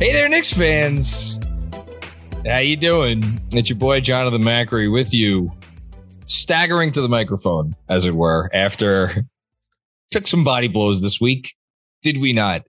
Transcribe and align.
Hey 0.00 0.14
there, 0.14 0.30
Knicks 0.30 0.50
fans. 0.50 1.38
How 2.46 2.56
you 2.56 2.78
doing? 2.78 3.38
It's 3.52 3.68
your 3.68 3.78
boy 3.78 4.00
Jonathan 4.00 4.40
Macri 4.40 4.90
with 4.90 5.12
you, 5.12 5.52
staggering 6.24 6.90
to 6.92 7.02
the 7.02 7.08
microphone, 7.08 7.76
as 7.90 8.06
it 8.06 8.14
were, 8.14 8.48
after 8.54 9.26
took 10.10 10.26
some 10.26 10.42
body 10.42 10.68
blows 10.68 11.02
this 11.02 11.20
week. 11.20 11.54
Did 12.02 12.16
we 12.16 12.32
not? 12.32 12.62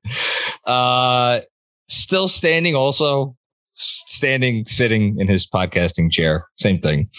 Uh 0.65 1.39
still 1.87 2.27
standing 2.27 2.75
also 2.75 3.37
standing 3.71 4.65
sitting 4.65 5.17
in 5.17 5.29
his 5.29 5.47
podcasting 5.47 6.11
chair 6.11 6.45
same 6.55 6.79
thing 6.79 7.09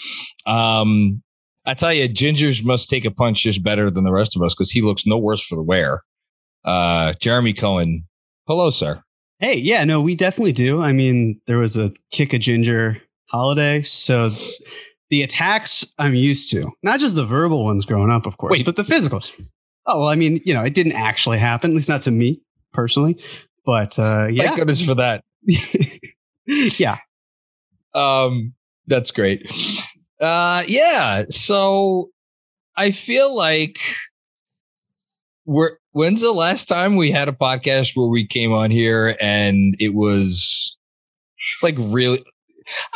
um 0.45 1.23
i 1.65 1.73
tell 1.73 1.91
you 1.91 2.07
gingers 2.07 2.63
must 2.63 2.89
take 2.89 3.05
a 3.05 3.11
punch 3.11 3.41
just 3.41 3.63
better 3.63 3.89
than 3.89 4.03
the 4.03 4.13
rest 4.13 4.35
of 4.35 4.41
us 4.43 4.53
because 4.53 4.71
he 4.71 4.81
looks 4.81 5.05
no 5.05 5.17
worse 5.17 5.41
for 5.43 5.55
the 5.55 5.63
wear 5.63 6.03
uh 6.65 7.13
jeremy 7.19 7.53
cohen 7.53 8.03
hello 8.47 8.69
sir 8.69 9.01
Hey, 9.43 9.57
yeah, 9.57 9.83
no, 9.83 9.99
we 9.99 10.15
definitely 10.15 10.53
do. 10.53 10.81
I 10.81 10.93
mean, 10.93 11.41
there 11.47 11.57
was 11.57 11.75
a 11.75 11.91
kick 12.11 12.31
a 12.31 12.39
ginger 12.39 13.01
holiday, 13.25 13.81
so 13.81 14.31
the 15.09 15.21
attacks 15.21 15.83
I'm 15.99 16.15
used 16.15 16.49
to, 16.51 16.71
not 16.81 17.01
just 17.01 17.15
the 17.15 17.25
verbal 17.25 17.65
ones 17.65 17.85
growing 17.85 18.09
up, 18.09 18.25
of 18.25 18.37
course, 18.37 18.51
Wait. 18.51 18.65
but 18.65 18.77
the 18.77 18.83
physicals. 18.83 19.33
Oh, 19.85 19.99
well, 19.99 20.07
I 20.07 20.15
mean, 20.15 20.39
you 20.45 20.53
know, 20.53 20.63
it 20.63 20.73
didn't 20.73 20.93
actually 20.93 21.39
happen, 21.39 21.71
at 21.71 21.75
least 21.75 21.89
not 21.89 22.03
to 22.03 22.11
me 22.11 22.39
personally, 22.71 23.21
but 23.65 23.99
uh, 23.99 24.27
yeah, 24.31 24.43
thank 24.43 24.55
goodness 24.55 24.85
for 24.85 24.95
that 24.95 25.25
yeah, 26.47 26.99
Um, 27.93 28.53
that's 28.87 29.11
great. 29.11 29.51
Uh, 30.21 30.63
yeah. 30.67 31.25
So 31.27 32.11
I 32.77 32.91
feel 32.91 33.35
like 33.35 33.77
When's 35.45 36.21
the 36.21 36.31
last 36.31 36.65
time 36.65 36.95
we 36.95 37.11
had 37.11 37.27
a 37.27 37.33
podcast 37.33 37.95
where 37.95 38.07
we 38.07 38.25
came 38.25 38.53
on 38.53 38.71
here 38.71 39.17
and 39.19 39.75
it 39.79 39.93
was 39.93 40.77
like 41.61 41.75
really? 41.77 42.23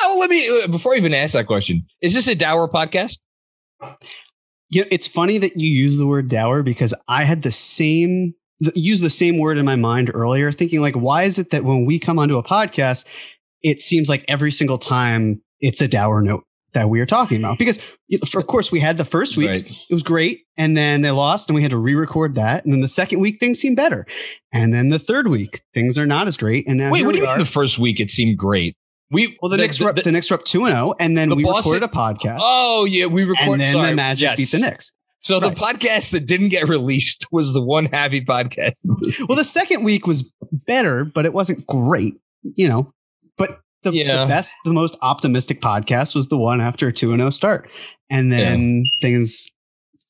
Oh, 0.01 0.17
let 0.19 0.29
me 0.29 0.63
uh, 0.63 0.67
before 0.67 0.93
I 0.93 0.97
even 0.97 1.13
ask 1.13 1.33
that 1.33 1.47
question. 1.47 1.85
Is 2.01 2.13
this 2.13 2.27
a 2.27 2.35
dour 2.35 2.69
podcast? 2.69 3.19
you 4.69 4.81
know, 4.81 4.87
it's 4.91 5.07
funny 5.07 5.37
that 5.37 5.57
you 5.57 5.69
use 5.69 5.97
the 5.97 6.07
word 6.07 6.27
dour 6.27 6.63
because 6.63 6.93
I 7.07 7.23
had 7.23 7.41
the 7.41 7.51
same 7.51 8.33
use 8.73 9.01
the 9.01 9.09
same 9.09 9.37
word 9.37 9.57
in 9.57 9.65
my 9.65 9.75
mind 9.75 10.09
earlier, 10.13 10.51
thinking 10.51 10.81
like, 10.81 10.95
why 10.95 11.23
is 11.23 11.37
it 11.37 11.51
that 11.51 11.63
when 11.63 11.85
we 11.85 11.99
come 11.99 12.17
onto 12.17 12.37
a 12.37 12.43
podcast, 12.43 13.05
it 13.61 13.81
seems 13.81 14.09
like 14.09 14.25
every 14.27 14.51
single 14.51 14.79
time 14.79 15.41
it's 15.59 15.81
a 15.81 15.87
dour 15.87 16.21
note 16.21 16.43
that 16.77 16.89
we 16.89 16.99
are 16.99 17.05
talking 17.05 17.39
about? 17.39 17.57
Because 17.59 17.79
for, 18.27 18.39
of 18.39 18.47
course 18.47 18.71
we 18.71 18.79
had 18.79 18.97
the 18.97 19.05
first 19.05 19.35
week, 19.35 19.49
Right. 19.49 19.71
it 19.89 19.93
was 19.93 20.03
great, 20.03 20.41
and 20.57 20.77
then 20.77 21.01
they 21.01 21.11
lost, 21.11 21.49
and 21.49 21.55
we 21.55 21.61
had 21.61 21.71
to 21.71 21.77
re-record 21.77 22.35
that, 22.35 22.63
and 22.63 22.73
then 22.73 22.81
the 22.81 22.87
second 22.87 23.19
week 23.19 23.39
things 23.39 23.59
seemed 23.59 23.75
better, 23.77 24.05
and 24.53 24.73
then 24.73 24.89
the 24.89 24.99
third 24.99 25.27
week 25.27 25.61
things 25.73 25.97
are 25.97 26.05
not 26.05 26.27
as 26.27 26.37
great, 26.37 26.67
and 26.67 26.77
now 26.77 26.91
Wait, 26.91 27.05
what 27.05 27.13
do 27.15 27.21
you 27.21 27.27
mean 27.27 27.37
the 27.39 27.45
first 27.45 27.79
week 27.79 27.99
it 27.99 28.09
seemed 28.09 28.37
great? 28.37 28.75
We 29.09 29.37
well, 29.41 29.49
the, 29.49 29.57
next 29.57 29.79
the, 29.79 29.91
the 29.93 30.11
Knicks 30.11 30.29
were 30.31 30.35
up 30.35 30.43
two 30.43 30.65
and 30.65 30.73
zero, 30.75 30.93
and 30.99 31.17
then 31.17 31.29
the 31.29 31.35
we 31.35 31.43
Boston- 31.43 31.73
recorded 31.73 31.89
a 31.89 31.97
podcast, 31.97 32.37
Oh 32.41 32.85
yeah, 32.85 33.05
we 33.07 33.23
recorded. 33.23 33.51
and 33.53 33.61
then 33.61 33.71
sorry, 33.73 33.89
the 33.91 33.95
Magic 33.95 34.21
yes. 34.29 34.37
beat 34.37 34.59
the 34.59 34.65
Knicks. 34.69 34.93
So 35.19 35.39
Right. 35.39 35.55
the 35.55 35.59
podcast 35.59 36.11
that 36.11 36.25
didn't 36.27 36.49
get 36.49 36.67
released 36.69 37.25
was 37.31 37.53
the 37.53 37.63
one 37.63 37.85
happy 37.85 38.21
podcast. 38.23 38.79
Well, 39.27 39.35
the 39.35 39.43
second 39.43 39.83
week 39.83 40.05
was 40.05 40.31
better, 40.51 41.03
but 41.05 41.25
it 41.25 41.33
wasn't 41.33 41.65
great, 41.65 42.15
you 42.43 42.67
know. 42.67 42.93
But 43.37 43.59
the, 43.91 43.97
Yeah. 43.97 44.23
the 44.23 44.27
best, 44.27 44.55
the 44.65 44.73
most 44.73 44.97
optimistic 45.01 45.61
podcast 45.61 46.15
was 46.15 46.29
the 46.29 46.37
one 46.37 46.61
after 46.61 46.87
a 46.87 46.93
2 46.93 47.15
0 47.15 47.29
start. 47.29 47.69
And 48.09 48.31
then 48.31 48.85
things 49.01 49.49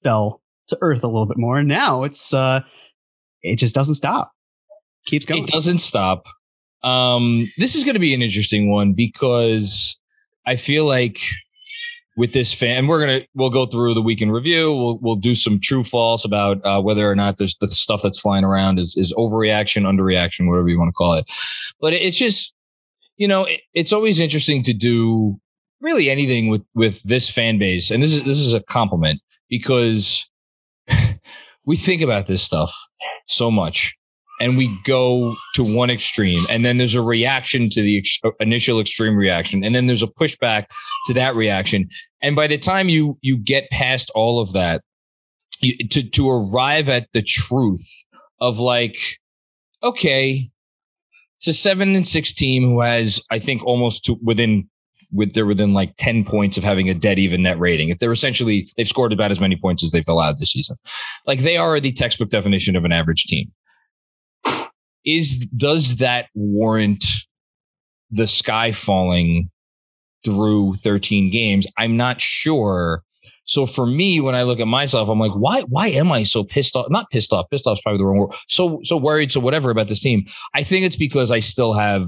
fell 0.04 0.42
to 0.68 0.78
earth 0.82 1.04
a 1.04 1.08
little 1.08 1.26
bit 1.26 1.38
more. 1.38 1.58
And 1.58 1.68
now 1.68 2.04
it's, 2.04 2.34
uh, 2.34 2.62
it 3.42 3.58
just 3.58 3.74
doesn't 3.74 3.96
stop. 3.96 4.32
Keeps 5.06 5.26
going. 5.26 5.44
It 5.44 5.50
doesn't 5.50 5.80
stop. 5.80 6.26
Um, 6.84 7.52
this 7.58 7.76
is 7.76 7.84
going 7.84 7.96
to 7.96 8.00
be 8.00 8.14
an 8.14 8.22
interesting 8.22 8.70
one 8.70 8.94
because 8.94 9.98
I 10.46 10.56
feel 10.56 10.86
like 10.86 11.20
with 12.18 12.34
this 12.34 12.54
fan, 12.54 12.88
we're 12.88 13.00
gonna 13.00 13.22
we'll 13.36 13.52
go 13.52 13.68
through 13.68 13.94
the 13.94 14.02
weekend 14.02 14.34
review. 14.34 14.74
We'll 14.76 14.98
we'll 15.00 15.16
do 15.16 15.36
some 15.36 15.60
true 15.60 15.84
false 15.84 16.26
about 16.26 16.60
uh, 16.66 16.82
whether 16.82 17.10
or 17.10 17.16
not 17.16 17.38
there's 17.38 17.56
the 17.58 17.70
stuff 17.70 18.02
that's 18.02 18.20
flying 18.20 18.44
around 18.44 18.80
is 18.80 18.96
is 18.98 19.14
overreaction, 19.14 19.84
underreaction, 19.84 20.48
whatever 20.50 20.68
you 20.68 20.80
want 20.80 20.90
to 20.90 20.94
call 20.94 21.14
it. 21.14 21.32
But 21.80 21.94
it's 21.94 22.18
just 22.18 22.54
you 23.18 23.28
know 23.28 23.46
it, 23.46 23.62
it's 23.74 23.94
always 23.94 24.20
interesting 24.20 24.64
to 24.64 24.74
do 24.74 25.40
really 25.82 26.10
anything 26.10 26.48
with 26.50 26.66
with 26.74 27.02
this 27.04 27.30
fan 27.30 27.58
base, 27.58 27.92
and 27.92 28.02
this 28.02 28.14
is 28.14 28.24
this 28.24 28.40
is 28.40 28.54
a 28.54 28.64
compliment 28.64 29.22
because 29.50 30.30
we 31.66 31.76
think 31.76 32.02
about 32.02 32.28
this 32.28 32.42
stuff 32.42 32.76
so 33.28 33.52
much 33.52 33.98
and 34.40 34.58
we 34.58 34.76
go 34.84 35.36
to 35.56 35.64
one 35.64 35.90
extreme 35.90 36.40
and 36.50 36.64
then 36.64 36.78
there's 36.78 36.96
a 36.96 37.02
reaction 37.02 37.70
to 37.70 37.82
the 37.82 37.98
ex- 37.98 38.20
uh, 38.24 38.32
initial 38.40 38.80
extreme 38.80 39.16
reaction 39.16 39.64
and 39.64 39.76
then 39.76 39.88
there's 39.88 40.04
a 40.04 40.08
pushback 40.08 40.66
to 41.06 41.14
that 41.14 41.36
reaction 41.36 41.88
and 42.22 42.36
by 42.36 42.48
the 42.48 42.58
time 42.58 42.90
you 42.90 43.18
you 43.22 43.38
get 43.38 43.70
past 43.70 44.12
all 44.16 44.40
of 44.40 44.54
that 44.54 44.82
you, 45.60 45.76
to 45.90 46.04
to 46.04 46.30
arrive 46.30 46.90
at 46.90 47.12
the 47.14 47.22
truth 47.22 48.06
of 48.40 48.60
like 48.60 48.98
okay 49.84 50.50
it's 51.38 51.48
a 51.48 51.54
7 51.54 51.96
and 51.96 52.08
6 52.08 52.34
team 52.34 52.64
who 52.64 52.82
has 52.82 53.22
i 53.32 53.40
think 53.40 53.64
almost 53.66 54.06
to 54.06 54.18
within 54.22 54.70
with 55.12 55.34
they're 55.34 55.46
within 55.46 55.74
like 55.74 55.96
10 55.98 56.24
points 56.26 56.58
of 56.58 56.64
having 56.64 56.90
a 56.90 56.94
dead 56.94 57.20
even 57.20 57.44
net 57.44 57.60
rating. 57.60 57.96
They're 58.00 58.12
essentially 58.12 58.70
they've 58.78 58.88
scored 58.88 59.14
about 59.14 59.32
as 59.32 59.40
many 59.40 59.56
points 59.56 59.84
as 59.84 59.92
they've 59.92 60.08
allowed 60.08 60.40
this 60.40 60.52
season. 60.52 60.78
Like 61.26 61.40
they 61.40 61.58
are 61.58 61.80
the 61.80 61.92
textbook 61.92 62.30
definition 62.30 62.76
of 62.76 62.86
an 62.86 62.92
average 62.92 63.24
team. 63.24 63.52
Is 65.06 65.38
does 65.56 65.98
that 65.98 66.28
warrant 66.36 67.06
the 68.12 68.28
sky 68.28 68.72
falling 68.72 69.50
through 70.26 70.76
13 70.76 71.30
games? 71.30 71.68
I'm 71.78 71.96
not 71.96 72.20
sure 72.20 73.04
so 73.48 73.66
for 73.66 73.86
me 73.86 74.20
when 74.20 74.36
i 74.36 74.44
look 74.44 74.60
at 74.60 74.68
myself 74.68 75.10
i'm 75.10 75.20
like 75.20 75.32
why 75.32 75.62
why 75.64 75.88
am 75.88 76.12
i 76.12 76.24
so 76.24 76.44
pissed 76.44 76.76
off 76.76 76.88
not 76.90 77.10
pissed 77.10 77.34
off 77.34 77.50
pissed 77.50 77.68
off 77.68 77.78
is 77.78 77.82
probably 77.82 77.98
the 77.98 78.06
wrong 78.06 78.20
word 78.20 78.34
so 78.48 78.80
so 78.84 78.96
worried 78.96 79.32
so 79.32 79.40
whatever 79.40 79.72
about 79.72 79.88
this 79.88 80.02
team 80.02 80.26
i 80.54 80.64
think 80.64 80.86
it's 80.86 80.96
because 80.96 81.32
i 81.32 81.40
still 81.40 81.74
have 81.74 82.06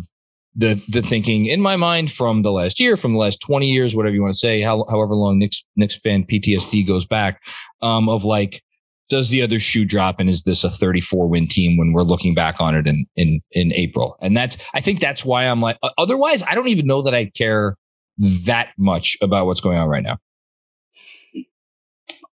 the 0.56 0.81
the 0.88 1.01
thinking 1.01 1.45
in 1.45 1.62
my 1.62 1.75
mind 1.75 2.12
from 2.12 2.41
the 2.41 2.51
last 2.51 2.80
year 2.80 2.97
from 2.97 3.13
the 3.13 3.19
last 3.19 3.41
20 3.41 3.69
years 3.69 3.95
whatever 3.95 4.15
you 4.15 4.21
want 4.21 4.33
to 4.33 4.39
say 4.39 4.62
how, 4.62 4.86
however 4.89 5.13
long 5.15 5.38
Knicks 5.38 5.63
Knicks 5.75 5.97
fan 6.00 6.24
PTSD 6.24 6.86
goes 6.88 7.06
back 7.06 7.42
um 7.81 8.09
of 8.09 8.24
like 8.25 8.62
does 9.09 9.30
the 9.30 9.42
other 9.42 9.59
shoe 9.59 9.85
drop 9.85 10.19
and 10.19 10.30
is 10.30 10.44
this 10.44 10.63
a 10.63 10.69
34 10.69 11.27
win 11.27 11.47
team 11.47 11.77
when 11.77 11.92
we're 11.92 12.03
looking 12.03 12.33
back 12.33 12.62
on 12.62 12.75
it 12.75 12.88
in 12.88 13.06
in 13.15 13.42
in 13.51 13.74
April? 13.74 14.15
And 14.21 14.38
that's 14.38 14.57
I 14.74 14.81
think 14.81 15.00
that's 15.00 15.25
why 15.25 15.45
I'm 15.45 15.62
like 15.62 15.77
otherwise 15.97 16.44
I 16.44 16.56
don't 16.56 16.68
even 16.68 16.85
know 16.85 17.01
that 17.01 17.13
I 17.13 17.25
care 17.25 17.75
that 18.19 18.69
much 18.77 19.18
about 19.21 19.47
what's 19.47 19.62
going 19.62 19.77
on 19.77 19.89
right 19.89 20.03
now. 20.03 20.18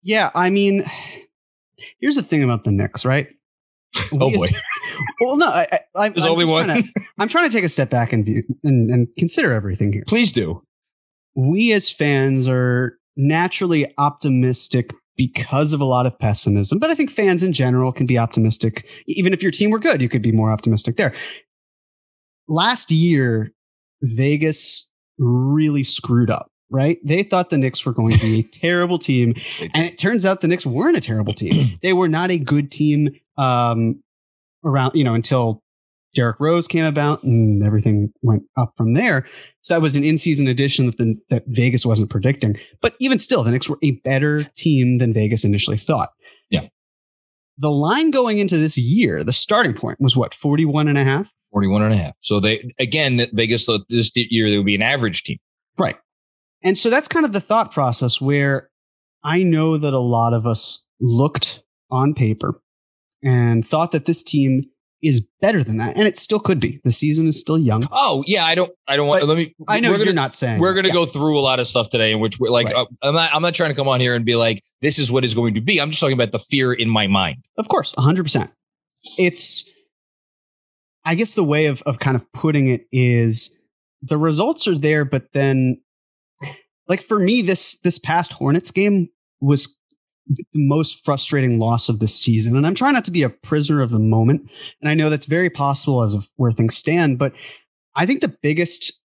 Yeah, 0.04 0.32
I 0.36 0.50
mean, 0.50 0.86
here's 2.00 2.16
the 2.16 2.24
thing 2.24 2.44
about 2.44 2.64
the 2.66 2.72
Knicks, 2.72 3.06
right? 3.06 3.28
oh 4.20 4.32
boy. 4.32 4.48
well, 5.22 5.38
no, 5.38 5.48
I, 5.48 5.80
I, 5.96 6.10
there's 6.10 6.26
I'm 6.26 6.32
only 6.32 6.46
one. 6.46 6.66
Trying 6.66 6.84
to, 6.84 7.02
I'm 7.20 7.28
trying 7.28 7.50
to 7.50 7.56
take 7.56 7.64
a 7.64 7.70
step 7.70 7.90
back 7.90 8.14
and 8.14 8.26
view 8.26 8.44
and, 8.64 8.90
and 8.90 9.08
consider 9.18 9.54
everything 9.54 9.94
here. 9.94 10.04
Please 10.08 10.32
do. 10.32 10.62
We 11.36 11.74
as 11.74 11.90
fans 11.90 12.48
are 12.48 12.98
naturally 13.16 13.92
optimistic 13.98 14.92
because 15.16 15.74
of 15.74 15.82
a 15.82 15.86
lot 15.86 16.06
of 16.06 16.18
pessimism. 16.18 16.80
But 16.80 16.90
I 16.90 16.96
think 16.96 17.12
fans 17.12 17.44
in 17.44 17.54
general 17.54 17.92
can 17.92 18.06
be 18.06 18.18
optimistic. 18.18 18.88
Even 19.08 19.34
if 19.34 19.42
your 19.44 19.52
team 19.52 19.70
were 19.70 19.80
good, 19.80 20.02
you 20.02 20.10
could 20.10 20.22
be 20.22 20.32
more 20.32 20.52
optimistic 20.52 20.98
there. 20.98 21.14
Last 22.48 22.92
year, 22.92 23.54
Vegas 24.02 24.90
really 25.18 25.84
screwed 25.84 26.30
up, 26.30 26.48
right? 26.74 26.98
They 27.06 27.22
thought 27.22 27.52
the 27.52 27.58
Knicks 27.58 27.86
were 27.86 27.94
going 27.94 28.14
to 28.14 28.20
be 28.20 28.40
a 28.40 28.44
terrible 28.52 28.98
team. 28.98 29.36
And 29.76 29.86
it 29.86 29.98
turns 29.98 30.26
out 30.26 30.42
the 30.42 30.48
Knicks 30.48 30.66
weren't 30.66 30.98
a 30.98 31.02
terrible 31.02 31.34
team. 31.34 31.78
they 31.82 31.94
were 31.94 32.10
not 32.10 32.32
a 32.32 32.38
good 32.38 32.72
team 32.72 33.16
um, 33.38 34.02
around, 34.66 34.96
you 34.96 35.04
know, 35.04 35.14
until 35.14 35.62
Derrick 36.16 36.40
Rose 36.40 36.68
came 36.68 36.84
about 36.84 37.24
and 37.24 37.64
everything 37.64 38.12
went 38.24 38.44
up 38.58 38.74
from 38.76 38.94
there. 38.94 39.26
So 39.62 39.76
that 39.76 39.82
was 39.82 39.96
an 39.96 40.04
in-season 40.04 40.48
addition 40.48 40.88
that, 40.88 40.98
the, 40.98 41.16
that 41.30 41.44
Vegas 41.48 41.86
wasn't 41.86 42.10
predicting. 42.10 42.58
But 42.82 42.96
even 43.00 43.20
still, 43.20 43.44
the 43.44 43.52
Knicks 43.52 43.70
were 43.70 43.80
a 43.84 43.92
better 43.92 44.44
team 44.56 44.98
than 44.98 45.14
Vegas 45.14 45.46
initially 45.46 45.78
thought. 45.78 46.10
Yeah. 46.50 46.68
The 47.60 47.72
line 47.72 48.10
going 48.10 48.40
into 48.40 48.58
this 48.58 48.80
year, 48.80 49.24
the 49.24 49.32
starting 49.32 49.74
point 49.74 50.02
was 50.02 50.18
what, 50.18 50.34
41 50.34 50.88
and 50.88 50.98
a 50.98 51.04
half? 51.04 51.32
41 51.52 51.84
and 51.84 51.94
a 51.94 51.98
half. 51.98 52.14
So 52.22 52.40
they, 52.40 52.74
again, 52.80 53.22
Vegas 53.32 53.66
thought 53.66 53.82
this 53.90 54.12
year 54.16 54.50
they 54.50 54.58
would 54.58 54.66
be 54.66 54.76
an 54.76 54.82
average 54.82 55.24
team. 55.24 55.38
Right. 55.78 55.98
And 56.64 56.78
so 56.78 56.90
that's 56.90 57.08
kind 57.08 57.26
of 57.26 57.34
the 57.34 57.42
thought 57.42 57.72
process 57.72 58.22
where 58.22 58.70
I 59.24 59.44
know 59.44 59.78
that 59.78 59.94
a 59.94 60.00
lot 60.00 60.34
of 60.34 60.48
us 60.48 60.86
looked 61.00 61.62
on 61.92 62.14
paper 62.14 62.62
and 63.24 63.68
thought 63.68 63.92
that 63.92 64.06
this 64.06 64.24
team 64.24 64.64
is 65.04 65.22
better 65.42 65.64
than 65.64 65.78
that, 65.78 65.98
and 65.98 66.08
it 66.08 66.18
still 66.18 66.40
could 66.40 66.62
be. 66.62 66.80
The 66.86 66.92
season 66.92 67.28
is 67.28 67.38
still 67.38 67.58
young. 67.58 67.86
Oh 67.92 68.24
yeah, 68.26 68.46
I 68.46 68.56
don't, 68.56 68.72
I 68.88 68.96
don't 68.96 69.08
want. 69.08 69.22
But 69.22 69.28
let 69.28 69.38
me. 69.38 69.54
I 69.68 69.82
know 69.82 69.94
you're 69.96 70.14
not 70.14 70.34
saying 70.34 70.60
we're 70.60 70.74
going 70.74 70.86
to 70.86 70.90
yeah. 70.90 70.94
go 70.94 71.06
through 71.06 71.38
a 71.38 71.42
lot 71.42 71.60
of 71.60 71.68
stuff 71.68 71.90
today, 71.90 72.14
in 72.14 72.22
which 72.22 72.40
we're 72.40 72.50
like, 72.50 72.68
right. 72.68 72.76
uh, 72.76 72.86
I'm 73.02 73.14
not, 73.14 73.36
I'm 73.36 73.42
not 73.42 73.54
trying 73.54 73.70
to 73.70 73.76
come 73.76 73.90
on 73.90 74.00
here 74.00 74.16
and 74.16 74.24
be 74.24 74.36
like, 74.36 74.64
this 74.82 74.98
is 74.98 75.12
what 75.12 75.26
is 75.26 75.34
going 75.36 75.56
to 75.56 75.62
be. 75.62 75.82
I'm 75.82 75.92
just 75.92 76.00
talking 76.00 76.14
about 76.14 76.32
the 76.32 76.40
fear 76.40 76.72
in 76.72 76.90
my 76.90 77.08
mind. 77.08 77.46
Of 77.58 77.68
course, 77.68 77.94
100. 77.96 78.24
percent 78.24 78.52
It's, 79.18 79.70
I 81.04 81.16
guess 81.16 81.34
the 81.34 81.44
way 81.44 81.66
of 81.66 81.82
of 81.84 82.00
kind 82.00 82.16
of 82.16 82.32
putting 82.32 82.70
it 82.70 82.88
is, 82.94 83.58
the 84.02 84.18
results 84.18 84.68
are 84.68 84.78
there, 84.78 85.04
but 85.04 85.34
then, 85.34 85.82
like 86.88 87.02
for 87.02 87.20
me, 87.20 87.42
this 87.42 87.80
this 87.82 88.00
past 88.00 88.34
Hornets 88.34 88.72
game 88.72 89.10
was 89.42 89.80
the 90.28 90.46
most 90.56 91.04
frustrating 91.04 91.60
loss 91.60 91.90
of 91.90 92.00
the 92.00 92.08
season. 92.08 92.56
And 92.56 92.66
I'm 92.66 92.76
trying 92.76 92.94
not 92.94 93.06
to 93.06 93.12
be 93.12 93.24
a 93.24 93.30
prisoner 93.30 93.82
of 93.82 93.90
the 93.90 94.00
moment. 94.00 94.50
And 94.82 94.90
I 94.90 94.94
know 94.94 95.10
that's 95.10 95.26
very 95.26 95.50
possible 95.50 96.02
as 96.02 96.14
of 96.14 96.30
where 96.38 96.52
things 96.52 96.78
stand, 96.78 97.20
but 97.20 97.34
I 97.96 98.06
think 98.06 98.22
the 98.22 98.36
biggest 98.42 99.02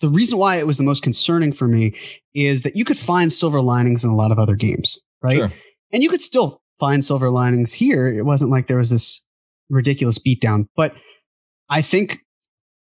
the 0.00 0.08
reason 0.08 0.38
why 0.38 0.56
it 0.56 0.66
was 0.66 0.76
the 0.76 0.84
most 0.84 1.02
concerning 1.02 1.52
for 1.52 1.66
me 1.66 1.94
is 2.34 2.62
that 2.62 2.76
you 2.76 2.84
could 2.84 2.98
find 2.98 3.32
silver 3.32 3.60
linings 3.60 4.04
in 4.04 4.10
a 4.10 4.16
lot 4.16 4.30
of 4.30 4.38
other 4.38 4.54
games, 4.54 4.98
right? 5.22 5.38
Sure. 5.38 5.52
And 5.92 6.02
you 6.02 6.10
could 6.10 6.20
still 6.20 6.60
find 6.78 7.04
silver 7.04 7.30
linings 7.30 7.72
here. 7.72 8.06
It 8.06 8.24
wasn't 8.24 8.50
like 8.50 8.66
there 8.66 8.76
was 8.76 8.90
this 8.90 9.26
ridiculous 9.70 10.18
beatdown, 10.18 10.66
but 10.76 10.94
I 11.68 11.82
think 11.82 12.20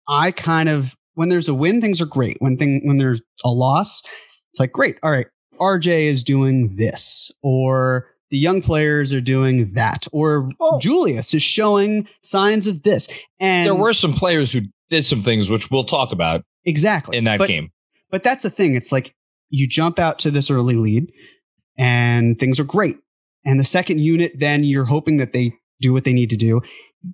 I 0.07 0.31
kind 0.31 0.69
of 0.69 0.95
when 1.15 1.29
there's 1.29 1.47
a 1.47 1.53
win, 1.53 1.81
things 1.81 2.01
are 2.01 2.05
great. 2.05 2.37
When 2.39 2.57
thing 2.57 2.81
when 2.85 2.97
there's 2.97 3.21
a 3.43 3.49
loss, 3.49 4.03
it's 4.51 4.59
like 4.59 4.71
great. 4.71 4.97
All 5.03 5.11
right, 5.11 5.27
RJ 5.59 6.05
is 6.05 6.23
doing 6.23 6.75
this, 6.75 7.31
or 7.41 8.07
the 8.31 8.37
young 8.37 8.61
players 8.61 9.11
are 9.13 9.21
doing 9.21 9.73
that, 9.73 10.07
or 10.11 10.49
oh. 10.59 10.79
Julius 10.79 11.33
is 11.33 11.43
showing 11.43 12.07
signs 12.21 12.67
of 12.67 12.83
this. 12.83 13.07
And 13.39 13.65
there 13.65 13.75
were 13.75 13.93
some 13.93 14.13
players 14.13 14.51
who 14.51 14.61
did 14.89 15.05
some 15.05 15.21
things, 15.21 15.49
which 15.49 15.71
we'll 15.71 15.83
talk 15.83 16.11
about 16.11 16.43
exactly 16.63 17.17
in 17.17 17.23
that 17.25 17.39
but, 17.39 17.47
game. 17.47 17.71
But 18.11 18.23
that's 18.23 18.43
the 18.43 18.49
thing. 18.49 18.75
It's 18.75 18.91
like 18.91 19.15
you 19.49 19.67
jump 19.67 19.99
out 19.99 20.19
to 20.19 20.31
this 20.31 20.49
early 20.49 20.75
lead 20.75 21.11
and 21.77 22.39
things 22.39 22.59
are 22.59 22.65
great. 22.65 22.97
And 23.45 23.59
the 23.59 23.65
second 23.65 23.99
unit, 23.99 24.33
then 24.35 24.63
you're 24.63 24.85
hoping 24.85 25.17
that 25.17 25.33
they 25.33 25.53
do 25.81 25.93
what 25.93 26.03
they 26.03 26.13
need 26.13 26.29
to 26.31 26.37
do. 26.37 26.61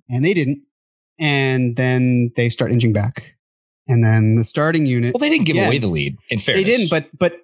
And 0.08 0.24
they 0.24 0.34
didn't. 0.34 0.62
And 1.18 1.76
then 1.76 2.32
they 2.36 2.48
start 2.48 2.72
inching 2.72 2.92
back. 2.92 3.34
And 3.88 4.04
then 4.04 4.36
the 4.36 4.44
starting 4.44 4.86
unit. 4.86 5.14
Well, 5.14 5.20
they 5.20 5.28
didn't 5.28 5.46
give 5.46 5.56
yeah, 5.56 5.66
away 5.66 5.78
the 5.78 5.88
lead. 5.88 6.16
In 6.30 6.38
fairness, 6.38 6.64
they 6.64 6.70
didn't. 6.70 6.90
But 6.90 7.08
but 7.18 7.34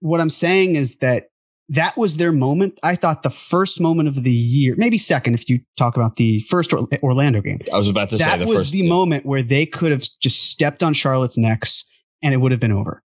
what 0.00 0.20
I'm 0.20 0.30
saying 0.30 0.74
is 0.74 0.98
that 0.98 1.28
that 1.68 1.96
was 1.96 2.16
their 2.18 2.32
moment. 2.32 2.78
I 2.82 2.96
thought 2.96 3.22
the 3.22 3.30
first 3.30 3.80
moment 3.80 4.08
of 4.08 4.22
the 4.22 4.30
year, 4.30 4.74
maybe 4.76 4.98
second, 4.98 5.34
if 5.34 5.48
you 5.48 5.60
talk 5.76 5.96
about 5.96 6.16
the 6.16 6.40
first 6.40 6.72
Orlando 6.74 7.40
game. 7.40 7.60
I 7.72 7.78
was 7.78 7.88
about 7.88 8.10
to 8.10 8.18
that 8.18 8.24
say 8.24 8.38
that 8.38 8.48
was 8.48 8.58
first, 8.58 8.72
the 8.72 8.78
yeah. 8.78 8.88
moment 8.90 9.24
where 9.24 9.42
they 9.42 9.64
could 9.64 9.90
have 9.90 10.02
just 10.20 10.50
stepped 10.50 10.82
on 10.82 10.92
Charlotte's 10.92 11.38
necks 11.38 11.84
and 12.22 12.34
it 12.34 12.38
would 12.38 12.52
have 12.52 12.60
been 12.60 12.72
over. 12.72 13.02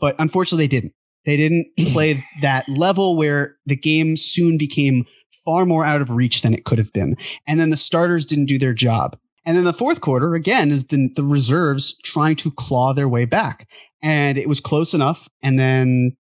But 0.00 0.16
unfortunately, 0.18 0.64
they 0.64 0.80
didn't. 0.80 0.92
They 1.24 1.36
didn't 1.36 1.66
play 1.92 2.24
that 2.42 2.68
level 2.68 3.16
where 3.16 3.56
the 3.66 3.76
game 3.76 4.16
soon 4.16 4.58
became 4.58 5.04
far 5.44 5.64
more 5.64 5.84
out 5.84 6.02
of 6.02 6.10
reach 6.10 6.42
than 6.42 6.52
it 6.52 6.64
could 6.64 6.78
have 6.78 6.92
been. 6.92 7.16
And 7.46 7.58
then 7.58 7.70
the 7.70 7.76
starters 7.76 8.26
didn't 8.26 8.46
do 8.46 8.58
their 8.58 8.74
job. 8.74 9.16
And 9.48 9.56
then 9.56 9.64
the 9.64 9.72
fourth 9.72 10.02
quarter, 10.02 10.34
again, 10.34 10.70
is 10.70 10.88
the, 10.88 11.08
the 11.16 11.24
reserves 11.24 11.96
trying 12.04 12.36
to 12.36 12.50
claw 12.50 12.92
their 12.92 13.08
way 13.08 13.24
back 13.24 13.66
and 14.02 14.36
it 14.36 14.46
was 14.46 14.60
close 14.60 14.92
enough. 14.92 15.26
And 15.42 15.58
then, 15.58 16.18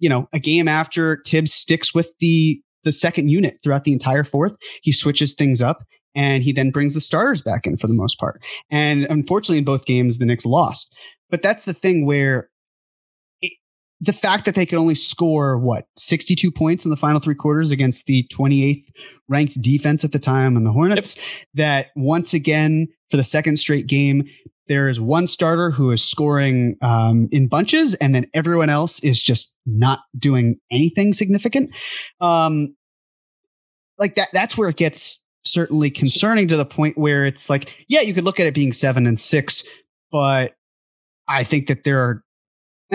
you 0.00 0.08
know, 0.08 0.28
a 0.32 0.40
game 0.40 0.66
after 0.66 1.16
Tibbs 1.16 1.52
sticks 1.52 1.94
with 1.94 2.10
the 2.18 2.60
the 2.82 2.90
second 2.90 3.30
unit 3.30 3.58
throughout 3.62 3.84
the 3.84 3.92
entire 3.92 4.24
fourth, 4.24 4.56
he 4.82 4.90
switches 4.90 5.34
things 5.34 5.62
up 5.62 5.84
and 6.16 6.42
he 6.42 6.50
then 6.50 6.72
brings 6.72 6.94
the 6.94 7.00
starters 7.00 7.40
back 7.40 7.64
in 7.64 7.76
for 7.76 7.86
the 7.86 7.94
most 7.94 8.18
part. 8.18 8.42
And 8.70 9.04
unfortunately, 9.04 9.58
in 9.58 9.64
both 9.64 9.86
games, 9.86 10.18
the 10.18 10.26
Knicks 10.26 10.44
lost. 10.44 10.92
But 11.30 11.42
that's 11.42 11.66
the 11.66 11.74
thing 11.74 12.04
where 12.04 12.50
the 14.00 14.12
fact 14.12 14.44
that 14.44 14.54
they 14.54 14.66
could 14.66 14.78
only 14.78 14.94
score 14.94 15.56
what 15.56 15.86
62 15.96 16.50
points 16.50 16.84
in 16.84 16.90
the 16.90 16.96
final 16.96 17.20
three 17.20 17.34
quarters 17.34 17.70
against 17.70 18.06
the 18.06 18.26
28th 18.32 18.84
ranked 19.28 19.60
defense 19.62 20.04
at 20.04 20.12
the 20.12 20.18
time 20.18 20.56
and 20.56 20.66
the 20.66 20.72
Hornets, 20.72 21.16
yep. 21.16 21.24
that 21.54 21.86
once 21.96 22.34
again 22.34 22.88
for 23.10 23.16
the 23.16 23.24
second 23.24 23.58
straight 23.58 23.86
game 23.86 24.28
there 24.66 24.88
is 24.88 25.00
one 25.00 25.26
starter 25.26 25.70
who 25.70 25.90
is 25.90 26.02
scoring 26.02 26.76
um, 26.80 27.28
in 27.30 27.48
bunches, 27.48 27.94
and 27.94 28.14
then 28.14 28.26
everyone 28.32 28.70
else 28.70 28.98
is 29.00 29.22
just 29.22 29.56
not 29.66 30.00
doing 30.18 30.56
anything 30.70 31.12
significant. 31.12 31.74
Um, 32.20 32.74
like 33.98 34.14
that, 34.14 34.28
that's 34.32 34.56
where 34.56 34.68
it 34.68 34.76
gets 34.76 35.24
certainly 35.44 35.90
concerning 35.90 36.48
to 36.48 36.56
the 36.56 36.64
point 36.64 36.96
where 36.96 37.26
it's 37.26 37.50
like, 37.50 37.84
yeah, 37.88 38.00
you 38.00 38.14
could 38.14 38.24
look 38.24 38.40
at 38.40 38.46
it 38.46 38.54
being 38.54 38.72
seven 38.72 39.06
and 39.06 39.18
six, 39.18 39.64
but 40.10 40.54
I 41.28 41.44
think 41.44 41.68
that 41.68 41.84
there 41.84 42.00
are. 42.00 42.24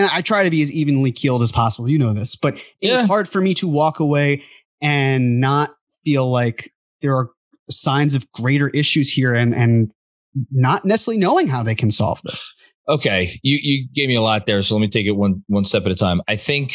And 0.00 0.10
I 0.10 0.22
try 0.22 0.44
to 0.44 0.50
be 0.50 0.62
as 0.62 0.72
evenly 0.72 1.12
keeled 1.12 1.42
as 1.42 1.52
possible. 1.52 1.88
You 1.88 1.98
know 1.98 2.12
this, 2.12 2.36
but 2.36 2.54
it's 2.80 3.00
yeah. 3.00 3.06
hard 3.06 3.28
for 3.28 3.40
me 3.40 3.54
to 3.54 3.68
walk 3.68 4.00
away 4.00 4.42
and 4.80 5.40
not 5.40 5.70
feel 6.04 6.30
like 6.30 6.72
there 7.02 7.16
are 7.16 7.30
signs 7.68 8.14
of 8.14 8.30
greater 8.32 8.68
issues 8.70 9.12
here 9.12 9.34
and 9.34 9.54
and 9.54 9.92
not 10.50 10.84
necessarily 10.84 11.18
knowing 11.18 11.48
how 11.48 11.62
they 11.62 11.74
can 11.74 11.90
solve 11.90 12.20
this. 12.22 12.52
Okay, 12.88 13.38
you 13.42 13.58
you 13.60 13.88
gave 13.92 14.08
me 14.08 14.14
a 14.14 14.22
lot 14.22 14.46
there, 14.46 14.62
so 14.62 14.74
let 14.74 14.80
me 14.80 14.88
take 14.88 15.06
it 15.06 15.12
one 15.12 15.44
one 15.48 15.64
step 15.64 15.84
at 15.86 15.92
a 15.92 15.96
time. 15.96 16.22
I 16.28 16.36
think 16.36 16.74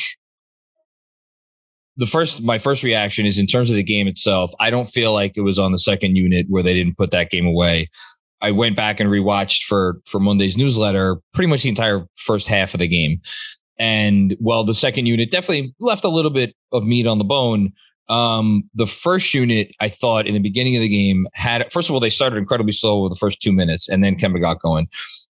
the 1.98 2.05
first 2.05 2.44
my 2.44 2.58
first 2.58 2.84
reaction 2.84 3.25
is 3.25 3.39
in 3.39 3.48
terms 3.48 3.70
of 3.70 3.75
the 3.75 3.84
game 3.84 4.08
itself. 4.08 4.51
I 4.60 4.70
don't 4.70 4.88
feel 4.88 5.13
like 5.13 5.34
it 5.36 5.41
was 5.41 5.60
on 5.60 5.72
the 5.72 5.77
second 5.77 6.15
unit 6.15 6.46
where 6.50 6.63
they 6.63 6.74
didn't 6.74 6.98
put 6.98 7.12
that 7.12 7.32
game 7.32 7.46
away. 7.46 7.89
I 8.42 8.51
went 8.51 8.75
back 8.75 9.00
and 9.00 9.10
rewatched 9.10 9.63
for 9.63 10.01
for 10.06 10.20
Monday's 10.20 10.58
newsletter 10.58 11.18
pretty 11.34 11.50
much 11.50 11.63
the 11.63 11.70
entire 11.70 12.06
first 12.15 12.48
half 12.48 12.74
of 12.74 12.80
the 12.80 12.88
game. 12.88 13.22
And 13.77 14.36
while 14.39 14.63
the 14.63 14.74
second 14.74 15.06
unit 15.06 15.32
definitely 15.32 15.74
left 15.80 16.04
a 16.04 16.10
little 16.10 16.32
bit 16.32 16.56
of 16.72 16.86
meat 16.86 17.08
on 17.08 17.18
the 17.18 17.25
bone, 17.25 17.74
um, 18.08 18.70
the 18.74 18.86
first 18.86 19.34
unit, 19.34 19.72
I 19.80 19.89
thought 19.89 20.27
in 20.27 20.34
the 20.34 20.39
beginning 20.39 20.75
of 20.75 20.82
the 20.82 20.89
game 20.89 21.27
had, 21.34 21.72
first 21.72 21.89
of 21.89 21.94
all, 21.94 22.00
they 22.00 22.10
started 22.10 22.38
incredibly 22.38 22.72
slow 22.72 23.04
with 23.04 23.12
the 23.12 23.18
first 23.18 23.42
two 23.42 23.51
minutes 23.51 23.89
and 23.89 24.04
then 24.04 24.15
Kemba 24.15 24.39
got 24.39 24.62
going. 24.62 24.88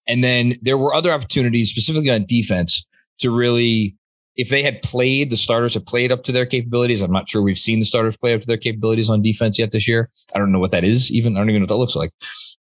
And 0.08 0.24
then 0.24 0.56
there 0.62 0.78
were 0.78 0.94
other 0.94 1.12
opportunities, 1.12 1.70
specifically 1.70 2.12
on 2.12 2.26
defense, 2.26 2.86
to 3.20 3.36
really, 3.36 3.96
if 4.36 4.50
they 4.50 4.62
had 4.62 4.82
played, 4.82 5.30
the 5.30 5.38
starters 5.38 5.74
had 5.74 5.86
played 5.86 6.12
up 6.12 6.24
to 6.24 6.32
their 6.32 6.46
capabilities. 6.46 7.02
I'm 7.02 7.12
not 7.12 7.30
sure 7.30 7.42
we've 7.42 7.58
seen 7.58 7.80
the 7.80 7.86
starters 7.86 8.18
play 8.18 8.34
up 8.34 8.42
to 8.42 8.48
their 8.48 8.58
capabilities 8.58 9.10
on 9.10 9.22
defense 9.22 9.58
yet 9.58 9.72
this 9.72 9.88
year. 9.88 10.10
I 10.36 10.40
don't 10.40 10.52
know 10.52 10.60
what 10.60 10.72
that 10.72 10.84
is 10.84 11.12
even. 11.12 11.38
I 11.38 11.40
don't 11.40 11.50
even 11.50 11.62
know 11.62 11.64
what 11.64 11.70
that 11.70 11.78
looks 11.78 11.96
like. 11.96 12.12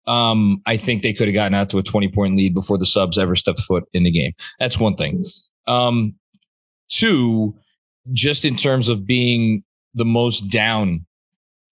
Um, 0.05 0.61
I 0.65 0.77
think 0.77 1.01
they 1.01 1.13
could 1.13 1.27
have 1.27 1.35
gotten 1.35 1.53
out 1.53 1.69
to 1.69 1.77
a 1.77 1.83
20 1.83 2.09
point 2.09 2.35
lead 2.35 2.53
before 2.53 2.77
the 2.77 2.85
subs 2.85 3.17
ever 3.17 3.35
stepped 3.35 3.61
foot 3.61 3.85
in 3.93 4.03
the 4.03 4.11
game. 4.11 4.33
That's 4.59 4.79
one 4.79 4.95
thing. 4.95 5.23
Um, 5.65 6.15
two, 6.89 7.55
just 8.11 8.43
in 8.43 8.55
terms 8.55 8.89
of 8.89 9.05
being 9.05 9.63
the 9.93 10.05
most 10.05 10.41
down 10.49 11.05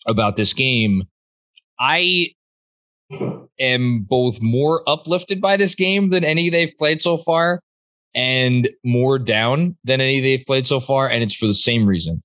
about 0.06 0.36
this 0.36 0.54
game. 0.54 1.04
I 1.80 2.30
am 3.60 4.02
both 4.02 4.42
more 4.42 4.84
uplifted 4.88 5.42
by 5.42 5.58
this 5.58 5.76
game 5.76 6.10
than 6.10 6.24
any 6.24 6.50
they've 6.50 6.76
played 6.78 7.02
so 7.02 7.18
far 7.18 7.62
and 8.14 8.70
more 8.84 9.18
down 9.20 9.78
than 9.84 10.02
any 10.02 10.20
they've 10.20 10.46
played 10.46 10.68
so 10.68 10.80
far. 10.80 11.10
And 11.10 11.24
it's 11.24 11.36
for 11.36 11.48
the 11.48 11.54
same 11.54 11.86
reason. 11.86 12.22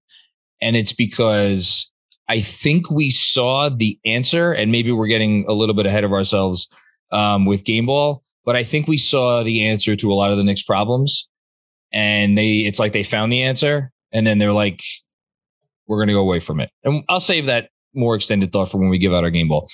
And 0.61 0.77
it's 0.77 0.93
because 0.93 1.91
I 2.29 2.41
think 2.41 2.91
we 2.91 3.11
saw 3.11 3.69
the 3.69 3.99
answer, 4.05 4.53
and 4.53 4.73
maybe 4.73 4.91
we're 4.93 5.07
getting 5.07 5.45
a 5.49 5.53
little 5.53 5.75
bit 5.75 5.87
ahead 5.87 6.05
of 6.05 6.13
ourselves 6.13 6.69
um, 7.13 7.47
with 7.47 7.65
game 7.65 7.87
ball, 7.87 8.25
but 8.45 8.57
I 8.57 8.65
think 8.65 8.89
we 8.89 8.99
saw 8.99 9.43
the 9.43 9.65
answer 9.67 9.95
to 9.97 10.13
a 10.13 10.15
lot 10.15 10.31
of 10.31 10.37
the 10.37 10.45
Knicks 10.45 10.63
problems. 10.63 11.29
And 11.93 12.37
they, 12.37 12.59
it's 12.59 12.81
like 12.81 12.93
they 12.93 13.05
found 13.05 13.33
the 13.33 13.43
answer, 13.43 13.93
and 14.13 14.27
then 14.27 14.39
they're 14.39 14.53
like, 14.53 14.83
we're 15.87 15.99
going 15.99 16.09
to 16.09 16.15
go 16.15 16.21
away 16.21 16.41
from 16.41 16.61
it. 16.61 16.71
And 16.85 17.05
I'll 17.09 17.21
save 17.21 17.47
that 17.47 17.71
more 17.95 18.17
extended 18.17 18.53
thought 18.53 18.69
for 18.69 18.79
when 18.79 18.89
we 18.89 18.99
give 18.99 19.13
out 19.13 19.25
our 19.25 19.31
game 19.31 19.49
ball. 19.49 19.69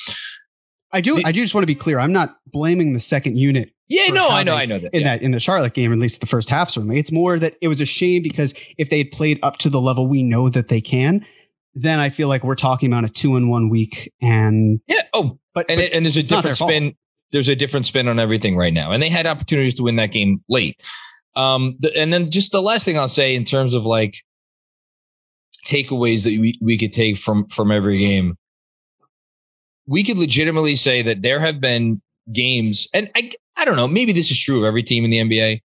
I 0.92 1.00
do. 1.00 1.20
I 1.24 1.32
do 1.32 1.40
just 1.40 1.54
want 1.54 1.62
to 1.62 1.66
be 1.66 1.74
clear. 1.74 1.98
I'm 1.98 2.12
not 2.12 2.36
blaming 2.46 2.92
the 2.92 3.00
second 3.00 3.38
unit. 3.38 3.72
Yeah, 3.88 4.08
no, 4.08 4.28
I 4.28 4.42
know, 4.42 4.54
I 4.54 4.66
know 4.66 4.78
that 4.78 4.94
in 4.94 5.02
yeah. 5.02 5.16
that 5.16 5.22
in 5.22 5.32
the 5.32 5.40
Charlotte 5.40 5.74
game, 5.74 5.92
at 5.92 5.98
least 5.98 6.20
the 6.20 6.26
first 6.26 6.48
half. 6.50 6.70
Certainly, 6.70 6.98
it's 6.98 7.10
more 7.10 7.38
that 7.38 7.56
it 7.60 7.68
was 7.68 7.80
a 7.80 7.86
shame 7.86 8.22
because 8.22 8.54
if 8.78 8.90
they 8.90 8.98
had 8.98 9.10
played 9.10 9.38
up 9.42 9.56
to 9.58 9.70
the 9.70 9.80
level 9.80 10.06
we 10.06 10.22
know 10.22 10.48
that 10.48 10.68
they 10.68 10.80
can, 10.80 11.26
then 11.74 11.98
I 11.98 12.10
feel 12.10 12.28
like 12.28 12.44
we're 12.44 12.54
talking 12.54 12.92
about 12.92 13.04
a 13.04 13.08
two 13.08 13.36
in 13.36 13.48
one 13.48 13.68
week. 13.68 14.12
And 14.20 14.80
yeah, 14.86 15.02
oh, 15.14 15.38
but 15.54 15.66
and, 15.68 15.78
but 15.78 15.92
and 15.92 16.04
there's 16.04 16.16
a 16.16 16.22
different 16.22 16.56
spin. 16.56 16.82
Fault. 16.84 16.94
There's 17.32 17.48
a 17.48 17.56
different 17.56 17.86
spin 17.86 18.08
on 18.08 18.18
everything 18.18 18.56
right 18.56 18.74
now, 18.74 18.92
and 18.92 19.02
they 19.02 19.08
had 19.08 19.26
opportunities 19.26 19.74
to 19.74 19.82
win 19.82 19.96
that 19.96 20.12
game 20.12 20.42
late. 20.48 20.80
Um, 21.34 21.76
the, 21.78 21.96
and 21.96 22.12
then 22.12 22.30
just 22.30 22.52
the 22.52 22.60
last 22.60 22.84
thing 22.84 22.98
I'll 22.98 23.08
say 23.08 23.34
in 23.34 23.44
terms 23.44 23.72
of 23.72 23.86
like 23.86 24.16
takeaways 25.66 26.24
that 26.24 26.38
we, 26.38 26.58
we 26.60 26.76
could 26.76 26.92
take 26.92 27.16
from 27.16 27.46
from 27.46 27.72
every 27.72 27.98
game 27.98 28.36
we 29.86 30.04
could 30.04 30.18
legitimately 30.18 30.76
say 30.76 31.02
that 31.02 31.22
there 31.22 31.40
have 31.40 31.60
been 31.60 32.00
games, 32.32 32.88
and 32.94 33.10
I, 33.16 33.32
I 33.56 33.64
don't 33.64 33.76
know, 33.76 33.88
maybe 33.88 34.12
this 34.12 34.30
is 34.30 34.38
true 34.38 34.58
of 34.58 34.64
every 34.64 34.82
team 34.82 35.04
in 35.04 35.10
the 35.10 35.18
NBA, 35.18 35.60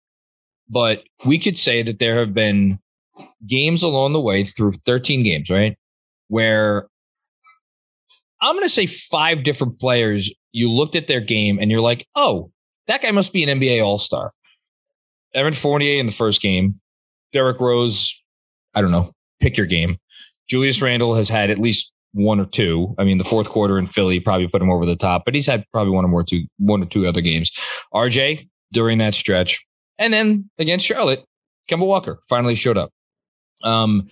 but 0.68 1.04
we 1.24 1.38
could 1.38 1.56
say 1.56 1.82
that 1.82 1.98
there 1.98 2.16
have 2.16 2.34
been 2.34 2.78
games 3.46 3.82
along 3.82 4.12
the 4.12 4.20
way 4.20 4.44
through 4.44 4.72
13 4.86 5.22
games, 5.22 5.50
right? 5.50 5.76
Where 6.28 6.88
I'm 8.40 8.54
going 8.54 8.64
to 8.64 8.70
say 8.70 8.86
five 8.86 9.42
different 9.42 9.80
players, 9.80 10.32
you 10.52 10.70
looked 10.70 10.96
at 10.96 11.06
their 11.06 11.20
game 11.20 11.58
and 11.58 11.70
you're 11.70 11.80
like, 11.80 12.06
oh, 12.14 12.50
that 12.86 13.02
guy 13.02 13.10
must 13.10 13.32
be 13.32 13.42
an 13.42 13.60
NBA 13.60 13.84
All 13.84 13.98
Star. 13.98 14.32
Evan 15.34 15.54
Fournier 15.54 15.98
in 15.98 16.06
the 16.06 16.12
first 16.12 16.40
game, 16.40 16.80
Derrick 17.32 17.60
Rose, 17.60 18.22
I 18.74 18.82
don't 18.82 18.90
know, 18.92 19.12
pick 19.40 19.56
your 19.56 19.66
game. 19.66 19.96
Julius 20.48 20.80
Randle 20.80 21.14
has 21.14 21.28
had 21.28 21.50
at 21.50 21.58
least 21.58 21.92
one 22.12 22.38
or 22.38 22.44
two. 22.44 22.94
I 22.98 23.04
mean, 23.04 23.18
the 23.18 23.24
fourth 23.24 23.48
quarter 23.48 23.78
in 23.78 23.86
Philly 23.86 24.20
probably 24.20 24.46
put 24.46 24.62
him 24.62 24.70
over 24.70 24.86
the 24.86 24.96
top, 24.96 25.24
but 25.24 25.34
he's 25.34 25.46
had 25.46 25.64
probably 25.72 25.92
one 25.92 26.04
or 26.04 26.08
more 26.08 26.22
two, 26.22 26.44
one 26.58 26.82
or 26.82 26.86
two 26.86 27.06
other 27.06 27.20
games. 27.20 27.50
RJ 27.92 28.48
during 28.72 28.98
that 28.98 29.14
stretch, 29.14 29.66
and 29.98 30.12
then 30.12 30.48
against 30.58 30.86
Charlotte, 30.86 31.24
Kemba 31.68 31.86
Walker 31.86 32.20
finally 32.28 32.54
showed 32.54 32.78
up. 32.78 32.90
Um, 33.64 34.08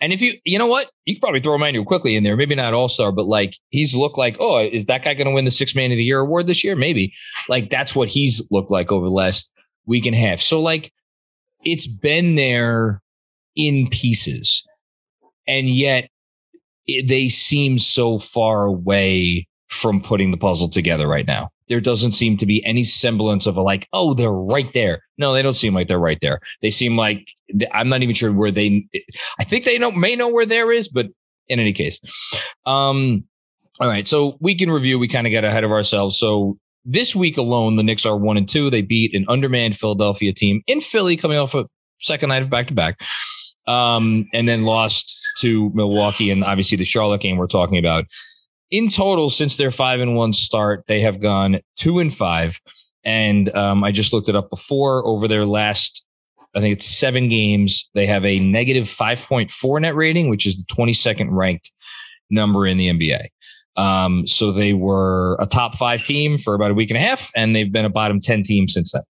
and 0.00 0.12
if 0.12 0.20
you, 0.20 0.34
you 0.44 0.58
know 0.58 0.66
what, 0.66 0.90
you 1.04 1.14
could 1.14 1.22
probably 1.22 1.40
throw 1.40 1.54
Immanuel 1.54 1.84
Quickley 1.84 2.16
in 2.16 2.24
there. 2.24 2.36
Maybe 2.36 2.54
not 2.54 2.74
All 2.74 2.88
Star, 2.88 3.12
but 3.12 3.26
like 3.26 3.56
he's 3.70 3.94
looked 3.94 4.18
like, 4.18 4.36
oh, 4.40 4.58
is 4.58 4.86
that 4.86 5.04
guy 5.04 5.14
going 5.14 5.28
to 5.28 5.34
win 5.34 5.44
the 5.44 5.50
Six 5.50 5.74
Man 5.74 5.92
of 5.92 5.96
the 5.96 6.04
Year 6.04 6.20
award 6.20 6.46
this 6.46 6.64
year? 6.64 6.76
Maybe. 6.76 7.14
Like 7.48 7.70
that's 7.70 7.94
what 7.94 8.08
he's 8.08 8.46
looked 8.50 8.70
like 8.70 8.92
over 8.92 9.06
the 9.06 9.12
last 9.12 9.52
week 9.86 10.06
and 10.06 10.14
a 10.14 10.18
half. 10.18 10.40
So 10.40 10.60
like, 10.60 10.92
it's 11.64 11.86
been 11.86 12.36
there 12.36 13.00
in 13.56 13.88
pieces, 13.88 14.62
and 15.46 15.66
yet 15.66 16.10
they 16.86 17.30
seem 17.30 17.78
so 17.78 18.18
far 18.18 18.66
away 18.66 19.48
from 19.68 20.02
putting 20.02 20.30
the 20.30 20.36
puzzle 20.36 20.68
together 20.68 21.08
right 21.08 21.26
now. 21.26 21.50
There 21.68 21.80
doesn't 21.80 22.12
seem 22.12 22.36
to 22.38 22.46
be 22.46 22.64
any 22.64 22.84
semblance 22.84 23.46
of 23.46 23.56
a 23.56 23.62
like, 23.62 23.88
oh, 23.92 24.14
they're 24.14 24.32
right 24.32 24.70
there. 24.74 25.00
No, 25.16 25.32
they 25.32 25.42
don't 25.42 25.54
seem 25.54 25.74
like 25.74 25.88
they're 25.88 25.98
right 25.98 26.18
there. 26.20 26.40
They 26.62 26.70
seem 26.70 26.96
like 26.96 27.26
I'm 27.72 27.88
not 27.88 28.02
even 28.02 28.14
sure 28.14 28.32
where 28.32 28.50
they. 28.50 28.86
I 29.38 29.44
think 29.44 29.64
they 29.64 29.78
know 29.78 29.90
may 29.90 30.16
know 30.16 30.28
where 30.28 30.46
there 30.46 30.72
is, 30.72 30.88
but 30.88 31.06
in 31.48 31.60
any 31.60 31.72
case, 31.72 32.00
um, 32.66 33.24
all 33.80 33.88
right. 33.88 34.06
So 34.06 34.36
week 34.40 34.62
in 34.62 34.70
review, 34.70 34.98
we 34.98 35.08
kind 35.08 35.26
of 35.26 35.32
got 35.32 35.44
ahead 35.44 35.64
of 35.64 35.72
ourselves. 35.72 36.18
So 36.18 36.58
this 36.84 37.16
week 37.16 37.38
alone, 37.38 37.76
the 37.76 37.82
Knicks 37.82 38.06
are 38.06 38.16
one 38.16 38.36
and 38.36 38.48
two. 38.48 38.70
They 38.70 38.82
beat 38.82 39.14
an 39.14 39.24
undermanned 39.28 39.76
Philadelphia 39.76 40.32
team 40.32 40.62
in 40.66 40.80
Philly, 40.80 41.16
coming 41.16 41.38
off 41.38 41.54
a 41.54 41.66
second 42.00 42.28
night 42.28 42.42
of 42.42 42.50
back 42.50 42.68
to 42.68 42.74
back, 42.74 43.00
um, 43.66 44.26
and 44.32 44.48
then 44.48 44.62
lost 44.62 45.18
to 45.38 45.70
Milwaukee 45.74 46.30
and 46.30 46.44
obviously 46.44 46.76
the 46.76 46.84
Charlotte 46.84 47.20
game 47.20 47.36
we're 47.36 47.46
talking 47.46 47.78
about. 47.78 48.04
In 48.70 48.88
total, 48.88 49.30
since 49.30 49.56
their 49.56 49.70
five 49.70 50.00
and 50.00 50.16
one 50.16 50.32
start, 50.32 50.84
they 50.86 51.00
have 51.00 51.20
gone 51.20 51.60
two 51.76 51.98
and 51.98 52.12
five. 52.12 52.60
And 53.04 53.54
um, 53.54 53.84
I 53.84 53.92
just 53.92 54.12
looked 54.12 54.28
it 54.28 54.36
up 54.36 54.50
before 54.50 55.06
over 55.06 55.28
their 55.28 55.44
last, 55.44 56.06
I 56.54 56.60
think 56.60 56.72
it's 56.72 56.86
seven 56.86 57.28
games. 57.28 57.88
They 57.94 58.06
have 58.06 58.24
a 58.24 58.40
negative 58.40 58.86
5.4 58.86 59.82
net 59.82 59.94
rating, 59.94 60.30
which 60.30 60.46
is 60.46 60.64
the 60.64 60.74
22nd 60.74 61.28
ranked 61.30 61.70
number 62.30 62.66
in 62.66 62.78
the 62.78 62.88
NBA. 62.88 63.28
Um, 63.76 64.26
so 64.26 64.52
they 64.52 64.72
were 64.72 65.36
a 65.40 65.46
top 65.46 65.74
five 65.74 66.04
team 66.04 66.38
for 66.38 66.54
about 66.54 66.70
a 66.70 66.74
week 66.74 66.90
and 66.90 66.96
a 66.96 67.00
half, 67.00 67.30
and 67.36 67.54
they've 67.54 67.70
been 67.70 67.84
a 67.84 67.90
bottom 67.90 68.20
10 68.20 68.44
team 68.44 68.68
since 68.68 68.92
then. 68.92 69.02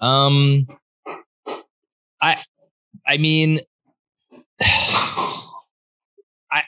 Um, 0.00 0.66
I, 2.20 2.42
I 3.06 3.16
mean, 3.16 3.60
I, 4.60 5.42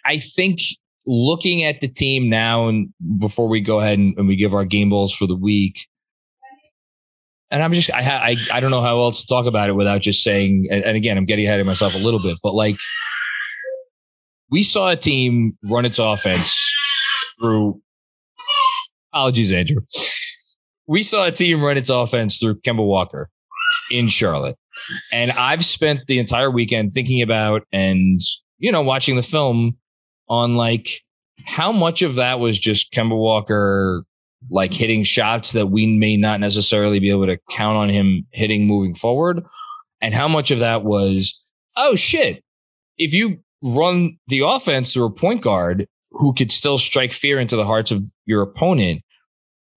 I 0.05 0.19
think 0.19 0.61
looking 1.09 1.65
at 1.65 1.81
the 1.81 1.89
team 1.89 2.29
now 2.29 2.69
and 2.69 2.93
before 3.19 3.49
we 3.49 3.61
go 3.61 3.81
ahead 3.81 3.99
and, 3.99 4.17
and 4.19 4.29
we 4.29 4.37
give 4.37 4.53
our 4.53 4.67
game 4.67 4.91
balls 4.91 5.13
for 5.13 5.27
the 5.27 5.35
week, 5.35 5.89
and 7.51 7.63
I'm 7.63 7.73
just 7.73 7.91
I, 7.93 8.03
I 8.03 8.37
I 8.53 8.61
don't 8.61 8.71
know 8.71 8.83
how 8.83 8.99
else 8.99 9.23
to 9.23 9.27
talk 9.27 9.47
about 9.47 9.69
it 9.69 9.73
without 9.73 10.03
just 10.03 10.23
saying 10.23 10.67
and, 10.71 10.97
again 10.97 11.17
I'm 11.17 11.25
getting 11.25 11.47
ahead 11.47 11.61
of 11.61 11.67
myself 11.67 11.95
a 11.95 11.99
little 11.99 12.21
bit, 12.21 12.37
but 12.43 12.55
like 12.55 12.77
we 14.51 14.63
saw 14.63 14.91
a 14.91 14.97
team 14.97 15.57
run 15.65 15.85
its 15.85 15.99
offense 15.99 16.57
through 17.41 17.81
apologies, 19.13 19.53
Andrew. 19.53 19.81
We 20.87 21.03
saw 21.03 21.27
a 21.27 21.33
team 21.33 21.63
run 21.63 21.77
its 21.77 21.91
offense 21.91 22.39
through 22.39 22.61
Kemba 22.61 22.87
Walker 22.87 23.31
in 23.91 24.09
Charlotte. 24.09 24.57
And 25.13 25.33
I've 25.33 25.65
spent 25.65 26.07
the 26.07 26.19
entire 26.19 26.51
weekend 26.51 26.93
thinking 26.93 27.21
about 27.21 27.63
and 27.73 28.21
you 28.59 28.73
know, 28.73 28.83
watching 28.83 29.17
the 29.17 29.23
film 29.23 29.77
on 30.29 30.57
like 30.57 31.03
how 31.47 31.73
much 31.73 32.03
of 32.03 32.17
that 32.17 32.41
was 32.41 32.59
just 32.59 32.93
Kemba 32.93 33.17
Walker 33.17 34.05
like 34.51 34.73
hitting 34.73 35.03
shots 35.03 35.53
that 35.53 35.69
we 35.69 35.87
may 35.87 36.17
not 36.17 36.41
necessarily 36.41 37.01
be 37.01 37.11
able 37.11 37.27
to 37.27 37.39
count 37.51 37.77
on 37.77 37.89
him 37.89 38.27
hitting 38.33 38.67
moving 38.67 38.95
forward, 38.95 39.45
and 40.01 40.15
how 40.15 40.29
much 40.29 40.51
of 40.51 40.61
that 40.61 40.85
was, 40.85 41.47
oh 41.77 41.95
shit, 41.97 42.43
if 42.97 43.13
you 43.13 43.39
run 43.63 44.17
the 44.29 44.41
offense 44.41 44.93
through 44.93 45.07
a 45.07 45.13
point 45.13 45.43
guard 45.43 45.87
who 46.13 46.33
could 46.33 46.53
still 46.53 46.79
strike 46.79 47.13
fear 47.13 47.39
into 47.39 47.57
the 47.57 47.67
hearts 47.67 47.91
of 47.91 48.03
your 48.27 48.43
opponent, 48.43 49.03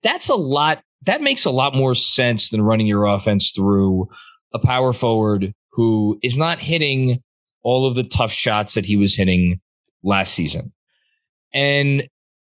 that's 0.04 0.30
a 0.30 0.36
lot. 0.36 0.82
That 1.06 1.22
makes 1.22 1.46
a 1.46 1.52
lot 1.52 1.76
more 1.76 1.96
sense 1.96 2.50
than 2.50 2.62
running 2.62 2.86
your 2.86 3.06
offense 3.06 3.52
through 3.52 4.08
a 4.54 4.60
power 4.60 4.94
forward 4.94 5.54
who 5.72 6.20
is 6.22 6.38
not 6.38 6.62
hitting 6.62 7.24
all 7.64 7.88
of 7.88 7.96
the 7.96 8.04
tough 8.04 8.32
shots 8.32 8.76
that 8.76 8.86
he 8.86 8.96
was 8.98 9.16
hitting 9.16 9.60
last 10.04 10.34
season. 10.34 10.72
And 11.54 12.08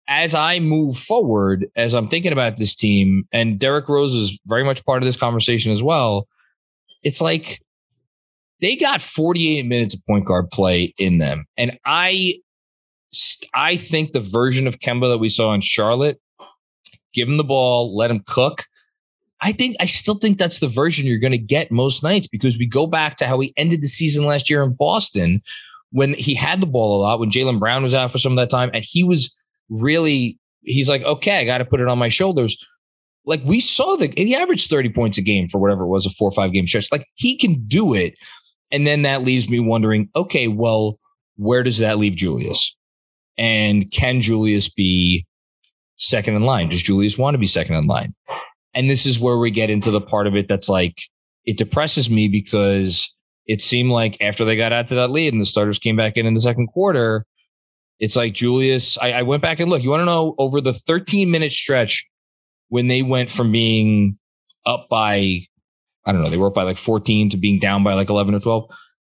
as 0.08 0.36
I 0.36 0.60
move 0.60 0.98
forward, 0.98 1.68
as 1.76 1.94
I'm 1.94 2.08
thinking 2.08 2.34
about 2.34 2.58
this 2.58 2.76
team, 2.76 3.24
and 3.32 3.60
Derrick 3.60 3.88
Rose 3.88 4.14
is 4.14 4.38
very 4.46 4.64
much 4.64 4.86
part 4.86 5.02
of 5.02 5.06
this 5.06 5.18
conversation 5.18 5.72
as 5.72 5.82
well, 5.82 6.28
it's 7.04 7.22
like 7.22 7.62
they 8.60 8.76
got 8.76 9.02
48 9.02 9.66
minutes 9.66 9.96
of 9.96 10.06
point 10.06 10.26
guard 10.26 10.50
play 10.52 10.94
in 10.98 11.18
them. 11.18 11.46
And 11.58 11.78
I 11.86 12.40
I 13.54 13.76
think 13.76 14.12
the 14.12 14.22
version 14.22 14.68
of 14.68 14.80
Kemba 14.80 15.10
that 15.10 15.18
we 15.18 15.30
saw 15.30 15.54
in 15.54 15.62
Charlotte, 15.62 16.20
give 17.14 17.28
him 17.28 17.38
the 17.38 17.44
ball, 17.44 17.96
let 17.96 18.12
him 18.12 18.24
cook. 18.26 18.64
I 19.42 19.52
think 19.52 19.76
I 19.80 19.86
still 19.86 20.16
think 20.16 20.38
that's 20.38 20.60
the 20.60 20.68
version 20.68 21.08
you're 21.08 21.18
going 21.18 21.32
to 21.32 21.38
get 21.38 21.72
most 21.72 22.04
nights 22.04 22.28
because 22.28 22.58
we 22.58 22.68
go 22.68 22.86
back 22.86 23.18
to 23.18 23.28
how 23.28 23.38
we 23.38 23.54
ended 23.58 23.82
the 23.82 23.88
season 23.88 24.26
last 24.26 24.50
year 24.50 24.62
in 24.62 24.74
Boston 24.74 25.42
when 25.92 26.14
he 26.14 26.34
had 26.34 26.62
the 26.62 26.68
ball 26.68 26.98
a 26.98 27.02
lot, 27.02 27.20
when 27.20 27.30
Jaylen 27.30 27.60
Brown 27.60 27.84
was 27.84 27.94
out 27.94 28.12
for 28.12 28.18
some 28.18 28.32
of 28.32 28.38
that 28.38 28.50
time, 28.50 28.72
and 28.74 28.84
he 28.88 29.04
was 29.04 29.38
really 29.70 30.40
he's 30.64 30.90
like, 30.90 31.04
okay, 31.04 31.38
I 31.38 31.46
got 31.46 31.60
to 31.60 31.66
put 31.66 31.82
it 31.82 31.88
on 31.88 31.98
my 31.98 32.10
shoulders. 32.10 32.58
Like 33.26 33.42
we 33.46 33.60
saw 33.60 33.96
that 33.98 34.18
he 34.18 34.36
averaged 34.36 34.70
30 34.70 34.90
points 34.90 35.18
a 35.18 35.22
game 35.22 35.48
for 35.48 35.60
whatever 35.60 35.84
it 35.84 35.88
was, 35.88 36.06
a 36.06 36.10
four 36.10 36.30
or 36.30 36.32
five 36.32 36.54
game 36.54 36.68
stretch. 36.68 36.92
Like 36.92 37.06
he 37.16 37.38
can 37.38 37.66
do 37.68 37.94
it. 37.94 38.16
And 38.72 38.88
then 38.88 39.02
that 39.04 39.24
leaves 39.24 39.50
me 39.50 39.60
wondering, 39.60 40.10
okay, 40.16 40.48
well, 40.48 41.00
where 41.36 41.64
does 41.64 41.80
that 41.80 41.98
leave 41.98 42.16
Julius? 42.16 42.76
And 43.38 43.92
can 43.92 44.22
Julius 44.22 44.70
be 44.70 45.26
second 45.98 46.36
in 46.36 46.44
line? 46.44 46.70
Does 46.70 46.82
Julius 46.82 47.18
want 47.18 47.34
to 47.36 47.40
be 47.40 47.48
second 47.48 47.76
in 47.76 47.86
line? 47.86 48.16
And 48.74 48.90
this 48.90 49.06
is 49.06 49.20
where 49.20 49.38
we 49.38 49.52
get 49.52 49.70
into 49.70 49.92
the 49.92 50.02
part 50.02 50.28
of 50.28 50.36
it 50.36 50.48
that's 50.48 50.70
like, 50.70 51.02
it 51.46 51.58
depresses 51.58 52.10
me 52.10 52.28
because 52.28 53.14
it 53.46 53.62
seemed 53.62 53.92
like 53.92 54.18
after 54.22 54.46
they 54.46 54.56
got 54.56 54.74
out 54.74 54.88
to 54.90 54.96
that 54.96 55.10
lead 55.10 55.34
and 55.34 55.42
the 55.42 55.46
starters 55.46 55.80
came 55.80 55.96
back 55.96 56.18
in 56.18 56.26
in 56.26 56.34
the 56.34 56.42
second 56.42 56.68
quarter, 56.68 57.26
it's 58.00 58.16
like 58.16 58.34
Julius. 58.34 58.98
I, 58.98 59.12
I 59.14 59.22
went 59.24 59.42
back 59.42 59.60
and 59.60 59.70
look. 59.70 59.84
You 59.84 59.90
want 59.90 60.02
to 60.02 60.06
know 60.06 60.36
over 60.38 60.62
the 60.62 60.74
13 60.74 61.30
minute 61.30 61.52
stretch 61.52 62.08
when 62.70 62.88
they 62.88 63.04
went 63.04 63.30
from 63.30 63.52
being 63.52 64.18
up 64.66 64.88
by, 64.90 65.46
I 66.06 66.12
don't 66.12 66.22
know, 66.22 66.30
they 66.30 66.38
were 66.38 66.48
up 66.48 66.54
by 66.54 66.64
like 66.64 66.78
14 66.78 67.30
to 67.30 67.38
being 67.38 67.60
down 67.60 67.84
by 67.84 67.94
like 67.94 68.10
11 68.10 68.34
or 68.34 68.40
12. 68.40 68.70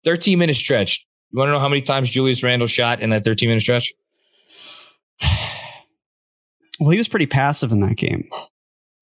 13 0.05 0.39
minute 0.39 0.55
stretch. 0.55 1.05
You 1.31 1.39
want 1.39 1.49
to 1.49 1.53
know 1.53 1.59
how 1.59 1.69
many 1.69 1.81
times 1.81 2.09
Julius 2.09 2.43
Randle 2.43 2.67
shot 2.67 2.99
in 2.99 3.09
that 3.11 3.23
13 3.23 3.49
minute 3.49 3.61
stretch? 3.61 3.93
Well, 6.79 6.89
he 6.89 6.97
was 6.97 7.07
pretty 7.07 7.27
passive 7.27 7.71
in 7.71 7.81
that 7.81 7.97
game. 7.97 8.27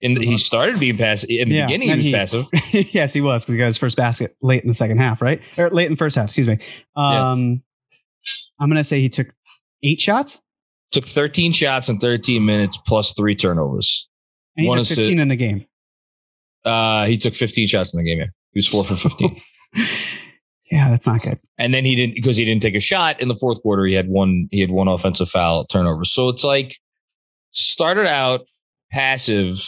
And 0.03 0.17
he 0.17 0.37
started 0.37 0.79
being 0.79 0.97
passive 0.97 1.29
in 1.29 1.49
the 1.49 1.55
Yeah, 1.55 1.67
beginning. 1.67 1.89
He 1.89 1.95
was 1.95 2.05
he- 2.05 2.11
passive. 2.13 2.45
yes, 2.93 3.13
he 3.13 3.21
was 3.21 3.43
because 3.43 3.53
he 3.53 3.57
got 3.59 3.65
his 3.67 3.77
first 3.77 3.97
basket 3.97 4.35
late 4.41 4.63
in 4.63 4.67
the 4.67 4.73
second 4.73 4.97
half, 4.97 5.21
right? 5.21 5.41
Or 5.57 5.69
late 5.69 5.85
in 5.85 5.93
the 5.93 5.97
first 5.97 6.15
half, 6.15 6.25
excuse 6.25 6.47
me. 6.47 6.57
Um, 6.95 7.61
I'm 8.59 8.69
going 8.69 8.75
to 8.77 8.83
say 8.83 8.99
he 8.99 9.09
took 9.09 9.27
eight 9.83 9.99
shots 10.01 10.41
Took 10.91 11.05
13 11.05 11.53
shots 11.53 11.87
in 11.87 11.99
13 11.99 12.43
minutes 12.45 12.75
plus 12.85 13.13
three 13.13 13.33
turnovers. 13.35 14.09
and 14.57 14.63
he 14.65 14.67
One 14.69 14.77
took 14.77 14.83
assist. 14.83 14.99
15 14.99 15.19
in 15.19 15.27
the 15.29 15.35
game. 15.37 15.65
Uh, 16.65 17.05
he 17.05 17.17
took 17.17 17.33
15 17.33 17.65
shots 17.67 17.93
in 17.93 17.99
the 17.99 18.03
game. 18.03 18.17
Yeah, 18.19 18.25
he 18.51 18.57
was 18.57 18.67
four 18.67 18.83
for 18.83 18.95
15. 18.95 19.37
Yeah, 20.71 20.89
that's 20.89 21.05
not 21.05 21.21
good. 21.21 21.37
and 21.57 21.73
then 21.73 21.83
he 21.83 21.97
didn't 21.97 22.15
because 22.15 22.37
he 22.37 22.45
didn't 22.45 22.61
take 22.61 22.75
a 22.75 22.79
shot 22.79 23.19
in 23.19 23.27
the 23.27 23.35
fourth 23.35 23.61
quarter. 23.61 23.83
He 23.85 23.93
had 23.93 24.07
one. 24.07 24.47
He 24.51 24.61
had 24.61 24.71
one 24.71 24.87
offensive 24.87 25.29
foul 25.29 25.65
turnover. 25.65 26.05
So 26.05 26.29
it's 26.29 26.45
like 26.45 26.77
started 27.51 28.07
out 28.07 28.45
passive, 28.89 29.61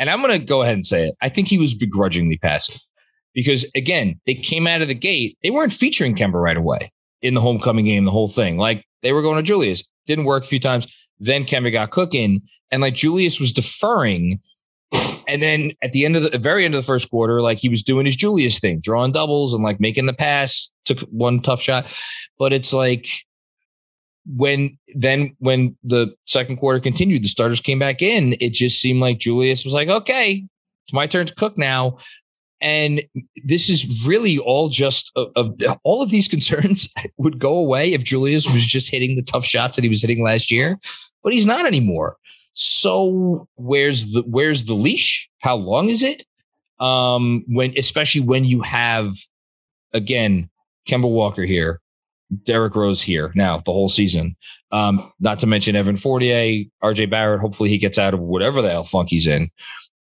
and 0.00 0.08
I'm 0.10 0.22
going 0.22 0.36
to 0.36 0.44
go 0.44 0.62
ahead 0.62 0.74
and 0.74 0.86
say 0.86 1.08
it. 1.08 1.14
I 1.20 1.28
think 1.28 1.46
he 1.46 1.58
was 1.58 1.74
begrudgingly 1.74 2.38
passive 2.38 2.80
because 3.34 3.70
again, 3.76 4.18
they 4.26 4.34
came 4.34 4.66
out 4.66 4.82
of 4.82 4.88
the 4.88 4.94
gate. 4.94 5.38
They 5.42 5.50
weren't 5.50 5.72
featuring 5.72 6.16
Kemba 6.16 6.42
right 6.42 6.56
away 6.56 6.90
in 7.22 7.34
the 7.34 7.40
homecoming 7.40 7.84
game. 7.84 8.06
The 8.06 8.10
whole 8.10 8.28
thing, 8.28 8.56
like 8.56 8.84
they 9.02 9.12
were 9.12 9.22
going 9.22 9.36
to 9.36 9.42
Julius. 9.42 9.84
Didn't 10.06 10.24
work 10.24 10.42
a 10.42 10.48
few 10.48 10.58
times. 10.58 10.92
Then 11.20 11.44
Kemba 11.44 11.70
got 11.70 11.90
cooking, 11.90 12.40
and 12.72 12.82
like 12.82 12.94
Julius 12.94 13.38
was 13.38 13.52
deferring. 13.52 14.40
And 15.28 15.40
then 15.40 15.72
at 15.82 15.92
the 15.92 16.04
end 16.04 16.16
of 16.16 16.32
the 16.32 16.38
very 16.38 16.64
end 16.64 16.74
of 16.74 16.80
the 16.80 16.86
first 16.86 17.10
quarter, 17.10 17.40
like 17.40 17.58
he 17.58 17.68
was 17.68 17.84
doing 17.84 18.06
his 18.06 18.16
Julius 18.16 18.58
thing, 18.58 18.80
drawing 18.80 19.12
doubles 19.12 19.54
and 19.54 19.62
like 19.62 19.78
making 19.78 20.06
the 20.06 20.12
pass, 20.12 20.72
took 20.84 20.98
one 21.10 21.40
tough 21.40 21.60
shot. 21.60 21.86
But 22.38 22.52
it's 22.52 22.72
like 22.72 23.06
when 24.36 24.78
then 24.94 25.34
when 25.38 25.76
the 25.82 26.14
second 26.26 26.56
quarter 26.56 26.80
continued, 26.80 27.24
the 27.24 27.28
starters 27.28 27.60
came 27.60 27.78
back 27.78 28.02
in, 28.02 28.36
it 28.40 28.52
just 28.52 28.80
seemed 28.80 29.00
like 29.00 29.18
Julius 29.18 29.64
was 29.64 29.74
like, 29.74 29.88
okay, 29.88 30.44
it's 30.84 30.92
my 30.92 31.06
turn 31.06 31.26
to 31.26 31.34
cook 31.34 31.56
now. 31.56 31.98
And 32.60 33.02
this 33.44 33.70
is 33.70 34.06
really 34.06 34.38
all 34.38 34.68
just 34.68 35.10
of, 35.16 35.30
of 35.34 35.78
all 35.82 36.02
of 36.02 36.10
these 36.10 36.28
concerns 36.34 36.92
would 37.16 37.38
go 37.38 37.54
away 37.56 37.92
if 37.92 38.04
Julius 38.04 38.50
was 38.52 38.64
just 38.64 38.90
hitting 38.90 39.16
the 39.16 39.22
tough 39.22 39.44
shots 39.44 39.76
that 39.76 39.82
he 39.82 39.88
was 39.88 40.02
hitting 40.02 40.22
last 40.22 40.50
year, 40.50 40.78
but 41.22 41.32
he's 41.32 41.46
not 41.46 41.66
anymore. 41.66 42.16
So 42.52 43.48
where's 43.56 44.12
the 44.12 44.22
where's 44.22 44.64
the 44.64 44.74
leash? 44.74 45.28
How 45.38 45.56
long 45.56 45.88
is 45.88 46.02
it? 46.02 46.24
Um, 46.78 47.44
when 47.46 47.72
especially 47.78 48.22
when 48.22 48.44
you 48.44 48.62
have 48.62 49.14
again 49.92 50.50
Kemba 50.88 51.08
Walker 51.08 51.44
here, 51.44 51.80
Derrick 52.44 52.76
Rose 52.76 53.02
here 53.02 53.32
now 53.34 53.58
the 53.58 53.72
whole 53.72 53.88
season. 53.88 54.36
Um, 54.72 55.12
not 55.20 55.38
to 55.40 55.46
mention 55.46 55.76
Evan 55.76 55.96
Fournier, 55.96 56.64
RJ 56.82 57.10
Barrett. 57.10 57.40
Hopefully 57.40 57.68
he 57.68 57.78
gets 57.78 57.98
out 57.98 58.14
of 58.14 58.22
whatever 58.22 58.62
the 58.62 58.70
hell 58.70 58.84
funk 58.84 59.08
he's 59.08 59.26
in. 59.26 59.50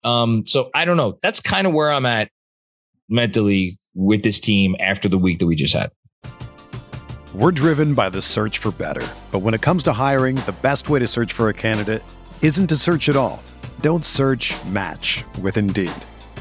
Um, 0.03 0.45
so 0.45 0.69
I 0.74 0.86
don't 0.86 0.98
know. 0.98 1.17
That's 1.21 1.41
kind 1.41 1.67
of 1.67 1.74
where 1.74 1.91
I'm 1.91 2.05
at 2.05 2.29
mentally 3.09 3.79
with 3.95 4.24
this 4.24 4.39
team 4.39 4.75
after 4.79 5.09
the 5.09 5.17
week 5.17 5.39
that 5.39 5.48
we 5.48 5.55
just 5.55 5.74
had. 5.74 5.91
We're 7.33 7.51
driven 7.51 7.93
by 7.93 8.09
the 8.09 8.21
search 8.21 8.57
for 8.57 8.71
better. 8.71 9.05
But 9.31 9.39
when 9.39 9.53
it 9.53 9.62
comes 9.62 9.83
to 9.83 9.93
hiring, 9.93 10.36
the 10.36 10.55
best 10.62 10.89
way 10.89 11.00
to 11.00 11.07
search 11.07 11.33
for 11.33 11.50
a 11.50 11.53
candidate 11.53 12.03
isn't 12.41 12.67
to 12.67 12.75
search 12.75 13.09
at 13.09 13.15
all. 13.15 13.41
Don't 13.81 14.03
search 14.03 14.55
match 14.65 15.24
with 15.41 15.57
Indeed. 15.57 15.91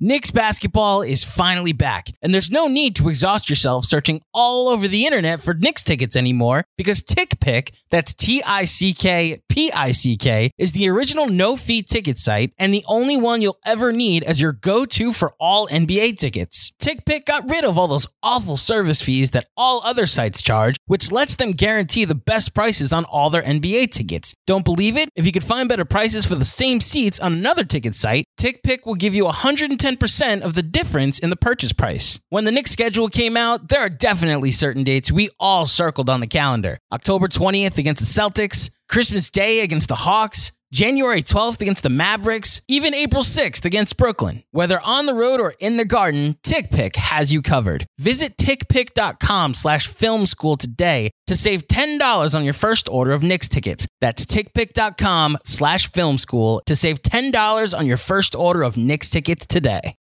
Knicks 0.00 0.30
basketball 0.30 1.02
is 1.02 1.24
finally 1.24 1.72
back, 1.72 2.06
and 2.22 2.32
there's 2.32 2.52
no 2.52 2.68
need 2.68 2.94
to 2.94 3.08
exhaust 3.08 3.50
yourself 3.50 3.84
searching 3.84 4.20
all 4.32 4.68
over 4.68 4.86
the 4.86 5.04
internet 5.04 5.40
for 5.40 5.54
Knicks 5.54 5.82
tickets 5.82 6.14
anymore 6.14 6.62
because 6.76 7.02
TickPick, 7.02 7.74
that's 7.90 8.14
T 8.14 8.40
I 8.46 8.64
C 8.64 8.94
K 8.94 9.40
P 9.48 9.72
I 9.72 9.90
C 9.90 10.16
K, 10.16 10.52
is 10.56 10.70
the 10.70 10.88
original 10.88 11.26
no 11.26 11.56
fee 11.56 11.82
ticket 11.82 12.16
site 12.16 12.52
and 12.58 12.72
the 12.72 12.84
only 12.86 13.16
one 13.16 13.42
you'll 13.42 13.58
ever 13.66 13.92
need 13.92 14.22
as 14.22 14.40
your 14.40 14.52
go 14.52 14.84
to 14.84 15.12
for 15.12 15.34
all 15.40 15.66
NBA 15.66 16.16
tickets. 16.16 16.70
TickPick 16.80 17.24
got 17.24 17.50
rid 17.50 17.64
of 17.64 17.76
all 17.76 17.88
those 17.88 18.06
awful 18.22 18.56
service 18.56 19.02
fees 19.02 19.32
that 19.32 19.48
all 19.56 19.82
other 19.84 20.06
sites 20.06 20.42
charge, 20.42 20.76
which 20.86 21.10
lets 21.10 21.34
them 21.34 21.50
guarantee 21.50 22.04
the 22.04 22.14
best 22.14 22.54
prices 22.54 22.92
on 22.92 23.04
all 23.06 23.30
their 23.30 23.42
NBA 23.42 23.90
tickets. 23.90 24.32
Don't 24.46 24.64
believe 24.64 24.96
it? 24.96 25.08
If 25.16 25.26
you 25.26 25.32
could 25.32 25.42
find 25.42 25.68
better 25.68 25.84
prices 25.84 26.24
for 26.24 26.36
the 26.36 26.44
same 26.44 26.80
seats 26.80 27.18
on 27.18 27.32
another 27.32 27.64
ticket 27.64 27.96
site, 27.96 28.26
TickPick 28.38 28.86
will 28.86 28.94
give 28.94 29.16
you 29.16 29.24
110% 29.24 30.42
of 30.42 30.54
the 30.54 30.62
difference 30.62 31.18
in 31.18 31.28
the 31.28 31.36
purchase 31.36 31.72
price. 31.72 32.20
When 32.28 32.44
the 32.44 32.52
Knicks 32.52 32.70
schedule 32.70 33.08
came 33.08 33.36
out, 33.36 33.68
there 33.68 33.80
are 33.80 33.88
definitely 33.88 34.52
certain 34.52 34.84
dates 34.84 35.10
we 35.10 35.28
all 35.40 35.66
circled 35.66 36.08
on 36.08 36.20
the 36.20 36.28
calendar. 36.28 36.78
October 36.92 37.26
20th 37.26 37.78
against 37.78 38.00
the 38.00 38.20
Celtics, 38.20 38.70
Christmas 38.88 39.28
Day 39.28 39.60
against 39.60 39.88
the 39.88 39.96
Hawks, 39.96 40.52
January 40.70 41.22
12th 41.22 41.62
against 41.62 41.82
the 41.82 41.88
Mavericks, 41.88 42.60
even 42.68 42.94
April 42.94 43.22
6th 43.22 43.64
against 43.64 43.96
Brooklyn. 43.96 44.42
Whether 44.50 44.78
on 44.80 45.06
the 45.06 45.14
road 45.14 45.40
or 45.40 45.54
in 45.60 45.78
the 45.78 45.86
garden, 45.86 46.36
TickPick 46.42 46.96
has 46.96 47.32
you 47.32 47.40
covered. 47.40 47.86
Visit 47.98 48.36
tickpick.com 48.36 49.54
slash 49.54 49.86
film 49.86 50.26
school 50.26 50.58
today 50.58 51.10
to 51.26 51.34
save 51.34 51.66
$10 51.68 52.34
on 52.34 52.44
your 52.44 52.52
first 52.52 52.88
order 52.90 53.12
of 53.12 53.22
Knicks 53.22 53.48
tickets. 53.48 53.86
That's 54.02 54.26
tickpick.com 54.26 55.38
slash 55.44 55.90
film 55.90 56.18
school 56.18 56.62
to 56.66 56.76
save 56.76 57.00
$10 57.00 57.78
on 57.78 57.86
your 57.86 57.96
first 57.96 58.34
order 58.34 58.62
of 58.62 58.76
Knicks 58.76 59.08
tickets 59.08 59.46
today. 59.46 59.94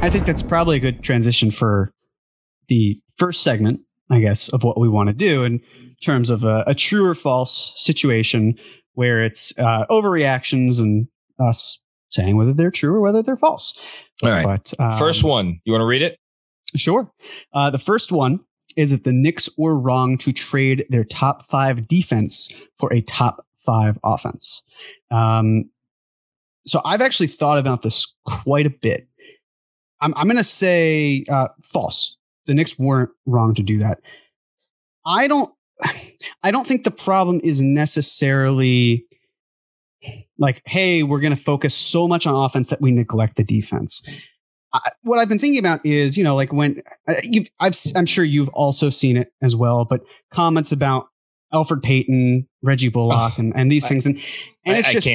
I 0.00 0.10
think 0.10 0.26
that's 0.26 0.42
probably 0.42 0.76
a 0.76 0.80
good 0.80 1.02
transition 1.02 1.50
for 1.50 1.90
the 2.68 3.00
first 3.16 3.42
segment, 3.42 3.80
I 4.10 4.20
guess, 4.20 4.48
of 4.48 4.62
what 4.62 4.78
we 4.78 4.88
want 4.88 5.08
to 5.08 5.12
do 5.12 5.42
in 5.42 5.60
terms 6.02 6.30
of 6.30 6.44
a, 6.44 6.62
a 6.68 6.74
true 6.74 7.04
or 7.04 7.14
false 7.14 7.72
situation 7.76 8.56
where 8.98 9.22
it's 9.22 9.56
uh, 9.60 9.86
overreactions 9.88 10.80
and 10.80 11.06
us 11.38 11.80
saying 12.10 12.36
whether 12.36 12.52
they're 12.52 12.72
true 12.72 12.92
or 12.92 13.00
whether 13.00 13.22
they're 13.22 13.36
false. 13.36 13.80
All 14.24 14.30
right. 14.30 14.44
But 14.44 14.74
um, 14.80 14.98
First 14.98 15.22
one. 15.22 15.60
You 15.64 15.72
want 15.72 15.82
to 15.82 15.86
read 15.86 16.02
it? 16.02 16.18
Sure. 16.74 17.08
Uh, 17.54 17.70
the 17.70 17.78
first 17.78 18.10
one 18.10 18.40
is 18.76 18.90
that 18.90 19.04
the 19.04 19.12
Knicks 19.12 19.48
were 19.56 19.78
wrong 19.78 20.18
to 20.18 20.32
trade 20.32 20.84
their 20.88 21.04
top 21.04 21.48
five 21.48 21.86
defense 21.86 22.52
for 22.76 22.92
a 22.92 23.00
top 23.02 23.46
five 23.64 24.00
offense. 24.02 24.64
Um, 25.12 25.70
so 26.66 26.82
I've 26.84 27.00
actually 27.00 27.28
thought 27.28 27.58
about 27.58 27.82
this 27.82 28.12
quite 28.26 28.66
a 28.66 28.70
bit. 28.70 29.06
I'm, 30.00 30.12
I'm 30.16 30.26
going 30.26 30.38
to 30.38 30.44
say 30.44 31.24
uh, 31.28 31.48
false. 31.62 32.16
The 32.46 32.54
Knicks 32.54 32.76
weren't 32.80 33.10
wrong 33.26 33.54
to 33.54 33.62
do 33.62 33.78
that. 33.78 34.00
I 35.06 35.28
don't. 35.28 35.52
I 36.42 36.50
don't 36.50 36.66
think 36.66 36.84
the 36.84 36.90
problem 36.90 37.40
is 37.44 37.60
necessarily 37.60 39.04
like, 40.38 40.62
hey, 40.66 41.02
we're 41.02 41.20
going 41.20 41.34
to 41.34 41.42
focus 41.42 41.74
so 41.74 42.06
much 42.06 42.26
on 42.26 42.34
offense 42.34 42.68
that 42.70 42.80
we 42.80 42.90
neglect 42.92 43.36
the 43.36 43.44
defense. 43.44 44.02
I, 44.72 44.80
what 45.02 45.18
I've 45.18 45.28
been 45.28 45.38
thinking 45.38 45.58
about 45.58 45.84
is, 45.84 46.16
you 46.16 46.22
know, 46.24 46.36
like 46.36 46.52
when 46.52 46.82
uh, 47.08 47.14
you've, 47.24 47.48
I've, 47.58 47.74
I'm 47.96 48.06
sure 48.06 48.22
you've 48.24 48.50
also 48.50 48.90
seen 48.90 49.16
it 49.16 49.32
as 49.42 49.56
well, 49.56 49.84
but 49.84 50.02
comments 50.30 50.72
about 50.72 51.06
Elfrid 51.54 51.82
Payton, 51.82 52.46
Reggie 52.62 52.90
Bullock, 52.90 53.16
Oh, 53.16 53.34
and, 53.38 53.52
and 53.56 53.72
these 53.72 53.84
I- 53.86 53.88
things, 53.88 54.06
and 54.06 54.20
and 54.66 54.76
I- 54.76 54.80
it's 54.80 54.92
just 54.92 55.08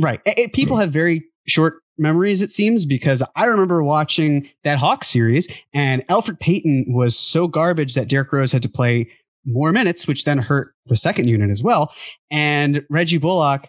right. 0.00 0.20
It- 0.26 0.52
people 0.52 0.76
have 0.76 0.90
very 0.90 1.24
short 1.46 1.80
memories, 1.96 2.42
it 2.42 2.50
seems, 2.50 2.84
because 2.84 3.22
I 3.36 3.44
remember 3.44 3.82
watching 3.82 4.50
that 4.64 4.78
Hawks 4.78 5.08
series, 5.08 5.46
and 5.72 6.04
Elfrid 6.08 6.40
Payton 6.40 6.86
was 6.88 7.16
so 7.16 7.46
garbage 7.48 7.94
that 7.94 8.08
Derrick 8.08 8.32
Rose 8.32 8.50
had 8.52 8.62
to 8.64 8.68
play 8.68 9.08
more 9.46 9.72
minutes, 9.72 10.06
which 10.06 10.24
then 10.24 10.38
hurt 10.38 10.74
the 10.86 10.96
second 10.96 11.28
unit 11.28 11.50
as 11.50 11.62
well. 11.62 11.92
And 12.30 12.84
Reggie 12.90 13.18
Bullock, 13.18 13.68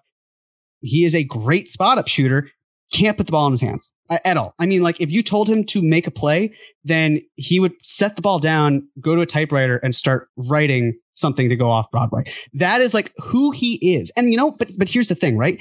he 0.81 1.05
is 1.05 1.15
a 1.15 1.23
great 1.23 1.69
spot 1.69 1.97
up 1.97 2.07
shooter, 2.07 2.49
can't 2.91 3.17
put 3.17 3.25
the 3.25 3.31
ball 3.31 3.47
in 3.47 3.51
his 3.51 3.61
hands 3.61 3.93
at 4.09 4.37
all. 4.37 4.53
I 4.59 4.65
mean, 4.65 4.81
like 4.81 5.01
if 5.01 5.11
you 5.11 5.21
told 5.21 5.49
him 5.49 5.63
to 5.65 5.81
make 5.81 6.07
a 6.07 6.11
play, 6.11 6.55
then 6.83 7.21
he 7.35 7.59
would 7.59 7.73
set 7.83 8.15
the 8.15 8.21
ball 8.21 8.39
down, 8.39 8.87
go 9.01 9.15
to 9.15 9.21
a 9.21 9.25
typewriter, 9.25 9.77
and 9.77 9.93
start 9.93 10.29
writing 10.49 10.97
something 11.13 11.49
to 11.49 11.55
go 11.55 11.69
off 11.69 11.91
Broadway. 11.91 12.23
That 12.53 12.81
is 12.81 12.93
like 12.93 13.11
who 13.17 13.51
he 13.51 13.95
is. 13.95 14.11
And 14.15 14.31
you 14.31 14.37
know, 14.37 14.51
but 14.51 14.69
but 14.77 14.89
here's 14.89 15.09
the 15.09 15.15
thing, 15.15 15.37
right? 15.37 15.59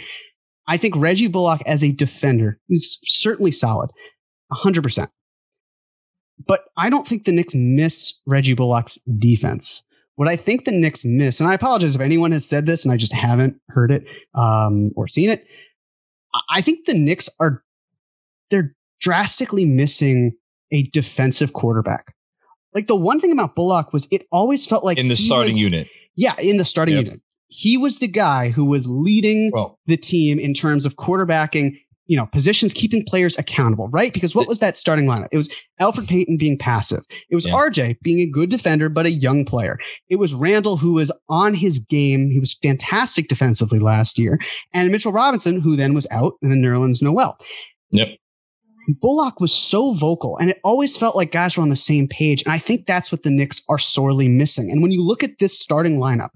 I 0.69 0.77
think 0.77 0.97
Reggie 0.97 1.29
Bullock 1.29 1.63
as 1.67 1.83
a 1.83 1.93
defender 1.93 2.59
is 2.69 2.99
certainly 3.05 3.53
solid, 3.53 3.91
hundred 4.53 4.83
percent. 4.83 5.11
But 6.47 6.65
I 6.77 6.91
don't 6.91 7.07
think 7.07 7.25
the 7.25 7.33
Knicks 7.33 7.55
miss 7.55 8.21
Reggie 8.27 8.55
Bullock's 8.55 8.99
defense. 9.19 9.83
What 10.17 10.29
I 10.29 10.37
think 10.37 10.65
the 10.65 10.73
Knicks 10.73 11.05
miss, 11.05 11.41
and 11.41 11.49
I 11.49 11.55
apologize 11.55 11.95
if 11.95 12.01
anyone 12.01 12.33
has 12.33 12.47
said 12.49 12.67
this 12.67 12.85
and 12.85 12.93
I 12.93 12.97
just 12.97 13.13
haven't 13.13 13.61
heard 13.69 13.91
it 13.91 14.05
um, 14.35 14.91
or 14.97 15.07
seen 15.09 15.31
it. 15.31 15.47
I- 16.51 16.61
think 16.63 16.85
the 16.87 16.95
Knicks 16.95 17.29
are 17.41 17.63
they're 18.51 18.75
drastically 19.01 19.65
missing 19.65 20.33
a 20.73 20.83
defensive 20.85 21.53
quarterback. 21.53 22.15
Like 22.75 22.87
the 22.89 22.97
one 22.97 23.21
thing 23.21 23.33
about 23.33 23.55
Bullock 23.55 23.93
was 23.93 24.07
it 24.11 24.27
always 24.33 24.67
felt 24.67 24.85
like 24.85 24.99
in 24.99 25.09
the 25.09 25.17
starting 25.17 25.51
was- 25.55 25.61
unit. 25.63 25.89
Yeah, 26.15 26.35
in 26.39 26.57
the 26.57 26.65
starting 26.65 26.97
Yep. 26.97 27.05
unit. 27.05 27.21
He 27.49 27.77
was 27.77 27.99
the 28.01 28.09
guy 28.09 28.49
who 28.51 28.65
was 28.65 28.89
leading 28.89 29.51
Well, 29.53 29.79
the 29.87 29.97
team 29.97 30.39
in 30.39 30.53
terms 30.55 30.85
of 30.87 30.97
quarterbacking, 30.97 31.79
you 32.07 32.17
know, 32.17 32.27
positions, 32.27 32.73
keeping 32.73 33.05
players 33.05 33.37
accountable, 33.39 33.89
right? 33.89 34.13
Because 34.13 34.35
what 34.35 34.47
was 34.49 34.61
that 34.61 34.77
starting 34.77 35.07
lineup? 35.07 35.29
It 35.33 35.37
was 35.37 35.53
Elfrid 35.81 36.09
Payton 36.09 36.37
being 36.37 36.57
passive. 36.57 37.05
It 37.29 37.35
was 37.35 37.47
Yeah. 37.47 37.55
RJ 37.55 37.97
being 38.03 38.21
a 38.21 38.31
good 38.31 38.49
defender, 38.49 38.89
but 38.89 39.07
a 39.07 39.11
young 39.11 39.45
player. 39.45 39.79
It 40.09 40.17
was 40.17 40.33
Randle, 40.33 40.77
who 40.77 40.95
was 40.95 41.11
on 41.29 41.55
his 41.55 41.79
game. 41.79 42.31
He 42.31 42.41
was 42.41 42.55
fantastic 42.55 43.29
defensively 43.29 43.79
last 43.79 44.19
year. 44.19 44.39
And 44.73 44.91
Mitchell 44.93 45.13
Robinson, 45.13 45.61
who 45.61 45.77
then 45.77 45.95
was 45.95 46.07
out, 46.11 46.35
and 46.43 46.53
then 46.53 46.63
Nerlens 46.63 47.03
Noel. 47.03 47.37
Yep. 47.91 48.09
Bullock 49.01 49.41
was 49.41 49.53
so 49.53 49.93
vocal, 49.93 50.37
and 50.37 50.49
it 50.49 50.61
always 50.63 50.97
felt 50.97 51.17
like 51.17 51.33
guys 51.33 51.57
were 51.57 51.63
on 51.63 51.71
the 51.71 51.77
same 51.77 52.07
page. 52.07 52.43
And 52.45 52.53
I 52.53 52.59
think 52.59 52.87
that's 52.87 53.11
what 53.11 53.25
the 53.25 53.31
Knicks 53.31 53.61
are 53.69 53.79
sorely 53.79 54.29
missing. 54.29 54.71
And 54.71 54.81
when 54.81 54.93
you 54.93 55.03
look 55.03 55.25
at 55.25 55.41
this 55.41 55.59
starting 55.59 55.99
lineup, 55.99 56.29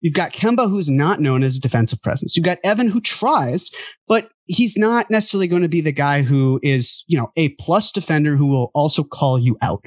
you've 0.00 0.14
got 0.14 0.32
Kemba, 0.32 0.70
who's 0.70 0.88
not 0.88 1.20
known 1.20 1.42
as 1.42 1.56
a 1.56 1.60
defensive 1.60 2.00
presence. 2.00 2.36
You've 2.36 2.44
got 2.44 2.58
Evan, 2.62 2.88
who 2.88 3.00
tries, 3.00 3.72
but 4.06 4.28
he's 4.48 4.76
not 4.76 5.10
necessarily 5.10 5.46
going 5.46 5.62
to 5.62 5.68
be 5.68 5.80
the 5.80 5.92
guy 5.92 6.22
who 6.22 6.58
is, 6.62 7.04
you 7.06 7.16
know, 7.16 7.30
a 7.36 7.50
plus 7.50 7.92
defender 7.92 8.34
who 8.36 8.46
will 8.46 8.70
also 8.74 9.04
call 9.04 9.38
you 9.38 9.56
out. 9.62 9.84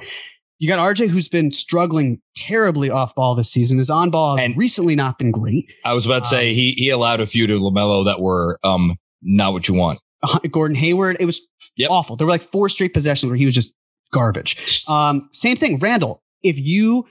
You 0.60 0.68
got 0.68 0.78
RJ, 0.80 1.10
who's 1.10 1.28
been 1.28 1.52
struggling 1.52 2.22
terribly 2.36 2.90
off 2.92 3.16
ball 3.16 3.34
this 3.36 3.52
season. 3.52 3.80
His 3.80 3.90
on 3.90 4.12
ball 4.12 4.40
And- 4.40 4.56
recently 4.56 4.96
not 4.96 5.18
been 5.18 5.32
great. 5.32 5.66
I 5.84 5.94
was 5.94 6.06
about 6.06 6.24
to 6.26 6.30
say 6.30 6.50
Um, 6.50 6.56
he 6.56 6.72
he 6.78 6.90
allowed 6.90 7.20
a 7.20 7.26
few 7.28 7.48
to 7.48 7.54
LaMelo 7.60 8.06
that 8.06 8.22
were 8.22 8.60
um 8.64 8.96
not 9.24 9.54
what 9.54 9.68
you 9.68 9.74
want. 9.74 10.00
Uh, 10.24 10.38
Gordon 10.52 10.76
Hayward, 10.76 11.18
it 11.20 11.26
was 11.26 11.42
Yep. 11.78 11.90
awful. 11.90 12.16
There 12.16 12.28
were 12.28 12.32
like 12.32 12.44
four 12.52 12.70
straight 12.70 12.94
possessions 12.94 13.30
where 13.32 13.38
he 13.38 13.46
was 13.46 13.56
just 13.56 13.74
garbage. 14.12 14.84
Um, 14.88 15.30
same 15.34 15.58
thing, 15.58 15.80
Randle. 15.80 16.22
If 16.44 16.60
you 16.60 17.08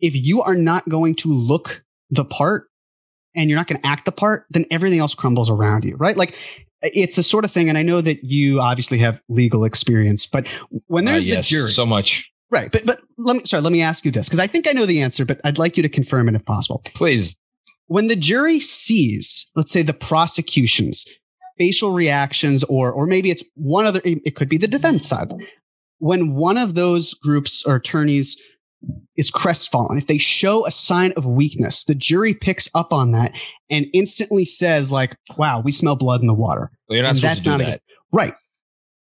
if 0.00 0.16
you 0.16 0.42
are 0.42 0.56
not 0.56 0.88
going 0.88 1.14
to 1.14 1.28
look 1.28 1.84
the 2.10 2.24
part 2.24 2.66
and 3.36 3.48
you're 3.48 3.56
not 3.58 3.68
going 3.68 3.80
to 3.80 3.86
act 3.86 4.04
the 4.06 4.12
part, 4.12 4.46
then 4.50 4.64
everything 4.72 4.98
else 4.98 5.14
crumbles 5.14 5.48
around 5.48 5.84
you, 5.84 5.94
right? 5.96 6.16
Like 6.16 6.34
it's 6.82 7.16
the 7.16 7.22
sort 7.22 7.44
of 7.44 7.50
thing, 7.50 7.68
and 7.68 7.78
I 7.78 7.82
know 7.82 8.00
that 8.00 8.24
you 8.24 8.60
obviously 8.60 8.98
have 8.98 9.20
legal 9.28 9.64
experience, 9.64 10.26
but 10.26 10.48
when 10.86 11.06
Uh, 11.06 11.12
there's 11.12 11.26
yes, 11.26 11.48
the 11.48 11.56
jury, 11.56 11.68
so 11.70 11.86
much. 11.86 12.28
right? 12.50 12.70
But 12.72 12.84
but 12.86 13.00
let 13.18 13.36
me 13.36 13.42
sorry, 13.44 13.62
let 13.62 13.72
me 13.72 13.82
ask 13.82 14.04
you 14.04 14.10
this 14.10 14.28
because 14.28 14.40
I 14.40 14.46
think 14.46 14.66
I 14.68 14.72
know 14.72 14.86
the 14.86 15.00
answer, 15.02 15.24
but 15.24 15.40
I'd 15.44 15.58
like 15.58 15.76
you 15.76 15.82
to 15.82 15.88
confirm 15.88 16.28
it 16.28 16.34
if 16.34 16.44
possible 16.44 16.82
Please. 16.94 17.36
when 17.86 18.08
the 18.08 18.16
jury 18.16 18.58
sees, 18.60 19.50
let's 19.54 19.70
say, 19.72 19.82
the 19.82 19.94
prosecution's 19.94 21.06
facial 21.58 21.92
reactions, 21.92 22.64
or 22.64 22.90
or 22.90 23.06
maybe 23.06 23.30
it's 23.30 23.44
one 23.54 23.86
other, 23.86 24.00
it 24.04 24.34
could 24.34 24.48
be 24.48 24.58
the 24.58 24.68
defense 24.68 25.06
side. 25.06 25.32
When 25.98 26.34
one 26.34 26.58
of 26.58 26.74
those 26.74 27.14
groups 27.14 27.64
or 27.64 27.76
attorneys 27.76 28.36
is 29.16 29.30
crestfallen, 29.30 29.98
if 29.98 30.06
they 30.06 30.18
show 30.18 30.66
a 30.66 30.70
sign 30.70 31.12
of 31.16 31.26
weakness, 31.26 31.84
the 31.84 31.94
jury 31.94 32.34
picks 32.34 32.68
up 32.74 32.92
on 32.92 33.12
that 33.12 33.36
and 33.70 33.86
instantly 33.92 34.44
says, 34.44 34.90
like, 34.90 35.16
"Wow, 35.36 35.60
we 35.60 35.70
smell 35.72 35.96
blood 35.96 36.20
in 36.20 36.26
the 36.26 36.34
water." 36.34 36.70
Well, 36.88 36.96
you're 36.96 37.02
not 37.02 37.10
And 37.10 37.18
supposed 37.18 37.38
to 37.38 37.44
do 37.44 37.50
not 37.50 37.58
that. 37.58 37.66
good- 37.86 38.16
Right. 38.18 38.34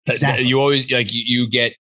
That- 0.05 0.13
Exactly. 0.13 0.43
that- 0.43 0.49
You 0.49 0.59
always 0.59 0.89
like 0.91 1.11
you, 1.13 1.23
you 1.25 1.49
get 1.49 1.73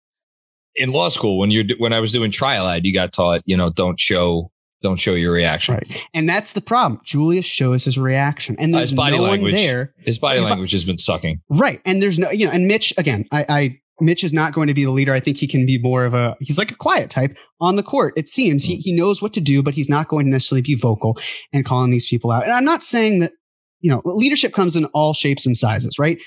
in 0.77 0.91
law 0.93 1.09
school 1.09 1.39
when 1.39 1.51
you're 1.51 1.65
when 1.79 1.93
I 1.93 2.01
was 2.01 2.13
doing 2.13 2.31
trial 2.31 2.67
ad, 2.67 2.87
you 2.87 2.95
got 2.95 3.13
taught, 3.13 3.41
you 3.47 3.57
know, 3.57 3.71
don't 3.71 3.99
show 4.01 4.51
don't 4.83 4.97
show 4.97 5.15
your 5.15 5.33
reaction. 5.33 5.75
Right. 5.75 6.05
And 6.13 6.29
that's 6.29 6.55
the 6.55 6.61
problem. 6.61 7.01
Julius 7.05 7.45
shows 7.45 7.85
his 7.85 7.99
reaction, 7.99 8.57
and 8.59 8.75
Uh, 8.75 8.79
there's 8.79 8.91
his 8.91 8.97
body 8.97 9.17
no 9.17 9.23
language. 9.25 9.53
one 9.55 9.63
there 9.63 9.95
His 10.01 10.19
body 10.19 10.39
His 10.39 10.47
bo- 10.47 10.51
language 10.51 10.73
has 10.73 10.85
been 10.85 10.99
sucking. 10.99 11.41
Right. 11.51 11.81
And 11.85 12.03
there's 12.03 12.19
no, 12.19 12.31
you 12.33 12.47
know, 12.47 12.51
and 12.53 12.67
Mitch, 12.67 12.93
again, 12.99 13.27
I, 13.31 13.47
I, 13.49 13.79
Mitch 14.01 14.25
is 14.25 14.33
not 14.33 14.53
going 14.53 14.69
to 14.69 14.75
be 14.75 14.85
the 14.85 14.91
leader. 14.91 15.13
I 15.13 15.21
think 15.21 15.37
he 15.37 15.47
can 15.47 15.67
be 15.67 15.79
more 15.79 16.05
of 16.05 16.15
a, 16.15 16.37
he's 16.41 16.59
like 16.59 16.73
a 16.73 16.77
quiet 16.77 17.11
type 17.11 17.37
on 17.61 17.77
the 17.77 17.83
court. 17.83 18.15
It 18.17 18.29
seems 18.29 18.65
he, 18.65 18.77
he 18.77 18.93
knows 18.93 19.23
what 19.23 19.33
to 19.35 19.41
do, 19.41 19.63
but 19.63 19.75
he's 19.75 19.89
not 19.89 20.09
going 20.09 20.27
to 20.27 20.33
necessarily 20.33 20.63
be 20.63 20.75
vocal 20.75 21.19
and 21.53 21.65
calling 21.65 21.91
these 21.91 22.09
people 22.09 22.31
out. 22.31 22.45
And 22.45 22.53
I'm 22.53 22.65
not 22.65 22.83
saying 22.83 23.21
that, 23.21 23.33
you 23.81 23.91
know, 23.91 24.01
leadership 24.05 24.55
comes 24.55 24.77
in 24.77 24.87
all 24.87 25.13
shapes 25.13 25.47
and 25.47 25.57
sizes, 25.57 25.99
right? 25.99 26.21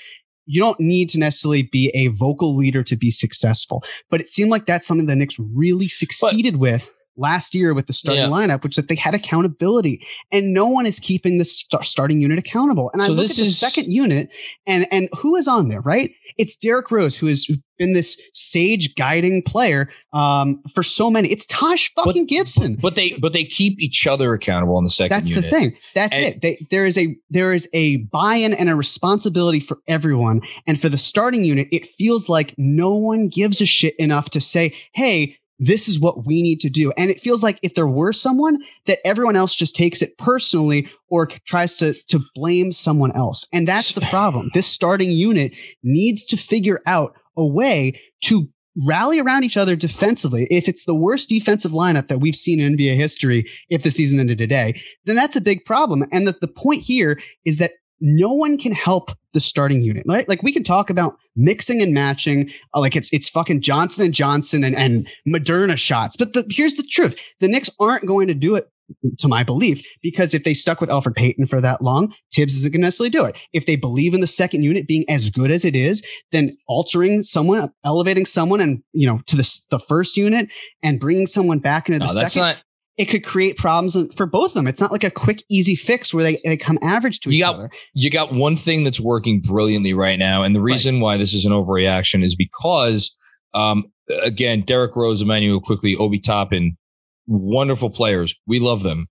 You 0.46 0.60
don't 0.60 0.78
need 0.78 1.08
to 1.10 1.18
necessarily 1.18 1.64
be 1.64 1.90
a 1.94 2.08
vocal 2.08 2.54
leader 2.54 2.82
to 2.84 2.96
be 2.96 3.10
successful, 3.10 3.82
but 4.10 4.20
it 4.20 4.28
seemed 4.28 4.50
like 4.50 4.66
that's 4.66 4.86
something 4.86 5.06
the 5.06 5.16
Knicks 5.16 5.36
really 5.38 5.88
succeeded 5.88 6.56
with 6.56 6.92
last 7.16 7.54
year 7.54 7.74
with 7.74 7.86
the 7.86 7.92
starting 7.92 8.24
Yeah. 8.24 8.30
lineup, 8.30 8.62
which 8.62 8.76
that 8.76 8.88
they 8.88 8.94
had 8.94 9.14
accountability, 9.14 10.04
and 10.32 10.52
no 10.52 10.66
one 10.66 10.86
is 10.86 10.98
keeping 11.00 11.38
the 11.38 11.44
st- 11.44 11.84
starting 11.84 12.20
unit 12.20 12.38
accountable. 12.38 12.90
And 12.92 13.02
I 13.02 13.06
look 13.08 13.30
at 13.30 13.36
the 13.36 13.42
is- 13.44 13.58
second 13.58 13.92
unit, 13.92 14.28
and 14.66 14.86
and 14.90 15.08
who 15.18 15.36
is 15.36 15.48
on 15.48 15.68
there, 15.68 15.80
right? 15.80 16.10
It's 16.38 16.56
Derrick 16.56 16.90
Rose, 16.90 17.16
who 17.16 17.26
has 17.26 17.46
been 17.78 17.92
this 17.92 18.18
sage 18.32 18.94
guiding 18.94 19.42
player 19.42 19.90
um, 20.14 20.62
for 20.74 20.82
so 20.82 21.10
many. 21.10 21.30
It's 21.30 21.44
Tosh 21.46 21.92
fucking 21.94 22.26
Gibson. 22.26 22.76
But 22.80 22.94
they 22.96 23.12
but 23.20 23.32
they 23.34 23.44
keep 23.44 23.80
each 23.80 24.06
other 24.06 24.32
accountable 24.32 24.76
on 24.76 24.84
the 24.84 24.90
second 24.90 25.14
That's 25.16 25.30
unit. 25.30 25.44
the 25.44 25.50
thing. 25.50 25.76
That's 25.94 26.16
And- 26.16 26.24
it. 26.26 26.40
They, 26.42 26.66
there 26.70 26.86
is 26.86 26.96
a 26.98 27.16
there 27.30 27.52
is 27.54 27.68
a 27.72 27.96
buy-in 27.98 28.52
and 28.54 28.68
a 28.70 28.74
responsibility 28.76 29.60
for 29.60 29.78
everyone. 29.88 30.40
And 30.66 30.80
for 30.80 30.88
the 30.88 30.98
starting 30.98 31.44
unit, 31.44 31.68
it 31.70 31.86
feels 31.86 32.28
like 32.28 32.54
no 32.58 32.94
one 32.94 33.28
gives 33.28 33.60
a 33.60 33.66
shit 33.66 33.94
enough 33.98 34.30
to 34.30 34.40
say, 34.40 34.72
"Hey, 34.92 35.36
this 35.58 35.88
is 35.88 35.98
what 35.98 36.26
we 36.26 36.42
need 36.42 36.60
to 36.60 36.70
do. 36.70 36.92
And 36.96 37.10
it 37.10 37.20
feels 37.20 37.42
like 37.42 37.58
if 37.62 37.74
there 37.74 37.86
were 37.86 38.12
someone 38.12 38.58
that 38.86 38.98
everyone 39.04 39.36
else 39.36 39.54
just 39.54 39.74
takes 39.74 40.02
it 40.02 40.16
personally 40.18 40.88
or 41.08 41.26
tries 41.26 41.74
to, 41.76 41.94
to 42.08 42.20
blame 42.34 42.72
someone 42.72 43.12
else. 43.12 43.46
And 43.52 43.66
that's 43.66 43.92
the 43.92 44.02
problem. 44.02 44.50
This 44.54 44.66
starting 44.66 45.10
unit 45.10 45.54
needs 45.82 46.24
to 46.26 46.36
figure 46.36 46.80
out 46.86 47.14
a 47.36 47.46
way 47.46 48.00
to 48.24 48.48
rally 48.84 49.18
around 49.18 49.44
each 49.44 49.56
other 49.56 49.74
defensively. 49.74 50.46
If 50.50 50.68
it's 50.68 50.84
the 50.84 50.94
worst 50.94 51.28
defensive 51.28 51.72
lineup 51.72 52.08
that 52.08 52.20
we've 52.20 52.36
seen 52.36 52.60
in 52.60 52.76
NBA 52.76 52.96
history, 52.96 53.46
if 53.70 53.82
the 53.82 53.90
season 53.90 54.20
ended 54.20 54.38
today, 54.38 54.80
then 55.06 55.16
that's 55.16 55.36
a 55.36 55.40
big 55.40 55.64
problem. 55.64 56.04
And 56.12 56.26
the, 56.26 56.36
the 56.40 56.48
point 56.48 56.82
here 56.82 57.18
is 57.44 57.58
that 57.58 57.72
no 58.00 58.32
one 58.32 58.58
can 58.58 58.72
help 58.72 59.10
the 59.32 59.40
starting 59.40 59.82
unit, 59.82 60.04
right? 60.06 60.28
Like 60.28 60.42
we 60.42 60.52
can 60.52 60.62
talk 60.62 60.90
about 60.90 61.16
mixing 61.34 61.82
and 61.82 61.92
matching, 61.92 62.50
uh, 62.74 62.80
like 62.80 62.96
it's 62.96 63.12
it's 63.12 63.28
fucking 63.28 63.60
Johnson 63.60 64.04
and 64.04 64.14
Johnson 64.14 64.64
and, 64.64 64.76
and 64.76 65.08
Moderna 65.28 65.76
shots. 65.76 66.16
But 66.16 66.32
the, 66.32 66.46
here's 66.50 66.74
the 66.74 66.82
truth: 66.82 67.20
the 67.40 67.48
Knicks 67.48 67.70
aren't 67.78 68.06
going 68.06 68.28
to 68.28 68.34
do 68.34 68.54
it, 68.54 68.70
to 69.18 69.28
my 69.28 69.42
belief, 69.42 69.86
because 70.02 70.34
if 70.34 70.44
they 70.44 70.54
stuck 70.54 70.80
with 70.80 70.90
Elfrid 70.90 71.16
Payton 71.16 71.46
for 71.46 71.60
that 71.60 71.82
long, 71.82 72.14
Tibbs 72.32 72.54
isn't 72.54 72.72
going 72.72 72.80
to 72.80 72.86
necessarily 72.86 73.10
do 73.10 73.24
it. 73.24 73.36
If 73.52 73.66
they 73.66 73.76
believe 73.76 74.14
in 74.14 74.20
the 74.20 74.26
second 74.26 74.62
unit 74.62 74.86
being 74.86 75.04
as 75.08 75.30
good 75.30 75.50
as 75.50 75.64
it 75.64 75.74
is, 75.74 76.02
then 76.32 76.56
altering 76.68 77.22
someone, 77.22 77.72
elevating 77.84 78.26
someone, 78.26 78.60
and 78.60 78.82
you 78.92 79.06
know 79.06 79.20
to 79.26 79.36
the 79.36 79.60
the 79.70 79.78
first 79.78 80.16
unit 80.16 80.48
and 80.82 81.00
bringing 81.00 81.26
someone 81.26 81.58
back 81.58 81.88
into 81.88 82.00
the 82.00 82.06
no, 82.06 82.12
second. 82.12 82.42
Not- 82.42 82.62
it 82.96 83.06
could 83.06 83.24
create 83.24 83.56
problems 83.58 83.96
for 84.14 84.26
both 84.26 84.50
of 84.50 84.54
them. 84.54 84.66
It's 84.66 84.80
not 84.80 84.92
like 84.92 85.04
a 85.04 85.10
quick, 85.10 85.42
easy 85.50 85.74
fix 85.74 86.14
where 86.14 86.24
they, 86.24 86.40
they 86.44 86.56
come 86.56 86.78
average 86.82 87.20
to 87.20 87.30
you 87.30 87.36
each 87.36 87.42
got, 87.42 87.54
other. 87.54 87.70
You 87.92 88.10
got 88.10 88.32
one 88.32 88.56
thing 88.56 88.84
that's 88.84 89.00
working 89.00 89.40
brilliantly 89.40 89.92
right 89.92 90.18
now. 90.18 90.42
And 90.42 90.54
the 90.54 90.62
reason 90.62 90.96
right. 90.96 91.02
why 91.02 91.16
this 91.18 91.34
is 91.34 91.44
an 91.44 91.52
overreaction 91.52 92.24
is 92.24 92.34
because, 92.34 93.16
um, 93.52 93.92
again, 94.22 94.62
Derrick 94.62 94.96
Rose, 94.96 95.20
Immanuel 95.20 95.60
Quickley, 95.60 95.94
Obi 95.96 96.18
Toppin, 96.18 96.78
wonderful 97.26 97.90
players. 97.90 98.34
We 98.46 98.60
love 98.60 98.82
them. 98.82 99.08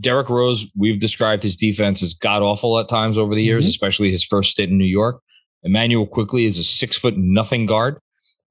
Derrick 0.00 0.30
Rose, 0.30 0.72
we've 0.76 0.98
described 0.98 1.42
his 1.42 1.54
defense 1.54 2.02
as 2.02 2.14
god 2.14 2.42
awful 2.42 2.78
at 2.80 2.88
times 2.88 3.18
over 3.18 3.34
the 3.34 3.42
years, 3.42 3.64
mm-hmm. 3.64 3.70
especially 3.70 4.10
his 4.10 4.24
first 4.24 4.50
stint 4.50 4.70
in 4.70 4.78
New 4.78 4.84
York. 4.84 5.20
Immanuel 5.62 6.06
Quickley 6.06 6.46
is 6.46 6.58
a 6.58 6.64
six 6.64 6.96
foot 6.96 7.16
nothing 7.16 7.66
guard. 7.66 7.98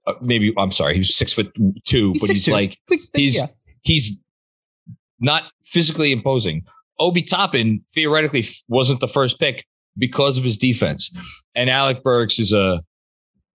Uh, 0.08 0.14
maybe 0.22 0.54
I'm 0.58 0.72
sorry, 0.72 0.96
he's 0.96 1.16
six 1.16 1.34
foot 1.34 1.52
two, 1.86 2.14
he's 2.14 2.22
but 2.22 2.30
he's 2.30 2.46
two. 2.46 2.52
like 2.52 2.78
he's 3.14 3.38
yeah. 3.38 3.48
he's 3.82 4.22
not 5.22 5.44
physically 5.64 6.12
imposing. 6.12 6.64
Obi 7.00 7.24
Toppin 7.24 7.84
theoretically 7.94 8.46
wasn't 8.68 9.00
the 9.00 9.08
first 9.08 9.40
pick 9.40 9.66
because 9.98 10.38
of 10.38 10.44
his 10.44 10.58
defense. 10.58 11.10
And 11.56 11.70
Alec 11.70 12.04
Burks 12.04 12.40
is 12.40 12.54
a 12.54 12.82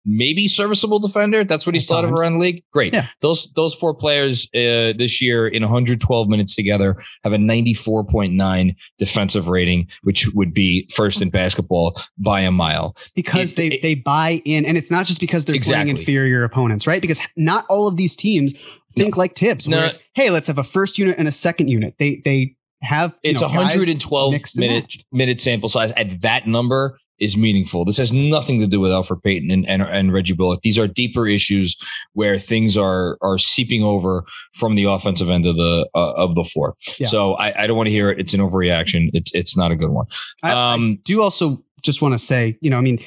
maybe 0.06 0.48
serviceable 0.48 1.00
defender. 1.00 1.44
That's 1.44 1.66
what 1.66 1.76
he's 1.76 1.88
thought 1.88 2.04
of 2.04 2.12
around 2.12 2.34
the 2.34 2.40
league. 2.40 2.64
Great. 2.72 2.94
Yeah. 2.94 3.08
Those 3.22 3.52
those 3.54 3.74
four 3.74 3.94
players 3.94 4.46
uh, 4.54 4.94
this 4.98 5.22
year 5.22 5.48
in 5.48 5.62
112 5.62 6.28
minutes 6.28 6.56
together 6.56 6.98
have 7.24 7.34
a 7.34 7.38
94.9 7.38 8.76
defensive 8.98 9.48
rating, 9.48 9.88
which 10.04 10.28
would 10.34 10.54
be 10.54 10.88
first 10.94 11.22
in 11.22 11.30
basketball 11.30 12.00
by 12.18 12.42
a 12.42 12.52
mile. 12.52 12.96
Because 13.16 13.54
it, 13.54 13.58
they 13.58 13.68
it, 13.68 13.82
they 13.82 13.96
buy 13.96 14.42
in, 14.46 14.66
and 14.66 14.78
it's 14.78 14.92
not 14.92 15.06
just 15.06 15.20
because 15.20 15.46
they're 15.46 15.56
exactly. 15.56 15.92
playing 15.92 15.98
inferior 15.98 16.44
opponents, 16.44 16.88
right? 16.88 17.02
Because 17.02 17.22
not 17.36 17.66
all 17.70 17.88
of 17.88 17.98
these 17.98 18.16
teams 18.16 18.54
think 18.94 19.16
no. 19.16 19.20
like 19.20 19.36
Tibbs 19.36 19.68
where 19.68 19.82
no. 19.82 19.86
it's 19.86 20.00
hey, 20.14 20.30
let's 20.30 20.48
have 20.48 20.58
a 20.58 20.64
first 20.64 20.98
unit 20.98 21.18
and 21.18 21.28
a 21.28 21.32
second 21.32 21.70
unit. 21.70 21.96
They 22.00 22.22
they 22.24 22.56
have 22.82 23.18
it's 23.24 23.42
know, 23.42 23.48
112 23.48 24.36
minute 24.56 25.04
minute 25.12 25.40
sample 25.40 25.70
size 25.70 25.92
at 25.94 26.22
that 26.22 26.48
number 26.48 26.98
is 27.22 27.38
meaningful. 27.38 27.86
This 27.86 27.98
has 27.98 28.12
nothing 28.12 28.60
to 28.60 28.68
do 28.68 28.80
with 28.80 28.92
Elfrid 28.92 29.24
Payton 29.24 29.52
and, 29.52 29.66
and, 29.70 29.84
and 29.84 30.12
Reggie 30.12 30.34
Bullock. 30.34 30.62
These 30.64 30.80
are 30.80 30.88
deeper 30.88 31.28
issues 31.28 31.78
where 32.14 32.38
things 32.38 32.78
are 32.78 33.18
are 33.22 33.38
seeping 33.38 33.84
over 33.84 34.26
from 34.54 34.76
the 34.76 34.86
offensive 34.86 35.30
end 35.30 35.46
of 35.46 35.56
the 35.56 35.88
uh, 35.96 36.14
of 36.14 36.36
the 36.36 36.44
floor. 36.44 36.76
Yeah. 36.98 37.08
So 37.08 37.36
I, 37.36 37.64
I 37.64 37.68
don't 37.68 37.78
want 37.78 37.88
to 37.88 37.94
hear 37.94 38.10
it. 38.10 38.20
It's 38.20 38.34
an 38.34 38.42
overreaction. 38.42 39.12
It's 39.14 39.34
it's 39.34 39.56
not 39.56 39.72
a 39.72 39.76
good 39.76 39.92
one. 39.92 40.08
I, 40.44 40.52
um, 40.74 41.00
I 41.00 41.02
do 41.06 41.22
also 41.22 41.64
just 41.82 42.02
want 42.02 42.14
to 42.14 42.20
say, 42.20 42.58
you 42.60 42.70
know, 42.70 42.78
I 42.78 42.82
mean, 42.82 43.00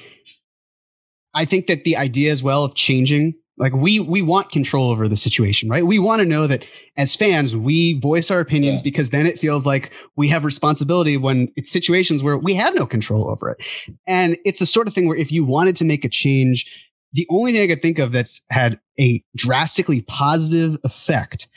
I 1.35 1.45
think 1.45 1.67
that 1.67 1.85
the 1.85 1.97
idea 1.97 2.31
as 2.33 2.43
well 2.43 2.65
of 2.65 2.75
changing 2.75 3.35
like 3.57 3.73
we 3.73 4.01
we 4.01 4.21
want 4.21 4.51
control 4.51 4.91
over 4.91 5.09
the 5.09 5.17
situation, 5.17 5.69
right? 5.69 5.87
We 5.87 5.99
want 5.99 6.21
to 6.21 6.27
know 6.27 6.47
that 6.47 6.65
as 6.97 7.15
fans, 7.15 7.55
we 7.55 7.99
voice 8.01 8.31
our 8.31 8.41
opinions 8.41 8.81
yeah. 8.81 8.85
because 8.85 9.11
then 9.11 9.27
it 9.27 9.39
feels 9.39 9.67
like 9.67 9.93
we 10.17 10.29
have 10.29 10.45
responsibility 10.45 11.17
when 11.17 11.53
it's 11.57 11.71
situations 11.71 12.23
where 12.23 12.37
we 12.37 12.55
have 12.55 12.75
no 12.75 12.87
control 12.87 13.31
over 13.31 13.51
it. 13.51 13.65
And 14.07 14.37
it's 14.45 14.61
a 14.61 14.67
sort 14.67 14.89
of 14.89 14.95
thing 14.95 15.07
where 15.07 15.17
if 15.17 15.31
you 15.31 15.45
wanted 15.45 15.77
to 15.77 15.85
make 15.85 16.05
a 16.05 16.09
change, 16.09 16.71
the 17.13 17.27
only 17.31 17.53
thing 17.53 17.63
I 17.63 17.69
could 17.69 17.83
think 17.83 17.99
of 17.99 18.13
that's 18.13 18.45
had 18.51 18.81
a 18.99 19.23
drastically 19.37 20.03
positive 20.03 20.77
effect, 20.83 21.49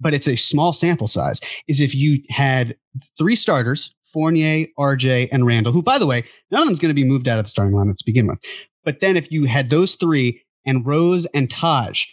but 0.00 0.14
it's 0.14 0.28
a 0.28 0.36
small 0.36 0.72
sample 0.72 1.06
size, 1.06 1.40
is 1.68 1.80
if 1.80 1.94
you 1.94 2.22
had 2.28 2.76
three 3.16 3.36
starters, 3.36 3.94
Fournier, 4.12 4.66
RJ, 4.78 5.28
and 5.30 5.46
Randle, 5.46 5.72
who, 5.72 5.82
by 5.82 5.98
the 5.98 6.06
way, 6.06 6.24
none 6.50 6.62
of 6.62 6.68
them's 6.68 6.78
going 6.78 6.90
to 6.90 6.94
be 6.94 7.04
moved 7.04 7.28
out 7.28 7.38
of 7.38 7.44
the 7.44 7.50
starting 7.50 7.74
lineup 7.74 7.98
to 7.98 8.04
begin 8.04 8.26
with. 8.26 8.38
But 8.84 9.00
then 9.00 9.16
if 9.16 9.30
you 9.30 9.44
had 9.44 9.68
those 9.68 9.96
three 9.96 10.42
and 10.66 10.86
Rose 10.86 11.26
and 11.26 11.50
Taj. 11.50 12.06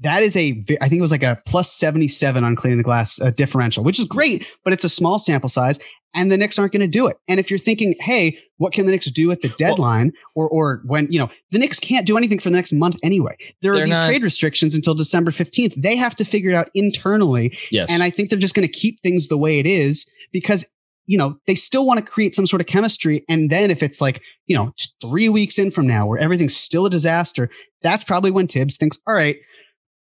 That 0.00 0.22
is 0.22 0.36
a, 0.36 0.62
I 0.80 0.88
think 0.88 0.98
it 0.98 1.02
was 1.02 1.10
like 1.10 1.22
a 1.22 1.40
plus 1.46 1.72
77 1.72 2.44
on 2.44 2.54
cleaning 2.54 2.76
the 2.76 2.84
glass 2.84 3.18
uh, 3.20 3.30
differential, 3.30 3.82
which 3.82 3.98
is 3.98 4.04
great, 4.04 4.46
but 4.62 4.74
it's 4.74 4.84
a 4.84 4.90
small 4.90 5.18
sample 5.18 5.48
size 5.48 5.78
and 6.16 6.32
the 6.32 6.36
Knicks 6.36 6.58
aren't 6.58 6.72
going 6.72 6.80
to 6.80 6.88
do 6.88 7.06
it. 7.06 7.18
And 7.28 7.38
if 7.38 7.50
you're 7.50 7.58
thinking, 7.58 7.94
hey, 8.00 8.38
what 8.56 8.72
can 8.72 8.86
the 8.86 8.92
Knicks 8.92 9.10
do 9.10 9.30
at 9.30 9.42
the 9.42 9.50
deadline 9.58 10.12
or, 10.34 10.48
or 10.48 10.82
when, 10.86 11.12
you 11.12 11.18
know, 11.18 11.28
the 11.50 11.58
Knicks 11.58 11.78
can't 11.78 12.06
do 12.06 12.16
anything 12.16 12.38
for 12.38 12.48
the 12.48 12.56
next 12.56 12.72
month 12.72 12.96
anyway. 13.02 13.36
There 13.60 13.74
are 13.74 13.80
these 13.80 13.90
not, 13.90 14.06
trade 14.06 14.22
restrictions 14.22 14.74
until 14.74 14.94
December 14.94 15.30
15th. 15.30 15.80
They 15.80 15.94
have 15.94 16.16
to 16.16 16.24
figure 16.24 16.50
it 16.50 16.54
out 16.54 16.70
internally. 16.74 17.56
Yes. 17.70 17.90
And 17.90 18.02
I 18.02 18.08
think 18.08 18.30
they're 18.30 18.38
just 18.38 18.54
going 18.54 18.66
to 18.66 18.72
keep 18.72 19.00
things 19.00 19.28
the 19.28 19.36
way 19.36 19.58
it 19.58 19.66
is 19.66 20.10
because 20.32 20.72
you 21.06 21.16
know, 21.16 21.38
they 21.46 21.54
still 21.54 21.86
want 21.86 21.98
to 21.98 22.04
create 22.04 22.34
some 22.34 22.46
sort 22.46 22.60
of 22.60 22.66
chemistry. 22.66 23.24
And 23.28 23.48
then 23.50 23.70
if 23.70 23.82
it's 23.82 24.00
like, 24.00 24.20
you 24.46 24.56
know, 24.56 24.72
three 25.00 25.28
weeks 25.28 25.58
in 25.58 25.70
from 25.70 25.86
now 25.86 26.06
where 26.06 26.18
everything's 26.18 26.56
still 26.56 26.86
a 26.86 26.90
disaster, 26.90 27.48
that's 27.82 28.04
probably 28.04 28.30
when 28.30 28.46
Tibbs 28.46 28.76
thinks, 28.76 28.98
all 29.06 29.14
right, 29.14 29.36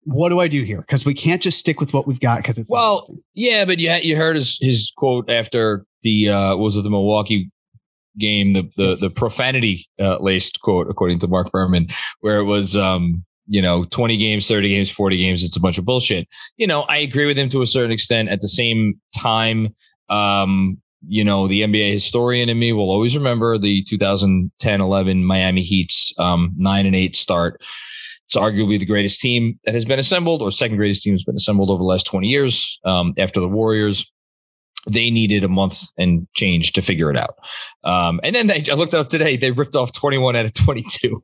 what 0.04 0.30
do 0.30 0.40
I 0.40 0.48
do 0.48 0.64
here? 0.64 0.82
Because 0.82 1.06
we 1.06 1.14
can't 1.14 1.42
just 1.42 1.60
stick 1.60 1.80
with 1.80 1.94
what 1.94 2.08
we've 2.08 2.20
got 2.20 2.38
because 2.38 2.58
it's 2.58 2.72
well, 2.72 3.08
yeah, 3.34 3.66
but 3.66 3.80
you 3.80 3.92
you 4.02 4.18
heard 4.18 4.36
his 4.36 4.58
his 4.60 4.92
quote 4.98 5.30
after 5.30 5.86
the 6.04 6.30
uh 6.30 6.56
was 6.56 6.76
it 6.76 6.82
the 6.82 6.90
Milwaukee 6.90 7.52
game, 8.18 8.54
the 8.54 8.70
the 8.78 8.96
the 8.96 9.10
profanity 9.10 9.88
uh, 10.00 10.18
laced 10.18 10.60
quote 10.62 10.90
according 10.90 11.20
to 11.20 11.28
Marc 11.28 11.52
Berman, 11.52 11.88
where 12.22 12.40
it 12.40 12.46
was 12.46 12.76
um 12.76 13.24
you 13.48 13.62
know 13.62 13.86
20 13.86 14.18
games 14.18 14.48
30 14.48 14.70
games 14.70 14.92
40 14.92 15.18
games 15.18 15.44
it's 15.44 15.58
a 15.58 15.60
bunch 15.60 15.80
of 15.80 15.84
bullshit 15.84 16.28
you 16.58 16.68
know 16.68 16.82
i 16.82 17.00
agree 17.00 17.26
with 17.26 17.36
him 17.36 17.50
to 17.50 17.64
a 17.64 17.66
certain 17.66 17.92
extent 17.92 18.30
at 18.30 18.40
the 18.40 18.48
same 18.48 18.94
time 19.18 19.74
um, 20.12 20.81
you 21.08 21.24
know, 21.24 21.48
the 21.48 21.62
NBA 21.62 21.94
historian 21.94 22.50
in 22.50 22.60
me 22.60 22.74
will 22.74 22.90
always 22.90 23.18
remember 23.18 23.58
the 23.58 23.84
2010-11 23.84 25.24
Miami 25.24 25.62
Heat's 25.62 26.14
um, 26.20 26.54
nine 26.58 26.86
and 26.86 26.96
eight 26.96 27.16
start. 27.16 27.62
It's 28.28 28.38
arguably 28.38 28.80
the 28.80 28.86
greatest 28.86 29.20
team 29.20 29.60
that 29.66 29.74
has 29.74 29.84
been 29.84 30.00
assembled, 30.00 30.42
or 30.42 30.52
second 30.52 30.78
greatest 30.78 31.04
team 31.04 31.14
has 31.14 31.24
been 31.24 31.36
assembled 31.36 31.70
over 31.70 31.80
the 31.80 31.86
last 31.86 32.06
20 32.06 32.28
years. 32.28 32.80
Um, 32.86 33.14
after 33.18 33.40
the 33.40 33.50
Warriors, 33.50 34.10
they 34.88 35.10
needed 35.10 35.44
a 35.44 35.50
month 35.50 35.84
and 35.98 36.28
change 36.34 36.72
to 36.74 36.82
figure 36.82 37.12
it 37.12 37.18
out. 37.18 37.36
Um, 37.84 38.20
and 38.24 38.36
then 38.36 38.48
they, 38.48 38.64
I 38.72 38.76
looked 38.76 38.94
up 38.94 39.10
today, 39.10 39.38
they 39.38 39.52
ripped 39.52 39.76
off 39.76 39.92
21 39.92 40.36
out 40.36 40.46
of 40.46 40.54
22. 40.54 41.24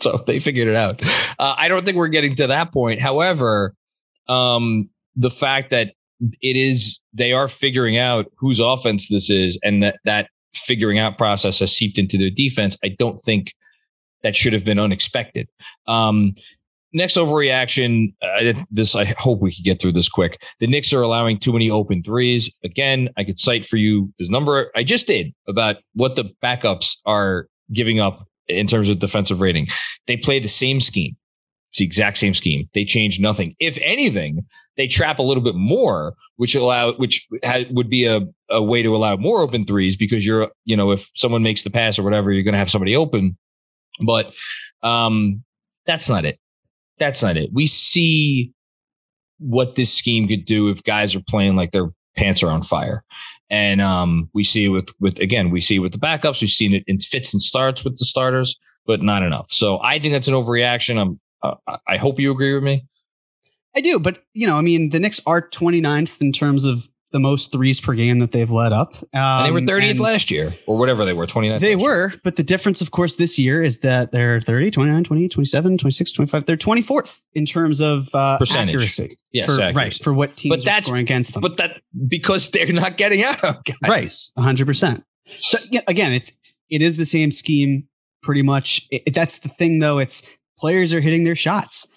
So 0.00 0.16
they 0.26 0.40
figured 0.40 0.66
it 0.66 0.76
out. 0.76 1.02
Uh, 1.38 1.54
I 1.58 1.68
don't 1.68 1.84
think 1.84 1.98
we're 1.98 2.08
getting 2.08 2.34
to 2.36 2.46
that 2.46 2.72
point. 2.72 3.02
However, 3.02 3.74
um, 4.28 4.88
the 5.14 5.30
fact 5.30 5.70
that 5.70 5.92
it 6.20 6.56
is 6.56 7.00
they 7.12 7.32
are 7.32 7.48
figuring 7.48 7.96
out 7.96 8.26
whose 8.36 8.60
offense 8.60 9.08
this 9.08 9.30
is, 9.30 9.58
and 9.62 9.82
that 9.82 9.98
that 10.04 10.28
figuring 10.54 10.98
out 10.98 11.18
process 11.18 11.58
has 11.60 11.76
seeped 11.76 11.98
into 11.98 12.16
their 12.16 12.30
defense. 12.30 12.76
I 12.84 12.94
don't 12.98 13.18
think 13.18 13.52
that 14.22 14.34
should 14.36 14.52
have 14.52 14.64
been 14.64 14.78
unexpected. 14.78 15.48
Um, 15.86 16.34
next 16.94 17.16
overreaction. 17.16 18.14
Uh, 18.22 18.54
this 18.70 18.94
I 18.94 19.04
hope 19.18 19.42
we 19.42 19.52
can 19.52 19.62
get 19.64 19.82
through 19.82 19.92
this 19.92 20.08
quick. 20.08 20.42
The 20.60 20.66
Knicks 20.66 20.92
are 20.92 21.02
allowing 21.02 21.38
too 21.38 21.52
many 21.52 21.70
open 21.70 22.02
threes. 22.02 22.50
Again, 22.64 23.10
I 23.16 23.24
could 23.24 23.38
cite 23.38 23.66
for 23.66 23.76
you 23.76 24.12
this 24.18 24.30
number 24.30 24.70
I 24.74 24.84
just 24.84 25.06
did 25.06 25.34
about 25.46 25.76
what 25.94 26.16
the 26.16 26.30
backups 26.42 26.96
are 27.04 27.48
giving 27.72 28.00
up 28.00 28.26
in 28.48 28.66
terms 28.66 28.88
of 28.88 28.98
defensive 28.98 29.40
rating. 29.40 29.66
They 30.06 30.16
play 30.16 30.38
the 30.38 30.48
same 30.48 30.80
scheme. 30.80 31.16
It's 31.74 31.80
the 31.80 31.84
exact 31.84 32.18
same 32.18 32.34
scheme. 32.34 32.68
They 32.72 32.84
change 32.84 33.18
nothing. 33.18 33.56
If 33.58 33.80
anything, 33.82 34.46
they 34.76 34.86
trap 34.86 35.18
a 35.18 35.22
little 35.22 35.42
bit 35.42 35.56
more, 35.56 36.14
which 36.36 36.54
allow 36.54 36.92
which 36.92 37.26
ha- 37.44 37.64
would 37.68 37.90
be 37.90 38.04
a, 38.04 38.20
a 38.48 38.62
way 38.62 38.80
to 38.84 38.94
allow 38.94 39.16
more 39.16 39.40
open 39.40 39.64
threes 39.64 39.96
because 39.96 40.24
you're 40.24 40.52
you 40.64 40.76
know 40.76 40.92
if 40.92 41.10
someone 41.16 41.42
makes 41.42 41.64
the 41.64 41.70
pass 41.70 41.98
or 41.98 42.04
whatever, 42.04 42.30
you're 42.30 42.44
going 42.44 42.52
to 42.52 42.60
have 42.60 42.70
somebody 42.70 42.94
open. 42.94 43.36
But 44.00 44.32
um, 44.84 45.42
that's 45.84 46.08
not 46.08 46.24
it. 46.24 46.38
That's 47.00 47.24
not 47.24 47.36
it. 47.36 47.50
We 47.52 47.66
see 47.66 48.52
what 49.38 49.74
this 49.74 49.92
scheme 49.92 50.28
could 50.28 50.44
do 50.44 50.68
if 50.68 50.84
guys 50.84 51.16
are 51.16 51.24
playing 51.28 51.56
like 51.56 51.72
their 51.72 51.90
pants 52.16 52.44
are 52.44 52.50
on 52.50 52.62
fire. 52.62 53.02
And 53.50 53.80
um, 53.80 54.30
we 54.32 54.44
see 54.44 54.66
it 54.66 54.68
with 54.68 54.90
with 55.00 55.18
again, 55.18 55.50
we 55.50 55.60
see 55.60 55.74
it 55.74 55.80
with 55.80 55.90
the 55.90 55.98
backups. 55.98 56.40
We've 56.40 56.48
seen 56.48 56.72
it 56.72 56.84
in 56.86 56.98
fits 56.98 57.34
and 57.34 57.42
starts 57.42 57.82
with 57.82 57.98
the 57.98 58.04
starters, 58.04 58.56
but 58.86 59.02
not 59.02 59.24
enough. 59.24 59.48
So 59.50 59.80
I 59.82 59.98
think 59.98 60.12
that's 60.12 60.28
an 60.28 60.34
overreaction. 60.34 61.00
I'm 61.00 61.18
uh, 61.42 61.54
I 61.86 61.96
hope 61.96 62.18
you 62.20 62.30
agree 62.30 62.54
with 62.54 62.62
me. 62.62 62.86
I 63.76 63.80
do, 63.80 63.98
but 63.98 64.22
you 64.34 64.46
know, 64.46 64.56
I 64.56 64.60
mean, 64.60 64.90
the 64.90 65.00
Knicks 65.00 65.20
are 65.26 65.42
29th 65.48 66.20
in 66.20 66.32
terms 66.32 66.64
of 66.64 66.88
the 67.10 67.20
most 67.20 67.52
threes 67.52 67.78
per 67.80 67.94
game 67.94 68.18
that 68.18 68.32
they've 68.32 68.50
let 68.50 68.72
up. 68.72 68.94
Um, 68.96 69.06
and 69.14 69.46
they 69.46 69.50
were 69.52 69.60
30th 69.60 69.90
and 69.90 70.00
last 70.00 70.30
year 70.32 70.52
or 70.66 70.76
whatever 70.76 71.04
they 71.04 71.12
were, 71.12 71.26
29th. 71.26 71.60
They 71.60 71.74
last 71.76 71.80
year. 71.82 71.88
were, 71.88 72.12
but 72.24 72.34
the 72.36 72.42
difference, 72.42 72.80
of 72.80 72.90
course, 72.90 73.14
this 73.16 73.38
year 73.38 73.62
is 73.62 73.80
that 73.80 74.10
they're 74.10 74.40
30, 74.40 74.72
29, 74.72 75.04
28, 75.04 75.28
27, 75.30 75.78
26, 75.78 76.12
25. 76.12 76.46
They're 76.46 76.56
24th 76.56 77.20
in 77.34 77.46
terms 77.46 77.80
of 77.80 78.12
uh, 78.16 78.38
Percentage. 78.38 78.74
accuracy. 78.74 79.16
Yes, 79.32 79.46
for, 79.46 79.52
accuracy. 79.60 79.76
right. 79.76 79.94
For 80.02 80.12
what 80.12 80.36
teams 80.36 80.50
But 80.56 80.58
are 80.62 80.64
that's- 80.64 80.86
scoring 80.86 81.02
against 81.02 81.34
them. 81.34 81.40
But 81.40 81.56
that 81.58 81.82
because 82.08 82.48
they're 82.50 82.72
not 82.72 82.96
getting 82.96 83.22
out 83.22 83.42
of 83.44 83.62
guys. 83.64 83.78
Right, 84.36 84.44
hundred 84.44 84.66
percent. 84.66 85.04
So 85.38 85.58
yeah, 85.70 85.82
again, 85.86 86.12
it's 86.12 86.32
it 86.68 86.82
is 86.82 86.96
the 86.96 87.06
same 87.06 87.30
scheme, 87.30 87.86
pretty 88.22 88.42
much. 88.42 88.86
It- 88.90 89.14
that's 89.14 89.38
the 89.38 89.48
thing, 89.48 89.78
though. 89.78 89.98
It's 89.98 90.26
players 90.58 90.92
are 90.92 91.00
hitting 91.00 91.24
their 91.24 91.36
shots. 91.36 91.88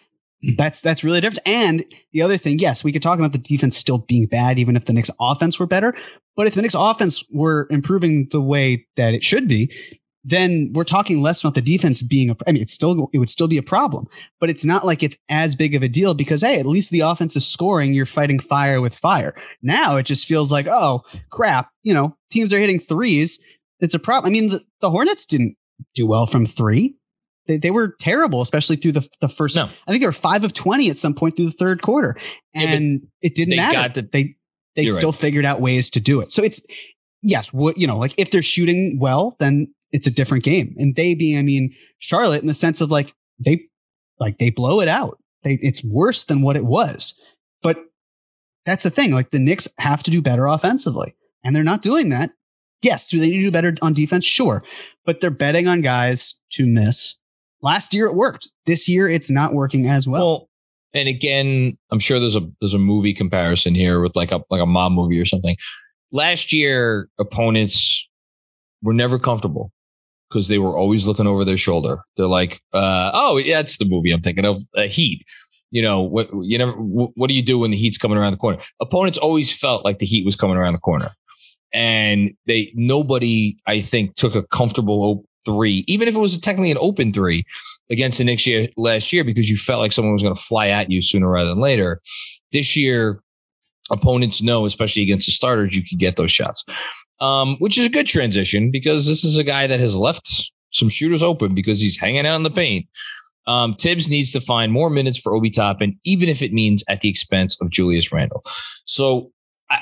Hmm. 0.43 0.55
That's 0.57 0.81
that's 0.81 1.03
really 1.03 1.21
different. 1.21 1.39
And 1.45 1.85
the 2.13 2.21
other 2.21 2.37
thing, 2.37 2.59
yes, 2.59 2.83
we 2.83 2.91
could 2.91 3.01
talk 3.01 3.19
about 3.19 3.31
the 3.31 3.37
defense 3.37 3.77
still 3.77 3.99
being 3.99 4.27
bad, 4.27 4.59
even 4.59 4.75
if 4.75 4.85
the 4.85 4.93
Knicks 4.93 5.11
offense 5.19 5.59
were 5.59 5.65
better. 5.65 5.95
But 6.35 6.47
if 6.47 6.53
the 6.53 6.61
Knicks 6.61 6.75
offense 6.77 7.23
were 7.31 7.67
improving 7.71 8.27
the 8.31 8.41
way 8.41 8.85
that 8.95 9.13
it 9.13 9.23
should 9.23 9.47
be, 9.47 9.73
then 10.27 10.71
we're 10.73 10.83
talking 10.83 11.21
less 11.21 11.41
about 11.41 11.55
the 11.55 11.61
defense 11.61 12.01
being 12.01 12.29
a. 12.29 12.35
I 12.45 12.51
mean, 12.51 12.61
it's 12.61 12.73
still 12.73 13.09
it 13.13 13.17
would 13.17 13.29
still 13.29 13.47
be 13.47 13.57
a 13.57 13.63
problem, 13.63 14.07
but 14.39 14.49
it's 14.49 14.65
not 14.65 14.85
like 14.85 15.01
it's 15.01 15.15
as 15.29 15.55
big 15.55 15.73
of 15.73 15.83
a 15.83 15.87
deal 15.87 16.13
because 16.13 16.41
hey, 16.41 16.59
at 16.59 16.65
least 16.65 16.91
the 16.91 16.99
offense 16.99 17.37
is 17.37 17.47
scoring. 17.47 17.93
You're 17.93 18.05
fighting 18.05 18.39
fire 18.39 18.81
with 18.81 18.93
fire. 18.93 19.33
Now 19.61 19.95
it 19.95 20.03
just 20.03 20.27
feels 20.27 20.51
like 20.51 20.67
oh 20.67 21.03
crap, 21.31 21.69
you 21.83 21.93
know, 21.93 22.17
teams 22.29 22.51
are 22.51 22.59
hitting 22.59 22.79
threes. 22.79 23.39
It's 23.79 23.93
a 23.93 23.99
problem. 23.99 24.29
I 24.29 24.33
mean, 24.33 24.49
the, 24.49 24.63
the 24.81 24.89
Hornets 24.89 25.25
didn't 25.25 25.55
do 25.95 26.05
well 26.05 26.25
from 26.25 26.45
three. 26.45 26.96
They, 27.47 27.57
they 27.57 27.71
were 27.71 27.95
terrible, 27.99 28.41
especially 28.41 28.75
through 28.75 28.93
the 28.93 29.07
the 29.21 29.29
first. 29.29 29.55
No. 29.55 29.65
I 29.65 29.91
think 29.91 30.01
they 30.01 30.05
were 30.07 30.11
five 30.11 30.43
of 30.43 30.53
twenty 30.53 30.89
at 30.89 30.97
some 30.97 31.13
point 31.13 31.35
through 31.35 31.45
the 31.47 31.51
third 31.51 31.81
quarter, 31.81 32.15
Yeah, 32.53 32.69
and 32.71 33.07
it 33.21 33.35
didn't 33.35 33.51
they 33.51 33.55
matter. 33.57 33.73
got 33.73 33.93
the- 33.93 34.01
they 34.11 34.35
they 34.75 34.85
still 34.85 35.11
figured 35.11 35.45
out 35.45 35.59
ways 35.61 35.89
to 35.91 35.99
do 35.99 36.21
it. 36.21 36.31
So 36.31 36.43
it's 36.43 36.65
yes, 37.23 37.51
what 37.51 37.77
you 37.77 37.87
know, 37.87 37.97
like 37.97 38.13
if 38.17 38.29
they're 38.31 38.43
shooting 38.43 38.97
well, 38.99 39.35
then 39.39 39.73
it's 39.91 40.05
a 40.07 40.11
different 40.11 40.43
game. 40.43 40.75
And 40.77 40.95
they 40.95 41.15
being, 41.15 41.37
I 41.39 41.41
mean, 41.41 41.73
Charlotte 41.99 42.41
in 42.41 42.47
the 42.47 42.53
sense 42.53 42.81
of 42.81 42.91
like 42.91 43.13
they 43.43 43.61
like 44.19 44.37
they 44.37 44.49
blow 44.51 44.81
it 44.81 44.87
out. 44.87 45.17
They 45.43 45.57
it's 45.61 45.83
worse 45.83 46.25
than 46.25 46.41
what 46.41 46.55
it 46.57 46.65
was. 46.65 47.19
But 47.63 47.77
that's 48.65 48.83
the 48.83 48.89
thing. 48.91 49.11
Like 49.13 49.31
the 49.31 49.39
Knicks 49.39 49.67
have 49.79 50.03
to 50.03 50.11
do 50.11 50.21
better 50.21 50.45
offensively, 50.45 51.15
and 51.43 51.55
they're 51.55 51.63
not 51.63 51.81
doing 51.81 52.09
that. 52.09 52.31
Yes, 52.83 53.07
do 53.07 53.19
they 53.19 53.31
need 53.31 53.37
to 53.37 53.43
do 53.45 53.51
better 53.51 53.73
on 53.81 53.93
defense? 53.93 54.25
Sure, 54.25 54.63
but 55.05 55.19
they're 55.21 55.31
betting 55.31 55.67
on 55.67 55.81
guys 55.81 56.39
to 56.51 56.67
miss. 56.67 57.15
Last 57.61 57.93
year 57.93 58.05
it 58.05 58.15
worked. 58.15 58.49
This 58.65 58.87
year 58.87 59.09
it's 59.09 59.31
not 59.31 59.53
working 59.53 59.87
as 59.87 60.07
well. 60.07 60.25
Well, 60.25 60.49
and 60.93 61.09
again, 61.09 61.77
I'm 61.91 61.99
sure 61.99 62.19
there's 62.19 62.35
a 62.35 62.47
there's 62.61 62.73
a 62.73 62.79
movie 62.79 63.13
comparison 63.13 63.75
here 63.75 64.01
with 64.01 64.15
like 64.15 64.31
a 64.31 64.41
like 64.49 64.61
a 64.61 64.65
mob 64.65 64.91
movie 64.91 65.19
or 65.19 65.25
something. 65.25 65.55
Last 66.11 66.53
year, 66.53 67.09
opponents 67.19 68.07
were 68.81 68.93
never 68.93 69.19
comfortable 69.19 69.71
because 70.29 70.47
they 70.47 70.57
were 70.57 70.77
always 70.77 71.07
looking 71.07 71.27
over 71.27 71.43
their 71.43 71.57
shoulder. 71.57 71.99
They're 72.15 72.27
like, 72.27 72.61
uh, 72.73 73.11
"Oh, 73.13 73.37
yeah, 73.37 73.59
it's 73.59 73.77
the 73.77 73.85
movie 73.85 74.11
I'm 74.11 74.21
thinking 74.21 74.45
of, 74.45 74.61
uh, 74.75 74.83
Heat." 74.83 75.25
You 75.71 75.81
know, 75.81 76.01
what 76.01 76.29
you 76.41 76.57
never. 76.57 76.71
What 76.71 77.27
do 77.27 77.33
you 77.33 77.41
do 77.41 77.59
when 77.59 77.71
the 77.71 77.77
Heat's 77.77 77.97
coming 77.97 78.17
around 78.17 78.31
the 78.31 78.37
corner? 78.37 78.59
Opponents 78.79 79.17
always 79.17 79.55
felt 79.55 79.83
like 79.83 79.99
the 79.99 80.05
Heat 80.05 80.25
was 80.25 80.35
coming 80.35 80.57
around 80.57 80.73
the 80.73 80.79
corner, 80.79 81.11
and 81.73 82.33
they 82.45 82.71
nobody, 82.75 83.57
I 83.67 83.81
think, 83.81 84.15
took 84.15 84.35
a 84.35 84.43
comfortable 84.43 85.25
three, 85.45 85.83
even 85.87 86.07
if 86.07 86.15
it 86.15 86.19
was 86.19 86.37
technically 86.39 86.71
an 86.71 86.77
open 86.79 87.13
three 87.13 87.43
against 87.89 88.17
the 88.17 88.23
Knicks 88.23 88.45
year, 88.45 88.67
last 88.77 89.13
year 89.13 89.23
because 89.23 89.49
you 89.49 89.57
felt 89.57 89.79
like 89.79 89.91
someone 89.91 90.13
was 90.13 90.23
going 90.23 90.35
to 90.35 90.41
fly 90.41 90.67
at 90.67 90.91
you 90.91 91.01
sooner 91.01 91.29
rather 91.29 91.49
than 91.49 91.59
later. 91.59 92.01
This 92.51 92.75
year, 92.75 93.21
opponents 93.91 94.41
know, 94.41 94.65
especially 94.65 95.03
against 95.03 95.25
the 95.25 95.31
starters, 95.31 95.75
you 95.75 95.83
can 95.83 95.97
get 95.97 96.17
those 96.17 96.31
shots, 96.31 96.65
um, 97.19 97.55
which 97.59 97.77
is 97.77 97.85
a 97.85 97.89
good 97.89 98.07
transition 98.07 98.71
because 98.71 99.07
this 99.07 99.23
is 99.23 99.37
a 99.37 99.43
guy 99.43 99.67
that 99.67 99.79
has 99.79 99.95
left 99.95 100.51
some 100.71 100.89
shooters 100.89 101.23
open 101.23 101.55
because 101.55 101.81
he's 101.81 101.99
hanging 101.99 102.25
out 102.25 102.35
in 102.35 102.43
the 102.43 102.51
paint. 102.51 102.87
Um, 103.47 103.75
Tibbs 103.75 104.09
needs 104.09 104.33
to 104.33 104.41
find 104.41 104.73
more 104.73 104.89
minutes 104.89 105.17
for 105.17 105.33
Obi 105.33 105.49
Toppin, 105.49 105.97
even 106.03 106.27
if 106.27 106.41
it 106.41 106.51
means 106.51 106.83
at 106.89 106.99
the 106.99 107.07
expense 107.07 107.59
of 107.61 107.69
Julius 107.69 108.11
Randle. 108.11 108.43
So 108.83 109.31
I, 109.69 109.79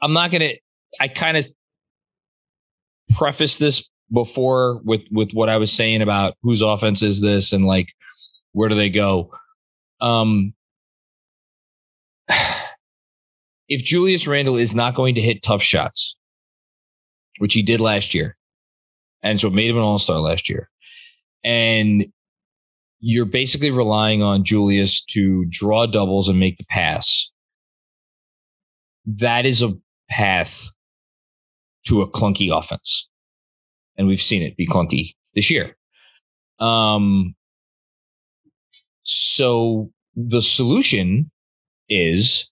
I'm 0.00 0.12
not 0.12 0.30
going 0.30 0.42
to, 0.42 0.56
I 1.00 1.08
kind 1.08 1.36
of 1.36 1.48
preface 3.16 3.58
this 3.58 3.89
before 4.12 4.80
with 4.84 5.02
with 5.10 5.32
what 5.32 5.48
I 5.48 5.56
was 5.56 5.72
saying 5.72 6.02
about 6.02 6.34
whose 6.42 6.62
offense 6.62 7.02
is 7.02 7.20
this 7.20 7.52
and 7.52 7.64
like 7.64 7.88
where 8.52 8.68
do 8.68 8.74
they 8.74 8.90
go. 8.90 9.32
Um 10.00 10.54
if 13.68 13.84
Julius 13.84 14.26
Randle 14.26 14.56
is 14.56 14.74
not 14.74 14.94
going 14.94 15.14
to 15.14 15.20
hit 15.20 15.42
tough 15.42 15.62
shots, 15.62 16.16
which 17.38 17.54
he 17.54 17.62
did 17.62 17.80
last 17.80 18.14
year, 18.14 18.36
and 19.22 19.38
so 19.38 19.48
it 19.48 19.54
made 19.54 19.70
him 19.70 19.76
an 19.76 19.82
all-star 19.82 20.18
last 20.18 20.48
year, 20.48 20.68
and 21.44 22.06
you're 23.00 23.26
basically 23.26 23.70
relying 23.70 24.22
on 24.22 24.44
Julius 24.44 25.02
to 25.04 25.46
draw 25.48 25.86
doubles 25.86 26.28
and 26.28 26.38
make 26.38 26.58
the 26.58 26.66
pass. 26.68 27.30
That 29.06 29.46
is 29.46 29.62
a 29.62 29.74
path 30.10 30.70
to 31.86 32.02
a 32.02 32.08
clunky 32.10 32.56
offense 32.56 33.09
and 34.00 34.08
we've 34.08 34.22
seen 34.22 34.42
it 34.42 34.56
be 34.56 34.66
clunky 34.66 35.10
this 35.34 35.50
year. 35.50 35.76
Um, 36.58 37.34
so 39.02 39.90
the 40.16 40.40
solution 40.40 41.30
is 41.90 42.50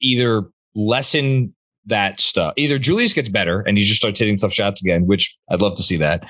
either 0.00 0.50
lessen 0.74 1.54
that 1.86 2.20
stuff. 2.20 2.54
Either 2.56 2.76
Julius 2.76 3.12
gets 3.12 3.28
better 3.28 3.60
and 3.60 3.78
he 3.78 3.84
just 3.84 4.00
starts 4.00 4.18
hitting 4.18 4.36
tough 4.36 4.52
shots 4.52 4.82
again, 4.82 5.06
which 5.06 5.36
I'd 5.48 5.62
love 5.62 5.76
to 5.76 5.82
see 5.82 5.96
that. 5.98 6.28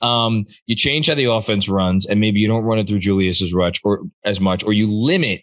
Um, 0.00 0.46
you 0.64 0.74
change 0.74 1.08
how 1.08 1.14
the 1.14 1.26
offense 1.26 1.68
runs, 1.68 2.06
and 2.06 2.18
maybe 2.18 2.40
you 2.40 2.48
don't 2.48 2.64
run 2.64 2.78
it 2.78 2.88
through 2.88 3.00
Julius 3.00 3.42
as 3.42 3.52
much 3.52 3.78
or 3.84 4.00
as 4.24 4.40
much, 4.40 4.64
or 4.64 4.72
you 4.72 4.86
limit. 4.86 5.42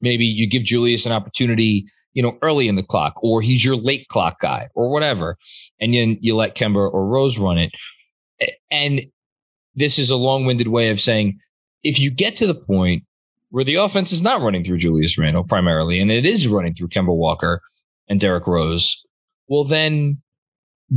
Maybe 0.00 0.24
you 0.24 0.48
give 0.48 0.62
Julius 0.62 1.04
an 1.04 1.10
opportunity, 1.10 1.84
you 2.18 2.22
know, 2.24 2.36
early 2.42 2.66
in 2.66 2.74
the 2.74 2.82
clock, 2.82 3.14
or 3.22 3.40
he's 3.40 3.64
your 3.64 3.76
late 3.76 4.08
clock 4.08 4.40
guy, 4.40 4.66
or 4.74 4.90
whatever 4.90 5.36
and 5.78 5.94
then 5.94 6.18
you 6.20 6.34
let 6.34 6.56
Kemba 6.56 6.92
or 6.92 7.06
Rose 7.06 7.38
run 7.38 7.58
it. 7.58 7.70
And 8.72 9.02
this 9.76 10.00
is 10.00 10.10
a 10.10 10.16
long-winded 10.16 10.66
way 10.66 10.90
of 10.90 11.00
saying 11.00 11.38
if 11.84 12.00
you 12.00 12.10
get 12.10 12.34
to 12.34 12.46
the 12.48 12.56
point 12.56 13.04
where 13.50 13.62
the 13.62 13.76
offense 13.76 14.10
is 14.10 14.20
not 14.20 14.40
running 14.40 14.64
through 14.64 14.78
Julius 14.78 15.16
Randle 15.16 15.44
primarily, 15.44 16.00
and 16.00 16.10
it 16.10 16.26
is 16.26 16.48
running 16.48 16.74
through 16.74 16.88
Kemba 16.88 17.16
Walker 17.16 17.60
and 18.08 18.18
Derrick 18.18 18.48
Rose, 18.48 19.00
well, 19.46 19.62
then 19.62 20.20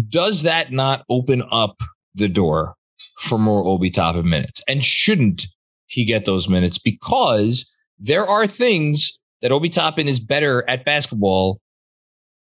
does 0.09 0.41
that 0.41 0.71
not 0.71 1.05
open 1.07 1.43
up 1.51 1.81
the 2.15 2.29
door 2.29 2.73
for 3.19 3.37
more 3.37 3.63
Obi 3.63 3.91
Toppin 3.91 4.27
minutes? 4.27 4.63
And 4.67 4.83
shouldn't 4.83 5.45
he 5.85 6.03
get 6.03 6.25
those 6.25 6.49
minutes? 6.49 6.79
Because 6.79 7.71
there 7.99 8.25
are 8.25 8.47
things 8.47 9.20
that 9.41 9.51
Obi 9.51 9.69
Toppin 9.69 10.07
is 10.07 10.19
better 10.19 10.67
at 10.69 10.85
basketball 10.85 11.59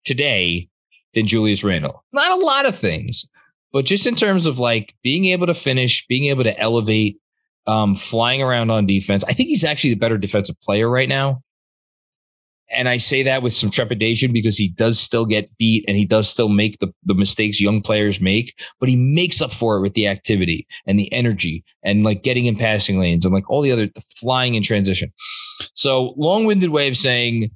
today 0.05 0.68
than 1.14 1.27
Julius 1.27 1.64
Randle. 1.64 2.05
Not 2.12 2.33
a 2.33 2.44
lot 2.44 2.66
of 2.66 2.77
things, 2.77 3.29
but 3.72 3.85
just 3.85 4.07
in 4.07 4.14
terms 4.14 4.46
of 4.46 4.59
like 4.59 4.94
being 5.03 5.27
able 5.27 5.46
to 5.46 5.55
finish, 5.55 6.07
being 6.07 6.27
able 6.27 6.44
to 6.44 6.59
elevate, 6.59 7.18
um, 7.66 7.96
flying 7.96 8.42
around 8.42 8.70
on 8.70 8.87
defense. 8.87 9.25
I 9.25 9.33
think 9.33 9.49
he's 9.49 9.64
actually 9.64 9.90
the 9.90 9.99
better 9.99 10.18
defensive 10.18 10.61
player 10.61 10.88
right 10.88 11.09
now. 11.09 11.42
And 12.70 12.88
I 12.88 12.96
say 12.96 13.22
that 13.22 13.42
with 13.42 13.55
some 13.55 13.70
trepidation 13.70 14.33
because 14.33 14.59
he 14.59 14.68
does 14.68 14.98
still 14.98 15.24
get 15.24 15.57
beat 15.57 15.85
and 15.87 15.96
he 15.96 16.05
does 16.05 16.29
still 16.29 16.48
make 16.48 16.79
the, 16.81 16.92
the 17.05 17.14
mistakes 17.14 17.61
young 17.61 17.81
players 17.81 18.20
make, 18.20 18.59
but 18.81 18.88
he 18.88 18.96
makes 18.96 19.40
up 19.40 19.52
for 19.52 19.76
it 19.76 19.83
with 19.83 19.94
the 19.94 20.09
activity 20.09 20.66
and 20.87 20.98
the 20.98 21.12
energy 21.12 21.64
and 21.85 22.02
like 22.02 22.22
getting 22.22 22.46
in 22.46 22.57
passing 22.57 22.98
lanes 22.98 23.24
and 23.24 23.33
like 23.33 23.48
all 23.48 23.62
the 23.62 23.70
other 23.70 23.87
the 23.87 24.00
flying 24.00 24.55
in 24.55 24.62
transition. 24.62 25.12
So 25.74 26.14
long 26.16 26.44
winded 26.44 26.70
way 26.70 26.88
of 26.88 26.96
saying 26.96 27.50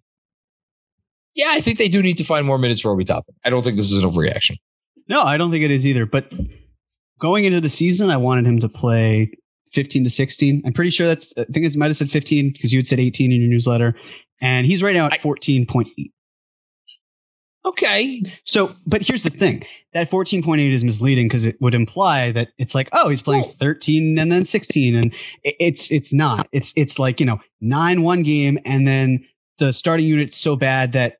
yeah, 1.34 1.50
I 1.50 1.60
think 1.60 1.78
they 1.78 1.88
do 1.88 2.02
need 2.02 2.18
to 2.18 2.24
find 2.24 2.46
more 2.46 2.58
minutes 2.58 2.80
for 2.80 2.90
Obi 2.90 3.04
Toppin. 3.04 3.34
I 3.44 3.50
don't 3.50 3.62
think 3.62 3.76
this 3.76 3.90
is 3.90 4.02
an 4.02 4.10
overreaction. 4.10 4.56
No, 5.08 5.22
I 5.22 5.36
don't 5.36 5.50
think 5.50 5.64
it 5.64 5.70
is 5.70 5.86
either. 5.86 6.06
But 6.06 6.32
going 7.18 7.44
into 7.44 7.60
the 7.60 7.70
season, 7.70 8.10
I 8.10 8.16
wanted 8.16 8.46
him 8.46 8.58
to 8.60 8.68
play 8.68 9.32
15 9.72 10.04
to 10.04 10.10
16. 10.10 10.62
I'm 10.64 10.72
pretty 10.72 10.90
sure 10.90 11.06
that's, 11.06 11.32
I 11.36 11.44
think 11.44 11.64
it 11.64 11.76
might 11.76 11.86
have 11.86 11.96
said 11.96 12.10
15 12.10 12.52
because 12.52 12.72
you 12.72 12.78
had 12.78 12.86
said 12.86 13.00
18 13.00 13.32
in 13.32 13.40
your 13.40 13.50
newsletter. 13.50 13.94
And 14.40 14.66
he's 14.66 14.82
right 14.82 14.94
now 14.94 15.06
at 15.06 15.20
14.8. 15.20 15.86
Okay. 17.66 18.22
So, 18.44 18.74
but 18.86 19.02
here's 19.02 19.22
the 19.22 19.30
thing 19.30 19.64
that 19.92 20.10
14.8 20.10 20.72
is 20.72 20.82
misleading 20.82 21.28
because 21.28 21.44
it 21.44 21.60
would 21.60 21.74
imply 21.74 22.32
that 22.32 22.48
it's 22.56 22.74
like, 22.74 22.88
oh, 22.92 23.10
he's 23.10 23.20
playing 23.20 23.44
13 23.44 24.18
and 24.18 24.32
then 24.32 24.44
16. 24.44 24.94
And 24.94 25.14
it's, 25.44 25.90
it's 25.92 26.14
not. 26.14 26.48
It's, 26.52 26.72
it's 26.74 26.98
like, 26.98 27.20
you 27.20 27.26
know, 27.26 27.38
nine 27.60 28.02
one 28.02 28.22
game. 28.22 28.58
And 28.64 28.86
then 28.88 29.26
the 29.58 29.74
starting 29.74 30.06
unit's 30.06 30.38
so 30.38 30.56
bad 30.56 30.92
that 30.92 31.18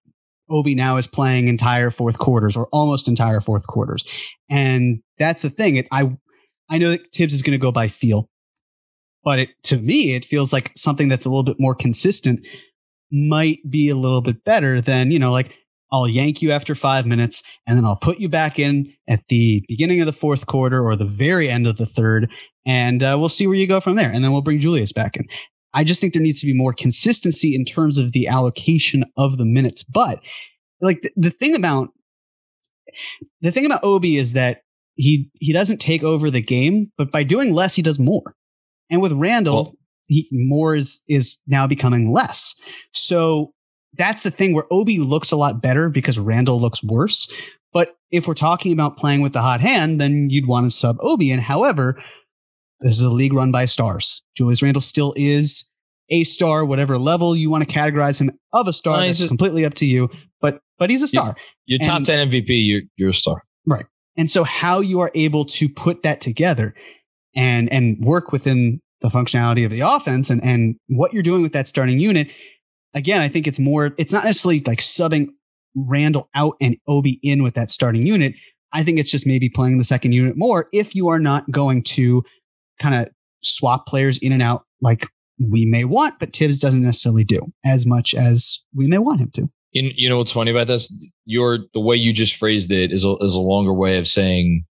Obi 0.49 0.75
now 0.75 0.97
is 0.97 1.07
playing 1.07 1.47
entire 1.47 1.91
fourth 1.91 2.19
quarters 2.19 2.57
or 2.57 2.69
almost 2.73 3.07
entire 3.07 3.43
fourth 3.43 3.67
quarters. 3.67 4.03
And 4.49 5.03
that's 5.19 5.43
the 5.43 5.51
thing. 5.51 5.77
It, 5.77 5.89
I, 5.93 6.17
I 6.71 6.79
know 6.79 6.89
that 6.91 7.13
Tibbs 7.13 7.35
is 7.35 7.43
going 7.43 7.53
to 7.53 7.63
go 7.63 7.71
by 7.71 7.89
feel. 7.89 8.31
but 9.23 9.39
it, 9.39 9.51
to 9.65 9.77
me, 9.77 10.15
it 10.15 10.25
feels 10.25 10.53
like 10.53 10.73
something 10.77 11.09
that's 11.09 11.27
a 11.27 11.29
little 11.29 11.43
bit 11.43 11.61
more 11.61 11.75
consistent 11.75 12.47
might 13.13 13.59
be 13.69 13.89
a 13.89 13.97
little 13.97 14.23
bit 14.23 14.45
better 14.45 14.81
than, 14.81 15.11
you 15.11 15.19
know, 15.19 15.33
like 15.33 15.57
I'll 15.93 16.09
yank 16.09 16.41
you 16.41 16.53
after 16.53 16.75
five 16.75 17.07
minutes 17.07 17.43
and 17.67 17.77
then 17.77 17.85
I'll 17.85 17.97
put 17.97 18.21
you 18.21 18.29
back 18.29 18.59
in 18.59 18.93
at 19.09 19.25
the 19.29 19.65
beginning 19.69 20.01
of 20.01 20.07
the 20.07 20.13
fourth 20.13 20.47
quarter 20.47 20.85
or 20.85 20.97
the 20.97 21.05
very 21.05 21.49
end 21.49 21.67
of 21.67 21.77
the 21.77 21.87
third. 21.87 22.31
And 22.65 23.03
uh, 23.03 23.17
we'll 23.19 23.29
see 23.29 23.47
where 23.47 23.57
you 23.57 23.67
go 23.67 23.81
from 23.81 23.97
there. 23.97 24.11
And 24.11 24.23
then 24.23 24.33
we'll 24.33 24.43
bring 24.43 24.61
Julius 24.61 24.93
back 24.93 25.17
in. 25.17 25.27
I 25.73 25.85
just 25.85 26.01
think 26.01 26.13
there 26.13 26.23
needs 26.23 26.41
to 26.41 26.47
be 26.47 26.55
more 26.55 26.73
consistency 26.73 27.55
in 27.55 27.65
terms 27.65 27.99
of 27.99 28.13
the 28.13 28.27
allocation 28.27 29.05
of 29.17 29.39
the 29.39 29.45
minutes. 29.45 29.83
But 29.85 30.21
like 30.81 31.03
the, 31.03 31.11
the 31.17 31.31
thing 31.31 31.55
about 31.55 31.89
the 33.41 33.53
thing 33.53 33.67
about 33.67 33.85
Obi 33.85 34.17
is 34.17 34.33
that 34.33 34.63
he 34.97 35.31
he 35.41 35.53
doesn't 35.53 35.79
take 35.79 36.03
over 36.03 36.31
the 36.31 36.43
game, 36.43 36.91
but 36.99 37.13
by 37.13 37.23
doing 37.23 37.55
less, 37.55 37.77
he 37.77 37.83
does 37.83 37.99
more. 37.99 38.35
And 38.91 39.01
with 39.01 39.13
Randle, 39.13 39.55
well, 39.55 39.75
he, 40.11 40.29
more 40.33 40.75
is 40.75 41.03
is 41.09 41.41
now 41.47 41.67
becoming 41.67 42.13
less. 42.13 42.55
So 42.93 43.53
that's 43.95 44.23
the 44.23 44.31
thing 44.31 44.55
where 44.55 44.67
Obi 44.71 44.99
looks 44.99 45.31
a 45.33 45.37
lot 45.37 45.63
better 45.63 45.89
because 45.89 46.19
Randle 46.19 46.61
looks 46.61 46.83
worse. 46.83 47.33
But 47.73 47.97
if 48.11 48.27
we're 48.27 48.35
talking 48.35 48.73
about 48.73 48.97
playing 48.97 49.23
with 49.23 49.33
the 49.33 49.41
hot 49.41 49.61
hand, 49.61 50.01
then 50.01 50.29
you'd 50.29 50.49
want 50.49 50.71
to 50.71 50.77
sub 50.77 50.97
Obi. 51.01 51.31
And 51.31 51.41
however, 51.41 51.97
this 52.81 52.95
is 52.95 53.03
a 53.03 53.11
league 53.11 53.33
run 53.33 53.53
by 53.53 53.67
stars. 53.67 54.23
Julius 54.37 54.63
Randle 54.63 54.83
still 54.83 55.15
is 55.17 55.71
a 56.09 56.25
star, 56.25 56.65
whatever 56.65 56.99
level 56.99 57.37
you 57.37 57.51
want 57.51 57.69
to 57.69 57.73
categorize 57.73 58.21
him 58.21 58.33
of 58.53 58.67
a 58.67 58.73
star. 58.73 59.05
It's 59.05 59.27
completely 59.27 59.65
up 59.65 59.75
to 59.75 59.87
you. 59.87 60.11
But 60.41 60.61
but 60.79 60.91
he's 60.91 61.03
a 61.05 61.09
star. 61.09 61.37
You're, 61.67 61.79
you're 61.81 61.89
top 61.89 62.03
ten 62.03 62.29
MVP. 62.29 62.49
You're 62.49 62.83
you're 62.97 63.11
a 63.11 63.15
star. 63.15 63.43
Right. 63.67 63.87
And 64.17 64.29
so 64.29 64.43
how 64.43 64.81
you 64.81 65.01
are 65.01 65.13
able 65.15 65.45
to 65.47 65.69
put 65.69 66.03
that 66.03 66.21
together 66.21 66.75
and 67.37 67.73
and 67.73 68.05
work 68.05 68.33
within 68.33 68.81
the 69.01 69.09
functionality 69.09 69.65
of 69.65 69.71
the 69.71 69.81
offense 69.81 70.31
and 70.31 70.43
and 70.45 70.77
what 70.89 71.13
you're 71.13 71.23
doing 71.23 71.43
with 71.43 71.53
that 71.53 71.69
starting 71.69 72.01
unit. 72.01 72.29
Again, 72.95 73.21
I 73.21 73.29
think 73.29 73.47
it's 73.47 73.59
more. 73.59 73.95
It's 73.99 74.13
not 74.13 74.25
necessarily 74.25 74.63
like 74.67 74.81
subbing 74.81 75.29
Randle 75.75 76.29
out 76.35 76.57
and 76.61 76.77
Obi 76.89 77.21
in 77.23 77.43
with 77.43 77.55
that 77.55 77.71
starting 77.71 78.07
unit. 78.07 78.35
I 78.73 78.83
think 78.83 78.99
it's 78.99 79.11
just 79.11 79.27
maybe 79.27 79.49
playing 79.49 79.79
the 79.79 79.85
second 79.85 80.13
unit 80.13 80.37
more 80.37 80.69
if 80.73 80.95
you 80.95 81.09
are 81.09 81.19
not 81.19 81.51
going 81.51 81.83
to 81.85 82.25
kind 82.81 82.95
of 82.95 83.13
swap 83.43 83.87
players 83.87 84.19
in 84.19 84.33
and 84.33 84.43
out 84.43 84.65
like 84.81 85.07
we 85.41 85.65
may 85.65 85.85
want, 85.85 86.19
but 86.19 86.33
Tibbs 86.33 86.59
doesn't 86.59 86.83
necessarily 86.83 87.25
do 87.25 87.41
as 87.65 87.87
much 87.87 88.15
as 88.15 88.65
we 88.75 88.87
may 88.87 88.99
want 88.99 89.21
him 89.21 89.31
to. 89.35 89.51
In, 89.73 89.93
you 89.97 90.09
know 90.09 90.19
what's 90.19 90.33
funny 90.33 90.51
about 90.51 90.67
this? 90.67 90.93
Your 91.25 91.61
the 91.73 91.81
way 91.81 91.97
you 91.97 92.13
just 92.13 92.37
phrased 92.37 92.71
it 92.73 92.91
is 92.91 93.05
a, 93.05 93.15
is 93.21 93.35
a 93.35 93.41
longer 93.41 93.73
way 93.73 93.99
of 93.99 94.09
saying 94.09 94.65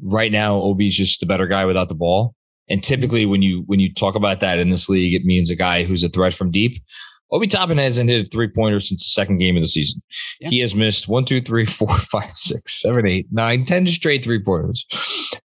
right 0.00 0.32
now 0.32 0.56
Obi's 0.56 0.96
just 0.96 1.20
the 1.20 1.26
better 1.26 1.46
guy 1.46 1.66
without 1.66 1.88
the 1.88 1.94
ball. 1.94 2.34
And 2.70 2.82
typically 2.82 3.26
when 3.26 3.42
you 3.42 3.62
when 3.66 3.80
you 3.80 3.92
talk 3.92 4.14
about 4.14 4.40
that 4.40 4.58
in 4.58 4.70
this 4.70 4.88
league, 4.88 5.14
it 5.14 5.24
means 5.24 5.50
a 5.50 5.56
guy 5.56 5.84
who's 5.84 6.04
a 6.04 6.08
threat 6.08 6.34
from 6.34 6.50
deep. 6.50 6.82
Obi 7.30 7.46
Toppin 7.46 7.78
hasn't 7.78 8.08
hit 8.08 8.26
a 8.26 8.30
three 8.30 8.48
pointer 8.48 8.80
since 8.80 9.02
the 9.02 9.10
second 9.10 9.38
game 9.38 9.56
of 9.56 9.62
the 9.62 9.68
season. 9.68 10.00
Yeah. 10.40 10.48
He 10.48 10.60
has 10.60 10.74
missed 10.74 11.08
one, 11.08 11.24
two, 11.24 11.40
three, 11.40 11.64
four, 11.64 11.88
five, 11.98 12.32
six, 12.32 12.80
seven, 12.80 13.08
eight, 13.08 13.26
nine, 13.30 13.64
ten 13.64 13.86
straight 13.86 14.24
three 14.24 14.42
pointers. 14.42 14.86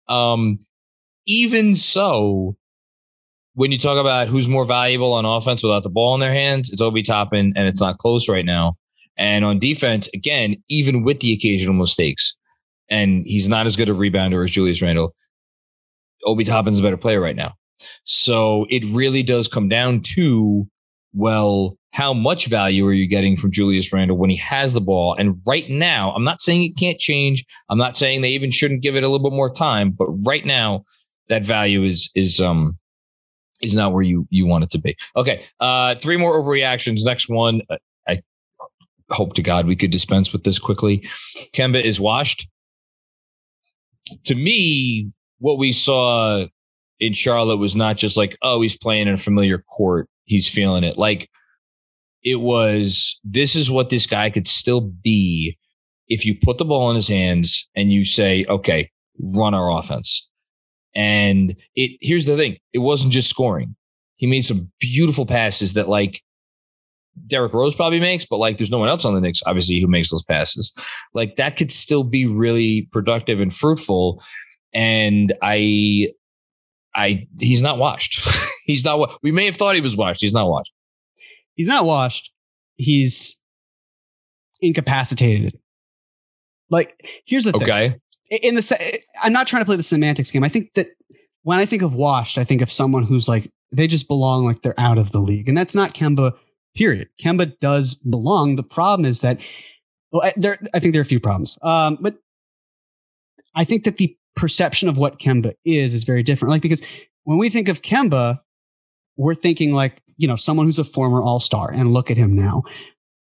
Um, 0.07 0.59
even 1.25 1.75
so, 1.75 2.55
when 3.55 3.71
you 3.71 3.77
talk 3.77 3.97
about 3.97 4.27
who's 4.27 4.47
more 4.47 4.65
valuable 4.65 5.13
on 5.13 5.25
offense 5.25 5.61
without 5.61 5.83
the 5.83 5.89
ball 5.89 6.13
in 6.13 6.19
their 6.19 6.33
hands, 6.33 6.69
it's 6.71 6.81
Obi 6.81 7.03
Toppin, 7.03 7.53
and 7.55 7.67
it's 7.67 7.81
not 7.81 7.97
close 7.97 8.27
right 8.27 8.45
now. 8.45 8.75
And 9.17 9.45
on 9.45 9.59
defense, 9.59 10.09
again, 10.13 10.55
even 10.69 11.03
with 11.03 11.19
the 11.19 11.33
occasional 11.33 11.75
mistakes, 11.75 12.35
and 12.89 13.23
he's 13.25 13.47
not 13.47 13.67
as 13.67 13.75
good 13.75 13.89
a 13.89 13.93
rebounder 13.93 14.43
as 14.43 14.51
Julius 14.51 14.81
Randle, 14.81 15.13
Obi 16.25 16.43
Toppin's 16.43 16.79
a 16.79 16.83
better 16.83 16.97
player 16.97 17.19
right 17.19 17.35
now. 17.35 17.53
So 18.05 18.65
it 18.69 18.85
really 18.93 19.23
does 19.23 19.47
come 19.47 19.67
down 19.67 20.01
to, 20.15 20.67
well, 21.13 21.77
how 21.91 22.13
much 22.13 22.47
value 22.47 22.87
are 22.87 22.93
you 22.93 23.07
getting 23.07 23.35
from 23.35 23.51
Julius 23.51 23.93
Randle 23.93 24.17
when 24.17 24.29
he 24.29 24.37
has 24.37 24.73
the 24.73 24.81
ball? 24.81 25.13
And 25.13 25.39
right 25.45 25.69
now, 25.69 26.11
I'm 26.13 26.23
not 26.23 26.41
saying 26.41 26.63
it 26.63 26.77
can't 26.77 26.97
change. 26.97 27.45
I'm 27.69 27.77
not 27.77 27.97
saying 27.97 28.21
they 28.21 28.31
even 28.31 28.51
shouldn't 28.51 28.81
give 28.81 28.95
it 28.95 29.03
a 29.03 29.07
little 29.07 29.29
bit 29.29 29.35
more 29.35 29.53
time, 29.53 29.91
but 29.91 30.07
right 30.25 30.45
now, 30.45 30.85
that 31.29 31.43
value 31.43 31.83
is 31.83 32.09
is 32.15 32.41
um 32.41 32.77
is 33.61 33.75
not 33.75 33.93
where 33.93 34.03
you 34.03 34.27
you 34.29 34.45
want 34.45 34.63
it 34.63 34.69
to 34.71 34.77
be. 34.77 34.95
Okay, 35.15 35.43
uh, 35.59 35.95
three 35.95 36.17
more 36.17 36.39
overreactions. 36.41 37.05
Next 37.05 37.29
one, 37.29 37.61
uh, 37.69 37.77
I 38.07 38.21
hope 39.09 39.33
to 39.35 39.41
God 39.41 39.65
we 39.65 39.75
could 39.75 39.91
dispense 39.91 40.33
with 40.33 40.43
this 40.43 40.59
quickly. 40.59 41.07
Kemba 41.53 41.81
is 41.81 41.99
washed. 41.99 42.49
To 44.25 44.35
me, 44.35 45.11
what 45.43 45.59
we 45.59 45.73
saw 45.73 46.45
in 47.01 47.11
Charlotte 47.11 47.57
was 47.57 47.75
not 47.75 47.97
just 47.97 48.15
like, 48.15 48.37
oh, 48.43 48.61
he's 48.61 48.77
playing 48.77 49.09
in 49.09 49.13
a 49.13 49.17
familiar 49.17 49.57
court. 49.57 50.07
He's 50.23 50.47
feeling 50.47 50.85
it. 50.85 50.97
Like 50.97 51.29
it 52.23 52.39
was, 52.39 53.19
this 53.25 53.53
is 53.57 53.69
what 53.69 53.89
this 53.89 54.07
guy 54.07 54.29
could 54.29 54.47
still 54.47 54.79
be 54.79 55.57
if 56.07 56.25
you 56.25 56.33
put 56.41 56.59
the 56.59 56.63
ball 56.63 56.89
in 56.91 56.95
his 56.95 57.09
hands 57.09 57.69
and 57.75 57.91
you 57.91 58.05
say, 58.05 58.45
okay, 58.47 58.89
run 59.19 59.53
our 59.53 59.69
offense. 59.69 60.29
And 60.95 61.57
it 61.75 61.97
here's 61.99 62.25
the 62.25 62.37
thing: 62.37 62.57
it 62.71 62.79
wasn't 62.79 63.11
just 63.11 63.29
scoring. 63.29 63.75
He 64.15 64.27
made 64.27 64.45
some 64.45 64.71
beautiful 64.79 65.25
passes 65.25 65.73
that 65.73 65.89
like 65.89 66.21
Derrick 67.27 67.53
Rose 67.53 67.75
probably 67.75 67.99
makes, 67.99 68.25
but 68.25 68.37
like 68.37 68.57
there's 68.57 68.71
no 68.71 68.79
one 68.79 68.89
else 68.89 69.05
on 69.05 69.13
the 69.13 69.21
Knicks, 69.21 69.41
obviously, 69.45 69.79
who 69.79 69.87
makes 69.87 70.09
those 70.09 70.23
passes. 70.23 70.73
Like 71.13 71.35
that 71.35 71.57
could 71.57 71.71
still 71.71 72.03
be 72.03 72.25
really 72.25 72.87
productive 72.91 73.39
and 73.39 73.53
fruitful. 73.53 74.21
And 74.73 75.33
I 75.41 76.09
I 76.95 77.27
he's 77.39 77.61
not 77.61 77.77
washed. 77.77 78.27
he's 78.65 78.83
not 78.83 79.17
we 79.21 79.31
may 79.31 79.45
have 79.45 79.55
thought 79.55 79.75
he 79.75 79.81
was 79.81 79.95
washed. 79.95 80.21
He's 80.21 80.33
not 80.33 80.49
washed. 80.49 80.71
He's 81.55 81.67
not 81.67 81.85
washed. 81.85 82.31
He's 82.75 83.39
incapacitated. 84.61 85.59
Like, 86.69 86.95
here's 87.25 87.43
the 87.43 87.51
thing. 87.51 87.63
Okay 87.63 87.95
in 88.41 88.55
the 88.55 89.01
I'm 89.21 89.33
not 89.33 89.47
trying 89.47 89.61
to 89.61 89.65
play 89.65 89.75
the 89.75 89.83
semantics 89.83 90.31
game. 90.31 90.43
I 90.43 90.49
think 90.49 90.73
that 90.73 90.89
when 91.43 91.59
I 91.59 91.65
think 91.65 91.81
of 91.81 91.93
washed, 91.93 92.37
I 92.37 92.43
think 92.43 92.61
of 92.61 92.71
someone 92.71 93.03
who's 93.03 93.27
like 93.27 93.51
they 93.71 93.87
just 93.87 94.07
belong 94.07 94.45
like 94.45 94.61
they're 94.61 94.79
out 94.79 94.97
of 94.97 95.11
the 95.11 95.19
league, 95.19 95.47
and 95.47 95.57
that's 95.57 95.75
not 95.75 95.93
Kemba. 95.93 96.33
Period. 96.75 97.09
Kemba 97.21 97.59
does 97.59 97.93
belong. 97.93 98.55
The 98.55 98.63
problem 98.63 99.05
is 99.05 99.21
that 99.21 99.39
well, 100.11 100.31
there. 100.35 100.57
I 100.73 100.79
think 100.79 100.93
there 100.93 101.01
are 101.01 101.03
a 101.03 101.05
few 101.05 101.19
problems, 101.19 101.57
um, 101.61 101.97
but 102.01 102.15
I 103.55 103.63
think 103.63 103.83
that 103.83 103.97
the 103.97 104.15
perception 104.35 104.89
of 104.89 104.97
what 104.97 105.19
Kemba 105.19 105.53
is 105.65 105.93
is 105.93 106.03
very 106.03 106.23
different. 106.23 106.51
Like 106.51 106.61
because 106.61 106.81
when 107.23 107.37
we 107.37 107.49
think 107.49 107.67
of 107.67 107.81
Kemba, 107.81 108.39
we're 109.17 109.35
thinking 109.35 109.73
like 109.73 110.01
you 110.17 110.27
know 110.27 110.35
someone 110.35 110.65
who's 110.65 110.79
a 110.79 110.83
former 110.83 111.21
All 111.21 111.39
Star, 111.39 111.71
and 111.71 111.93
look 111.93 112.11
at 112.11 112.17
him 112.17 112.35
now. 112.35 112.63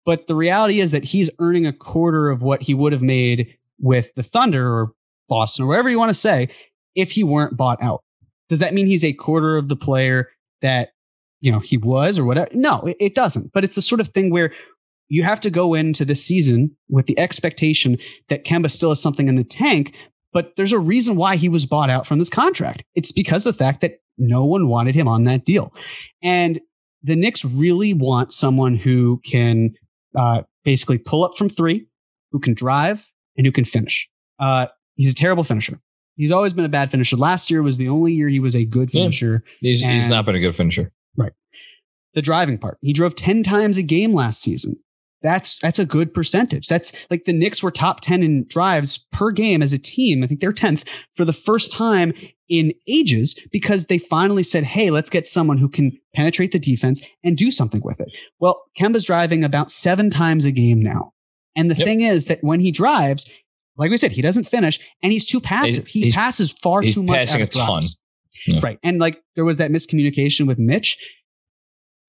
But 0.04 0.28
the 0.28 0.36
reality 0.36 0.80
is 0.80 0.92
that 0.92 1.04
he's 1.04 1.30
earning 1.40 1.66
a 1.66 1.72
quarter 1.72 2.30
of 2.30 2.42
what 2.42 2.62
he 2.62 2.74
would 2.74 2.92
have 2.92 3.02
made 3.02 3.56
with 3.80 4.14
the 4.14 4.22
Thunder 4.22 4.72
or 4.72 4.92
Boston 5.28 5.64
or 5.64 5.68
wherever 5.68 5.88
you 5.88 5.98
want 5.98 6.10
to 6.10 6.14
say 6.14 6.48
if 6.94 7.12
he 7.12 7.24
weren't 7.24 7.56
bought 7.56 7.82
out. 7.82 8.02
Does 8.48 8.60
that 8.60 8.72
mean 8.72 8.86
he's 8.86 9.04
a 9.04 9.12
quarter 9.12 9.56
of 9.56 9.68
the 9.68 9.76
player 9.76 10.30
that 10.62 10.90
you 11.40 11.50
know 11.50 11.58
he 11.58 11.76
was 11.76 12.18
or 12.18 12.24
whatever? 12.24 12.48
No, 12.52 12.82
it, 12.82 12.96
it 13.00 13.14
doesn't. 13.14 13.52
But 13.52 13.64
it's 13.64 13.74
the 13.74 13.82
sort 13.82 14.00
of 14.00 14.08
thing 14.08 14.30
where 14.30 14.52
you 15.08 15.22
have 15.22 15.40
to 15.40 15.50
go 15.50 15.74
into 15.74 16.04
this 16.04 16.24
season 16.24 16.76
with 16.88 17.06
the 17.06 17.18
expectation 17.18 17.98
that 18.28 18.44
Kemba 18.44 18.70
still 18.70 18.90
has 18.90 19.00
something 19.00 19.28
in 19.28 19.36
the 19.36 19.44
tank, 19.44 19.94
but 20.36 20.54
there's 20.56 20.72
a 20.74 20.78
reason 20.78 21.16
why 21.16 21.36
he 21.36 21.48
was 21.48 21.64
bought 21.64 21.88
out 21.88 22.06
from 22.06 22.18
this 22.18 22.28
contract. 22.28 22.84
It's 22.94 23.10
because 23.10 23.46
of 23.46 23.54
the 23.54 23.58
fact 23.58 23.80
that 23.80 24.00
no 24.18 24.44
one 24.44 24.68
wanted 24.68 24.94
him 24.94 25.08
on 25.08 25.22
that 25.22 25.46
deal. 25.46 25.72
And 26.22 26.60
the 27.02 27.16
Knicks 27.16 27.42
really 27.42 27.94
want 27.94 28.34
someone 28.34 28.74
who 28.74 29.22
can 29.24 29.72
uh, 30.14 30.42
basically 30.62 30.98
pull 30.98 31.24
up 31.24 31.38
from 31.38 31.48
three, 31.48 31.86
who 32.32 32.38
can 32.38 32.52
drive, 32.52 33.10
and 33.38 33.46
who 33.46 33.50
can 33.50 33.64
finish. 33.64 34.10
Uh, 34.38 34.66
he's 34.96 35.12
a 35.12 35.14
terrible 35.14 35.42
finisher. 35.42 35.80
He's 36.16 36.30
always 36.30 36.52
been 36.52 36.66
a 36.66 36.68
bad 36.68 36.90
finisher. 36.90 37.16
Last 37.16 37.50
year 37.50 37.62
was 37.62 37.78
the 37.78 37.88
only 37.88 38.12
year 38.12 38.28
he 38.28 38.38
was 38.38 38.54
a 38.54 38.66
good 38.66 38.90
finisher. 38.90 39.42
Yeah, 39.62 39.70
he's, 39.70 39.82
he's 39.82 40.08
not 40.08 40.26
been 40.26 40.34
a 40.34 40.40
good 40.40 40.54
finisher. 40.54 40.92
Right. 41.16 41.32
The 42.12 42.20
driving 42.20 42.58
part. 42.58 42.76
He 42.82 42.92
drove 42.92 43.16
10 43.16 43.42
times 43.42 43.78
a 43.78 43.82
game 43.82 44.12
last 44.12 44.42
season. 44.42 44.76
That's 45.22 45.58
that's 45.58 45.78
a 45.78 45.84
good 45.84 46.12
percentage. 46.12 46.68
That's 46.68 46.92
like 47.10 47.24
the 47.24 47.32
Knicks 47.32 47.62
were 47.62 47.70
top 47.70 48.00
10 48.00 48.22
in 48.22 48.46
drives 48.48 49.06
per 49.12 49.30
game 49.30 49.62
as 49.62 49.72
a 49.72 49.78
team. 49.78 50.22
I 50.22 50.26
think 50.26 50.40
they're 50.40 50.52
10th 50.52 50.86
for 51.14 51.24
the 51.24 51.32
first 51.32 51.72
time 51.72 52.12
in 52.48 52.72
ages 52.86 53.38
because 53.50 53.86
they 53.86 53.98
finally 53.98 54.42
said, 54.42 54.62
hey, 54.62 54.90
let's 54.90 55.10
get 55.10 55.26
someone 55.26 55.58
who 55.58 55.68
can 55.68 55.98
penetrate 56.14 56.52
the 56.52 56.58
defense 56.58 57.02
and 57.24 57.36
do 57.36 57.50
something 57.50 57.80
with 57.82 58.00
it. 58.00 58.08
Well, 58.38 58.62
Kemba's 58.78 59.04
driving 59.04 59.42
about 59.42 59.70
seven 59.70 60.10
times 60.10 60.44
a 60.44 60.52
game 60.52 60.80
now. 60.80 61.12
And 61.56 61.70
the 61.70 61.76
yep. 61.76 61.86
thing 61.86 62.00
is 62.02 62.26
that 62.26 62.38
when 62.42 62.60
he 62.60 62.70
drives, 62.70 63.28
like 63.76 63.90
we 63.90 63.96
said, 63.96 64.12
he 64.12 64.22
doesn't 64.22 64.44
finish 64.44 64.78
and 65.02 65.12
he's 65.12 65.24
too 65.24 65.40
passive. 65.40 65.86
He 65.86 66.12
passes 66.12 66.52
far 66.52 66.82
too 66.82 67.02
much. 67.02 67.16
Passing 67.16 67.42
a 67.42 67.46
ton. 67.46 67.82
Yeah. 68.46 68.60
Right. 68.62 68.78
And 68.82 68.98
like 68.98 69.20
there 69.34 69.44
was 69.44 69.58
that 69.58 69.70
miscommunication 69.70 70.46
with 70.46 70.58
Mitch. 70.58 70.98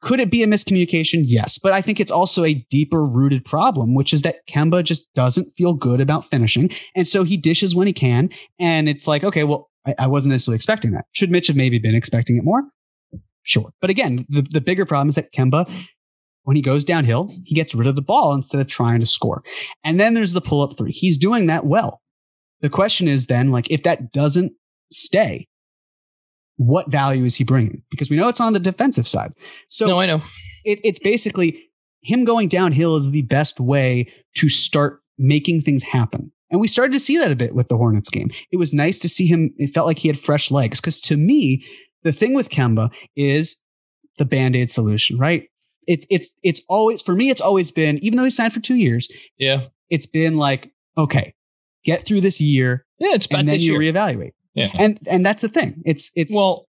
Could 0.01 0.19
it 0.19 0.29
be 0.29 0.43
a 0.43 0.47
miscommunication? 0.47 1.23
Yes. 1.25 1.57
But 1.57 1.73
I 1.73 1.81
think 1.81 1.99
it's 1.99 2.11
also 2.11 2.43
a 2.43 2.65
deeper 2.69 3.03
rooted 3.03 3.43
problem, 3.45 3.95
which 3.95 4.13
is 4.13 4.21
that 4.21 4.47
Kemba 4.47 4.83
just 4.83 5.11
doesn't 5.15 5.51
feel 5.57 5.73
good 5.73 5.99
about 5.99 6.25
finishing. 6.25 6.69
And 6.95 7.07
so 7.07 7.23
he 7.23 7.35
dishes 7.35 7.75
when 7.75 7.87
he 7.87 7.93
can. 7.93 8.29
And 8.59 8.87
it's 8.87 9.07
like, 9.07 9.23
okay, 9.23 9.43
well, 9.43 9.69
I, 9.87 9.95
I 9.99 10.07
wasn't 10.07 10.33
necessarily 10.33 10.57
expecting 10.57 10.91
that. 10.91 11.05
Should 11.13 11.31
Mitch 11.31 11.47
have 11.47 11.55
maybe 11.55 11.79
been 11.79 11.95
expecting 11.95 12.37
it 12.37 12.43
more? 12.43 12.63
Sure. 13.43 13.71
But 13.81 13.89
again, 13.89 14.25
the, 14.29 14.41
the 14.43 14.61
bigger 14.61 14.85
problem 14.85 15.09
is 15.09 15.15
that 15.15 15.33
Kemba, 15.33 15.69
when 16.43 16.55
he 16.55 16.61
goes 16.61 16.85
downhill, 16.85 17.31
he 17.43 17.55
gets 17.55 17.73
rid 17.73 17.87
of 17.87 17.95
the 17.95 18.01
ball 18.01 18.33
instead 18.33 18.61
of 18.61 18.67
trying 18.67 18.99
to 18.99 19.05
score. 19.05 19.43
And 19.83 19.99
then 19.99 20.13
there's 20.13 20.33
the 20.33 20.41
pull 20.41 20.61
up 20.61 20.77
three. 20.77 20.91
He's 20.91 21.17
doing 21.17 21.47
that 21.47 21.65
well. 21.65 22.01
The 22.61 22.69
question 22.69 23.07
is 23.07 23.27
then, 23.27 23.51
like, 23.51 23.71
if 23.71 23.83
that 23.83 24.11
doesn't 24.11 24.53
stay, 24.91 25.47
what 26.57 26.91
value 26.91 27.23
is 27.23 27.35
he 27.35 27.43
bringing? 27.43 27.83
Because 27.89 28.09
we 28.09 28.17
know 28.17 28.27
it's 28.27 28.41
on 28.41 28.53
the 28.53 28.59
defensive 28.59 29.07
side. 29.07 29.33
So 29.69 29.85
no, 29.85 29.99
I 29.99 30.05
know. 30.05 30.21
It, 30.65 30.79
it's 30.83 30.99
basically 30.99 31.63
him 32.01 32.25
going 32.25 32.47
downhill 32.49 32.95
is 32.97 33.11
the 33.11 33.21
best 33.23 33.59
way 33.59 34.11
to 34.35 34.49
start 34.49 35.01
making 35.17 35.61
things 35.61 35.83
happen. 35.83 36.31
And 36.49 36.61
we 36.61 36.67
started 36.67 36.93
to 36.93 36.99
see 36.99 37.17
that 37.17 37.31
a 37.31 37.35
bit 37.35 37.53
with 37.53 37.67
the 37.67 37.77
Hornets 37.77 38.09
game. 38.09 38.29
It 38.51 38.57
was 38.57 38.73
nice 38.73 38.99
to 38.99 39.09
see 39.09 39.27
him. 39.27 39.53
It 39.57 39.67
felt 39.67 39.87
like 39.87 39.99
he 39.99 40.07
had 40.07 40.17
fresh 40.17 40.49
legs. 40.49 40.79
Because 40.79 41.01
to 41.01 41.17
me, 41.17 41.65
the 42.03 42.13
thing 42.13 42.33
with 42.33 42.49
Kemba 42.49 42.89
is 43.15 43.61
the 44.17 44.25
band 44.25 44.55
aid 44.55 44.69
solution, 44.69 45.17
right? 45.17 45.49
It's 45.87 46.05
it's 46.09 46.31
it's 46.43 46.61
always 46.67 47.01
for 47.01 47.15
me. 47.15 47.29
It's 47.29 47.41
always 47.41 47.71
been, 47.71 47.97
even 48.03 48.17
though 48.17 48.23
he 48.23 48.29
signed 48.29 48.53
for 48.53 48.59
two 48.59 48.75
years. 48.75 49.09
Yeah, 49.37 49.67
it's 49.89 50.05
been 50.05 50.37
like 50.37 50.71
okay, 50.97 51.33
get 51.85 52.05
through 52.05 52.21
this 52.21 52.41
year. 52.41 52.85
Yeah, 52.99 53.13
it's 53.13 53.27
and 53.27 53.47
then 53.47 53.59
you 53.59 53.79
year. 53.79 53.93
reevaluate. 53.93 54.31
Yeah, 54.57 54.71
and 54.73 54.99
and 55.07 55.25
that's 55.25 55.41
the 55.41 55.49
thing. 55.49 55.81
It's 55.85 56.11
it's 56.15 56.33
well, 56.33 56.67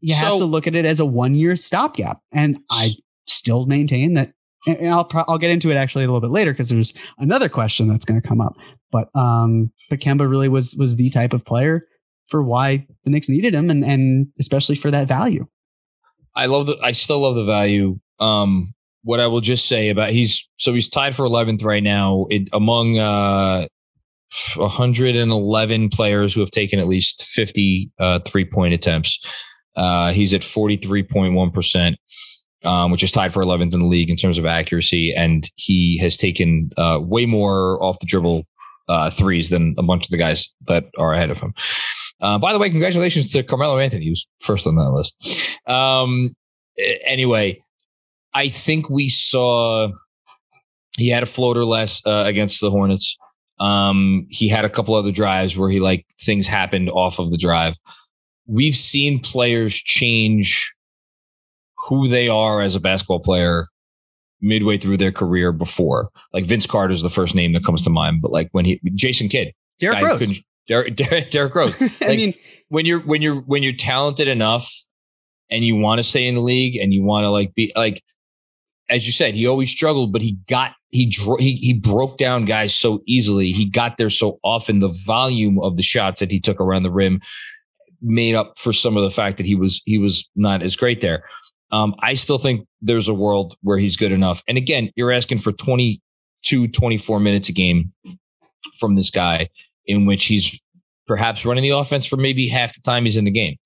you 0.00 0.14
so, 0.14 0.26
have 0.26 0.38
to 0.38 0.44
look 0.44 0.66
at 0.66 0.74
it 0.74 0.84
as 0.84 1.00
a 1.00 1.06
one 1.06 1.34
year 1.34 1.54
stopgap, 1.56 2.20
and 2.32 2.58
I 2.70 2.90
still 3.26 3.66
maintain 3.66 4.14
that 4.14 4.32
and 4.66 4.88
I'll 4.88 5.04
pro- 5.04 5.24
I'll 5.28 5.38
get 5.38 5.50
into 5.50 5.70
it 5.70 5.76
actually 5.76 6.04
a 6.04 6.06
little 6.06 6.20
bit 6.20 6.30
later 6.30 6.52
because 6.52 6.68
there's 6.68 6.94
another 7.18 7.48
question 7.48 7.88
that's 7.88 8.04
going 8.04 8.20
to 8.20 8.26
come 8.26 8.40
up. 8.40 8.54
But 8.90 9.14
um, 9.14 9.72
but 9.90 10.00
Kemba 10.00 10.28
really 10.28 10.48
was 10.48 10.76
was 10.78 10.96
the 10.96 11.10
type 11.10 11.32
of 11.32 11.44
player 11.44 11.86
for 12.28 12.42
why 12.42 12.86
the 13.04 13.10
Knicks 13.10 13.28
needed 13.28 13.54
him, 13.54 13.70
and 13.70 13.84
and 13.84 14.28
especially 14.38 14.76
for 14.76 14.90
that 14.90 15.08
value. 15.08 15.46
I 16.34 16.46
love 16.46 16.66
the. 16.66 16.78
I 16.82 16.92
still 16.92 17.20
love 17.20 17.34
the 17.34 17.44
value. 17.44 17.98
Um, 18.18 18.74
what 19.02 19.20
I 19.20 19.26
will 19.26 19.40
just 19.40 19.68
say 19.68 19.88
about 19.88 20.10
he's 20.10 20.48
so 20.56 20.72
he's 20.72 20.88
tied 20.88 21.16
for 21.16 21.26
11th 21.26 21.64
right 21.64 21.82
now 21.82 22.26
it, 22.30 22.48
among 22.52 22.98
uh 22.98 23.66
111 24.56 25.88
players 25.88 26.34
who 26.34 26.40
have 26.40 26.50
taken 26.50 26.78
at 26.78 26.86
least 26.86 27.24
50 27.24 27.90
uh, 27.98 28.20
three 28.26 28.44
point 28.44 28.74
attempts. 28.74 29.18
Uh, 29.74 30.12
he's 30.12 30.34
at 30.34 30.42
43.1 30.42 31.52
percent 31.52 31.96
um, 32.64 32.90
which 32.90 33.02
is 33.02 33.10
tied 33.10 33.32
for 33.32 33.42
11th 33.42 33.74
in 33.74 33.80
the 33.80 33.86
league 33.86 34.10
in 34.10 34.16
terms 34.16 34.38
of 34.38 34.46
accuracy. 34.46 35.12
And 35.14 35.48
he 35.56 35.98
has 35.98 36.16
taken 36.16 36.70
uh, 36.76 37.00
way 37.02 37.26
more 37.26 37.82
off 37.82 37.98
the 37.98 38.06
dribble 38.06 38.46
uh, 38.88 39.10
threes 39.10 39.50
than 39.50 39.74
a 39.78 39.82
bunch 39.82 40.04
of 40.06 40.10
the 40.10 40.16
guys 40.16 40.52
that 40.66 40.84
are 40.98 41.12
ahead 41.12 41.30
of 41.30 41.40
him. 41.40 41.54
Uh, 42.20 42.38
by 42.38 42.52
the 42.52 42.58
way, 42.58 42.70
congratulations 42.70 43.28
to 43.32 43.42
Carmelo 43.42 43.78
Anthony, 43.78 44.06
who's 44.06 44.26
first 44.40 44.66
on 44.66 44.76
that 44.76 44.90
list. 44.90 45.58
Um, 45.66 46.34
anyway, 47.04 47.58
I 48.34 48.48
think 48.48 48.88
we 48.88 49.08
saw 49.08 49.88
he 50.96 51.08
had 51.08 51.22
a 51.22 51.26
floater 51.26 51.64
less 51.64 52.04
uh, 52.06 52.24
against 52.26 52.60
the 52.60 52.70
Hornets. 52.70 53.16
Um, 53.62 54.26
he 54.28 54.48
had 54.48 54.64
a 54.64 54.68
couple 54.68 54.96
other 54.96 55.12
drives 55.12 55.56
where 55.56 55.70
he 55.70 55.78
like 55.78 56.04
things 56.20 56.48
happened 56.48 56.90
off 56.90 57.20
of 57.20 57.30
the 57.30 57.36
drive. 57.36 57.76
We've 58.46 58.74
seen 58.74 59.20
players 59.20 59.74
change 59.76 60.74
who 61.86 62.08
they 62.08 62.28
are 62.28 62.60
as 62.60 62.74
a 62.74 62.80
basketball 62.80 63.20
player 63.20 63.68
midway 64.40 64.78
through 64.78 64.96
their 64.96 65.12
career 65.12 65.52
before. 65.52 66.10
Like 66.32 66.44
Vince 66.44 66.66
Carter 66.66 66.92
is 66.92 67.02
the 67.02 67.08
first 67.08 67.36
name 67.36 67.52
that 67.52 67.64
comes 67.64 67.84
to 67.84 67.90
mind, 67.90 68.20
but 68.20 68.32
like 68.32 68.48
when 68.50 68.64
he 68.64 68.80
Jason 68.96 69.28
Kidd, 69.28 69.52
Derrick 69.78 70.02
Rose, 70.02 70.40
Derrick, 70.66 70.96
Derrick, 70.96 71.30
Derrick 71.30 71.54
Rose. 71.54 71.80
Like 71.80 72.02
I 72.02 72.16
mean, 72.16 72.34
when 72.68 72.84
you're 72.84 73.00
when 73.00 73.22
you're 73.22 73.42
when 73.42 73.62
you're 73.62 73.74
talented 73.74 74.26
enough 74.26 74.68
and 75.52 75.64
you 75.64 75.76
want 75.76 76.00
to 76.00 76.02
stay 76.02 76.26
in 76.26 76.34
the 76.34 76.40
league 76.40 76.74
and 76.74 76.92
you 76.92 77.04
want 77.04 77.22
to 77.22 77.30
like 77.30 77.54
be 77.54 77.72
like 77.76 78.02
as 78.88 79.06
you 79.06 79.12
said, 79.12 79.34
he 79.34 79.46
always 79.46 79.70
struggled, 79.70 80.12
but 80.12 80.22
he 80.22 80.38
got 80.48 80.72
he 80.90 81.06
dro- 81.06 81.38
he 81.38 81.56
he 81.56 81.74
broke 81.74 82.18
down 82.18 82.44
guys 82.44 82.74
so 82.74 83.02
easily. 83.06 83.52
He 83.52 83.64
got 83.68 83.96
there 83.96 84.10
so 84.10 84.38
often. 84.44 84.80
The 84.80 84.94
volume 85.06 85.58
of 85.60 85.76
the 85.76 85.82
shots 85.82 86.20
that 86.20 86.30
he 86.30 86.40
took 86.40 86.60
around 86.60 86.82
the 86.82 86.90
rim 86.90 87.20
made 88.02 88.34
up 88.34 88.58
for 88.58 88.72
some 88.72 88.96
of 88.96 89.02
the 89.02 89.10
fact 89.10 89.36
that 89.38 89.46
he 89.46 89.54
was 89.54 89.80
he 89.86 89.98
was 89.98 90.28
not 90.36 90.62
as 90.62 90.76
great 90.76 91.00
there. 91.00 91.24
Um, 91.70 91.94
I 92.00 92.14
still 92.14 92.38
think 92.38 92.66
there's 92.82 93.08
a 93.08 93.14
world 93.14 93.56
where 93.62 93.78
he's 93.78 93.96
good 93.96 94.12
enough. 94.12 94.42
And 94.46 94.58
again, 94.58 94.90
you're 94.94 95.10
asking 95.10 95.38
for 95.38 95.52
22, 95.52 96.68
24 96.68 97.20
minutes 97.20 97.48
a 97.48 97.52
game 97.52 97.92
from 98.78 98.94
this 98.94 99.10
guy 99.10 99.48
in 99.86 100.04
which 100.04 100.26
he's 100.26 100.62
perhaps 101.06 101.46
running 101.46 101.62
the 101.62 101.70
offense 101.70 102.04
for 102.04 102.16
maybe 102.16 102.46
half 102.46 102.74
the 102.74 102.80
time 102.80 103.04
he's 103.04 103.16
in 103.16 103.24
the 103.24 103.30
game. 103.30 103.56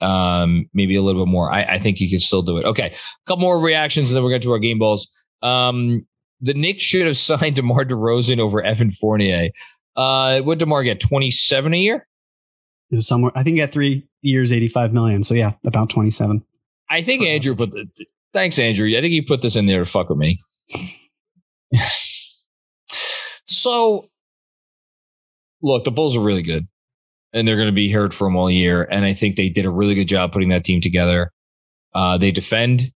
Um, 0.00 0.68
maybe 0.74 0.94
a 0.96 1.02
little 1.02 1.24
bit 1.24 1.30
more. 1.30 1.50
I, 1.50 1.62
I 1.64 1.78
think 1.78 1.98
he 1.98 2.10
can 2.10 2.20
still 2.20 2.42
do 2.42 2.58
it. 2.58 2.64
Okay. 2.66 2.86
A 2.86 3.26
couple 3.26 3.42
more 3.42 3.58
reactions 3.58 4.10
and 4.10 4.16
then 4.16 4.22
we're 4.22 4.30
going 4.30 4.42
to 4.42 4.52
our 4.52 4.58
game 4.58 4.78
balls. 4.78 5.08
Um, 5.42 6.06
the 6.40 6.54
Knicks 6.54 6.82
should 6.82 7.06
have 7.06 7.16
signed 7.16 7.56
DeMar 7.56 7.84
DeRozan 7.84 8.38
over 8.38 8.62
Evan 8.62 8.90
Fournier. 8.90 9.50
Uh, 9.94 10.40
what 10.40 10.58
DeMar 10.58 10.84
get? 10.84 11.00
27 11.00 11.72
a 11.72 11.76
year? 11.76 12.06
It 12.90 12.96
was 12.96 13.08
somewhere. 13.08 13.32
I 13.34 13.42
think 13.42 13.54
he 13.54 13.62
got 13.62 13.72
three 13.72 14.06
years, 14.22 14.52
85 14.52 14.92
million. 14.92 15.24
So 15.24 15.34
yeah, 15.34 15.52
about 15.64 15.90
27. 15.90 16.44
I 16.88 17.02
think 17.02 17.22
Andrew 17.22 17.54
put 17.54 17.72
the, 17.72 17.88
thanks, 18.32 18.58
Andrew. 18.58 18.88
I 18.96 19.00
think 19.00 19.12
he 19.12 19.22
put 19.22 19.42
this 19.42 19.56
in 19.56 19.66
there 19.66 19.80
to 19.80 19.90
fuck 19.90 20.08
with 20.08 20.18
me. 20.18 20.40
so, 23.46 24.06
look, 25.62 25.84
the 25.84 25.90
Bulls 25.90 26.16
are 26.16 26.20
really 26.20 26.42
good 26.42 26.68
and 27.32 27.46
they're 27.46 27.56
going 27.56 27.66
to 27.66 27.72
be 27.72 27.90
heard 27.90 28.14
from 28.14 28.36
all 28.36 28.50
year. 28.50 28.86
And 28.90 29.04
I 29.04 29.12
think 29.12 29.36
they 29.36 29.48
did 29.48 29.66
a 29.66 29.70
really 29.70 29.94
good 29.94 30.08
job 30.08 30.32
putting 30.32 30.48
that 30.50 30.64
team 30.64 30.80
together. 30.80 31.32
Uh, 31.94 32.18
they 32.18 32.30
defend 32.30 32.92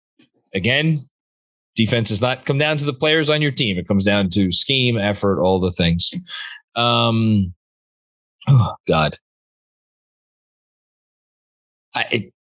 again. 0.55 1.01
Defense 1.74 2.09
does 2.09 2.22
not 2.22 2.47
come 2.47 2.59
down 2.59 2.79
to 2.79 2.85
the 2.85 2.95
players 2.95 3.29
on 3.29 3.43
your 3.43 3.51
team. 3.51 3.79
It 3.79 3.87
comes 3.87 4.07
down 4.07 4.31
to 4.31 4.51
scheme, 4.51 4.97
effort, 4.97 5.43
all 5.43 5.61
the 5.61 5.72
things. 5.72 6.11
Um, 6.74 7.55
oh 8.49 8.74
God, 8.87 9.18
I, 11.95 12.07
it, 12.11 12.33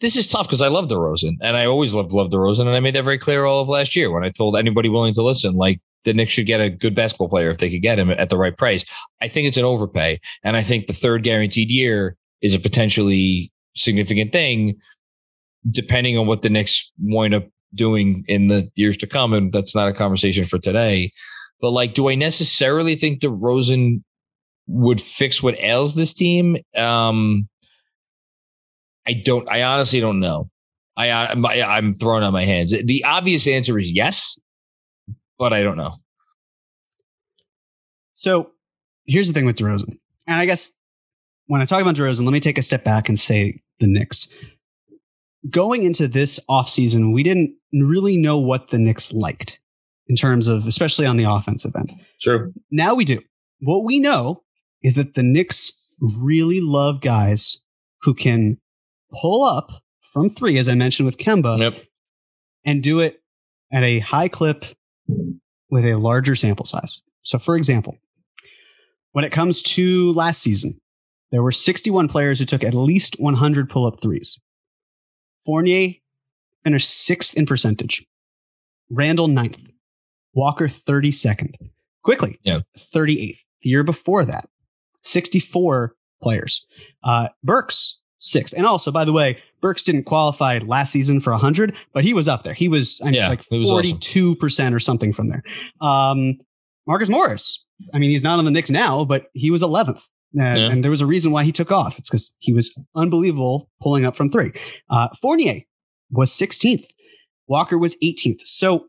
this 0.00 0.16
is 0.16 0.28
tough 0.28 0.46
because 0.46 0.62
I 0.62 0.68
love 0.68 0.88
DeRozan 0.88 1.36
and 1.40 1.56
I 1.56 1.66
always 1.66 1.94
loved 1.94 2.12
love 2.12 2.30
DeRozan. 2.30 2.62
And 2.62 2.70
I 2.70 2.80
made 2.80 2.94
that 2.94 3.04
very 3.04 3.18
clear 3.18 3.44
all 3.44 3.60
of 3.60 3.68
last 3.68 3.96
year 3.96 4.10
when 4.10 4.24
I 4.24 4.30
told 4.30 4.56
anybody 4.56 4.88
willing 4.88 5.14
to 5.14 5.22
listen, 5.22 5.54
like 5.54 5.80
the 6.04 6.14
Knicks 6.14 6.32
should 6.32 6.46
get 6.46 6.60
a 6.60 6.70
good 6.70 6.94
basketball 6.94 7.28
player 7.28 7.50
if 7.50 7.58
they 7.58 7.70
could 7.70 7.82
get 7.82 7.98
him 7.98 8.10
at 8.10 8.30
the 8.30 8.38
right 8.38 8.56
price. 8.56 8.84
I 9.20 9.28
think 9.28 9.48
it's 9.48 9.56
an 9.56 9.64
overpay. 9.64 10.20
And 10.44 10.56
I 10.56 10.62
think 10.62 10.86
the 10.86 10.92
third 10.92 11.22
guaranteed 11.22 11.70
year 11.70 12.16
is 12.40 12.54
a 12.54 12.60
potentially 12.60 13.52
significant 13.74 14.32
thing, 14.32 14.76
depending 15.70 16.18
on 16.18 16.26
what 16.26 16.42
the 16.42 16.50
Knicks 16.50 16.90
wind 16.98 17.34
up 17.34 17.46
doing 17.74 18.24
in 18.28 18.48
the 18.48 18.70
years 18.74 18.96
to 18.98 19.06
come. 19.06 19.32
And 19.32 19.52
that's 19.52 19.74
not 19.74 19.88
a 19.88 19.92
conversation 19.92 20.44
for 20.44 20.58
today. 20.58 21.12
But 21.60 21.70
like, 21.70 21.94
do 21.94 22.08
I 22.08 22.14
necessarily 22.14 22.94
think 22.94 23.20
DeRozan 23.20 24.02
would 24.68 25.00
fix 25.00 25.42
what 25.42 25.58
ails 25.58 25.94
this 25.94 26.14
team? 26.14 26.56
Um, 26.76 27.48
I 29.06 29.14
don't. 29.24 29.50
I 29.50 29.62
honestly 29.62 30.00
don't 30.00 30.20
know. 30.20 30.50
I 30.96 31.10
I'm 31.10 31.92
throwing 31.92 32.22
on 32.22 32.32
my 32.32 32.44
hands. 32.44 32.74
The 32.84 33.04
obvious 33.04 33.46
answer 33.48 33.78
is 33.78 33.90
yes, 33.90 34.38
but 35.38 35.52
I 35.52 35.62
don't 35.62 35.76
know. 35.76 35.94
So 38.14 38.50
here's 39.06 39.28
the 39.28 39.34
thing 39.34 39.46
with 39.46 39.56
DeRozan, 39.56 39.98
and 40.26 40.36
I 40.40 40.46
guess 40.46 40.72
when 41.46 41.60
I 41.60 41.64
talk 41.64 41.80
about 41.80 41.94
DeRozan, 41.94 42.24
let 42.24 42.32
me 42.32 42.40
take 42.40 42.58
a 42.58 42.62
step 42.62 42.84
back 42.84 43.08
and 43.08 43.18
say 43.18 43.62
the 43.80 43.86
Knicks. 43.86 44.28
Going 45.48 45.84
into 45.84 46.08
this 46.08 46.40
offseason, 46.50 47.14
we 47.14 47.22
didn't 47.22 47.54
really 47.72 48.16
know 48.16 48.38
what 48.38 48.68
the 48.68 48.78
Knicks 48.78 49.12
liked 49.12 49.60
in 50.08 50.16
terms 50.16 50.46
of, 50.46 50.66
especially 50.66 51.06
on 51.06 51.16
the 51.16 51.24
offensive 51.24 51.74
end. 51.76 51.92
Sure. 52.18 52.50
Now 52.70 52.94
we 52.94 53.04
do. 53.04 53.20
What 53.60 53.84
we 53.84 53.98
know 53.98 54.42
is 54.82 54.94
that 54.94 55.14
the 55.14 55.22
Knicks 55.22 55.84
really 56.00 56.60
love 56.60 57.00
guys 57.00 57.62
who 58.02 58.14
can 58.14 58.58
pull 59.12 59.44
up 59.44 59.70
from 60.00 60.28
three, 60.28 60.58
as 60.58 60.68
I 60.68 60.74
mentioned 60.74 61.06
with 61.06 61.18
Kemba, 61.18 61.58
yep. 61.58 61.84
and 62.64 62.82
do 62.82 63.00
it 63.00 63.20
at 63.72 63.82
a 63.82 63.98
high 64.00 64.28
clip 64.28 64.64
with 65.70 65.84
a 65.84 65.94
larger 65.96 66.34
sample 66.34 66.66
size. 66.66 67.02
So, 67.22 67.38
for 67.38 67.56
example, 67.56 67.98
when 69.12 69.24
it 69.24 69.32
comes 69.32 69.62
to 69.62 70.12
last 70.12 70.42
season, 70.42 70.78
there 71.30 71.42
were 71.42 71.52
61 71.52 72.08
players 72.08 72.38
who 72.38 72.44
took 72.44 72.64
at 72.64 72.74
least 72.74 73.16
100 73.18 73.68
pull 73.68 73.86
up 73.86 74.00
threes. 74.00 74.38
Fournier 75.44 75.94
finished 76.64 76.90
sixth 76.90 77.36
in 77.36 77.46
percentage, 77.46 78.06
Randle 78.90 79.28
ninth, 79.28 79.58
Walker 80.34 80.68
32nd, 80.68 81.54
Quickley, 82.02 82.38
yeah. 82.42 82.60
38th. 82.78 83.40
The 83.62 83.70
year 83.70 83.84
before 83.84 84.24
that, 84.24 84.46
64 85.02 85.94
players. 86.22 86.64
Uh, 87.02 87.28
Burks 87.42 88.00
six. 88.18 88.52
And 88.52 88.66
also, 88.66 88.90
by 88.90 89.04
the 89.04 89.12
way, 89.12 89.38
Burks 89.60 89.82
didn't 89.82 90.04
qualify 90.04 90.58
last 90.58 90.92
season 90.92 91.20
for 91.20 91.30
100, 91.32 91.76
but 91.92 92.04
he 92.04 92.14
was 92.14 92.28
up 92.28 92.44
there. 92.44 92.54
He 92.54 92.68
was, 92.68 93.00
I 93.02 93.06
mean, 93.06 93.14
yeah, 93.14 93.28
like 93.28 93.42
42% 93.44 94.42
awesome. 94.44 94.74
or 94.74 94.78
something 94.78 95.12
from 95.12 95.28
there. 95.28 95.42
Um, 95.80 96.38
Marcus 96.86 97.08
Morris, 97.08 97.66
I 97.92 97.98
mean, 97.98 98.10
he's 98.10 98.22
not 98.24 98.38
on 98.38 98.44
the 98.44 98.50
Knicks 98.50 98.70
now, 98.70 99.04
but 99.04 99.26
he 99.34 99.50
was 99.50 99.62
11th. 99.62 100.02
And, 100.38 100.58
Yeah. 100.60 100.70
and 100.70 100.84
there 100.84 100.90
was 100.90 101.00
a 101.00 101.06
reason 101.06 101.32
why 101.32 101.44
he 101.44 101.52
took 101.52 101.72
off. 101.72 101.98
It's 101.98 102.10
because 102.10 102.36
he 102.40 102.52
was 102.52 102.78
unbelievable 102.94 103.70
pulling 103.82 104.04
up 104.04 104.14
from 104.16 104.30
three. 104.30 104.52
Uh, 104.90 105.08
Fournier 105.20 105.60
was 106.10 106.30
16th. 106.30 106.84
Walker 107.46 107.78
was 107.78 107.96
18th. 108.02 108.42
So 108.44 108.86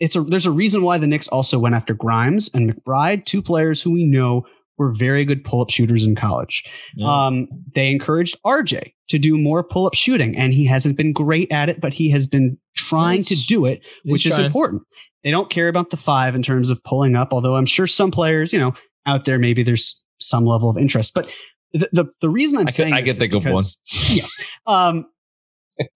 it's 0.00 0.14
a 0.16 0.20
there's 0.20 0.46
a 0.46 0.50
reason 0.50 0.82
why 0.82 0.98
the 0.98 1.06
Knicks 1.06 1.28
also 1.28 1.58
went 1.58 1.74
after 1.74 1.94
Grimes 1.94 2.50
and 2.54 2.72
McBride, 2.72 3.24
two 3.24 3.42
players 3.42 3.82
who 3.82 3.92
we 3.92 4.04
know 4.04 4.44
were 4.78 4.92
very 4.92 5.24
good 5.24 5.44
pull-up 5.44 5.70
shooters 5.70 6.04
in 6.04 6.14
college. 6.14 6.62
Yeah. 6.94 7.26
Um, 7.26 7.48
they 7.74 7.90
encouraged 7.90 8.36
RJ 8.46 8.92
to 9.08 9.18
do 9.18 9.36
more 9.38 9.62
pull-up 9.64 9.94
shooting, 9.94 10.36
and 10.36 10.54
he 10.54 10.64
hasn't 10.66 10.96
been 10.96 11.12
great 11.12 11.50
at 11.50 11.68
it, 11.68 11.80
but 11.80 11.94
he 11.94 12.10
has 12.10 12.26
been 12.26 12.58
trying 12.76 13.22
to 13.24 13.34
do 13.46 13.64
it, 13.66 13.84
he's 14.04 14.12
which 14.12 14.26
is 14.26 14.32
trying. 14.34 14.46
important. 14.46 14.82
They 15.24 15.30
don't 15.30 15.50
care 15.50 15.68
about 15.68 15.90
the 15.90 15.96
five 15.96 16.34
in 16.34 16.42
terms 16.42 16.70
of 16.70 16.82
pulling 16.84 17.16
up, 17.16 17.32
although 17.32 17.56
I'm 17.56 17.66
sure 17.66 17.86
some 17.86 18.10
players, 18.10 18.52
you 18.52 18.58
know, 18.58 18.74
out 19.04 19.24
there 19.24 19.38
maybe 19.38 19.62
there's 19.62 20.02
some 20.20 20.44
level 20.44 20.70
of 20.70 20.78
interest. 20.78 21.12
But 21.14 21.28
the 21.72 21.88
the, 21.92 22.04
the 22.20 22.30
reason 22.30 22.58
I'm 22.58 22.62
I 22.62 22.64
can- 22.66 22.74
saying 22.74 22.92
I 22.94 22.96
can 22.98 23.06
this 23.06 23.16
is 23.16 23.18
think 23.18 23.34
of 23.34 23.44
one. 23.44 23.64
yes, 24.10 24.36
um, 24.66 25.06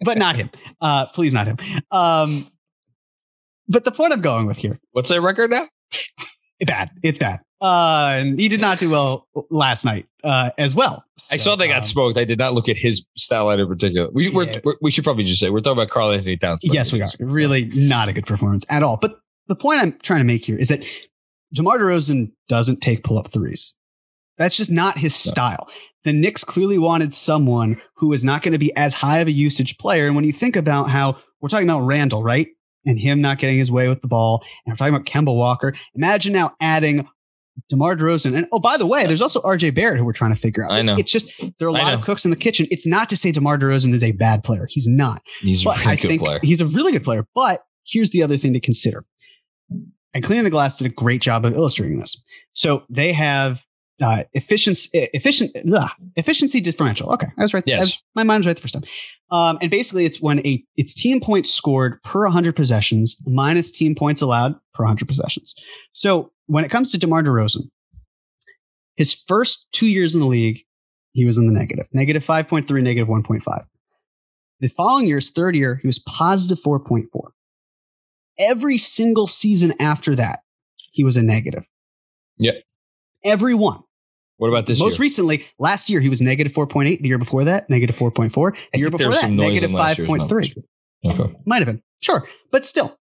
but 0.00 0.18
not 0.18 0.36
him. 0.36 0.50
Uh, 0.80 1.06
please, 1.06 1.32
not 1.32 1.46
him. 1.46 1.56
Um, 1.90 2.48
but 3.68 3.84
the 3.84 3.92
point 3.92 4.12
I'm 4.12 4.20
going 4.20 4.46
with 4.46 4.58
here 4.58 4.78
What's 4.90 5.08
their 5.08 5.20
record 5.20 5.50
now? 5.50 5.66
bad. 6.66 6.90
It's 7.02 7.18
bad. 7.18 7.40
Uh, 7.60 8.16
and 8.18 8.40
he 8.40 8.48
did 8.48 8.60
not 8.60 8.78
do 8.80 8.90
well 8.90 9.28
last 9.50 9.84
night 9.84 10.06
uh, 10.24 10.50
as 10.58 10.74
well. 10.74 11.04
I 11.30 11.36
saw 11.36 11.54
they 11.54 11.68
got 11.68 11.78
um, 11.78 11.82
smoked. 11.84 12.18
I 12.18 12.24
did 12.24 12.38
not 12.38 12.54
look 12.54 12.68
at 12.68 12.76
his 12.76 13.06
style 13.16 13.46
line 13.46 13.60
in 13.60 13.68
particular. 13.68 14.10
We, 14.10 14.30
we're, 14.30 14.44
Yeah. 14.44 14.58
we're, 14.64 14.74
we 14.82 14.90
should 14.90 15.04
probably 15.04 15.22
just 15.22 15.38
say 15.38 15.48
we're 15.48 15.60
talking 15.60 15.78
about 15.80 15.90
Karl-Anthony 15.90 16.36
Towns. 16.38 16.58
Yes, 16.62 16.92
we 16.92 17.00
are. 17.00 17.06
Really 17.20 17.66
not 17.66 18.08
a 18.08 18.12
good 18.12 18.26
performance 18.26 18.66
at 18.68 18.82
all. 18.82 18.96
But 19.00 19.16
the 19.46 19.54
point 19.54 19.80
I'm 19.80 19.92
trying 20.02 20.20
to 20.20 20.24
make 20.24 20.44
here 20.44 20.58
is 20.58 20.68
that 20.68 20.84
DeMar 21.52 21.78
DeRozan 21.78 22.32
doesn't 22.48 22.80
take 22.80 23.04
pull 23.04 23.16
up 23.18 23.28
threes. 23.28 23.76
That's 24.38 24.56
just 24.56 24.72
not 24.72 24.98
his 24.98 25.12
No. 25.26 25.30
style. 25.30 25.68
The 26.04 26.12
Knicks 26.12 26.42
clearly 26.42 26.78
wanted 26.78 27.14
someone 27.14 27.80
who 27.96 28.12
is 28.12 28.24
not 28.24 28.42
going 28.42 28.52
to 28.52 28.58
be 28.58 28.74
as 28.76 28.94
high 28.94 29.20
of 29.20 29.28
a 29.28 29.32
usage 29.32 29.78
player. 29.78 30.06
And 30.08 30.16
when 30.16 30.24
you 30.24 30.32
think 30.32 30.56
about 30.56 30.90
how 30.90 31.16
we're 31.40 31.48
talking 31.48 31.68
about 31.68 31.82
Randle, 31.86 32.24
right? 32.24 32.48
And 32.84 32.98
him 32.98 33.20
not 33.20 33.38
getting 33.38 33.56
his 33.56 33.70
way 33.70 33.88
with 33.88 34.02
the 34.02 34.08
ball, 34.08 34.44
and 34.66 34.72
we're 34.72 34.76
talking 34.76 34.94
about 34.94 35.06
Kemba 35.06 35.34
Walker. 35.34 35.72
Imagine 35.94 36.32
now 36.32 36.56
adding 36.60 37.08
DeMar 37.68 37.96
DeRozan. 37.96 38.36
And 38.36 38.46
oh, 38.52 38.58
by 38.58 38.76
the 38.76 38.86
way, 38.86 39.06
there's 39.06 39.22
also 39.22 39.40
RJ 39.42 39.74
Barrett 39.74 39.98
who 39.98 40.04
we're 40.04 40.12
trying 40.12 40.34
to 40.34 40.40
figure 40.40 40.64
out. 40.64 40.72
I 40.72 40.82
know. 40.82 40.96
It's 40.96 41.12
just 41.12 41.32
there 41.58 41.68
are 41.68 41.70
a 41.70 41.72
lot 41.72 41.94
of 41.94 42.02
cooks 42.02 42.24
in 42.24 42.30
the 42.30 42.36
kitchen. 42.36 42.66
It's 42.70 42.86
not 42.86 43.08
to 43.10 43.16
say 43.16 43.32
DeMar 43.32 43.58
DeRozan 43.58 43.92
is 43.92 44.02
a 44.02 44.12
bad 44.12 44.42
player. 44.42 44.66
He's 44.68 44.88
not. 44.88 45.22
He's 45.40 45.64
a 45.64 45.70
really 45.70 45.86
I 45.86 45.96
good 45.96 46.20
player. 46.20 46.40
he's 46.42 46.60
a 46.60 46.66
really 46.66 46.92
good 46.92 47.04
player. 47.04 47.26
But 47.34 47.64
here's 47.84 48.10
the 48.10 48.22
other 48.22 48.36
thing 48.36 48.52
to 48.54 48.60
consider. 48.60 49.04
And 50.14 50.22
Cleaning 50.22 50.44
the 50.44 50.50
Glass 50.50 50.76
did 50.76 50.90
a 50.90 50.94
great 50.94 51.22
job 51.22 51.44
of 51.44 51.54
illustrating 51.54 51.98
this. 51.98 52.22
So 52.52 52.84
they 52.90 53.12
have 53.12 53.64
uh, 54.02 54.24
efficiency, 54.32 55.08
efficient, 55.14 55.52
ugh, 55.72 55.90
efficiency 56.16 56.60
differential. 56.60 57.10
Okay, 57.12 57.28
I 57.38 57.42
was 57.42 57.54
right. 57.54 57.62
Yes. 57.66 57.80
Was- 57.80 58.02
my 58.14 58.22
mind 58.22 58.40
was 58.40 58.46
right 58.46 58.56
the 58.56 58.62
first 58.62 58.74
time. 58.74 58.84
Um, 59.30 59.58
and 59.62 59.70
basically, 59.70 60.04
it's 60.04 60.20
when 60.20 60.44
a 60.46 60.62
it's 60.76 60.94
team 60.94 61.20
points 61.20 61.52
scored 61.52 62.02
per 62.02 62.24
100 62.24 62.54
possessions 62.54 63.22
minus 63.26 63.70
team 63.70 63.94
points 63.94 64.20
allowed 64.20 64.54
per 64.74 64.84
100 64.84 65.08
possessions. 65.08 65.54
So 65.92 66.32
when 66.46 66.64
it 66.64 66.70
comes 66.70 66.90
to 66.92 66.98
DeMar 66.98 67.22
DeRozan, 67.22 67.70
his 68.96 69.14
first 69.14 69.68
two 69.72 69.88
years 69.88 70.14
in 70.14 70.20
the 70.20 70.26
league, 70.26 70.60
he 71.12 71.24
was 71.24 71.38
in 71.38 71.46
the 71.46 71.52
negative, 71.52 71.86
negative 71.92 72.24
5.3, 72.24 72.82
negative 72.82 73.08
1.5. 73.08 73.64
The 74.60 74.68
following 74.68 75.08
year's 75.08 75.30
third 75.30 75.56
year, 75.56 75.76
he 75.76 75.86
was 75.86 75.98
positive 75.98 76.62
4.4. 76.62 77.06
Every 78.38 78.78
single 78.78 79.26
season 79.26 79.74
after 79.80 80.14
that, 80.14 80.40
he 80.92 81.04
was 81.04 81.16
a 81.16 81.22
negative. 81.22 81.68
Yep. 82.38 82.62
Every 83.24 83.54
one. 83.54 83.82
What 84.42 84.48
about 84.48 84.66
this 84.66 84.80
Most 84.80 84.98
year? 84.98 85.02
recently, 85.04 85.44
last 85.60 85.88
year, 85.88 86.00
he 86.00 86.08
was 86.08 86.20
negative 86.20 86.52
4.8. 86.52 87.00
The 87.00 87.06
year 87.08 87.16
before 87.18 87.44
that, 87.44 87.70
negative 87.70 87.94
4.4. 87.94 88.56
The 88.72 88.78
year 88.80 88.90
before 88.90 89.12
that, 89.12 89.30
negative 89.30 89.70
in 89.70 89.72
last 89.72 89.98
year's 89.98 90.10
5.3. 90.10 90.52
Okay. 91.06 91.32
Might 91.46 91.58
have 91.58 91.66
been. 91.66 91.80
Sure. 92.00 92.26
But 92.50 92.66
still, 92.66 92.98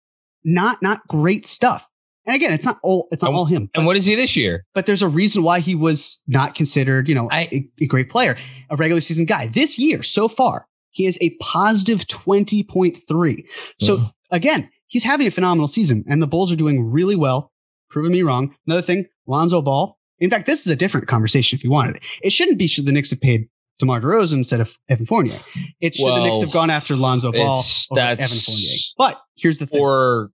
not 0.45 0.83
not 0.83 1.07
great 1.07 1.47
stuff. 1.47 1.89
And 2.27 2.35
again, 2.35 2.51
it's 2.53 2.67
not 2.67 2.81
all 2.83 3.07
it's 3.13 3.23
not 3.23 3.29
And- 3.29 3.37
all 3.39 3.45
him. 3.45 3.71
And 3.77 3.87
what 3.87 3.97
is 3.97 4.05
he 4.07 4.17
this 4.17 4.37
year? 4.37 4.65
but 4.75 4.87
there's 4.87 5.01
a 5.03 5.09
reason 5.09 5.45
why 5.45 5.61
he 5.61 5.77
was 5.77 6.23
not 6.27 6.57
considered, 6.57 7.09
you 7.09 7.15
know, 7.15 7.29
I- 7.31 7.49
a, 7.53 7.69
a 7.83 7.87
great 7.87 8.11
player, 8.11 8.37
a 8.69 8.75
regular 8.75 9.01
season 9.01 9.25
guy. 9.25 9.47
This 9.47 9.79
year, 9.79 10.03
so 10.03 10.27
far, 10.27 10.67
he 10.91 11.07
is 11.07 11.19
a 11.21 11.31
positive 11.41 12.01
20.3. 12.09 13.45
So 13.81 13.97
Mhm. 13.99 14.13
again, 14.33 14.71
he's 14.89 15.05
having 15.05 15.27
a 15.27 15.31
phenomenal 15.31 15.69
season, 15.69 16.05
and 16.09 16.21
the 16.23 16.27
Bulls 16.27 16.51
are 16.53 16.57
doing 16.57 16.91
really 16.91 17.17
well, 17.17 17.53
proving 17.91 18.13
me 18.13 18.23
wrong. 18.23 18.55
Another 18.67 18.83
thing, 18.83 19.07
Lonzo 19.27 19.63
Ball. 19.63 19.98
In 20.21 20.31
fact, 20.31 20.47
this 20.47 20.67
is 20.67 20.73
a 20.73 20.77
different 20.77 21.07
conversation 21.07 21.57
if 21.57 21.65
you 21.65 21.71
wanted 21.71 21.97
it. 21.97 22.03
It 22.23 22.31
shouldn't 22.31 22.59
be 22.59 22.67
should 22.67 22.87
the 22.87 22.93
Knicks 22.93 23.11
have 23.11 23.21
paid 23.21 23.49
DeMar 23.79 24.01
DeRozan 24.01 24.35
instead 24.35 24.61
of 24.61 24.77
Evan 24.89 25.07
Fournier. 25.07 25.39
It 25.81 25.95
should 25.95 26.07
the 26.07 26.25
Knicks 26.25 26.41
have 26.41 26.53
gone 26.53 26.71
after 26.71 26.97
Lonzo 26.97 27.33
Ball 27.33 27.63
over 27.91 28.01
Evan 28.01 28.25
Fournier. 28.25 28.77
But 28.97 29.21
here's 29.37 29.59
the 29.59 29.67
thing. 29.67 29.81
Or 29.81 30.31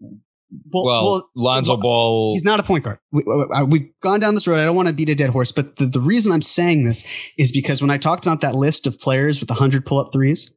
well, 0.00 0.84
well, 0.84 1.04
well, 1.04 1.30
Lonzo 1.34 1.72
well, 1.72 1.80
Ball. 1.80 2.34
He's 2.34 2.44
not 2.44 2.60
a 2.60 2.62
point 2.62 2.84
guard. 2.84 2.98
We, 3.12 3.24
have 3.26 4.00
gone 4.00 4.20
down 4.20 4.34
this 4.34 4.46
road. 4.46 4.58
I 4.58 4.64
don't 4.64 4.76
want 4.76 4.88
to 4.88 4.94
beat 4.94 5.08
a 5.08 5.14
dead 5.14 5.30
horse, 5.30 5.52
but 5.52 5.76
the, 5.76 5.86
the 5.86 6.00
reason 6.00 6.32
I'm 6.32 6.42
saying 6.42 6.84
this 6.84 7.04
is 7.38 7.52
because 7.52 7.80
when 7.80 7.90
I 7.90 7.98
talked 7.98 8.24
about 8.24 8.40
that 8.40 8.54
list 8.54 8.86
of 8.86 8.98
players 9.00 9.40
with 9.40 9.50
100 9.50 9.86
pull 9.86 9.98
up 9.98 10.12
threes, 10.12 10.52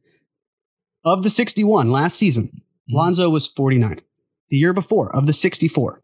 of 1.05 1.23
the 1.23 1.29
61 1.29 1.91
last 1.91 2.17
season, 2.17 2.63
Mhm. 2.89 2.95
Lonzo 2.95 3.29
was 3.29 3.47
49. 3.47 3.99
The 4.49 4.57
year 4.57 4.73
before, 4.73 5.15
of 5.15 5.25
the 5.25 5.33
64, 5.33 6.02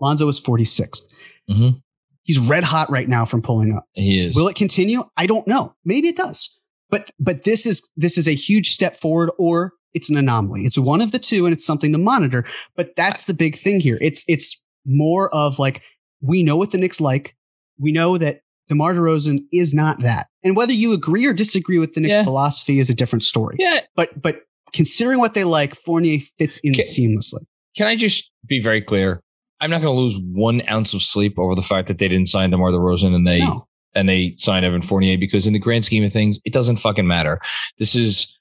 Lonzo 0.00 0.26
was 0.26 0.40
46th. 0.40 1.02
Mhm. 1.50 1.80
He's 2.24 2.38
red 2.38 2.64
hot 2.64 2.90
right 2.90 3.08
now 3.08 3.24
from 3.24 3.40
pulling 3.42 3.74
up. 3.74 3.84
He 3.94 4.18
is. 4.20 4.36
Will 4.36 4.48
it 4.48 4.56
continue? 4.56 5.04
I 5.16 5.26
don't 5.26 5.46
know. 5.46 5.74
Maybe 5.84 6.08
it 6.08 6.16
does. 6.16 6.58
But 6.90 7.10
but 7.18 7.44
this 7.44 7.66
is 7.66 7.90
this 7.96 8.16
is 8.18 8.26
a 8.28 8.32
huge 8.34 8.70
step 8.70 8.96
forward 8.98 9.30
or 9.38 9.72
it's 9.94 10.10
an 10.10 10.16
anomaly. 10.16 10.62
It's 10.62 10.78
one 10.78 11.00
of 11.00 11.12
the 11.12 11.18
two 11.18 11.46
and 11.46 11.52
it's 11.54 11.64
something 11.64 11.92
to 11.92 11.98
monitor. 11.98 12.44
But 12.76 12.94
that's 12.96 13.24
the 13.24 13.34
big 13.34 13.56
thing 13.56 13.80
here. 13.80 13.98
It's 14.00 14.24
it's 14.28 14.62
more 14.86 15.32
of 15.34 15.58
like 15.58 15.82
we 16.20 16.42
know 16.42 16.56
what 16.56 16.70
the 16.70 16.78
Knicks 16.78 17.00
like. 17.00 17.34
We 17.78 17.92
know 17.92 18.18
that 18.18 18.40
DeMar 18.68 18.92
DeRozan 18.94 19.40
is 19.52 19.72
not 19.72 20.00
that. 20.00 20.26
And 20.42 20.54
whether 20.56 20.72
you 20.74 20.92
agree 20.92 21.24
or 21.26 21.32
disagree 21.32 21.78
with 21.78 21.94
the 21.94 22.00
Knicks 22.00 22.12
Yeah. 22.12 22.24
philosophy 22.24 22.78
is 22.78 22.90
a 22.90 22.94
different 22.94 23.22
story. 23.24 23.56
yeah. 23.58 23.80
But 23.96 24.20
but 24.20 24.40
considering 24.74 25.18
what 25.18 25.32
they 25.34 25.44
like, 25.44 25.74
Fournier 25.74 26.20
fits 26.38 26.58
in 26.58 26.74
Ca- 26.74 26.82
seamlessly. 26.82 27.44
Can 27.76 27.86
I 27.86 27.96
just 27.96 28.30
be 28.46 28.60
very 28.60 28.82
clear? 28.82 29.22
I'm 29.60 29.70
not 29.70 29.80
going 29.82 29.94
to 29.94 30.00
lose 30.00 30.18
one 30.18 30.62
ounce 30.70 30.94
of 30.94 31.02
sleep 31.02 31.38
over 31.38 31.54
the 31.54 31.62
fact 31.62 31.88
that 31.88 31.98
they 31.98 32.08
didn't 32.08 32.28
sign 32.28 32.50
DeMar 32.50 32.70
DeRozan 32.70 33.14
and 33.14 33.26
they 33.26 33.40
No. 33.40 33.66
and 33.94 34.08
they 34.08 34.34
signed 34.36 34.64
Evan 34.64 34.82
Fournier 34.82 35.18
because 35.18 35.46
in 35.46 35.52
the 35.52 35.58
grand 35.58 35.84
scheme 35.84 36.04
of 36.04 36.12
things, 36.12 36.38
it 36.44 36.52
doesn't 36.52 36.76
fucking 36.76 37.06
matter. 37.06 37.40
This 37.78 37.94
is 37.96 38.34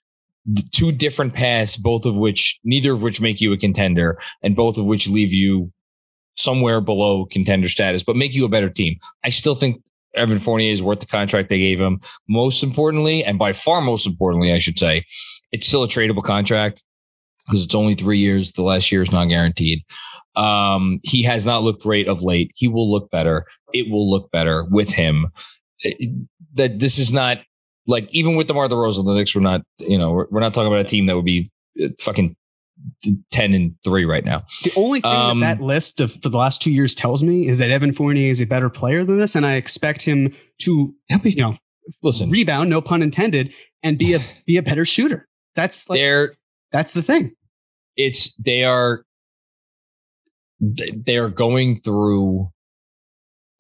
two 0.72 0.92
different 0.92 1.34
paths, 1.34 1.76
both 1.76 2.06
of 2.06 2.16
which, 2.16 2.60
neither 2.64 2.94
of 2.94 3.04
which 3.04 3.20
make 3.20 3.42
you 3.42 3.52
a 3.52 3.58
contender, 3.58 4.18
and 4.44 4.56
both 4.56 4.78
of 4.78 4.86
which 4.86 5.10
leave 5.10 5.34
you 5.34 5.72
somewhere 6.36 6.80
below 6.82 7.26
contender 7.26 7.68
status, 7.68 8.04
but 8.04 8.16
make 8.16 8.34
you 8.36 8.46
a 8.46 8.50
better 8.50 8.70
team. 8.70 8.96
I 9.24 9.30
still 9.30 9.56
think 9.56 9.82
Evan 10.16 10.40
Fournier 10.40 10.72
is 10.72 10.84
worth 10.84 11.00
the 11.00 11.06
contract 11.08 11.50
they 11.50 11.58
gave 11.60 11.82
him. 11.82 12.00
Most 12.30 12.64
importantly, 12.64 13.24
and 13.24 13.40
by 13.40 13.54
far 13.54 13.82
most 13.82 14.06
importantly, 14.08 14.54
I 14.54 14.60
should 14.60 14.78
say, 14.78 15.04
it's 15.52 15.68
still 15.68 15.84
a 15.84 15.88
tradable 15.88 16.24
contract 16.24 16.84
because 17.48 17.64
it's 17.64 17.76
only 17.76 17.96
three 17.96 18.20
years. 18.20 18.52
The 18.52 18.62
last 18.62 18.92
year 18.92 19.02
is 19.02 19.12
not 19.12 19.26
guaranteed. 19.26 19.84
Um, 20.38 21.00
he 21.04 21.24
has 21.24 21.46
not 21.46 21.64
looked 21.64 21.84
great 21.84 22.08
of 22.08 22.22
late. 22.22 22.52
He 22.56 22.68
will 22.68 22.90
look 22.92 23.10
better. 23.12 23.46
It 23.74 23.90
will 23.90 24.10
look 24.10 24.32
better 24.32 24.66
with 24.70 24.90
him. 24.90 25.32
That 26.54 26.80
this 26.80 26.98
is 27.00 27.12
not 27.12 27.40
like 27.88 28.08
even 28.12 28.36
with 28.36 28.48
DeMar 28.48 28.68
DeRozan, 28.68 29.06
the 29.06 29.14
Knicks 29.14 29.36
were 29.36 29.42
not. 29.42 29.62
You 29.80 29.98
know, 29.98 30.12
we're, 30.12 30.28
we're 30.30 30.40
not 30.40 30.54
talking 30.54 30.68
about 30.68 30.80
a 30.80 30.86
team 30.86 31.06
that 31.08 31.16
would 31.16 31.26
be 31.26 31.52
uh, 31.84 31.88
fucking 32.00 32.36
ten 33.32 33.54
and 33.54 33.76
three 33.84 34.06
right 34.06 34.24
now. 34.24 34.44
The 34.64 34.72
only 34.76 35.02
thing 35.02 35.12
Um, 35.12 35.40
that 35.40 35.58
that 35.58 35.64
list 35.64 36.02
of 36.02 36.14
for 36.22 36.30
the 36.30 36.38
last 36.38 36.62
two 36.62 36.72
years 36.72 36.94
tells 36.96 37.24
me 37.24 37.48
is 37.48 37.58
that 37.58 37.72
Evan 37.72 37.92
Fournier 37.92 38.30
is 38.32 38.40
a 38.42 38.46
better 38.46 38.70
player 38.70 39.04
than 39.04 39.18
this, 39.18 39.36
and 39.36 39.46
I 39.46 39.54
expect 39.54 40.04
him 40.04 40.34
to, 40.60 40.94
you 41.24 41.42
know, 41.42 41.54
Listen, 42.04 42.30
rebound, 42.30 42.70
no 42.70 42.82
pun 42.82 43.02
intended, 43.02 43.54
and 43.84 43.98
be 43.98 44.14
a 44.14 44.20
be 44.46 44.58
a 44.58 44.64
better 44.64 44.86
shooter. 44.86 45.28
That's 45.56 45.90
like 45.90 46.00
they're 46.00 46.36
that's 46.72 46.94
the 46.94 47.02
thing. 47.02 47.34
it's 47.96 48.36
they 48.36 48.64
are 48.64 49.04
they 50.60 51.18
are 51.18 51.30
going 51.30 51.80
through 51.80 52.52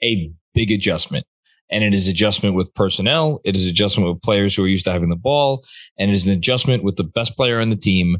a 0.03 0.31
big 0.53 0.71
adjustment 0.71 1.25
and 1.69 1.83
it 1.83 1.93
is 1.93 2.07
adjustment 2.07 2.55
with 2.55 2.73
personnel 2.73 3.39
it 3.43 3.55
is 3.55 3.65
adjustment 3.65 4.11
with 4.11 4.21
players 4.21 4.55
who 4.55 4.63
are 4.63 4.67
used 4.67 4.85
to 4.85 4.91
having 4.91 5.09
the 5.09 5.15
ball 5.15 5.63
and 5.97 6.09
it 6.11 6.15
is 6.15 6.27
an 6.27 6.33
adjustment 6.33 6.83
with 6.83 6.95
the 6.95 7.03
best 7.03 7.35
player 7.35 7.59
on 7.59 7.69
the 7.69 7.75
team 7.75 8.17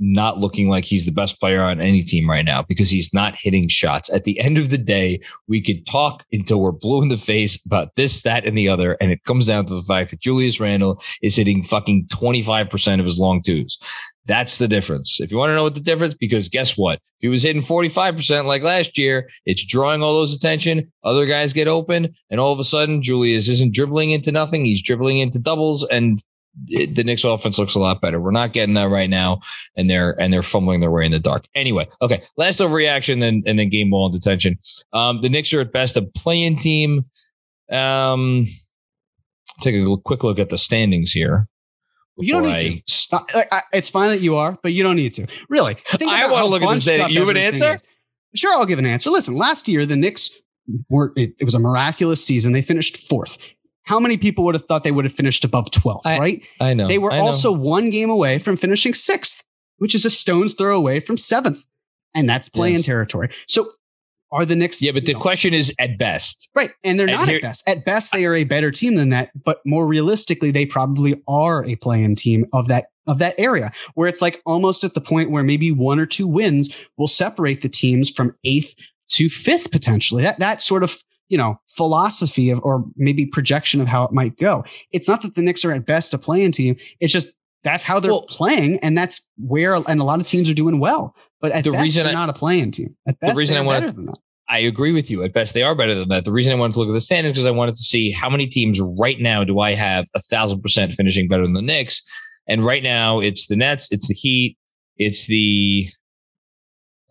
not 0.00 0.38
looking 0.38 0.68
like 0.68 0.84
he's 0.84 1.04
the 1.04 1.12
best 1.12 1.38
player 1.38 1.60
on 1.60 1.80
any 1.80 2.02
team 2.02 2.28
right 2.28 2.44
now 2.44 2.62
because 2.62 2.88
he's 2.88 3.12
not 3.12 3.38
hitting 3.38 3.68
shots. 3.68 4.10
At 4.10 4.24
the 4.24 4.40
end 4.40 4.56
of 4.56 4.70
the 4.70 4.78
day, 4.78 5.20
we 5.46 5.60
could 5.60 5.86
talk 5.86 6.24
until 6.32 6.60
we're 6.60 6.72
blue 6.72 7.02
in 7.02 7.10
the 7.10 7.18
face 7.18 7.62
about 7.64 7.94
this, 7.96 8.22
that, 8.22 8.46
and 8.46 8.56
the 8.56 8.68
other. 8.68 8.96
And 9.00 9.12
it 9.12 9.22
comes 9.24 9.46
down 9.46 9.66
to 9.66 9.74
the 9.74 9.82
fact 9.82 10.10
that 10.10 10.20
Julius 10.20 10.58
Randle 10.58 11.02
is 11.22 11.36
hitting 11.36 11.62
fucking 11.62 12.06
25% 12.06 12.98
of 12.98 13.06
his 13.06 13.18
long 13.18 13.42
twos. 13.42 13.78
That's 14.30 14.58
the 14.58 14.68
difference. 14.68 15.20
If 15.20 15.32
you 15.32 15.38
want 15.38 15.50
to 15.50 15.56
know 15.56 15.64
what 15.64 15.74
the 15.74 15.80
difference, 15.80 16.14
because 16.14 16.48
guess 16.48 16.78
what? 16.78 17.00
If 17.00 17.22
he 17.22 17.26
was 17.26 17.42
hitting 17.42 17.62
45% 17.62 18.44
like 18.44 18.62
last 18.62 18.96
year, 18.96 19.28
it's 19.44 19.64
drawing 19.64 20.04
all 20.04 20.14
those 20.14 20.32
attention. 20.32 20.92
Other 21.02 21.26
guys 21.26 21.52
get 21.52 21.66
open, 21.66 22.14
and 22.30 22.38
all 22.38 22.52
of 22.52 22.60
a 22.60 22.64
sudden, 22.64 23.02
Julius 23.02 23.48
isn't 23.48 23.74
dribbling 23.74 24.12
into 24.12 24.30
nothing. 24.30 24.64
He's 24.64 24.84
dribbling 24.84 25.18
into 25.18 25.40
doubles, 25.40 25.82
and 25.82 26.22
it, 26.68 26.94
the 26.94 27.02
Knicks 27.02 27.24
offense 27.24 27.58
looks 27.58 27.74
a 27.74 27.80
lot 27.80 28.00
better. 28.00 28.20
We're 28.20 28.30
not 28.30 28.52
getting 28.52 28.74
that 28.74 28.88
right 28.88 29.10
now, 29.10 29.40
and 29.76 29.90
they're 29.90 30.12
and 30.20 30.32
they're 30.32 30.44
fumbling 30.44 30.78
their 30.78 30.92
way 30.92 31.04
in 31.04 31.10
the 31.10 31.18
dark. 31.18 31.46
Anyway, 31.56 31.88
okay. 32.00 32.22
Last 32.36 32.60
overreaction, 32.60 33.24
and 33.24 33.42
and 33.48 33.58
then 33.58 33.68
game 33.68 33.90
ball 33.90 34.06
and 34.06 34.14
detention. 34.14 34.60
Um, 34.92 35.22
the 35.22 35.28
Knicks 35.28 35.52
are 35.52 35.62
at 35.62 35.72
best 35.72 35.96
a 35.96 36.02
play-in 36.02 36.54
team. 36.54 37.04
Um, 37.68 38.46
take 39.60 39.74
a 39.74 39.96
quick 40.04 40.22
look 40.22 40.38
at 40.38 40.50
the 40.50 40.58
standings 40.58 41.10
here. 41.10 41.48
You 42.20 42.32
don't 42.34 42.44
need 42.44 42.84
to. 42.86 43.16
Uh, 43.16 43.20
I, 43.34 43.44
I, 43.50 43.62
it's 43.72 43.90
fine 43.90 44.10
that 44.10 44.20
you 44.20 44.36
are, 44.36 44.58
but 44.62 44.72
you 44.72 44.82
don't 44.82 44.96
need 44.96 45.12
to. 45.14 45.26
Really. 45.48 45.76
I 46.00 46.26
want 46.30 46.44
to 46.44 46.50
look 46.50 46.62
at 46.62 46.74
this 46.74 46.84
data. 46.84 47.12
You 47.12 47.20
have 47.20 47.28
an 47.28 47.36
answer? 47.36 47.74
Is. 47.74 47.82
Sure, 48.34 48.54
I'll 48.54 48.66
give 48.66 48.78
an 48.78 48.86
answer. 48.86 49.10
Listen, 49.10 49.36
last 49.36 49.68
year 49.68 49.86
the 49.86 49.96
Knicks 49.96 50.30
were 50.88 51.12
it, 51.16 51.34
it, 51.38 51.44
was 51.44 51.54
a 51.54 51.58
miraculous 51.58 52.24
season. 52.24 52.52
They 52.52 52.62
finished 52.62 52.96
fourth. 52.96 53.38
How 53.84 53.98
many 53.98 54.16
people 54.16 54.44
would 54.44 54.54
have 54.54 54.64
thought 54.64 54.84
they 54.84 54.92
would 54.92 55.04
have 55.04 55.14
finished 55.14 55.44
above 55.44 55.70
12th, 55.70 56.02
I, 56.04 56.18
right? 56.18 56.42
I 56.60 56.74
know. 56.74 56.86
They 56.86 56.98
were 56.98 57.10
know. 57.10 57.26
also 57.26 57.50
one 57.50 57.90
game 57.90 58.10
away 58.10 58.38
from 58.38 58.56
finishing 58.56 58.94
sixth, 58.94 59.44
which 59.78 59.94
is 59.94 60.04
a 60.04 60.10
stone's 60.10 60.54
throw 60.54 60.76
away 60.76 61.00
from 61.00 61.16
seventh. 61.16 61.66
And 62.14 62.28
that's 62.28 62.48
play-in 62.48 62.76
yes. 62.76 62.86
territory. 62.86 63.30
So 63.46 63.68
are 64.32 64.46
the 64.46 64.56
Knicks. 64.56 64.80
Yeah, 64.80 64.92
but 64.92 65.06
the 65.06 65.14
know, 65.14 65.20
question 65.20 65.54
is 65.54 65.74
at 65.78 65.98
best. 65.98 66.50
Right. 66.54 66.70
And 66.84 66.98
they're 66.98 67.06
not 67.06 67.28
here, 67.28 67.36
at 67.36 67.42
best. 67.42 67.68
At 67.68 67.84
best, 67.84 68.12
they 68.12 68.26
are 68.26 68.34
a 68.34 68.44
better 68.44 68.70
team 68.70 68.94
than 68.94 69.10
that. 69.10 69.30
But 69.44 69.60
more 69.66 69.86
realistically, 69.86 70.50
they 70.50 70.66
probably 70.66 71.22
are 71.28 71.64
a 71.64 71.76
play-in 71.76 72.14
team 72.14 72.46
of 72.52 72.68
that 72.68 72.86
of 73.06 73.18
that 73.18 73.34
area 73.38 73.72
where 73.94 74.08
it's 74.08 74.22
like 74.22 74.40
almost 74.46 74.84
at 74.84 74.94
the 74.94 75.00
point 75.00 75.30
where 75.30 75.42
maybe 75.42 75.72
one 75.72 75.98
or 75.98 76.06
two 76.06 76.28
wins 76.28 76.74
will 76.96 77.08
separate 77.08 77.62
the 77.62 77.68
teams 77.68 78.08
from 78.08 78.36
eighth 78.44 78.74
to 79.08 79.28
fifth 79.28 79.70
potentially. 79.72 80.22
That 80.22 80.38
that 80.38 80.62
sort 80.62 80.82
of 80.82 81.02
you 81.28 81.38
know 81.38 81.60
philosophy 81.68 82.50
of 82.50 82.60
or 82.62 82.84
maybe 82.96 83.26
projection 83.26 83.80
of 83.80 83.88
how 83.88 84.04
it 84.04 84.12
might 84.12 84.36
go. 84.36 84.64
It's 84.92 85.08
not 85.08 85.22
that 85.22 85.34
the 85.34 85.42
Knicks 85.42 85.64
are 85.64 85.72
at 85.72 85.86
best 85.86 86.14
a 86.14 86.18
play-in 86.18 86.52
team. 86.52 86.76
It's 87.00 87.12
just 87.12 87.34
that's 87.62 87.84
how 87.84 88.00
they're 88.00 88.12
well, 88.12 88.26
playing, 88.26 88.78
and 88.78 88.96
that's 88.96 89.28
where 89.36 89.74
and 89.74 90.00
a 90.00 90.04
lot 90.04 90.20
of 90.20 90.26
teams 90.26 90.48
are 90.48 90.54
doing 90.54 90.78
well. 90.78 91.14
But 91.40 91.52
at 91.52 91.64
the 91.64 91.72
best, 91.72 91.82
reason 91.82 92.04
they're 92.04 92.12
I, 92.12 92.14
not 92.14 92.28
a 92.28 92.32
play-in 92.32 92.70
team. 92.70 92.96
At 93.06 93.18
best, 93.20 93.34
the 93.34 93.38
reason 93.38 93.56
I 93.56 93.62
want 93.62 93.96
to, 93.96 94.14
I 94.48 94.58
agree 94.58 94.92
with 94.92 95.10
you. 95.10 95.22
At 95.22 95.32
best, 95.32 95.54
they 95.54 95.62
are 95.62 95.74
better 95.74 95.94
than 95.94 96.08
that. 96.08 96.24
The 96.24 96.32
reason 96.32 96.52
I 96.52 96.56
wanted 96.56 96.74
to 96.74 96.80
look 96.80 96.88
at 96.88 96.92
the 96.92 97.00
standings 97.00 97.38
is 97.38 97.46
I 97.46 97.50
wanted 97.50 97.76
to 97.76 97.82
see 97.82 98.10
how 98.10 98.28
many 98.28 98.46
teams 98.46 98.80
right 98.98 99.18
now 99.20 99.44
do 99.44 99.60
I 99.60 99.74
have 99.74 100.06
a 100.14 100.20
thousand 100.20 100.60
percent 100.60 100.92
finishing 100.92 101.28
better 101.28 101.42
than 101.42 101.54
the 101.54 101.62
Knicks. 101.62 102.02
And 102.48 102.64
right 102.64 102.82
now, 102.82 103.20
it's 103.20 103.46
the 103.46 103.56
Nets, 103.56 103.88
it's 103.90 104.08
the 104.08 104.14
Heat, 104.14 104.56
it's 104.96 105.26
the 105.26 105.88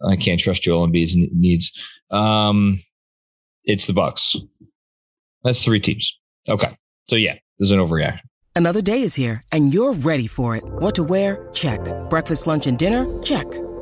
I 0.08 0.16
can't 0.16 0.40
trust 0.40 0.64
Joel 0.64 0.88
Embiid's 0.88 1.16
needs. 1.18 1.72
Um, 2.12 2.82
it's 3.64 3.88
the 3.88 3.94
Bucks. 3.94 4.36
That's 5.44 5.64
three 5.64 5.80
teams. 5.80 6.18
Okay, 6.50 6.76
so 7.08 7.16
yeah, 7.16 7.36
there's 7.58 7.72
an 7.72 7.80
overreaction. 7.80 8.22
Another 8.56 8.82
day 8.82 9.02
is 9.02 9.16
here, 9.16 9.42
and 9.52 9.74
you're 9.74 9.94
ready 9.94 10.28
for 10.28 10.56
it. 10.56 10.64
What 10.66 10.96
to 10.96 11.04
wear? 11.04 11.50
Check. 11.54 11.80
Breakfast, 12.10 12.48
lunch, 12.48 12.68
and 12.68 12.78
dinner? 12.78 13.06
Check. 13.24 13.46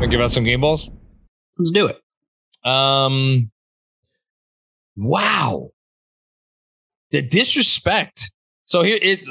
We 0.00 0.06
give 0.06 0.20
out 0.20 0.30
some 0.30 0.44
game 0.44 0.60
balls. 0.60 0.88
Let's 1.56 1.70
do 1.70 1.88
it. 1.88 2.00
Um. 2.64 3.50
Wow. 4.96 5.70
The 7.10 7.22
disrespect. 7.22 8.32
So 8.66 8.82
here, 8.82 8.98
it 9.02 9.26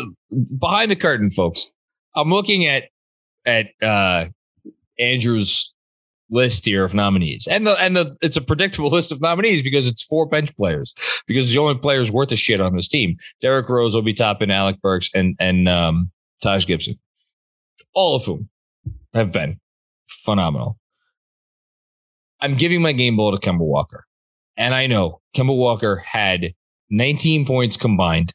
behind 0.59 0.91
the 0.91 0.95
curtain, 0.95 1.29
folks. 1.29 1.71
I'm 2.15 2.29
looking 2.29 2.65
at 2.65 2.85
at 3.45 3.67
uh 3.81 4.25
Andrew's 4.99 5.73
list 6.29 6.65
here 6.65 6.83
of 6.83 6.93
nominees, 6.93 7.47
and 7.47 7.65
the 7.65 7.79
and 7.79 7.95
the 7.95 8.17
it's 8.21 8.35
a 8.35 8.41
predictable 8.41 8.89
list 8.91 9.13
of 9.13 9.21
nominees 9.21 9.61
because 9.61 9.87
it's 9.87 10.03
four 10.03 10.25
bench 10.25 10.53
players 10.57 10.93
because 11.27 11.51
the 11.51 11.59
only 11.59 11.75
players 11.75 12.11
worth 12.11 12.31
a 12.33 12.35
shit 12.35 12.59
on 12.59 12.75
this 12.75 12.89
team. 12.89 13.15
Derrick 13.39 13.69
Rose, 13.69 13.93
will 13.93 14.01
Obi 14.01 14.13
Toppin, 14.13 14.51
Alec 14.51 14.81
Burks, 14.81 15.09
and 15.15 15.35
and 15.39 15.69
um, 15.69 16.11
Taj 16.41 16.65
Gibson, 16.65 16.99
all 17.93 18.17
of 18.17 18.25
whom 18.25 18.49
have 19.13 19.31
been 19.31 19.59
phenomenal. 20.07 20.77
I'm 22.39 22.55
giving 22.55 22.81
my 22.81 22.91
game 22.91 23.17
ball 23.17 23.35
to 23.35 23.37
Kemba 23.37 23.59
Walker. 23.65 24.05
And 24.55 24.73
I 24.73 24.87
know 24.87 25.21
Kemba 25.35 25.55
Walker 25.55 25.97
had 25.97 26.53
19 26.89 27.45
points 27.45 27.77
combined 27.77 28.33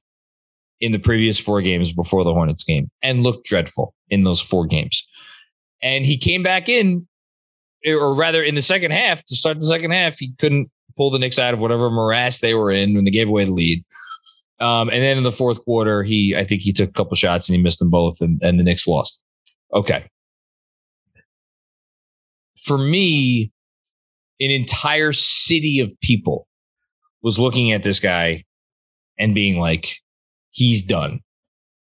in 0.81 0.93
the 0.93 0.99
previous 0.99 1.39
four 1.39 1.63
games 1.63 1.93
before 1.93 2.25
the 2.25 2.33
Hornets 2.33 2.65
game 2.65 2.91
and 3.03 3.23
looked 3.23 3.47
dreadful 3.47 3.95
in 4.09 4.25
those 4.25 4.41
four 4.41 4.67
games. 4.67 5.07
And 5.83 6.05
he 6.05 6.17
came 6.17 6.43
back 6.43 6.69
in, 6.69 7.07
or 7.87 8.15
rather 8.15 8.43
in 8.43 8.55
the 8.55 8.63
second 8.63 8.93
half, 8.93 9.25
to 9.25 9.37
start 9.37 9.59
the 9.59 9.67
second 9.67 9.91
half, 9.93 10.19
he 10.19 10.33
couldn't 10.39 10.71
pull 10.97 11.11
the 11.11 11.19
Knicks 11.19 11.39
out 11.39 11.55
of 11.55 11.61
whatever 11.61 11.91
morass 11.91 12.41
they 12.41 12.55
were 12.55 12.71
in 12.71 12.95
when 12.95 13.05
they 13.05 13.11
gave 13.11 13.29
away 13.29 13.45
the 13.45 13.53
lead. 13.53 13.85
Um, 14.61 14.89
and 14.91 15.03
then 15.03 15.17
in 15.17 15.25
the 15.25 15.33
fourth 15.33 15.65
quarter, 15.65 16.05
he 16.05 16.37
I 16.37 16.45
think 16.45 16.63
he 16.63 16.73
took 16.73 16.91
a 16.91 16.93
couple 16.93 17.17
shots 17.17 17.49
and 17.49 17.57
he 17.57 17.63
missed 17.63 17.81
them 17.81 17.91
both, 17.91 18.21
and, 18.21 18.41
and 18.43 18.61
the 18.61 18.65
Knicks 18.65 18.87
lost. 18.87 19.21
Okay 19.75 20.09
for 22.63 22.79
me, 22.79 23.53
an 24.41 24.51
entire 24.51 25.13
city 25.13 25.81
of 25.81 25.93
people 26.01 26.47
was 27.23 27.39
looking 27.39 27.73
at 27.73 27.83
this 27.83 28.01
guy 28.01 28.45
and 29.19 29.35
being 29.35 29.59
like, 29.59 29.97
he's 30.51 30.83
done. 30.83 31.21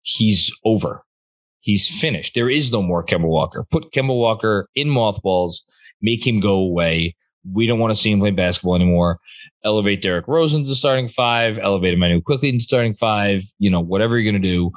He's 0.02 0.52
over. 0.64 1.04
He's 1.62 1.88
finished. 1.88 2.36
There 2.36 2.50
is 2.50 2.72
no 2.72 2.82
more 2.82 3.04
Kemba 3.04 3.28
Walker. 3.28 3.66
Put 3.72 3.92
Kemba 3.92 4.16
Walker 4.16 4.68
in 4.76 4.90
mothballs, 4.90 5.64
make 6.02 6.26
him 6.26 6.40
go 6.40 6.56
away. 6.56 7.16
We 7.52 7.66
don't 7.68 7.80
want 7.80 7.92
to 7.92 7.96
see 7.96 8.12
him 8.12 8.20
play 8.20 8.32
basketball 8.32 8.76
anymore. 8.76 9.20
Elevate 9.64 10.02
Derrick 10.02 10.28
Rose 10.28 10.54
into 10.54 10.74
starting 10.76 11.08
five, 11.08 11.58
elevate 11.58 11.94
Immanuel 11.94 12.22
Quickley 12.22 12.50
into 12.50 12.64
starting 12.64 12.94
five, 12.94 13.42
you 13.60 13.70
know, 13.70 13.80
whatever 13.80 14.18
you're 14.18 14.32
going 14.32 14.42
to 14.42 14.48
do. 14.48 14.72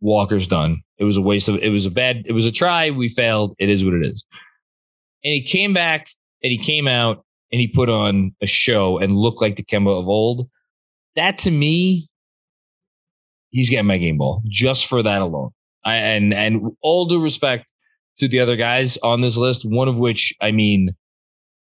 Walker's 0.00 0.46
done. 0.46 0.82
It 0.98 1.04
was 1.04 1.16
a 1.16 1.22
waste 1.22 1.48
of, 1.48 1.56
it 1.56 1.70
was 1.70 1.86
a 1.86 1.90
bad, 1.90 2.22
it 2.26 2.32
was 2.32 2.46
a 2.46 2.52
try. 2.52 2.90
We 2.90 3.08
failed. 3.08 3.54
It 3.58 3.68
is 3.68 3.84
what 3.84 3.94
it 3.94 4.06
is. 4.06 4.24
And 5.24 5.32
he 5.32 5.42
came 5.42 5.72
back 5.72 6.08
and 6.42 6.50
he 6.52 6.58
came 6.58 6.86
out 6.86 7.24
and 7.50 7.60
he 7.60 7.68
put 7.68 7.88
on 7.88 8.34
a 8.40 8.46
show 8.46 8.98
and 8.98 9.16
looked 9.16 9.40
like 9.40 9.56
the 9.56 9.64
Kemba 9.64 9.98
of 9.98 10.08
old. 10.08 10.48
That 11.16 11.38
to 11.38 11.50
me, 11.50 12.08
he's 13.50 13.70
getting 13.70 13.86
my 13.86 13.98
game 13.98 14.18
ball 14.18 14.42
just 14.46 14.86
for 14.86 15.02
that 15.02 15.22
alone. 15.22 15.50
I, 15.84 15.96
and 15.96 16.34
and 16.34 16.72
all 16.82 17.06
due 17.06 17.22
respect 17.22 17.72
to 18.18 18.28
the 18.28 18.40
other 18.40 18.56
guys 18.56 18.96
on 18.98 19.20
this 19.20 19.36
list, 19.36 19.64
one 19.64 19.88
of 19.88 19.98
which 19.98 20.34
I 20.40 20.52
mean, 20.52 20.94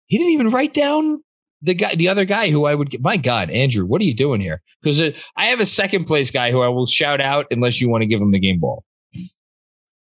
he 0.07 0.17
didn't 0.17 0.33
even 0.33 0.49
write 0.49 0.73
down 0.73 1.21
the 1.61 1.73
guy, 1.73 1.95
the 1.95 2.09
other 2.09 2.25
guy 2.25 2.49
who 2.49 2.65
I 2.65 2.75
would 2.75 2.89
get. 2.89 3.01
My 3.01 3.17
God, 3.17 3.49
Andrew, 3.49 3.85
what 3.85 4.01
are 4.01 4.05
you 4.05 4.13
doing 4.13 4.41
here? 4.41 4.61
Because 4.81 5.01
I 5.35 5.45
have 5.45 5.59
a 5.59 5.65
second 5.65 6.05
place 6.05 6.29
guy 6.29 6.51
who 6.51 6.61
I 6.61 6.67
will 6.67 6.85
shout 6.85 7.21
out 7.21 7.47
unless 7.49 7.81
you 7.81 7.89
want 7.89 8.01
to 8.01 8.07
give 8.07 8.21
him 8.21 8.31
the 8.31 8.39
game 8.39 8.59
ball. 8.59 8.83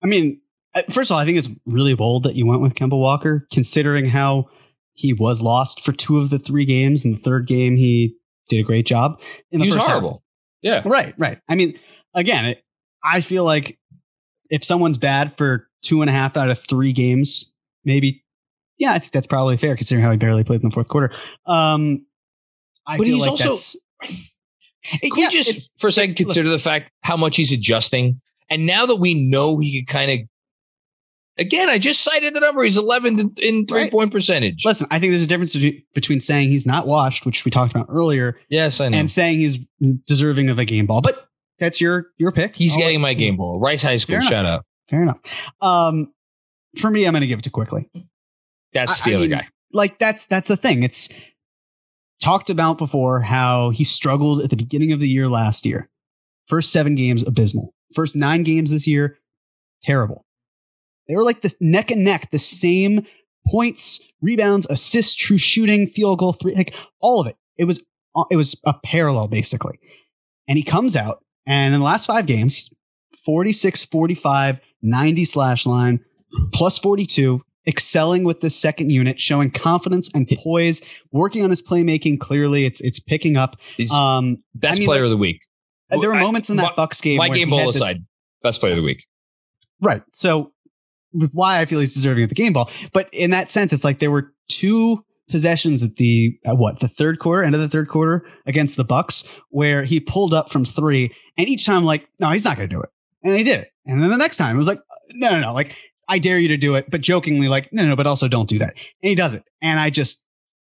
I 0.03 0.09
mean, 0.09 0.41
first 0.91 1.11
of 1.11 1.15
all, 1.15 1.21
I 1.21 1.25
think 1.25 1.39
it's 1.39 1.49
really 1.67 1.95
bold 1.95 2.23
that 2.25 2.35
you 2.35 2.47
went 2.47 2.61
with 2.63 2.75
Kemba 2.75 2.99
Walker, 2.99 3.47
considering 3.53 4.07
how 4.07 4.49
he 4.95 5.13
was 5.13 5.43
lost 5.43 5.81
for 5.83 5.93
two 5.93 6.19
of 6.19 6.31
the 6.31 6.39
three 6.39 6.65
games. 6.65 7.05
In 7.05 7.13
the 7.13 7.19
third 7.19 7.47
game, 7.47 7.77
he 7.77 8.17
did 8.49 8.61
a 8.61 8.63
great 8.63 8.87
job. 8.87 9.21
In 9.51 9.61
the 9.61 9.67
he 9.67 9.73
was 9.75 9.83
horrible. 9.85 10.23
Half. 10.65 10.85
Yeah. 10.85 10.91
Right, 10.91 11.15
right. 11.19 11.39
I 11.49 11.55
mean, 11.55 11.79
again, 12.15 12.45
it, 12.45 12.65
I 13.05 13.21
feel 13.21 13.45
like 13.45 13.79
if 14.51 14.63
someone's 14.65 14.99
bad 14.99 15.37
for 15.37 15.69
two 15.83 16.03
and 16.03 16.09
a 16.11 16.13
half 16.13 16.37
out 16.37 16.49
of 16.51 16.59
three 16.59 16.93
games, 16.93 17.53
maybe 17.85 18.23
Yeah, 18.79 18.93
I 18.93 18.99
think 18.99 19.13
that's 19.13 19.27
probably 19.27 19.57
fair 19.57 19.77
considering 19.77 20.05
how 20.05 20.11
he 20.13 20.17
barely 20.19 20.45
played 20.45 20.63
in 20.63 20.69
the 20.69 20.73
fourth 20.75 20.89
quarter. 20.89 21.11
Um, 21.47 22.07
I 22.87 22.97
But 22.99 23.07
feel 23.07 23.15
he's 23.15 23.23
like 23.23 23.31
also- 23.31 23.45
that's- 23.45 23.77
Can 25.01 25.11
Yeah, 25.17 25.31
just 25.31 25.79
for 25.81 25.87
a 25.89 25.93
second 25.93 26.17
consider 26.17 26.49
the 26.49 26.59
fact 26.59 26.91
how 27.03 27.17
much 27.17 27.37
he's 27.37 27.53
adjusting? 27.53 28.21
And 28.51 28.67
now 28.67 28.85
that 28.87 28.97
we 28.97 29.29
know 29.31 29.59
he 29.61 29.81
could 29.81 29.87
kind 29.89 30.11
of 30.11 30.19
again, 31.39 31.69
I 31.69 31.79
just 31.79 32.03
cited 32.03 32.35
the 32.35 32.41
number. 32.41 32.63
He's 32.63 32.77
11 32.77 33.35
in, 33.43 33.67
three 33.67 33.83
Right. 33.83 33.91
point 33.93 34.13
percentage. 34.13 34.65
Listen, 34.65 34.87
I 34.91 34.99
think 34.99 35.13
there's 35.13 35.23
a 35.23 35.27
difference 35.27 35.57
between- 35.95 36.21
saying 36.21 36.49
he's 36.51 36.67
not 36.67 36.87
washed, 36.87 37.25
which 37.27 37.45
we 37.45 37.51
talked 37.51 37.75
about 37.75 37.87
earlier, 37.89 38.39
yes, 38.49 38.81
I 38.81 38.89
know. 38.89 38.99
and 38.99 39.11
saying 39.11 39.41
he's 39.41 39.61
deserving 40.07 40.51
of 40.51 40.59
a 40.59 40.65
game 40.65 40.87
ball. 40.87 41.01
But 41.01 41.27
that's 41.59 41.81
your 41.81 42.09
your 42.19 42.33
pick. 42.33 42.57
he's 42.57 42.73
I'll 42.75 42.79
getting 42.81 42.99
let- 43.01 43.09
my 43.09 43.15
game 43.15 43.37
ball. 43.37 43.59
Rice 43.61 43.83
High 43.83 43.97
School, 43.97 44.21
shout 44.21 44.45
out. 44.47 44.65
Fair 44.91 45.03
enough. 45.03 45.19
Um, 45.61 46.13
for 46.79 46.91
me, 46.91 47.05
I'm 47.07 47.13
going 47.13 47.23
to 47.23 47.27
give 47.27 47.39
it 47.39 47.43
to 47.43 47.51
Quickley. 47.51 47.89
That's 48.73 49.03
I- 49.03 49.05
the 49.09 49.13
I 49.13 49.17
other 49.17 49.29
mean, 49.29 49.39
guy. 49.39 49.49
Like 49.73 49.99
that's 49.99 50.27
that's 50.27 50.49
the 50.49 50.57
thing. 50.57 50.83
It's 50.83 51.09
talked 52.21 52.51
about 52.51 52.79
before 52.79 53.21
how 53.21 53.71
he 53.71 53.85
struggled 53.85 54.43
at 54.43 54.51
the 54.51 54.57
beginning 54.57 54.93
of 54.93 55.01
the 55.01 55.09
year 55.09 55.29
last 55.29 55.65
year. 55.67 55.89
First 56.47 56.73
seven 56.73 56.95
games, 56.95 57.23
abysmal. 57.27 57.75
First 57.95 58.17
nine 58.17 58.43
games 58.43 58.71
this 58.71 58.87
year, 58.87 59.19
terrible. 59.83 60.25
They 61.09 61.17
were 61.17 61.25
like 61.25 61.43
this 61.43 61.57
neck 61.61 61.91
and 61.91 62.05
neck, 62.05 62.31
the 62.31 62.39
same 62.39 63.07
points, 63.49 64.01
rebounds, 64.21 64.67
assists, 64.71 65.15
true 65.15 65.39
shooting, 65.39 65.87
field 65.87 66.19
goal, 66.21 66.33
three, 66.33 66.55
like 66.55 66.75
all 67.01 67.21
of 67.21 67.27
it. 67.27 67.37
It 67.59 67.65
was 67.65 67.85
it 68.31 68.37
was 68.37 68.61
a 68.65 68.75
parallel 68.85 69.29
basically. 69.29 69.79
And 70.49 70.59
he 70.59 70.65
comes 70.65 70.97
out 70.97 71.25
and 71.47 71.75
in 71.75 71.81
the 71.81 71.85
last 71.85 72.07
five 72.07 72.27
games, 72.27 72.71
46, 73.25 73.85
45, 73.87 74.61
90 74.83 75.25
slash 75.25 75.67
line, 75.67 76.01
plus 76.53 76.79
42, 76.79 77.43
excelling 77.67 78.25
with 78.25 78.41
this 78.41 78.57
second 78.57 78.91
unit, 78.91 79.21
showing 79.21 79.51
confidence 79.51 80.11
and 80.15 80.29
poise, 80.43 80.81
working 81.13 81.45
on 81.45 81.51
his 81.51 81.63
playmaking. 81.63 82.19
Clearly, 82.21 82.65
it's 82.65 82.81
it's 82.81 82.99
picking 83.01 83.37
up. 83.37 83.57
He's 83.77 83.93
Um, 83.93 84.39
best 84.55 84.77
I 84.77 84.81
mean, 84.81 84.87
player 84.89 85.01
like, 85.03 85.05
of 85.07 85.11
the 85.11 85.17
week. 85.17 85.41
there 85.91 86.09
were 86.11 86.15
I- 86.15 86.21
moments 86.21 86.51
in 86.51 86.57
that 86.57 86.77
Bucks 86.77 87.01
game. 87.01 87.17
My 87.19 87.29
game 87.29 87.49
he 87.49 87.55
had 87.57 87.63
ball 87.65 87.73
to- 87.73 87.77
aside, 87.77 88.05
best 88.43 88.61
player 88.61 88.75
of 88.75 88.81
the 88.81 88.87
week. 88.87 89.05
Right. 89.81 90.03
So 90.13 90.52
why 91.33 91.61
I 91.61 91.65
feel 91.65 91.81
he's 91.81 91.95
deserving 91.95 92.25
of 92.25 92.29
the 92.29 92.35
game 92.35 92.53
ball. 92.53 92.71
But 92.93 93.09
in 93.13 93.31
that 93.31 93.51
sense, 93.51 93.73
it's 93.73 93.85
like 93.85 93.99
there 93.99 94.11
were 94.11 94.33
two 94.49 95.05
possessions 95.31 95.83
at 95.83 95.97
the 95.97 96.39
at 96.45 96.59
what 96.59 96.81
the 96.81 96.89
third 96.89 97.19
quarter, 97.19 97.43
end 97.43 97.55
of 97.55 97.61
the 97.61 97.69
third 97.69 97.89
quarter 97.89 98.27
against 98.47 98.77
the 98.77 98.85
Bucks, 98.85 99.29
where 99.51 99.85
he 99.85 100.01
pulled 100.01 100.35
up 100.35 100.51
from 100.51 100.65
three, 100.65 101.15
and 101.39 101.49
each 101.49 101.65
time 101.65 101.85
like, 101.85 102.09
no, 102.21 102.31
he's 102.31 102.45
not 102.45 102.57
going 102.57 102.69
to 102.69 102.75
do 102.75 102.83
it, 102.83 102.91
and 103.23 103.37
he 103.37 103.43
did 103.43 103.61
it. 103.61 103.69
And 103.87 104.03
then 104.03 104.11
the 104.11 104.17
next 104.17 104.37
time 104.37 104.57
it 104.57 104.59
was 104.59 104.69
like, 104.69 104.81
no, 105.15 105.31
no, 105.31 105.41
no, 105.41 105.53
like 105.55 105.77
I 106.09 106.19
dare 106.19 106.39
you 106.39 106.49
to 106.49 106.57
do 106.57 106.75
it, 106.75 106.91
but 106.91 107.01
jokingly 107.01 107.49
like, 107.49 107.73
no, 107.73 107.87
no, 107.87 107.97
but 107.97 108.07
also 108.07 108.29
don't 108.29 108.49
do 108.49 108.59
that, 108.59 108.75
and 109.03 109.09
he 109.09 109.15
does 109.15 109.35
it, 109.35 109.45
and 109.61 109.81
I 109.81 109.91
just, 109.91 110.27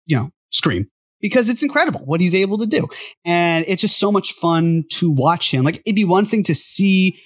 you 0.06 0.16
know, 0.16 0.32
scream. 0.52 0.90
Because 1.22 1.50
it's 1.50 1.64
incredible 1.64 2.02
what 2.02 2.22
he's 2.22 2.36
able 2.36 2.60
to 2.60 2.68
do. 2.68 2.88
And 3.24 3.66
it's 3.68 3.82
just 3.82 3.98
so 3.98 4.12
much 4.12 4.34
fun 4.34 4.84
to 4.92 5.10
watch 5.10 5.50
him. 5.50 5.64
Like, 5.64 5.82
it'd 5.86 5.96
be 5.96 6.04
one 6.04 6.26
thing 6.26 6.44
to 6.44 6.54
see 6.54 7.20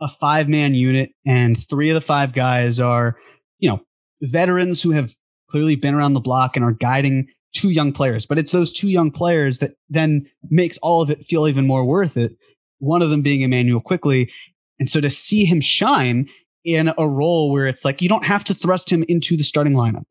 a 0.00 0.08
five 0.08 0.48
man 0.48 0.74
unit 0.74 1.10
and 1.26 1.58
three 1.68 1.90
of 1.90 1.94
the 1.94 2.00
five 2.00 2.32
guys 2.32 2.78
are, 2.80 3.16
you 3.58 3.68
know, 3.68 3.80
veterans 4.22 4.82
who 4.82 4.90
have 4.90 5.12
clearly 5.50 5.76
been 5.76 5.94
around 5.94 6.12
the 6.14 6.20
block 6.20 6.56
and 6.56 6.64
are 6.64 6.72
guiding 6.72 7.26
two 7.54 7.70
young 7.70 7.92
players. 7.92 8.26
But 8.26 8.38
it's 8.38 8.52
those 8.52 8.72
two 8.72 8.88
young 8.88 9.10
players 9.10 9.58
that 9.58 9.72
then 9.88 10.26
makes 10.50 10.78
all 10.78 11.02
of 11.02 11.10
it 11.10 11.24
feel 11.24 11.48
even 11.48 11.66
more 11.66 11.84
worth 11.84 12.16
it. 12.16 12.32
One 12.78 13.02
of 13.02 13.10
them 13.10 13.22
being 13.22 13.40
Immanuel 13.42 13.80
Quickley. 13.80 14.30
And 14.78 14.88
so 14.88 15.00
to 15.00 15.10
see 15.10 15.44
him 15.44 15.60
shine 15.60 16.28
in 16.64 16.92
a 16.98 17.08
role 17.08 17.50
where 17.50 17.66
it's 17.66 17.84
like 17.84 18.02
you 18.02 18.08
don't 18.08 18.26
have 18.26 18.44
to 18.44 18.54
thrust 18.54 18.92
him 18.92 19.04
into 19.08 19.36
the 19.36 19.42
starting 19.44 19.72
lineup. 19.72 20.04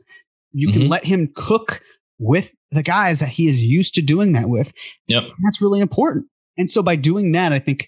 You 0.52 0.70
can 0.72 0.84
Mhm. 0.84 0.90
let 0.90 1.06
him 1.06 1.30
cook 1.36 1.82
with 2.20 2.54
the 2.72 2.82
guys 2.84 3.20
that 3.20 3.30
he 3.30 3.48
is 3.48 3.62
used 3.62 3.94
to 3.96 4.02
doing 4.02 4.32
that 4.34 4.50
with. 4.50 4.74
Yep. 5.08 5.26
That's 5.44 5.62
really 5.62 5.80
important. 5.80 6.26
And 6.58 6.72
so 6.72 6.82
by 6.82 6.96
doing 6.96 7.32
that, 7.34 7.54
I 7.54 7.60
think 7.60 7.88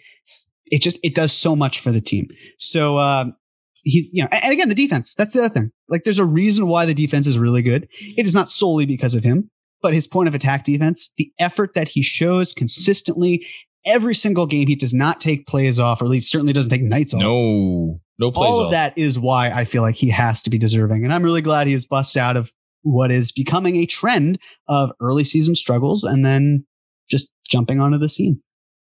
it 0.71 0.81
just 0.81 0.99
it 1.03 1.15
does 1.15 1.33
so 1.33 1.55
much 1.55 1.79
for 1.79 1.91
the 1.91 2.01
team. 2.01 2.29
So 2.57 2.97
um 2.97 3.35
he 3.83 4.09
you 4.11 4.23
know 4.23 4.29
and 4.31 4.43
and 4.43 4.53
again 4.53 4.69
the 4.69 4.75
defense, 4.75 5.15
that's 5.15 5.33
the 5.33 5.39
other 5.39 5.53
thing. 5.53 5.71
Like 5.87 6.03
there's 6.03 6.19
a 6.19 6.25
reason 6.25 6.67
why 6.67 6.85
the 6.85 6.93
defense 6.93 7.27
is 7.27 7.37
really 7.37 7.61
good. 7.61 7.87
It 8.17 8.25
is 8.25 8.35
not 8.35 8.49
solely 8.49 8.85
because 8.85 9.15
of 9.15 9.23
him, 9.23 9.49
but 9.81 9.93
his 9.93 10.07
point 10.07 10.27
of 10.27 10.35
attack 10.35 10.63
defense, 10.63 11.11
the 11.17 11.31
effort 11.39 11.73
that 11.75 11.89
he 11.89 12.01
shows 12.01 12.53
consistently 12.53 13.45
every 13.85 14.13
single 14.13 14.45
game 14.45 14.67
he 14.67 14.75
does 14.75 14.93
not 14.93 15.21
take 15.21 15.47
plays 15.47 15.79
off 15.79 16.01
or 16.01 16.05
at 16.05 16.11
least 16.11 16.31
certainly 16.31 16.53
doesn't 16.53 16.69
take 16.69 16.81
nights 16.81 17.13
off. 17.13 17.21
No, 17.21 17.99
no 18.19 18.31
plays 18.31 18.51
All 18.51 18.59
of 18.59 18.65
off. 18.67 18.71
that 18.71 18.97
is 18.97 19.17
why 19.17 19.49
I 19.51 19.65
feel 19.65 19.81
like 19.81 19.95
he 19.95 20.09
has 20.09 20.41
to 20.43 20.49
be 20.49 20.57
deserving. 20.57 21.03
And 21.03 21.13
I'm 21.13 21.23
really 21.23 21.41
glad 21.41 21.67
he 21.67 21.73
has 21.73 21.85
bust 21.85 22.17
out 22.17 22.35
of 22.35 22.51
what 22.81 23.11
is 23.11 23.31
becoming 23.31 23.77
a 23.77 23.85
trend 23.85 24.39
of 24.67 24.91
early 25.01 25.23
season 25.23 25.55
struggles 25.55 26.03
and 26.03 26.25
then 26.25 26.65
just 27.09 27.31
jumping 27.47 27.79
onto 27.79 27.97
the 27.97 28.09
scene. 28.09 28.41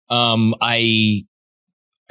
Um, 0.10 0.56
I, 0.62 1.24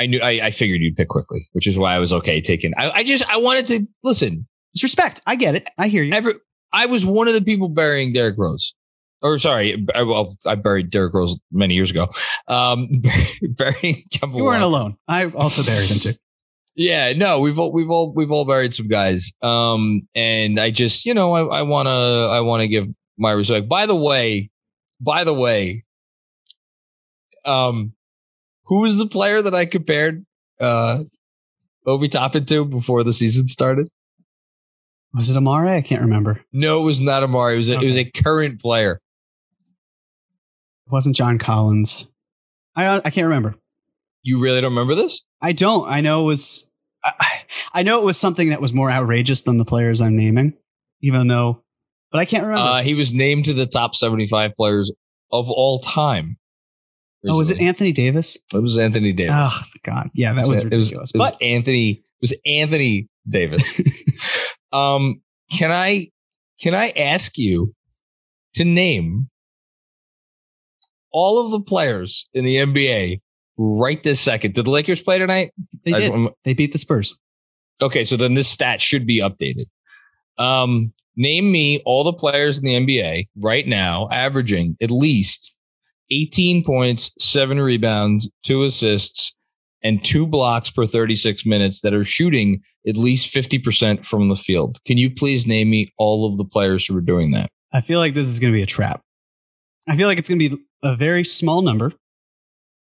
I 0.01 0.07
knew 0.07 0.21
I, 0.21 0.47
I 0.47 0.51
figured 0.51 0.81
you'd 0.81 0.97
pick 0.97 1.09
Quickley, 1.09 1.49
which 1.53 1.67
is 1.67 1.77
why 1.79 1.95
I 1.95 1.99
was 1.99 2.13
okay 2.13 2.41
taking. 2.41 2.73
I, 2.77 2.91
I 2.91 3.05
just 3.05 3.29
I 3.29 3.37
wanted 3.37 3.67
to 3.69 3.87
listen. 4.03 4.49
It's 4.75 4.83
respect. 4.83 5.21
I 5.27 5.37
get 5.37 5.55
it. 5.55 5.69
I 5.79 5.89
hear 5.89 6.03
you. 6.03 6.13
Every 6.15 6.35
I 6.73 6.87
was 6.87 7.05
one 7.05 7.29
of 7.29 7.35
the 7.35 7.43
people 7.43 7.69
burying 7.69 8.13
Derrick 8.13 8.37
Rose, 8.39 8.75
or 9.23 9.37
sorry, 9.39 9.87
I, 9.95 10.03
well, 10.05 10.37
I 10.47 10.55
buried 10.55 10.91
Derrick 10.91 11.13
Rose 11.15 11.39
many 11.53 11.75
years 11.75 11.91
ago. 11.91 12.09
Um, 12.49 12.89
burying 13.57 14.03
Kemba 14.13 14.37
You 14.39 14.45
weren't 14.45 14.63
Walker. 14.63 14.65
alone. 14.65 14.97
I 15.07 15.27
also 15.27 15.63
buried 15.63 15.91
him 15.91 15.99
too. 16.01 16.15
Yeah, 16.77 17.13
no, 17.15 17.41
we've 17.41 17.59
all 17.59 17.73
we've 17.73 17.91
all 17.91 18.15
we've 18.15 18.31
all 18.31 18.45
buried 18.47 18.73
some 18.73 18.87
guys. 18.87 19.33
Um, 19.43 20.03
and 20.15 20.59
I 20.59 20.71
just 20.71 21.05
you 21.05 21.13
know 21.13 21.33
I, 21.35 21.59
I 21.59 21.63
wanna 21.63 21.91
I 22.29 22.41
wanna 22.41 22.69
give 22.69 22.87
my 23.19 23.33
respect. 23.33 23.69
By 23.69 23.87
the 23.87 23.97
way, 23.97 24.51
by 25.01 25.25
the 25.25 25.35
way, 25.35 25.85
um, 27.45 27.93
who 28.71 28.81
was 28.81 28.97
the 28.97 29.07
player 29.07 29.43
that 29.43 29.55
I 29.55 29.67
compared 29.67 30.25
uh 30.59 31.03
Obi 31.87 32.09
Toppin 32.09 32.47
to 32.47 32.65
before 32.65 33.05
the 33.05 33.13
season 33.13 33.47
started? 33.47 33.89
Was 35.13 35.29
it 35.29 35.37
Amari? 35.37 35.73
I 35.73 35.83
can't 35.83 36.03
remember. 36.03 36.41
No, 36.53 36.83
it 36.83 36.85
was 36.85 37.01
not 37.01 37.23
Amari. 37.23 37.55
It 37.55 37.59
was 37.59 37.71
a, 37.71 37.75
it 37.75 37.85
was 37.85 37.97
a 37.97 38.05
current 38.05 38.61
player. 38.61 39.01
It 40.87 40.93
wasn't 40.93 41.17
John 41.17 41.37
Collins. 41.37 42.07
I 42.77 43.03
I 43.05 43.11
can't 43.11 43.27
remember. 43.27 43.57
You 44.23 44.41
really 44.41 44.61
don't 44.61 44.73
remember 44.73 44.95
this? 44.95 45.23
I 45.43 45.53
don't. 45.53 45.89
I 45.89 46.01
know 46.01 46.23
it 46.23 46.27
was. 46.27 46.71
I, 47.03 47.13
I 47.73 47.83
know 47.83 48.01
it 48.01 48.05
was 48.05 48.19
something 48.19 48.51
that 48.51 48.61
was 48.61 48.73
more 48.73 48.91
outrageous 48.91 49.43
than 49.43 49.57
the 49.57 49.65
players 49.65 50.01
I'm 50.03 50.17
naming, 50.17 50.53
even 51.01 51.29
though. 51.29 51.65
But 52.13 52.19
I 52.19 52.25
can't 52.27 52.45
remember. 52.45 52.71
Uh, 52.71 52.83
he 52.83 52.95
was 52.95 53.13
named 53.13 53.47
to 53.47 53.55
the 53.55 53.67
top 53.67 53.95
seventy-five 53.95 54.55
players 54.55 54.93
of 55.33 55.49
all 55.49 55.79
time. 55.79 56.37
Oh, 57.27 57.37
was 57.37 57.51
it. 57.51 57.61
Anthony 57.61 57.93
Davis? 57.93 58.37
It 58.53 58.63
was 58.63 58.79
Anthony 58.79 59.13
Davis. 59.13 59.35
Oh 59.37 59.63
God, 59.83 60.11
yeah, 60.15 60.33
that 60.35 60.47
was 60.49 60.51
it 60.51 60.55
was, 60.55 60.65
ridiculous. 60.65 60.93
it 60.93 60.99
was 60.99 61.13
but 61.13 61.43
Anthony. 61.43 61.91
It 61.91 62.03
was 62.21 62.35
Anthony 62.47 63.09
Davis. 63.29 63.81
um, 64.73 65.21
can 65.51 65.71
I 65.71 66.11
can 66.61 66.75
I 66.75 66.91
ask 66.91 67.39
you 67.39 67.75
to 68.55 68.65
name 68.65 69.29
all 71.13 71.45
of 71.45 71.51
the 71.51 71.61
players 71.61 72.29
in 72.35 72.45
the 72.45 72.57
NBA 72.57 73.21
right 73.57 74.03
this 74.03 74.21
second? 74.21 74.55
Did 74.55 74.67
the 74.67 74.71
Lakers 74.71 75.03
play 75.03 75.19
tonight? 75.19 75.53
they 75.85 75.93
did. 75.93 76.13
just- 76.13 76.35
They 76.45 76.55
beat 76.55 76.73
the 76.73 76.79
Spurs. 76.79 77.17
Okay, 77.83 78.05
so 78.05 78.17
then 78.17 78.35
this 78.35 78.49
stat 78.49 78.83
should 78.83 79.07
be 79.07 79.21
updated. 79.21 79.65
Um, 80.37 80.93
name 81.17 81.51
me 81.51 81.81
all 81.85 82.05
the 82.05 82.13
players 82.13 82.59
in 82.59 82.65
the 82.65 82.75
NBA 82.75 83.29
right 83.37 83.67
now 83.67 84.09
averaging 84.11 84.77
at 84.83 84.91
least 84.91 85.55
18 86.11 86.65
points, 86.65 87.13
seven 87.19 87.61
rebounds, 87.61 88.31
two 88.43 88.63
assists, 88.63 89.35
and 89.83 90.05
two 90.05 90.27
blocks 90.27 90.71
per 90.71 90.85
36 90.87 91.47
minutes 91.47 91.81
that 91.81 91.95
are 91.95 92.05
shooting 92.05 92.61
at 92.87 92.97
least 92.97 93.33
50% 93.35 94.05
from 94.05 94.29
the 94.29 94.37
field. 94.37 94.79
Can 94.85 94.99
you 94.99 95.11
please 95.11 95.47
name 95.47 95.71
me 95.71 95.93
all 95.99 96.29
of 96.29 96.37
the 96.37 96.45
players 96.45 96.87
who 96.87 96.97
are 96.97 97.01
doing 97.03 97.31
that? 97.33 97.49
I 97.73 97.81
feel 97.81 97.99
like 97.99 98.15
this 98.15 98.27
is 98.27 98.39
going 98.39 98.53
to 98.53 98.57
be 98.57 98.63
a 98.63 98.67
trap. 98.67 99.01
I 99.89 99.97
feel 99.97 100.07
like 100.09 100.19
it's 100.19 100.29
going 100.29 100.39
to 100.41 100.51
be 100.57 100.63
a 100.83 100.95
very 100.95 101.25
small 101.25 101.63
number. 101.63 101.93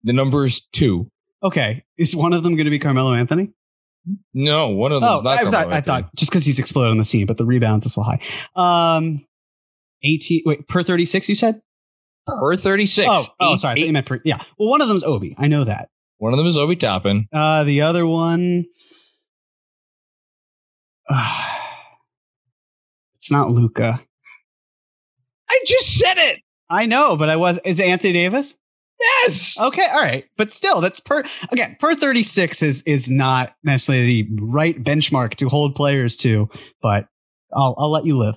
The 0.04 0.12
number 0.12 0.44
is 0.44 0.60
two. 0.72 1.08
Okay, 1.42 1.84
is 1.98 2.14
one 2.14 2.32
of 2.32 2.42
them 2.42 2.54
going 2.56 2.64
to 2.66 2.70
be 2.70 2.78
Carmelo 2.78 3.12
Anthony? 3.14 3.50
No, 4.34 4.68
one 4.68 4.92
of 4.92 5.00
them 5.00 5.10
Oh, 5.10 5.16
is 5.18 5.22
not. 5.24 5.38
I 5.38 5.50
thought, 5.50 5.72
I 5.72 5.80
thought 5.80 6.14
just 6.14 6.30
because 6.30 6.44
he's 6.46 6.58
exploded 6.60 6.92
on 6.92 6.98
the 6.98 7.04
scene, 7.04 7.26
but 7.26 7.38
the 7.38 7.44
rebounds 7.44 7.84
is 7.86 7.96
a 7.96 8.00
little 8.00 8.12
high. 8.54 8.96
Um, 8.96 9.24
eighteen. 10.04 10.42
Wait, 10.46 10.68
per 10.68 10.82
thirty 10.84 11.04
six, 11.04 11.28
you 11.28 11.34
said? 11.34 11.60
Per 12.26 12.56
36. 12.56 13.08
Oh, 13.10 13.24
oh, 13.40 13.56
sorry. 13.56 13.72
I 13.72 13.82
eight- 13.82 13.86
you 13.86 13.92
meant 13.92 14.06
per. 14.06 14.20
Yeah. 14.24 14.42
Well, 14.58 14.68
one 14.68 14.80
of 14.80 14.88
them 14.88 14.96
is 14.96 15.04
Obi. 15.04 15.34
I 15.38 15.46
know 15.46 15.64
that. 15.64 15.88
one 16.18 16.32
of 16.32 16.38
them 16.38 16.46
is 16.46 16.58
Obi 16.58 16.76
Toppin. 16.76 17.28
Uh, 17.32 17.62
the 17.64 17.82
other 17.82 18.06
one. 18.06 18.64
it's 23.14 23.30
not 23.30 23.50
Luka. 23.50 24.00
I 25.48 25.60
just 25.66 25.98
said 25.98 26.18
it. 26.18 26.40
I 26.68 26.86
know, 26.86 27.16
but 27.16 27.28
I 27.28 27.36
was. 27.36 27.58
Is 27.64 27.78
it 27.78 27.86
Anthony 27.86 28.12
Davis? 28.12 28.58
Yes. 29.22 29.60
Okay, 29.60 29.86
all 29.92 30.00
right, 30.00 30.24
but 30.36 30.50
still, 30.50 30.80
that's 30.80 31.00
per 31.00 31.22
again 31.52 31.76
per 31.78 31.94
thirty 31.94 32.22
six 32.22 32.62
is 32.62 32.82
is 32.82 33.10
not 33.10 33.54
necessarily 33.62 34.22
the 34.22 34.28
right 34.40 34.82
benchmark 34.82 35.34
to 35.36 35.48
hold 35.48 35.74
players 35.76 36.16
to. 36.18 36.48
But 36.82 37.06
I'll 37.54 37.74
I'll 37.78 37.90
let 37.92 38.04
you 38.06 38.16
live. 38.18 38.36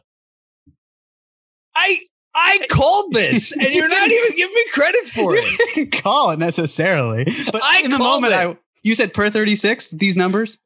I 1.75 1.99
I 2.39 2.65
called 2.69 3.13
this, 3.13 3.51
and 3.51 3.67
you're 3.67 3.89
not 3.89 4.11
even 4.11 4.35
giving 4.35 4.55
me 4.55 4.65
credit 4.71 5.05
for 5.05 5.35
it. 5.35 5.45
didn't 5.75 5.91
call 6.03 6.31
it 6.31 6.39
necessarily, 6.39 7.25
but 7.51 7.63
I 7.63 7.81
in 7.83 7.91
the 7.91 7.99
moment, 7.99 8.33
it. 8.33 8.37
I 8.37 8.57
you 8.83 8.95
said 8.95 9.13
per 9.13 9.29
thirty 9.29 9.55
six. 9.55 9.91
These 9.91 10.17
numbers. 10.17 10.59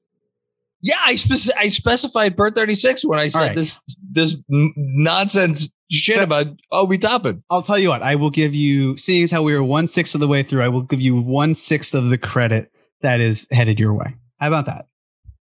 Yeah, 0.82 1.00
I 1.02 1.16
spec- 1.16 1.56
I 1.58 1.68
specified 1.68 2.36
per 2.36 2.52
36 2.52 3.06
when 3.06 3.18
I 3.18 3.30
said 3.30 3.40
right. 3.40 3.56
this 3.56 3.82
this 4.12 4.36
nonsense 4.50 5.74
shit 5.90 6.22
about 6.22 6.48
oh 6.74 6.84
we 6.84 6.98
topping. 6.98 7.42
I'll 7.50 7.62
tell 7.62 7.80
you 7.80 7.88
what. 7.88 8.02
I 8.02 8.16
will 8.16 8.30
give 8.30 8.54
you, 8.54 8.98
seeing 8.98 9.24
as 9.24 9.32
how 9.32 9.44
we 9.44 9.56
were 9.56 9.64
one 9.64 9.88
sixth 9.88 10.14
of 10.14 10.20
the 10.20 10.28
way 10.28 10.44
through, 10.44 10.62
I 10.62 10.68
will 10.68 10.82
give 10.82 11.00
you 11.00 11.16
one 11.16 11.56
sixth 11.56 11.96
of 11.96 12.10
the 12.10 12.18
credit 12.18 12.70
that 13.00 13.22
is 13.22 13.48
headed 13.50 13.80
your 13.80 13.94
way. 13.94 14.16
How 14.42 14.48
about 14.48 14.66
that? 14.66 14.88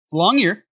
It's 0.04 0.12
a 0.12 0.16
long 0.16 0.38
year. 0.38 0.64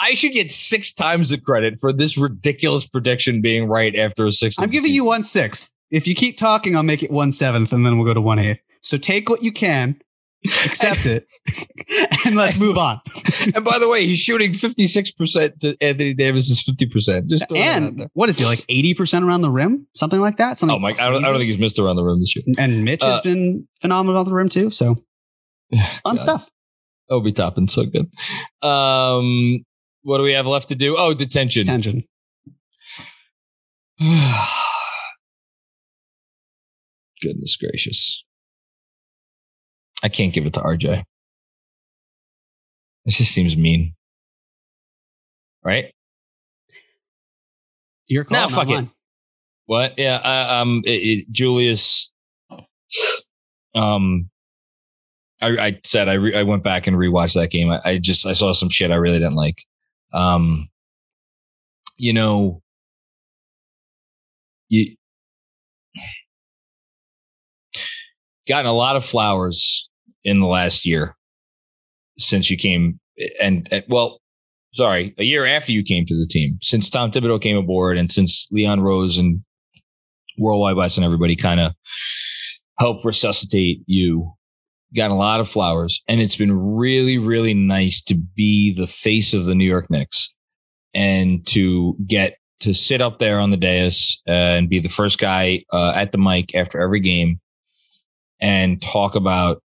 I 0.00 0.14
should 0.14 0.32
get 0.32 0.50
six 0.50 0.92
times 0.92 1.28
the 1.28 1.38
credit 1.38 1.78
for 1.78 1.92
this 1.92 2.16
ridiculous 2.16 2.86
prediction 2.86 3.42
being 3.42 3.66
right 3.68 3.94
after 3.94 4.26
a 4.26 4.32
six. 4.32 4.58
I'm 4.58 4.70
giving 4.70 4.92
you 4.92 5.04
one 5.04 5.22
sixth. 5.22 5.70
If 5.90 6.06
you 6.06 6.14
keep 6.14 6.38
talking, 6.38 6.74
I'll 6.76 6.82
make 6.82 7.02
it 7.02 7.10
one 7.10 7.32
seventh, 7.32 7.72
and 7.72 7.84
then 7.84 7.96
we'll 7.98 8.06
go 8.06 8.14
to 8.14 8.20
one 8.20 8.38
eighth. 8.38 8.60
So 8.82 8.96
take 8.96 9.28
what 9.28 9.42
you 9.42 9.52
can, 9.52 10.00
accept 10.46 11.04
it, 11.04 11.26
and 12.24 12.34
let's 12.36 12.58
move 12.58 12.78
on. 12.78 13.00
And 13.54 13.64
by 13.64 13.78
the 13.78 13.88
way, 13.88 14.06
he's 14.06 14.18
shooting 14.18 14.52
56% 14.52 15.58
to 15.60 15.76
Anthony 15.80 16.12
Davis's 16.12 16.62
50%. 16.62 17.26
Just 17.26 17.48
throwing 17.48 17.64
that 17.64 17.70
out 17.82 17.82
And 17.88 18.10
what 18.12 18.28
is 18.28 18.38
he 18.38 18.44
like? 18.44 18.64
Eighty 18.68 18.92
percent 18.94 19.24
around 19.24 19.40
the 19.40 19.50
rim, 19.50 19.86
something 19.96 20.20
like 20.20 20.36
that. 20.36 20.58
Something. 20.58 20.76
oh 20.76 20.78
my, 20.78 20.90
I 20.90 21.08
don't, 21.10 21.24
I 21.24 21.28
don't 21.30 21.38
think 21.38 21.44
he's 21.48 21.58
missed 21.58 21.78
around 21.78 21.96
the 21.96 22.04
rim 22.04 22.20
this 22.20 22.36
year. 22.36 22.44
And 22.58 22.84
Mitch 22.84 23.02
has 23.02 23.18
Uh, 23.18 23.22
been 23.22 23.66
phenomenal 23.80 24.16
around 24.16 24.26
the 24.26 24.34
rim 24.34 24.48
too. 24.50 24.70
So 24.70 24.94
fun 25.72 26.16
God. 26.16 26.20
stuff. 26.20 26.50
Oh, 27.08 27.20
be 27.20 27.32
topping 27.32 27.66
so 27.68 27.84
good. 27.86 28.10
Um, 28.62 29.64
what 30.02 30.18
do 30.18 30.24
we 30.24 30.32
have 30.32 30.46
left 30.46 30.68
to 30.68 30.74
do? 30.74 30.96
Oh, 30.96 31.14
detention. 31.14 31.62
Detention. 31.62 32.04
Goodness 37.22 37.56
gracious. 37.56 38.24
I 40.02 40.08
can't 40.08 40.32
give 40.32 40.46
it 40.46 40.54
to 40.54 40.60
RJ. 40.60 41.04
This 43.04 43.18
just 43.18 43.32
seems 43.32 43.56
mean. 43.56 43.94
Right? 45.62 45.92
Your 48.08 48.24
call. 48.24 48.40
Nah, 48.40 48.48
fuck 48.48 48.70
it. 48.70 48.88
What? 49.66 49.98
Yeah, 49.98 50.16
uh, 50.16 50.62
um, 50.62 50.82
it, 50.84 50.90
it, 50.90 51.30
Julius. 51.30 52.10
Um, 53.74 54.30
I, 55.40 55.48
I 55.48 55.80
said 55.84 56.08
I 56.08 56.14
re, 56.14 56.34
I 56.34 56.42
went 56.42 56.64
back 56.64 56.86
and 56.86 56.96
rewatched 56.96 57.34
that 57.34 57.50
game. 57.50 57.70
I, 57.70 57.80
I 57.84 57.98
just 57.98 58.26
I 58.26 58.32
saw 58.32 58.52
some 58.52 58.68
shit 58.68 58.90
I 58.90 58.96
really 58.96 59.18
didn't 59.18 59.36
like. 59.36 59.64
Um, 60.12 60.68
you 61.96 62.12
know, 62.12 62.62
you 64.68 64.96
gotten 68.48 68.66
a 68.66 68.72
lot 68.72 68.96
of 68.96 69.04
flowers 69.04 69.88
in 70.24 70.40
the 70.40 70.46
last 70.46 70.86
year 70.86 71.16
since 72.18 72.50
you 72.50 72.56
came, 72.56 72.98
and, 73.40 73.68
and 73.70 73.84
well, 73.88 74.20
sorry, 74.72 75.14
a 75.18 75.24
year 75.24 75.46
after 75.46 75.72
you 75.72 75.82
came 75.82 76.04
to 76.06 76.14
the 76.14 76.26
team, 76.26 76.58
since 76.62 76.90
Tom 76.90 77.10
Thibodeau 77.10 77.40
came 77.40 77.56
aboard, 77.56 77.96
and 77.96 78.10
since 78.10 78.48
Leon 78.50 78.80
Rose 78.80 79.18
and 79.18 79.42
Worldwide 80.38 80.76
Wes 80.76 80.96
and 80.96 81.04
everybody 81.04 81.36
kind 81.36 81.60
of 81.60 81.74
helped 82.78 83.04
resuscitate 83.04 83.82
you. 83.86 84.32
Got 84.94 85.10
a 85.10 85.14
lot 85.14 85.40
of 85.40 85.48
flowers, 85.48 86.02
and 86.08 86.20
it's 86.20 86.36
been 86.36 86.76
really, 86.76 87.16
really 87.16 87.54
nice 87.54 88.02
to 88.02 88.16
be 88.16 88.74
the 88.74 88.88
face 88.88 89.32
of 89.32 89.44
the 89.44 89.54
New 89.54 89.68
York 89.68 89.88
Knicks 89.88 90.34
and 90.92 91.46
to 91.46 91.96
get 92.06 92.36
to 92.60 92.74
sit 92.74 93.00
up 93.00 93.18
there 93.18 93.38
on 93.38 93.50
the 93.50 93.56
dais 93.56 94.20
uh, 94.28 94.32
and 94.32 94.68
be 94.68 94.80
the 94.80 94.88
first 94.88 95.18
guy 95.18 95.64
uh, 95.72 95.92
at 95.94 96.12
the 96.12 96.18
mic 96.18 96.54
after 96.54 96.80
every 96.80 97.00
game 97.00 97.40
and 98.40 98.80
talk 98.82 99.14
about 99.14 99.62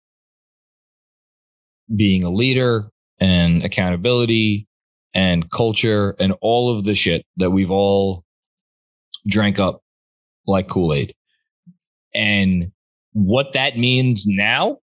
being 1.94 2.24
a 2.24 2.30
leader 2.30 2.88
and 3.18 3.64
accountability 3.64 4.66
and 5.14 5.50
culture 5.50 6.14
and 6.18 6.34
all 6.40 6.74
of 6.74 6.84
the 6.84 6.94
shit 6.94 7.24
that 7.36 7.50
we've 7.50 7.70
all 7.70 8.24
drank 9.26 9.58
up 9.58 9.82
like 10.46 10.68
Kool 10.68 10.92
Aid. 10.92 11.14
And 12.14 12.72
what 13.12 13.52
that 13.52 13.76
means 13.76 14.24
now 14.26 14.78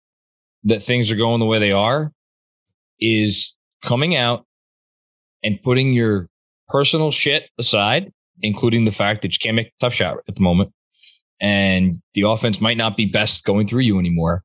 that 0.64 0.82
things 0.82 1.10
are 1.10 1.16
going 1.16 1.40
the 1.40 1.46
way 1.46 1.58
they 1.58 1.72
are 1.72 2.12
is 3.00 3.54
coming 3.82 4.16
out 4.16 4.46
and 5.42 5.62
putting 5.62 5.92
your 5.92 6.28
personal 6.68 7.10
shit 7.10 7.50
aside, 7.58 8.12
including 8.40 8.84
the 8.84 8.92
fact 8.92 9.22
that 9.22 9.32
you 9.32 9.38
can't 9.40 9.56
make 9.56 9.68
a 9.68 9.72
tough 9.80 9.94
shot 9.94 10.18
at 10.26 10.34
the 10.34 10.42
moment. 10.42 10.72
And 11.40 12.00
the 12.14 12.22
offense 12.22 12.60
might 12.60 12.76
not 12.76 12.96
be 12.96 13.04
best 13.04 13.44
going 13.44 13.66
through 13.66 13.82
you 13.82 13.98
anymore. 13.98 14.42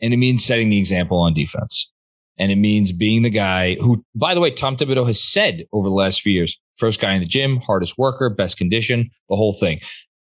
And 0.00 0.14
it 0.14 0.18
means 0.18 0.44
setting 0.44 0.70
the 0.70 0.78
example 0.78 1.18
on 1.18 1.34
defense. 1.34 1.90
And 2.38 2.50
it 2.52 2.56
means 2.56 2.92
being 2.92 3.22
the 3.22 3.30
guy 3.30 3.76
who, 3.76 4.04
by 4.14 4.34
the 4.34 4.40
way, 4.40 4.50
Tom 4.50 4.76
Thibodeau 4.76 5.06
has 5.06 5.22
said 5.22 5.64
over 5.72 5.88
the 5.88 5.94
last 5.94 6.20
few 6.20 6.32
years, 6.32 6.60
first 6.76 7.00
guy 7.00 7.14
in 7.14 7.20
the 7.20 7.26
gym, 7.26 7.58
hardest 7.58 7.96
worker, 7.96 8.28
best 8.28 8.58
condition, 8.58 9.10
the 9.28 9.36
whole 9.36 9.52
thing. 9.52 9.80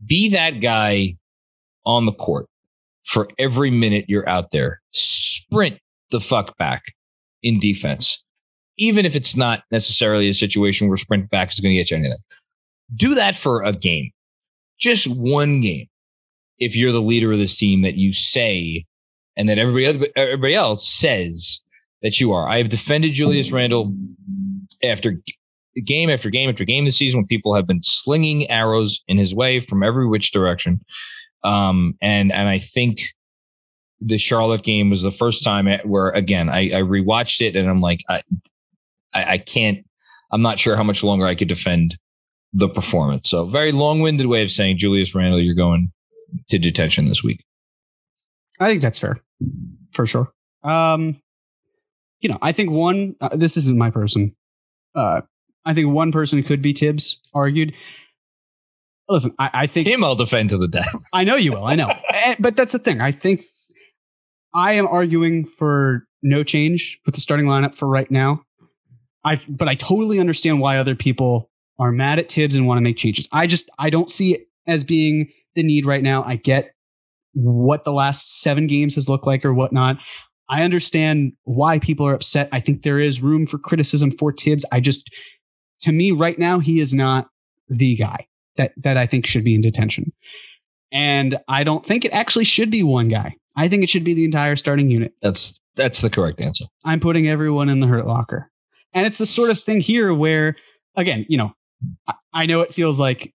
Be 0.06 0.30
that 0.30 0.62
guy 0.62 1.16
on 1.86 2.06
the 2.06 2.14
court 2.14 2.48
for 3.08 3.28
every 3.40 3.72
minute 3.72 4.06
you're 4.08 4.28
out 4.28 4.52
there. 4.52 4.82
Sprint 4.92 5.80
the 6.12 6.20
fuck 6.20 6.58
back 6.58 6.84
in 7.42 7.60
defense, 7.60 8.24
even 8.78 9.06
if 9.06 9.16
it's 9.16 9.36
not 9.36 9.64
necessarily 9.72 10.28
a 10.30 10.34
situation 10.34 10.88
where 10.88 10.98
sprint 10.98 11.30
back 11.30 11.52
is 11.52 11.60
going 11.60 11.72
to 11.72 11.78
get 11.78 11.90
you 11.90 11.98
anything. 11.98 12.18
Do 12.96 13.16
that 13.16 13.36
for 13.36 13.64
a 13.64 13.74
game, 13.74 14.12
just 14.78 15.08
one 15.08 15.62
game. 15.62 15.88
If 16.60 16.76
you're 16.76 16.92
the 16.92 17.02
leader 17.02 17.32
of 17.32 17.38
this 17.38 17.58
team 17.58 17.82
that 17.84 17.96
you 17.96 18.14
say, 18.14 18.86
and 19.38 19.48
that 19.48 19.60
everybody 19.60 19.86
other, 19.86 20.08
everybody 20.16 20.56
else 20.56 20.88
says 20.88 21.64
that 22.02 22.20
you 22.20 22.34
are. 22.34 22.48
I 22.48 22.58
have 22.58 22.70
defended 22.70 23.14
Julius 23.14 23.52
Randle 23.52 23.94
after 24.84 25.22
game 25.86 26.10
after 26.10 26.30
game 26.30 26.50
after 26.50 26.66
game 26.66 26.86
this 26.86 26.98
season 26.98 27.20
when 27.20 27.28
people 27.28 27.54
have 27.54 27.68
been 27.68 27.84
slinging 27.84 28.50
arrows 28.50 29.04
in 29.08 29.18
his 29.18 29.36
way 29.36 29.60
from 29.60 29.84
every 29.84 30.08
which 30.08 30.32
direction. 30.32 30.84
Um, 31.44 31.96
and 32.02 32.32
and 32.32 32.48
I 32.48 32.60
think 32.60 33.14
the 34.00 34.18
Charlotte 34.18 34.64
game 34.64 34.90
was 34.90 35.02
the 35.02 35.12
first 35.12 35.44
time 35.44 35.68
where 35.84 36.10
again 36.10 36.50
I, 36.50 36.66
I 36.68 36.82
rewatched 36.82 37.42
it 37.42 37.56
and 37.56 37.70
I'm 37.70 37.82
like 37.82 38.04
I, 38.10 38.22
I 39.14 39.34
I 39.34 39.38
can't 39.38 39.86
I'm 40.32 40.42
not 40.42 40.60
sure 40.60 40.76
how 40.76 40.84
much 40.84 41.04
longer 41.04 41.26
I 41.26 41.36
could 41.36 41.48
defend 41.48 41.98
the 42.54 42.70
performance. 42.70 43.30
So 43.30 43.46
very 43.46 43.72
long 43.72 44.02
winded 44.02 44.28
way 44.28 44.44
of 44.44 44.52
saying 44.52 44.78
Julius 44.78 45.16
Randle, 45.16 45.40
you're 45.40 45.56
going 45.56 45.92
to 46.50 46.60
detention 46.60 47.08
this 47.08 47.24
week. 47.24 47.44
I 48.60 48.70
think 48.70 48.82
that's 48.82 49.00
fair, 49.00 49.22
for 49.94 50.06
sure. 50.06 50.32
Um, 50.64 51.22
you 52.20 52.30
know, 52.30 52.40
I 52.42 52.52
think 52.52 52.72
one. 52.72 53.16
Uh, 53.22 53.36
this 53.36 53.58
isn't 53.58 53.78
my 53.78 53.92
person. 53.92 54.36
Uh, 54.96 55.22
I 55.66 55.74
think 55.74 55.90
one 55.90 56.12
person 56.12 56.42
could 56.42 56.62
be 56.62 56.74
Tibbs. 56.74 57.22
Argued. 57.34 57.74
Listen, 59.10 59.32
I, 59.40 59.50
I 59.54 59.68
think 59.68 59.88
Him 59.88 60.04
I'll 60.04 60.16
defend 60.16 60.50
to 60.50 60.58
the 60.58 60.68
death. 60.68 60.94
I 61.14 61.24
know 61.24 61.36
you 61.36 61.54
will. 61.54 61.66
I 61.66 61.76
know, 61.76 61.92
but 62.40 62.56
that's 62.56 62.72
the 62.72 62.80
thing. 62.80 63.02
I 63.02 63.12
think 63.12 63.46
I 64.54 64.74
am 64.74 64.88
arguing 64.88 65.46
for 65.46 66.04
no 66.22 66.44
change 66.44 67.00
with 67.06 67.16
the 67.16 67.22
starting 67.22 67.46
lineup 67.46 67.76
for 67.76 67.88
right 67.88 68.10
now. 68.12 68.42
I 69.24 69.40
but 69.48 69.68
I 69.68 69.76
totally 69.76 70.20
understand 70.20 70.60
why 70.60 70.78
other 70.78 70.96
people 70.96 71.50
are 71.80 71.92
mad 71.92 72.20
at 72.20 72.30
Tibbs 72.30 72.56
and 72.56 72.68
want 72.68 72.78
to 72.78 72.84
make 72.84 72.98
changes. 72.98 73.28
I 73.32 73.48
just 73.48 73.70
I 73.80 73.90
don't 73.90 74.10
see 74.10 74.34
it 74.34 74.48
as 74.66 74.84
being 74.84 75.32
the 75.56 75.64
need 75.64 75.86
right 75.86 76.04
now. 76.04 76.24
I 76.24 76.36
get 76.36 76.72
what 77.34 77.84
the 77.84 77.94
last 77.94 78.42
seven 78.42 78.68
games 78.68 78.96
has 78.96 79.08
looked 79.08 79.28
like 79.28 79.46
or 79.46 79.54
whatnot. 79.54 79.98
I 80.50 80.64
understand 80.64 81.34
why 81.44 81.80
people 81.80 82.08
are 82.08 82.14
upset. 82.14 82.50
I 82.52 82.60
think 82.60 82.84
there 82.84 83.00
is 83.00 83.22
room 83.22 83.46
for 83.46 83.58
criticism 83.58 84.12
for 84.12 84.32
Tibbs. 84.32 84.66
I 84.72 84.80
just, 84.80 85.10
to 85.82 85.92
me, 85.92 86.12
right 86.12 86.40
now, 86.40 86.60
he 86.60 86.80
is 86.80 86.94
not 86.94 87.28
the 87.68 87.98
guy 87.98 88.28
that 88.58 88.74
that 88.78 88.98
I 88.98 89.06
think 89.06 89.26
should 89.26 89.44
be 89.44 89.56
in 89.56 89.62
detention. 89.62 90.12
And 90.92 91.38
I 91.48 91.64
don't 91.64 91.86
think 91.86 92.06
it 92.06 92.12
actually 92.12 92.46
should 92.46 92.72
be 92.72 92.84
one 92.84 93.08
guy. 93.10 93.36
I 93.56 93.68
think 93.68 93.84
it 93.84 93.90
should 93.90 94.04
be 94.04 94.14
the 94.14 94.26
entire 94.26 94.56
starting 94.56 94.90
unit. 94.90 95.14
That's 95.22 95.60
that's 95.76 96.02
the 96.02 96.10
correct 96.10 96.42
answer. 96.42 96.66
I'm 96.84 97.00
putting 97.00 97.28
everyone 97.28 97.70
in 97.70 97.80
the 97.80 97.88
hurt 97.88 98.08
locker. 98.08 98.52
And 98.94 99.06
it's 99.06 99.18
the 99.18 99.26
sort 99.26 99.50
of 99.50 99.60
thing 99.60 99.80
here 99.80 100.14
where, 100.14 100.56
again, 100.96 101.26
you 101.30 101.38
know, 101.38 101.54
I, 102.08 102.14
I 102.34 102.46
know 102.46 102.62
it 102.62 102.74
feels 102.74 103.00
like, 103.00 103.34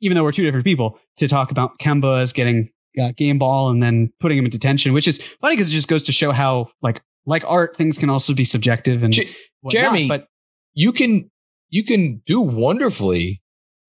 even 0.00 0.16
though 0.16 0.22
we're 0.22 0.32
two 0.32 0.44
different 0.44 0.64
people, 0.64 0.98
to 1.16 1.26
talk 1.26 1.50
about 1.50 1.78
Kemba 1.78 2.20
as 2.20 2.32
getting 2.32 2.70
uh, 3.00 3.12
game 3.16 3.38
ball 3.38 3.70
and 3.70 3.82
then 3.82 4.12
putting 4.20 4.38
him 4.38 4.44
in 4.44 4.50
detention, 4.50 4.92
which 4.92 5.08
is 5.08 5.20
funny 5.40 5.56
because 5.56 5.70
it 5.70 5.74
just 5.74 5.88
goes 5.88 6.04
to 6.04 6.12
show 6.12 6.30
how, 6.30 6.68
like, 6.82 7.02
like 7.26 7.42
art, 7.50 7.76
things 7.76 7.98
can 7.98 8.10
also 8.10 8.34
be 8.34 8.44
subjective 8.44 9.02
and 9.02 9.12
J- 9.12 9.28
Jeremy, 9.70 10.08
But 10.08 10.28
you 10.74 10.92
can 10.92 11.30
you 11.68 11.84
can 11.84 12.22
do 12.26 12.40
wonderfully 12.40 13.41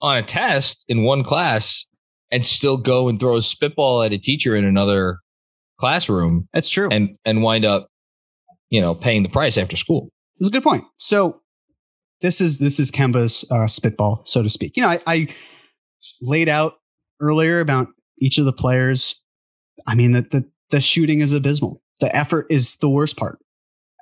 on 0.03 0.17
a 0.17 0.21
test 0.21 0.85
in 0.87 1.03
one 1.03 1.23
class 1.23 1.87
and 2.29 2.45
still 2.45 2.77
go 2.77 3.09
and 3.09 3.19
throw 3.19 3.37
a 3.37 3.41
spitball 3.41 4.03
at 4.03 4.13
a 4.13 4.19
teacher 4.19 4.55
in 4.55 4.65
another 4.65 5.17
classroom 5.79 6.47
that's 6.53 6.69
true. 6.69 6.87
and 6.91 7.17
and 7.25 7.41
wind 7.41 7.65
up 7.65 7.87
you 8.69 8.79
know 8.79 8.93
paying 8.93 9.23
the 9.23 9.29
price 9.29 9.57
after 9.57 9.75
school 9.75 10.09
That's 10.39 10.49
a 10.49 10.51
good 10.51 10.63
point. 10.63 10.83
So 10.97 11.41
this 12.21 12.39
is 12.39 12.57
this 12.59 12.79
is 12.79 12.89
Kemba's 12.89 13.45
uh, 13.51 13.67
spitball, 13.67 14.23
so 14.25 14.41
to 14.41 14.49
speak. 14.49 14.77
You 14.77 14.83
know, 14.83 14.89
I, 14.89 14.99
I 15.05 15.27
laid 16.21 16.47
out 16.49 16.75
earlier 17.19 17.59
about 17.59 17.87
each 18.19 18.37
of 18.37 18.45
the 18.45 18.53
players. 18.53 19.21
I 19.85 19.95
mean, 19.95 20.13
the, 20.13 20.21
the 20.21 20.49
the 20.71 20.81
shooting 20.81 21.21
is 21.21 21.33
abysmal. 21.33 21.81
The 21.99 22.15
effort 22.15 22.47
is 22.49 22.77
the 22.77 22.89
worst 22.89 23.17
part. 23.17 23.39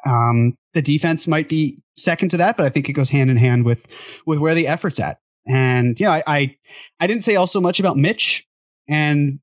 Um, 0.06 0.56
the 0.74 0.82
defense 0.82 1.28
might 1.28 1.49
be 1.49 1.82
second 1.97 2.30
to 2.30 2.38
that, 2.38 2.58
but 2.58 2.66
I 2.66 2.70
think 2.70 2.89
it 2.89 2.93
goes 2.93 3.10
hand 3.10 3.30
in 3.30 3.38
hand 3.38 3.66
with 3.66 3.88
with 4.26 4.39
where 4.39 4.56
the 4.56 4.68
effort's 4.68 4.99
at. 4.99 5.18
And 5.48 6.00
you 6.00 6.06
know, 6.06 6.12
I 6.12 6.24
I, 6.28 6.58
I 7.00 7.08
didn't 7.08 7.24
say 7.24 7.36
also 7.36 7.60
much 7.62 7.80
about 7.80 7.98
Mitch. 7.98 8.46
And 8.88 9.39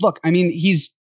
look, 0.00 0.20
I 0.24 0.30
mean, 0.30 0.50
he's 0.50 0.94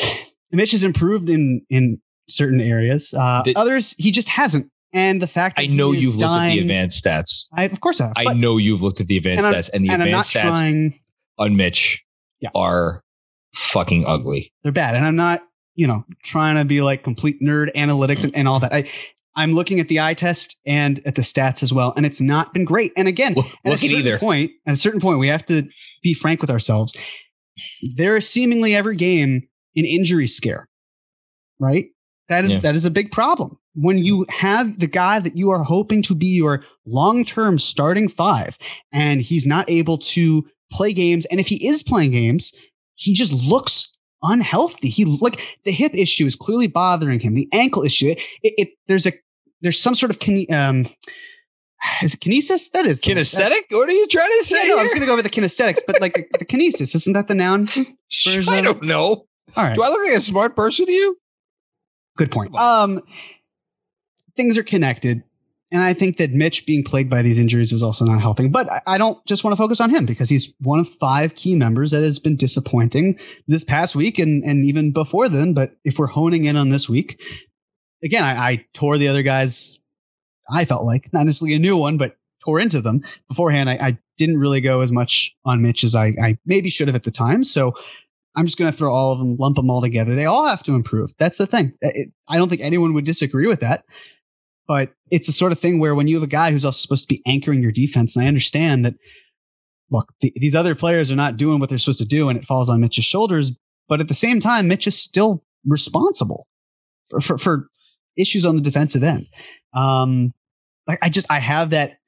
Mitch 0.52 0.72
has 0.72 0.84
improved 0.84 1.28
in 1.30 1.64
in 1.70 2.00
certain 2.28 2.60
areas. 2.60 3.14
Uh, 3.16 3.42
Did- 3.44 3.56
others, 3.56 3.94
he 3.98 4.10
just 4.10 4.28
hasn't. 4.28 4.70
And 4.92 5.20
the 5.20 5.26
fact 5.26 5.56
that 5.56 5.62
I 5.62 5.66
know 5.66 5.92
you've 5.92 6.16
looked 6.16 6.36
at 6.36 6.48
the 6.52 6.58
advanced 6.60 7.04
stats. 7.04 7.48
I, 7.52 7.64
of 7.64 7.80
course, 7.80 8.00
I 8.00 8.06
have. 8.06 8.14
I 8.16 8.32
know 8.32 8.56
you've 8.56 8.82
looked 8.82 9.00
at 9.00 9.08
the 9.08 9.16
advanced 9.18 9.46
and 9.46 9.54
stats, 9.54 9.70
and 9.74 9.84
the 9.84 9.90
and 9.90 10.02
advanced 10.02 10.34
stats 10.34 10.42
trying. 10.56 10.98
on 11.38 11.56
Mitch 11.56 12.02
Yeah. 12.40 12.48
are 12.54 13.02
fucking 13.54 14.04
ugly. 14.06 14.52
They're 14.62 14.72
bad, 14.72 14.94
and 14.94 15.04
I'm 15.04 15.16
not, 15.16 15.42
you 15.74 15.86
know, 15.86 16.04
trying 16.22 16.56
to 16.56 16.64
be 16.64 16.80
like 16.80 17.02
complete 17.02 17.42
nerd 17.42 17.74
analytics 17.74 18.24
and, 18.24 18.34
and 18.36 18.48
all 18.48 18.60
that. 18.60 18.72
I, 18.72 18.88
I'm 19.36 19.52
looking 19.52 19.80
at 19.80 19.88
the 19.88 20.00
eye 20.00 20.14
test 20.14 20.58
and 20.66 21.00
at 21.06 21.14
the 21.14 21.22
stats 21.22 21.62
as 21.62 21.72
well, 21.72 21.92
and 21.96 22.06
it's 22.06 22.20
not 22.20 22.52
been 22.54 22.64
great. 22.64 22.92
And 22.96 23.06
again, 23.06 23.34
Look, 23.34 23.46
at 23.46 23.52
a 23.66 23.70
look 23.70 23.78
certain 23.78 23.96
either. 23.98 24.18
point, 24.18 24.50
at 24.66 24.72
a 24.74 24.76
certain 24.76 25.00
point, 25.00 25.18
we 25.18 25.28
have 25.28 25.44
to 25.46 25.62
be 26.02 26.14
frank 26.14 26.40
with 26.40 26.50
ourselves. 26.50 26.96
There 27.94 28.16
is 28.16 28.28
seemingly 28.28 28.74
every 28.74 28.96
game 28.96 29.48
an 29.76 29.84
injury 29.84 30.26
scare, 30.26 30.68
right? 31.60 31.86
That 32.28 32.44
is 32.44 32.52
Yeah. 32.54 32.60
that 32.60 32.74
is 32.74 32.84
a 32.84 32.90
big 32.90 33.12
problem. 33.12 33.58
When 33.74 33.98
you 33.98 34.24
have 34.30 34.78
the 34.80 34.86
guy 34.86 35.20
that 35.20 35.36
you 35.36 35.50
are 35.50 35.62
hoping 35.62 36.02
to 36.02 36.14
be 36.14 36.26
your 36.28 36.64
long-term 36.86 37.58
starting 37.58 38.08
five, 38.08 38.56
and 38.90 39.20
he's 39.20 39.46
not 39.46 39.68
able 39.70 39.98
to 39.98 40.46
play 40.72 40.92
games, 40.92 41.26
and 41.26 41.38
if 41.40 41.48
he 41.48 41.66
is 41.66 41.82
playing 41.82 42.12
games, 42.12 42.52
he 42.94 43.12
just 43.12 43.32
looks 43.32 43.92
unhealthy. 44.22 44.88
He 44.88 45.04
like 45.04 45.58
the 45.64 45.72
hip 45.72 45.92
issue 45.94 46.26
is 46.26 46.34
clearly 46.34 46.66
bothering 46.68 47.20
him. 47.20 47.34
The 47.34 47.48
ankle 47.52 47.84
issue, 47.84 48.08
it, 48.08 48.18
it 48.42 48.68
there's 48.88 49.06
a 49.06 49.12
there's 49.60 49.80
some 49.80 49.94
sort 49.94 50.10
of 50.10 50.18
kine, 50.18 50.46
um 50.52 50.86
is 52.02 52.14
it 52.14 52.20
kinesis? 52.20 52.70
That 52.72 52.86
is 52.86 53.00
the- 53.00 53.12
Kinesthetic? 53.12 53.62
What 53.70 53.88
are 53.88 53.92
you 53.92 54.06
trying 54.08 54.30
to 54.30 54.36
yeah, 54.36 54.42
say? 54.62 54.68
no, 54.68 54.78
I 54.78 54.82
was 54.82 54.92
going 54.92 55.02
to 55.02 55.06
go 55.06 55.14
with 55.14 55.24
the 55.24 55.30
kinesthetics, 55.30 55.80
but 55.86 56.00
like 56.00 56.14
the, 56.14 56.24
the 56.38 56.44
kinesis, 56.44 56.94
isn't 56.94 57.12
that 57.12 57.28
the 57.28 57.34
noun? 57.34 57.68
I 58.48 58.60
don't 58.60 58.82
know. 58.82 59.26
All 59.56 59.64
right, 59.64 59.74
Do 59.74 59.82
I 59.82 59.88
look 59.88 60.00
like 60.08 60.16
a 60.16 60.20
smart 60.20 60.56
person 60.56 60.86
to 60.86 60.92
you? 60.92 61.16
good 62.16 62.30
point. 62.32 62.54
Um, 62.56 63.02
things 64.36 64.56
are 64.58 64.62
connected, 64.62 65.22
and 65.70 65.82
I 65.82 65.92
think 65.92 66.16
that 66.16 66.32
Mitch 66.32 66.66
being 66.66 66.82
plagued 66.82 67.10
by 67.10 67.22
these 67.22 67.38
injuries 67.38 67.72
is 67.72 67.82
also 67.82 68.04
not 68.04 68.20
helping. 68.20 68.50
But 68.50 68.70
I, 68.72 68.80
I 68.86 68.98
don't 68.98 69.24
just 69.26 69.44
want 69.44 69.52
to 69.52 69.56
focus 69.56 69.80
on 69.80 69.90
him 69.90 70.06
because 70.06 70.28
he's 70.30 70.52
one 70.60 70.80
of 70.80 70.88
five 70.88 71.34
key 71.34 71.54
members 71.54 71.90
that 71.92 72.02
has 72.02 72.18
been 72.18 72.36
disappointing 72.36 73.18
this 73.46 73.64
past 73.64 73.94
week 73.94 74.18
and 74.18 74.42
and 74.44 74.64
even 74.64 74.92
before 74.92 75.28
then. 75.28 75.52
But 75.52 75.76
if 75.84 75.98
we're 75.98 76.06
honing 76.06 76.46
in 76.46 76.56
on 76.56 76.70
this 76.70 76.88
week, 76.88 77.20
again, 78.06 78.24
I, 78.24 78.48
I 78.50 78.64
tore 78.72 78.96
the 78.98 79.08
other 79.08 79.22
guys. 79.22 79.78
I 80.50 80.64
felt 80.64 80.84
like 80.84 81.12
not 81.12 81.26
necessarily 81.26 81.54
a 81.54 81.58
new 81.58 81.76
one, 81.76 81.98
but 81.98 82.16
tore 82.44 82.60
into 82.60 82.80
them 82.80 83.02
beforehand. 83.28 83.68
I, 83.68 83.74
I 83.74 83.98
didn't 84.16 84.38
really 84.38 84.60
go 84.60 84.80
as 84.80 84.92
much 84.92 85.34
on 85.44 85.60
Mitch 85.60 85.84
as 85.84 85.94
I, 85.94 86.14
I 86.22 86.38
maybe 86.46 86.70
should 86.70 86.88
have 86.88 86.94
at 86.94 87.04
the 87.04 87.10
time. 87.10 87.44
So 87.44 87.74
I'm 88.36 88.46
just 88.46 88.58
going 88.58 88.70
to 88.70 88.76
throw 88.76 88.92
all 88.94 89.12
of 89.12 89.18
them, 89.18 89.36
lump 89.38 89.56
them 89.56 89.70
all 89.70 89.80
together. 89.80 90.14
They 90.14 90.24
all 90.26 90.46
have 90.46 90.62
to 90.64 90.74
improve. 90.74 91.10
That's 91.18 91.38
the 91.38 91.46
thing. 91.46 91.72
It- 91.80 92.12
I 92.28 92.38
don't 92.38 92.48
think 92.48 92.60
anyone 92.62 92.94
would 92.94 93.04
disagree 93.04 93.46
with 93.46 93.60
that. 93.60 93.84
But 94.68 94.92
it's 95.10 95.26
the 95.28 95.32
sort 95.32 95.52
of 95.52 95.58
thing 95.60 95.78
where 95.78 95.94
when 95.94 96.08
you 96.08 96.16
have 96.16 96.24
a 96.24 96.28
guy 96.28 96.50
who's 96.50 96.64
also 96.64 96.78
supposed 96.78 97.08
to 97.08 97.14
be 97.14 97.22
anchoring 97.26 97.62
your 97.62 97.70
defense, 97.70 98.16
and 98.16 98.24
I 98.24 98.28
understand 98.28 98.84
that, 98.84 98.94
look, 99.92 100.12
th- 100.20 100.34
these 100.34 100.56
other 100.56 100.74
players 100.74 101.12
are 101.12 101.16
not 101.16 101.36
doing 101.36 101.60
what 101.60 101.68
they're 101.68 101.78
supposed 101.78 102.00
to 102.00 102.04
do, 102.04 102.28
and 102.28 102.36
it 102.38 102.44
falls 102.44 102.68
on 102.68 102.80
Mitch's 102.80 103.04
shoulders. 103.04 103.52
But 103.88 104.00
at 104.00 104.08
the 104.08 104.14
same 104.14 104.40
time, 104.40 104.66
Mitch 104.66 104.88
is 104.88 105.00
still 105.00 105.44
responsible 105.64 106.48
for, 107.08 107.20
for, 107.20 107.38
for 107.38 107.68
issues 108.16 108.44
on 108.46 108.56
the 108.56 108.62
defensive 108.62 109.02
end. 109.02 109.26
Um, 109.74 110.32
like 110.86 110.98
I 111.02 111.08
just 111.08 111.26
I 111.30 111.38
have 111.40 111.70
that. 111.70 111.98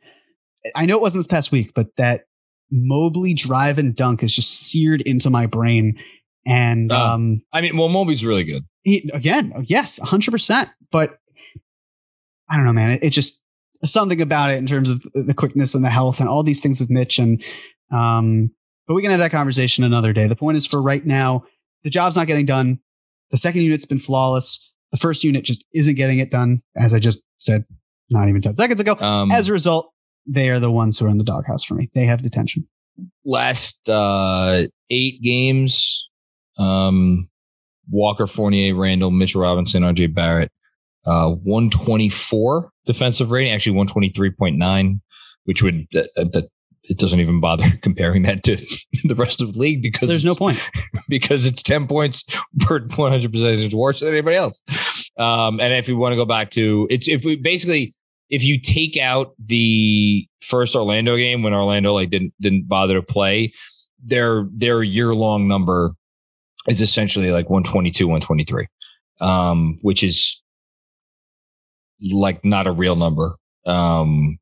I 0.75 0.87
know 0.87 0.97
it 0.97 1.01
wasn't 1.03 1.21
this 1.21 1.27
past 1.27 1.53
week, 1.53 1.73
but 1.75 1.95
that 1.97 2.25
Mobley 2.71 3.35
drive 3.35 3.79
and 3.79 3.95
dunk 3.97 4.23
is 4.23 4.35
just 4.35 4.51
seared 4.53 5.01
into 5.03 5.31
my 5.31 5.47
brain. 5.47 5.99
And 6.47 6.93
Oh. 6.93 6.97
um, 6.97 7.43
I 7.53 7.61
mean, 7.61 7.77
well, 7.77 7.89
Mobley's 7.89 8.25
really 8.25 8.45
good. 8.45 8.65
he, 8.83 9.09
again, 9.13 9.53
yes, 9.67 9.99
hundred 9.99 10.31
percent. 10.33 10.69
But 10.91 11.19
I 12.51 12.57
don't 12.57 12.65
know, 12.65 12.73
man. 12.73 12.93
It, 12.93 13.05
it 13.05 13.11
just 13.11 13.43
something 13.85 14.21
about 14.21 14.51
it 14.51 14.59
in 14.59 14.67
terms 14.67 14.91
of 14.91 15.03
the 15.15 15.35
quickness 15.35 15.75
and 15.75 15.85
the 15.85 15.91
health 15.91 16.21
and 16.21 16.29
all 16.29 16.43
these 16.43 16.61
things 16.61 16.81
with 16.81 16.91
Mitch. 16.91 17.19
And 17.19 17.43
um, 17.93 18.51
but 18.87 18.95
we 18.95 19.03
can 19.03 19.11
have 19.11 19.21
that 19.21 19.31
conversation 19.31 19.85
another 19.85 20.13
day. 20.13 20.27
The 20.29 20.37
point 20.37 20.57
is, 20.57 20.67
for 20.67 20.81
right 20.81 21.05
now, 21.05 21.45
the 21.85 21.91
job's 21.91 22.17
not 22.17 22.27
getting 22.27 22.47
done. 22.47 22.81
The 23.31 23.37
second 23.37 23.63
unit's 23.63 23.85
been 23.85 23.99
flawless. 23.99 24.73
The 24.93 24.99
first 24.99 25.23
unit 25.25 25.45
just 25.45 25.65
isn't 25.75 25.97
getting 25.97 26.19
it 26.19 26.31
done, 26.31 26.63
as 26.77 26.95
I 26.95 26.99
just 26.99 27.23
said, 27.39 27.65
not 28.11 28.29
even 28.29 28.41
ten 28.41 28.57
seconds 28.57 28.81
ago. 28.81 28.95
Um, 28.99 29.31
As 29.31 29.49
a 29.49 29.53
result, 29.53 29.93
they 30.27 30.49
are 30.51 30.61
the 30.61 30.71
ones 30.71 30.99
who 30.99 31.07
are 31.07 31.11
in 31.11 31.19
the 31.19 31.25
doghouse 31.25 31.63
for 31.65 31.75
me. 31.75 31.91
They 31.95 32.05
have 32.05 32.23
detention. 32.23 32.67
last 33.25 33.89
uh, 33.89 34.63
eight 34.91 35.23
games, 35.23 36.09
um, 36.59 37.29
Walker, 37.91 38.27
Fournier, 38.27 38.75
Randle, 38.75 39.11
Mitchell 39.11 39.43
Robinson, 39.43 39.83
RJ 39.83 40.15
Barrett, 40.15 40.51
uh, 41.07 41.31
124 41.33 42.71
defensive 42.87 43.31
rating, 43.31 43.53
actually 43.53 43.77
123.9, 43.77 45.01
which 45.45 45.63
would, 45.63 45.87
uh, 45.95 46.01
uh, 46.17 46.25
that 46.33 46.49
it 46.85 46.99
doesn't 46.99 47.21
even 47.21 47.41
bother 47.41 47.65
comparing 47.83 48.23
that 48.23 48.43
to 48.45 48.57
the 49.05 49.15
rest 49.15 49.41
of 49.41 49.53
the 49.53 49.59
league 49.59 49.83
because 49.83 50.09
There's 50.09 50.25
no 50.25 50.35
point. 50.35 50.59
because 51.09 51.47
it's 51.47 51.63
10 51.63 51.87
points 51.87 52.25
per 52.61 52.81
100 52.81 53.33
possessions 53.33 53.75
worse 53.75 54.01
than 54.01 54.11
anybody 54.11 54.37
else. 54.37 54.61
Um, 55.19 55.61
and 55.61 55.73
if 55.75 55.89
we 55.89 55.95
want 55.95 56.13
to 56.13 56.17
go 56.17 56.25
back 56.25 56.51
to 56.51 56.87
it's, 56.91 57.09
if 57.09 57.25
we 57.25 57.37
basically, 57.37 57.95
if 58.31 58.45
you 58.45 58.61
take 58.61 58.97
out 58.97 59.35
the 59.45 60.27
first 60.43 60.77
Orlando 60.77 61.17
game 61.17 61.43
when 61.43 61.55
Orlando 61.55 61.95
like 61.95 62.11
didn't, 62.11 62.35
didn't 62.41 62.69
bother 62.69 62.95
to 62.95 63.03
play, 63.03 63.53
their, 64.03 64.47
their 64.53 64.83
year 64.83 65.15
long 65.15 65.49
number 65.49 65.93
is 66.69 66.81
essentially 66.81 67.31
like 67.31 67.49
122, 67.49 68.07
123, 68.07 68.67
um, 69.21 69.79
which 69.83 70.03
is 70.03 70.43
like 72.13 72.45
not 72.45 72.67
a 72.67 72.73
real 72.73 72.97
number. 72.97 73.35
Um, 73.67 74.39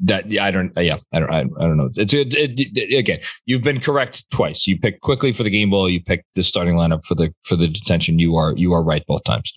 that 0.00 0.30
yeah, 0.30 0.44
I 0.44 0.50
don't 0.50 0.72
yeah 0.76 0.96
I 1.14 1.20
don't 1.20 1.30
I, 1.32 1.40
I 1.40 1.42
don't 1.66 1.76
know. 1.78 1.88
It's 1.96 2.12
it, 2.12 2.34
it, 2.34 2.52
it- 2.76 2.98
again 2.98 3.20
you've 3.46 3.62
been 3.62 3.80
correct 3.80 4.28
twice. 4.30 4.66
You 4.66 4.78
picked 4.78 5.00
Quickley 5.00 5.32
for 5.32 5.42
the 5.42 5.50
game 5.50 5.70
ball 5.70 5.88
you 5.88 6.02
picked 6.02 6.26
the 6.34 6.42
starting 6.44 6.74
lineup 6.74 7.04
for 7.04 7.14
the 7.14 7.32
for 7.44 7.56
the 7.56 7.68
detention. 7.68 8.18
You 8.18 8.36
are 8.36 8.52
you 8.56 8.72
are 8.72 8.82
right 8.84 9.02
both 9.06 9.24
times. 9.24 9.52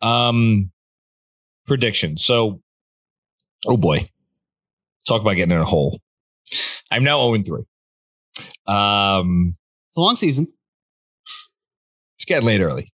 Um 0.00 0.70
prediction. 1.66 2.16
So 2.16 2.60
oh 3.66 3.76
boy. 3.76 4.08
Talk 5.06 5.20
about 5.20 5.36
getting 5.36 5.54
in 5.54 5.60
a 5.60 5.66
hole. 5.66 6.00
I'm 6.90 7.04
now 7.04 7.18
0 7.34 7.42
3 7.44 7.62
um 8.66 9.54
It's 9.90 9.96
a 9.96 10.00
long 10.00 10.16
season, 10.16 10.48
it's 12.16 12.24
getting 12.24 12.46
late 12.46 12.60
early. 12.60 12.90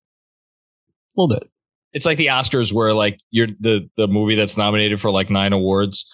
A 1.17 1.21
little 1.21 1.37
bit. 1.37 1.51
it's 1.93 2.07
like 2.07 2.17
the 2.19 2.27
Oscars 2.29 2.73
where 2.73 2.95
like 2.95 3.21
you're 3.31 3.49
the 3.61 3.89
the 3.97 4.09
movie 4.09 4.37
that's 4.37 4.57
nominated 4.57 5.01
for 5.01 5.11
like 5.11 5.31
nine 5.31 5.53
awards, 5.53 6.11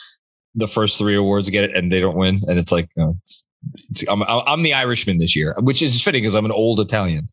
the 0.55 0.69
first 0.69 0.99
three 0.99 1.15
awards 1.17 1.49
get 1.51 1.65
it 1.65 1.75
and 1.77 1.91
they 1.91 2.01
don't 2.01 2.17
win, 2.17 2.41
and 2.47 2.59
it's 2.59 2.71
like 2.73 2.89
you 2.97 3.03
know, 3.03 3.17
it's, 3.23 3.45
it's, 3.91 4.05
I'm 4.09 4.23
I'm 4.23 4.63
the 4.63 4.75
Irishman 4.75 5.19
this 5.19 5.35
year, 5.37 5.55
which 5.61 5.83
is 5.83 6.03
fitting 6.03 6.23
because 6.23 6.35
I'm 6.35 6.45
an 6.45 6.53
old 6.53 6.81
Italian. 6.81 7.29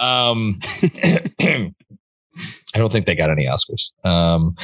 Um, 0.00 0.58
I 2.74 2.78
don't 2.78 2.90
think 2.90 3.04
they 3.06 3.14
got 3.14 3.30
any 3.30 3.46
Oscars. 3.46 3.90
Um, 4.04 4.56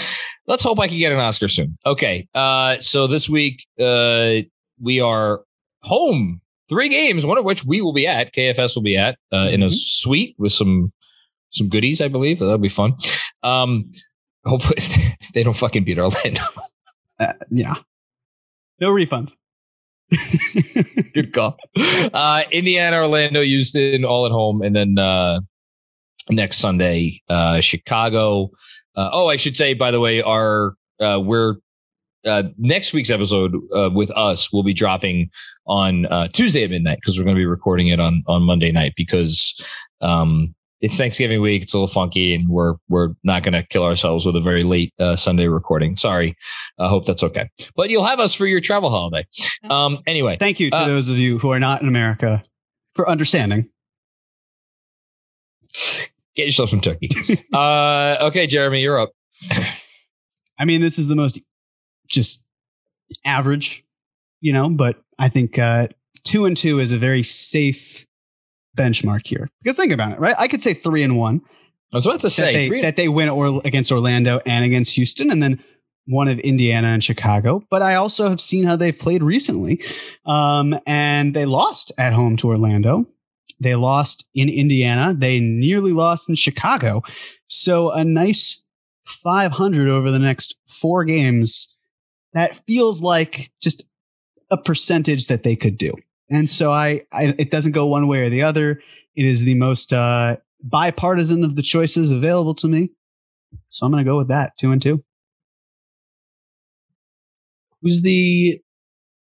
let's 0.46 0.62
hope 0.62 0.78
I 0.80 0.88
can 0.88 0.96
get 0.98 1.12
an 1.12 1.18
Oscar 1.18 1.48
soon. 1.48 1.76
Okay, 1.84 2.26
uh, 2.34 2.78
so 2.80 3.06
this 3.06 3.28
week 3.28 3.66
uh, 3.78 4.36
we 4.80 5.00
are 5.00 5.42
home. 5.82 6.40
Three 6.70 6.88
games, 6.90 7.24
one 7.24 7.38
of 7.38 7.44
which 7.44 7.64
we 7.64 7.80
will 7.80 7.92
be 7.94 8.06
at. 8.06 8.34
KFS 8.34 8.76
will 8.76 8.82
be 8.82 8.96
at 8.96 9.18
uh, 9.32 9.48
in 9.50 9.62
a 9.62 9.66
Mhm. 9.66 9.72
suite 9.72 10.34
with 10.38 10.52
some 10.52 10.92
some 11.50 11.68
goodies, 11.68 12.00
I 12.00 12.08
believe. 12.08 12.38
That'll 12.40 12.58
be 12.58 12.68
fun. 12.68 12.94
Um, 13.42 13.90
hopefully 14.44 14.78
they 15.34 15.42
don't 15.42 15.56
fucking 15.56 15.84
beat 15.84 15.98
Orlando. 15.98 16.42
Uh, 17.18 17.32
yeah. 17.50 17.74
No 18.80 18.90
refunds. 18.90 19.36
Good 21.14 21.32
call. 21.32 21.58
Uh, 21.76 22.42
Indiana, 22.50 22.98
Orlando, 22.98 23.42
Houston, 23.42 24.04
all 24.04 24.24
at 24.24 24.32
home, 24.32 24.62
and 24.62 24.74
then 24.74 24.98
uh, 24.98 25.40
next 26.30 26.58
Sunday, 26.58 27.20
uh, 27.28 27.60
Chicago. 27.60 28.50
Uh, 28.96 29.10
oh, 29.12 29.28
I 29.28 29.36
should 29.36 29.56
say, 29.56 29.74
by 29.74 29.90
the 29.90 30.00
way, 30.00 30.22
our 30.22 30.74
uh, 31.00 31.20
we're 31.22 31.56
uh, 32.26 32.44
next 32.56 32.92
week's 32.92 33.10
episode 33.10 33.54
uh, 33.74 33.90
with 33.92 34.10
us 34.12 34.52
will 34.52 34.62
be 34.62 34.74
dropping 34.74 35.30
on 35.66 36.06
uh, 36.06 36.28
Tuesday 36.28 36.64
at 36.64 36.70
midnight 36.70 36.98
because 37.00 37.18
we're 37.18 37.24
going 37.24 37.36
to 37.36 37.40
be 37.40 37.46
recording 37.46 37.88
it 37.88 38.00
on 38.00 38.22
on 38.26 38.42
Monday 38.42 38.72
night 38.72 38.94
because 38.96 39.54
um, 40.00 40.54
it's 40.80 40.96
Thanksgiving 40.96 41.40
week. 41.40 41.62
It's 41.62 41.74
a 41.74 41.76
little 41.76 41.88
funky, 41.88 42.34
and 42.34 42.48
we're 42.48 42.74
we're 42.88 43.14
not 43.24 43.42
going 43.42 43.54
to 43.54 43.66
kill 43.66 43.84
ourselves 43.84 44.24
with 44.24 44.36
a 44.36 44.40
very 44.40 44.62
late 44.62 44.92
uh, 45.00 45.16
Sunday 45.16 45.48
recording. 45.48 45.96
Sorry. 45.96 46.36
I 46.78 46.88
hope 46.88 47.04
that's 47.04 47.22
okay. 47.24 47.50
But 47.74 47.90
you'll 47.90 48.04
have 48.04 48.20
us 48.20 48.34
for 48.34 48.46
your 48.46 48.60
travel 48.60 48.90
holiday. 48.90 49.26
Um. 49.68 49.98
Anyway, 50.06 50.36
Thank 50.38 50.60
you 50.60 50.70
to 50.70 50.76
Uh, 50.76 50.86
those 50.86 51.08
of 51.10 51.18
you 51.18 51.38
who 51.38 51.50
are 51.50 51.60
not 51.60 51.82
in 51.82 51.88
America 51.88 52.42
for 52.94 53.08
understanding. 53.08 53.68
get 56.36 56.46
yourself 56.46 56.70
some 56.70 56.80
turkey. 56.80 57.08
uh. 57.52 58.16
Okay, 58.22 58.46
Jeremy, 58.46 58.80
you're 58.80 58.98
up. 59.00 59.12
I 60.58 60.64
mean, 60.64 60.80
this 60.80 60.98
is 60.98 61.08
the 61.08 61.16
most 61.16 61.40
just 62.08 62.44
average, 63.24 63.84
you 64.40 64.52
know, 64.52 64.68
but 64.68 64.96
I 65.18 65.28
think 65.28 65.58
uh, 65.58 65.88
two 66.24 66.44
and 66.46 66.56
two 66.56 66.80
is 66.80 66.90
a 66.92 66.98
very 66.98 67.22
safe 67.22 68.06
benchmark 68.78 69.26
here. 69.26 69.50
Because 69.62 69.76
think 69.76 69.92
about 69.92 70.12
it, 70.12 70.20
right? 70.20 70.34
I 70.38 70.48
could 70.48 70.62
say 70.62 70.74
three 70.74 71.02
and 71.02 71.16
one 71.16 71.42
I 71.92 71.96
was 71.96 72.06
about 72.06 72.20
to 72.20 72.26
that 72.26 72.30
say 72.30 72.52
they, 72.52 72.68
three- 72.68 72.82
that 72.82 72.96
they 72.96 73.08
win 73.08 73.28
or 73.28 73.60
against 73.64 73.90
Orlando 73.90 74.40
and 74.44 74.64
against 74.64 74.94
Houston, 74.94 75.30
and 75.30 75.42
then 75.42 75.62
one 76.06 76.28
of 76.28 76.38
Indiana 76.40 76.88
and 76.88 77.04
Chicago. 77.04 77.62
But 77.70 77.82
I 77.82 77.94
also 77.94 78.28
have 78.28 78.40
seen 78.40 78.64
how 78.64 78.76
they've 78.76 78.98
played 78.98 79.22
recently, 79.22 79.82
um, 80.26 80.78
and 80.86 81.34
they 81.34 81.44
lost 81.44 81.92
at 81.98 82.12
home 82.12 82.36
to 82.38 82.48
Orlando. 82.48 83.06
They 83.60 83.74
lost 83.74 84.28
in 84.34 84.48
Indiana. 84.48 85.14
They 85.16 85.40
nearly 85.40 85.92
lost 85.92 86.28
in 86.28 86.34
Chicago. 86.34 87.02
So 87.48 87.90
a 87.90 88.04
nice 88.04 88.64
500 89.06 89.88
over 89.88 90.10
the 90.10 90.18
next 90.18 90.56
four 90.68 91.04
games. 91.04 91.76
That 92.34 92.56
feels 92.66 93.02
like 93.02 93.50
just 93.60 93.84
a 94.50 94.56
percentage 94.56 95.26
that 95.28 95.42
they 95.42 95.56
could 95.56 95.78
do. 95.78 95.94
And 96.30 96.50
so 96.50 96.70
I, 96.72 97.02
I 97.12 97.34
it 97.38 97.50
doesn't 97.50 97.72
go 97.72 97.86
one 97.86 98.06
way 98.08 98.18
or 98.20 98.28
the 98.30 98.42
other. 98.42 98.80
It 99.16 99.24
is 99.24 99.44
the 99.44 99.54
most 99.54 99.92
uh, 99.92 100.36
bipartisan 100.62 101.42
of 101.44 101.56
the 101.56 101.62
choices 101.62 102.10
available 102.10 102.54
to 102.56 102.68
me. 102.68 102.90
So 103.70 103.86
I'm 103.86 103.92
going 103.92 104.04
to 104.04 104.08
go 104.10 104.18
with 104.18 104.28
that. 104.28 104.52
Two 104.58 104.70
and 104.72 104.80
two. 104.82 105.02
who's 107.82 108.02
the 108.02 108.60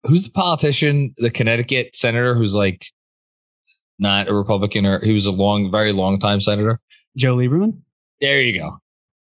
who's 0.08 0.24
the 0.26 0.32
politician, 0.32 1.14
the 1.18 1.30
Connecticut 1.32 1.96
senator 1.96 2.36
who's 2.36 2.56
like 2.56 2.86
not 4.00 4.28
a 4.28 4.34
Republican 4.34 4.86
or 4.86 5.00
he 5.04 5.14
was 5.14 5.26
a 5.26 5.32
long, 5.32 5.72
very 5.72 5.92
long 5.92 6.20
time 6.20 6.40
senator. 6.40 6.80
Joe 7.18 7.36
Lieberman. 7.38 7.80
There 8.20 8.42
you 8.42 8.60
go. 8.60 8.78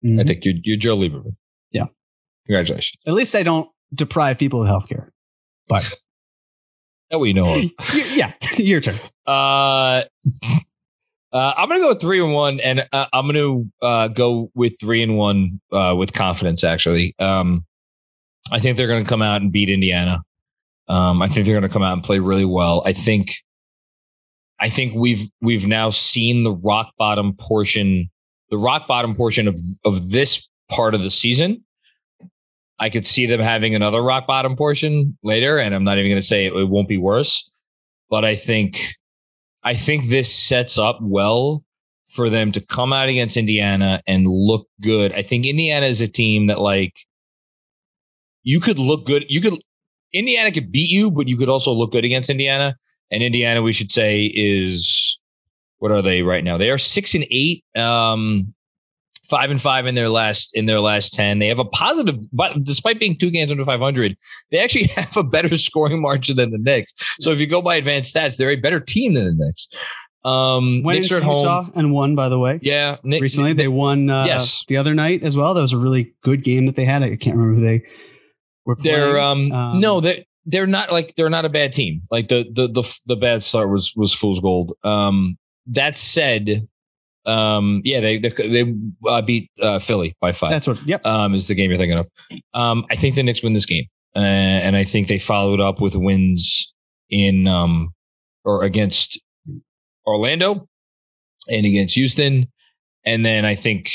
I 0.04 0.06
Mhm. 0.08 0.26
think 0.26 0.44
you're 0.44 0.54
you're 0.62 0.76
Joe 0.76 0.96
Lieberman. 0.96 1.36
Yeah. 1.72 1.86
Congratulations. 2.46 2.96
At 3.06 3.14
least 3.14 3.34
I 3.34 3.42
don't 3.42 3.68
deprive 3.94 4.38
people 4.38 4.62
of 4.62 4.68
healthcare. 4.68 5.08
But 5.68 5.94
That 7.10 7.18
we 7.18 7.32
know 7.32 7.54
of. 7.54 7.64
yeah, 8.14 8.32
your 8.56 8.80
turn. 8.80 8.96
Uh, 9.26 10.02
uh, 11.32 11.54
I'm 11.56 11.68
gonna 11.68 11.80
go 11.80 11.94
three 11.94 12.22
and 12.22 12.32
one, 12.32 12.60
and 12.60 12.86
uh, 12.92 13.06
I'm 13.12 13.26
gonna 13.26 13.64
uh, 13.82 14.08
go 14.08 14.50
with 14.54 14.74
three 14.80 15.02
and 15.02 15.16
one 15.16 15.60
uh, 15.72 15.94
with 15.96 16.12
confidence. 16.12 16.64
Actually, 16.64 17.14
um, 17.18 17.64
I 18.50 18.60
think 18.60 18.76
they're 18.76 18.88
gonna 18.88 19.04
come 19.04 19.22
out 19.22 19.40
and 19.40 19.52
beat 19.52 19.70
Indiana. 19.70 20.22
Um, 20.88 21.20
I 21.20 21.28
think 21.28 21.46
they're 21.46 21.54
gonna 21.54 21.68
come 21.68 21.82
out 21.82 21.92
and 21.94 22.02
play 22.02 22.18
really 22.18 22.46
well. 22.46 22.82
I 22.86 22.92
think, 22.92 23.34
I 24.58 24.68
think 24.68 24.94
we've 24.94 25.30
we've 25.40 25.66
now 25.66 25.90
seen 25.90 26.44
the 26.44 26.52
rock 26.52 26.92
bottom 26.98 27.34
portion, 27.34 28.10
the 28.50 28.58
rock 28.58 28.86
bottom 28.86 29.14
portion 29.14 29.48
of 29.48 29.58
of 29.84 30.10
this 30.10 30.48
part 30.70 30.94
of 30.94 31.02
the 31.02 31.10
season. 31.10 31.64
I 32.80 32.90
could 32.90 33.06
see 33.06 33.26
them 33.26 33.40
having 33.40 33.74
another 33.74 34.02
rock 34.02 34.26
bottom 34.26 34.56
portion 34.56 35.18
later, 35.22 35.58
and 35.58 35.74
I'm 35.74 35.84
not 35.84 35.98
even 35.98 36.10
going 36.10 36.20
to 36.20 36.26
say 36.26 36.46
it, 36.46 36.54
it 36.54 36.68
won't 36.68 36.88
be 36.88 36.98
worse. 36.98 37.50
But 38.10 38.24
I 38.24 38.36
think, 38.36 38.94
I 39.62 39.74
think 39.74 40.08
this 40.08 40.32
sets 40.32 40.78
up 40.78 40.98
well 41.02 41.64
for 42.08 42.30
them 42.30 42.52
to 42.52 42.60
come 42.60 42.92
out 42.92 43.08
against 43.08 43.36
Indiana 43.36 44.00
and 44.06 44.26
look 44.26 44.66
good. 44.80 45.12
I 45.12 45.22
think 45.22 45.44
Indiana 45.44 45.86
is 45.86 46.00
a 46.00 46.08
team 46.08 46.46
that 46.46 46.60
like 46.60 47.06
you 48.42 48.60
could 48.60 48.78
look 48.78 49.04
good. 49.04 49.26
You 49.28 49.40
could 49.40 49.54
Indiana 50.12 50.50
could 50.50 50.72
beat 50.72 50.90
you, 50.90 51.10
but 51.10 51.28
you 51.28 51.36
could 51.36 51.50
also 51.50 51.72
look 51.72 51.92
good 51.92 52.04
against 52.04 52.30
Indiana. 52.30 52.76
And 53.10 53.22
Indiana, 53.22 53.62
we 53.62 53.72
should 53.72 53.92
say, 53.92 54.26
is 54.34 55.18
what 55.78 55.92
are 55.92 56.02
they 56.02 56.22
right 56.22 56.44
now? 56.44 56.56
They 56.56 56.70
are 56.70 56.78
six 56.78 57.14
and 57.14 57.26
eight. 57.30 57.64
Um, 57.76 58.54
five 59.28 59.50
and 59.50 59.60
five 59.60 59.86
in 59.86 59.94
their 59.94 60.08
last 60.08 60.56
in 60.56 60.66
their 60.66 60.80
last 60.80 61.12
10 61.14 61.38
they 61.38 61.48
have 61.48 61.58
a 61.58 61.64
positive 61.66 62.16
but 62.32 62.64
despite 62.64 62.98
being 62.98 63.16
two 63.16 63.30
games 63.30 63.50
under 63.50 63.64
500 63.64 64.16
they 64.50 64.58
actually 64.58 64.86
have 64.96 65.16
a 65.16 65.22
better 65.22 65.56
scoring 65.58 66.00
margin 66.00 66.36
than 66.36 66.50
the 66.50 66.58
Knicks 66.58 66.92
so 67.20 67.30
if 67.30 67.38
you 67.38 67.46
go 67.46 67.60
by 67.60 67.76
advanced 67.76 68.14
stats 68.14 68.36
they're 68.36 68.50
a 68.50 68.56
better 68.56 68.80
team 68.80 69.14
than 69.14 69.24
the 69.24 69.44
Knicks 69.44 69.68
um 70.24 70.82
Went 70.82 71.00
Knicks 71.00 71.12
are 71.12 71.18
at 71.18 71.22
home 71.22 71.72
and 71.76 71.92
won, 71.92 72.14
by 72.16 72.28
the 72.28 72.38
way. 72.38 72.58
yeah 72.62 72.96
Nick, 73.04 73.22
Recently, 73.22 73.52
they 73.52 73.68
won 73.68 74.10
uh, 74.10 74.24
Yes. 74.24 74.64
the 74.66 74.76
other 74.76 74.92
night 74.94 75.22
as 75.22 75.36
well. 75.36 75.54
That 75.54 75.60
was 75.60 75.72
a 75.72 75.78
really 75.78 76.14
good 76.24 76.42
game 76.42 76.66
that 76.66 76.74
they 76.74 76.84
had. 76.84 77.02
I 77.04 77.14
can't 77.16 77.36
remember 77.36 77.60
who 77.60 77.66
they 77.66 77.82
were 78.66 78.74
playing. 78.76 78.96
they're 78.98 79.20
um, 79.20 79.52
Um, 79.52 79.80
no 79.80 80.00
they 80.00 80.26
they're 80.44 80.66
not 80.66 80.90
like 80.90 81.14
they're 81.14 81.30
not 81.30 81.44
a 81.44 81.48
bad 81.48 81.72
team 81.72 82.02
like 82.10 82.28
the 82.28 82.44
the 82.52 82.66
the, 82.66 82.98
the 83.06 83.16
bad 83.16 83.42
start 83.42 83.70
was 83.70 83.92
was 83.94 84.12
fool's 84.12 84.40
gold 84.40 84.72
um 84.82 85.38
that 85.66 85.96
said 85.96 86.66
um 87.28 87.82
yeah 87.84 88.00
they 88.00 88.18
they, 88.18 88.30
they 88.30 88.74
uh, 89.06 89.22
beat 89.22 89.50
uh, 89.60 89.78
Philly 89.78 90.16
by 90.20 90.32
five 90.32 90.50
That's 90.50 90.66
what. 90.66 90.82
Yep. 90.86 91.04
um, 91.04 91.34
is 91.34 91.46
the 91.46 91.54
game 91.54 91.70
you're 91.70 91.78
thinking 91.78 91.98
of. 91.98 92.08
Um, 92.54 92.86
I 92.90 92.96
think 92.96 93.14
the 93.14 93.22
Knicks 93.22 93.42
win 93.42 93.52
this 93.52 93.66
game, 93.66 93.84
uh, 94.16 94.18
and 94.18 94.74
I 94.76 94.84
think 94.84 95.08
they 95.08 95.18
followed 95.18 95.60
up 95.60 95.80
with 95.80 95.94
wins 95.94 96.74
in 97.10 97.46
um, 97.46 97.92
or 98.44 98.64
against 98.64 99.20
Orlando 100.06 100.66
and 101.48 101.66
against 101.66 101.94
Houston, 101.94 102.50
and 103.04 103.24
then 103.24 103.44
I 103.44 103.54
think 103.54 103.90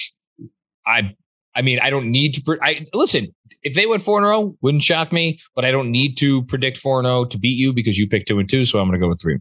I. 0.86 1.16
I 1.56 1.62
mean, 1.62 1.80
I 1.80 1.92
don't 1.92 2.10
need 2.10 2.34
to. 2.34 2.42
Pre- 2.42 2.58
I 2.64 2.82
listen. 2.96 3.28
If 3.62 3.76
they 3.76 3.86
went 3.86 4.02
four 4.02 4.18
in 4.18 4.24
a 4.24 4.28
row, 4.28 4.58
wouldn't 4.62 4.82
shock 4.84 5.12
me. 5.12 5.40
But 5.56 5.66
I 5.66 5.72
don't 5.72 5.92
need 5.92 6.18
to 6.18 6.44
predict 6.46 6.80
four 6.80 6.98
and 7.00 7.06
zero 7.06 7.26
to 7.26 7.38
beat 7.38 7.58
you 7.58 7.74
because 7.74 8.00
you 8.00 8.10
picked 8.10 8.28
two 8.28 8.40
and 8.40 8.50
two. 8.50 8.66
So 8.66 8.80
I'm 8.80 8.88
going 8.88 9.00
to 9.00 9.06
go 9.06 9.10
with 9.10 9.22
three. 9.22 9.38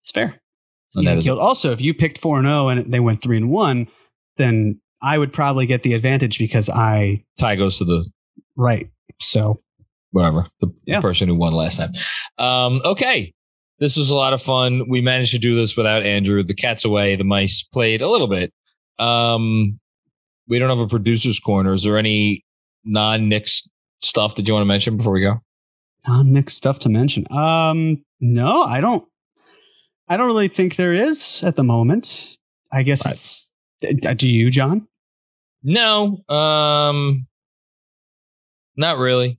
It's 0.00 0.12
fair. 0.12 0.40
You 0.94 1.04
that 1.04 1.18
is 1.18 1.24
killed. 1.24 1.38
Also, 1.38 1.70
if 1.72 1.80
you 1.80 1.94
picked 1.94 2.18
four 2.18 2.38
and 2.38 2.46
zero 2.46 2.68
and 2.68 2.92
they 2.92 3.00
went 3.00 3.22
three 3.22 3.36
and 3.36 3.50
one, 3.50 3.88
then 4.36 4.80
I 5.02 5.18
would 5.18 5.32
probably 5.32 5.66
get 5.66 5.82
the 5.82 5.94
advantage 5.94 6.38
because 6.38 6.68
I 6.68 7.24
Tie 7.38 7.56
goes 7.56 7.78
to 7.78 7.84
the 7.84 8.08
right. 8.56 8.90
So 9.20 9.60
whatever 10.12 10.46
the, 10.60 10.68
Yeah. 10.86 11.00
person 11.00 11.28
who 11.28 11.34
won 11.36 11.52
last 11.52 11.76
time. 11.78 11.92
Um, 12.38 12.80
okay, 12.84 13.32
this 13.78 13.96
was 13.96 14.10
a 14.10 14.16
lot 14.16 14.32
of 14.32 14.42
fun. 14.42 14.88
We 14.88 15.00
managed 15.00 15.30
to 15.32 15.38
do 15.38 15.54
this 15.54 15.76
without 15.76 16.02
Andrew. 16.02 16.42
The 16.42 16.54
cat's 16.54 16.84
away. 16.84 17.14
The 17.16 17.24
mice 17.24 17.62
played 17.62 18.00
a 18.02 18.08
little 18.08 18.28
bit. 18.28 18.52
Um, 18.98 19.78
we 20.48 20.58
don't 20.58 20.68
have 20.68 20.80
a 20.80 20.88
producer's 20.88 21.38
corner. 21.38 21.72
Is 21.72 21.84
there 21.84 21.96
any 21.96 22.44
non-Knicks 22.84 23.68
stuff 24.02 24.34
that 24.34 24.48
you 24.48 24.54
want 24.54 24.62
to 24.62 24.66
mention 24.68 24.96
before 24.96 25.12
we 25.12 25.20
go? 25.20 25.40
non 26.08 26.32
Knick 26.32 26.50
stuff 26.50 26.78
to 26.80 26.88
mention. 26.88 27.26
Um, 27.30 28.02
no, 28.20 28.62
I 28.62 28.80
don't. 28.80 29.06
I 30.10 30.16
don't 30.16 30.26
really 30.26 30.48
think 30.48 30.74
there 30.76 30.92
is 30.92 31.42
at 31.44 31.54
the 31.56 31.62
moment. 31.64 32.36
I 32.72 32.82
guess 32.82 33.06
Right. 33.06 33.12
it's. 33.12 33.52
uh, 34.06 34.12
Do 34.14 34.28
you, 34.28 34.50
John? 34.50 34.86
No, 35.62 36.18
um, 36.28 37.26
not 38.76 38.98
really. 38.98 39.38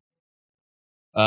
Uh, 1.15 1.19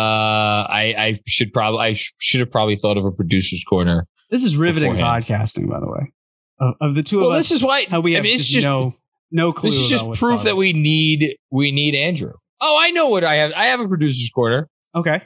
I 0.66 0.95
I 0.97 1.21
should 1.27 1.53
probably 1.53 1.81
I 1.81 1.93
sh- 1.93 2.15
should 2.21 2.41
have 2.41 2.51
probably 2.51 2.77
thought 2.77 2.97
of 2.97 3.05
a 3.05 3.12
producer's 3.12 3.62
corner. 3.65 4.07
This 4.31 4.45
is 4.45 4.57
riveting 4.57 4.93
Beforehand. 4.95 5.25
podcasting, 5.27 5.69
by 5.69 5.79
the 5.81 5.89
way. 5.89 6.12
Of, 6.59 6.75
of 6.81 6.95
the 6.95 7.03
two 7.03 7.19
Well, 7.21 7.33
of 7.33 7.35
us, 7.35 7.51
this 7.51 7.59
is 7.59 7.62
why 7.62 7.85
how 7.91 8.01
we 8.01 8.12
I 8.12 8.16
have 8.16 8.25
mean, 8.25 8.35
it's 8.37 8.47
just 8.47 8.65
no 8.65 8.95
no 9.31 9.53
clue. 9.53 9.71
this 9.71 9.79
is 9.79 9.89
just 9.91 10.11
proof 10.19 10.45
that 10.45 10.57
we 10.57 10.73
need 10.73 11.37
we 11.51 11.71
need 11.71 11.95
Andrew. 11.95 12.33
Oh, 12.62 12.79
I 12.81 12.93
know 12.93 13.09
what 13.09 13.25
I 13.25 13.35
have. 13.35 13.53
I 13.55 13.65
have 13.65 13.81
a 13.81 13.89
producer's 13.89 14.31
corner. 14.31 14.69
Okay. 14.95 15.21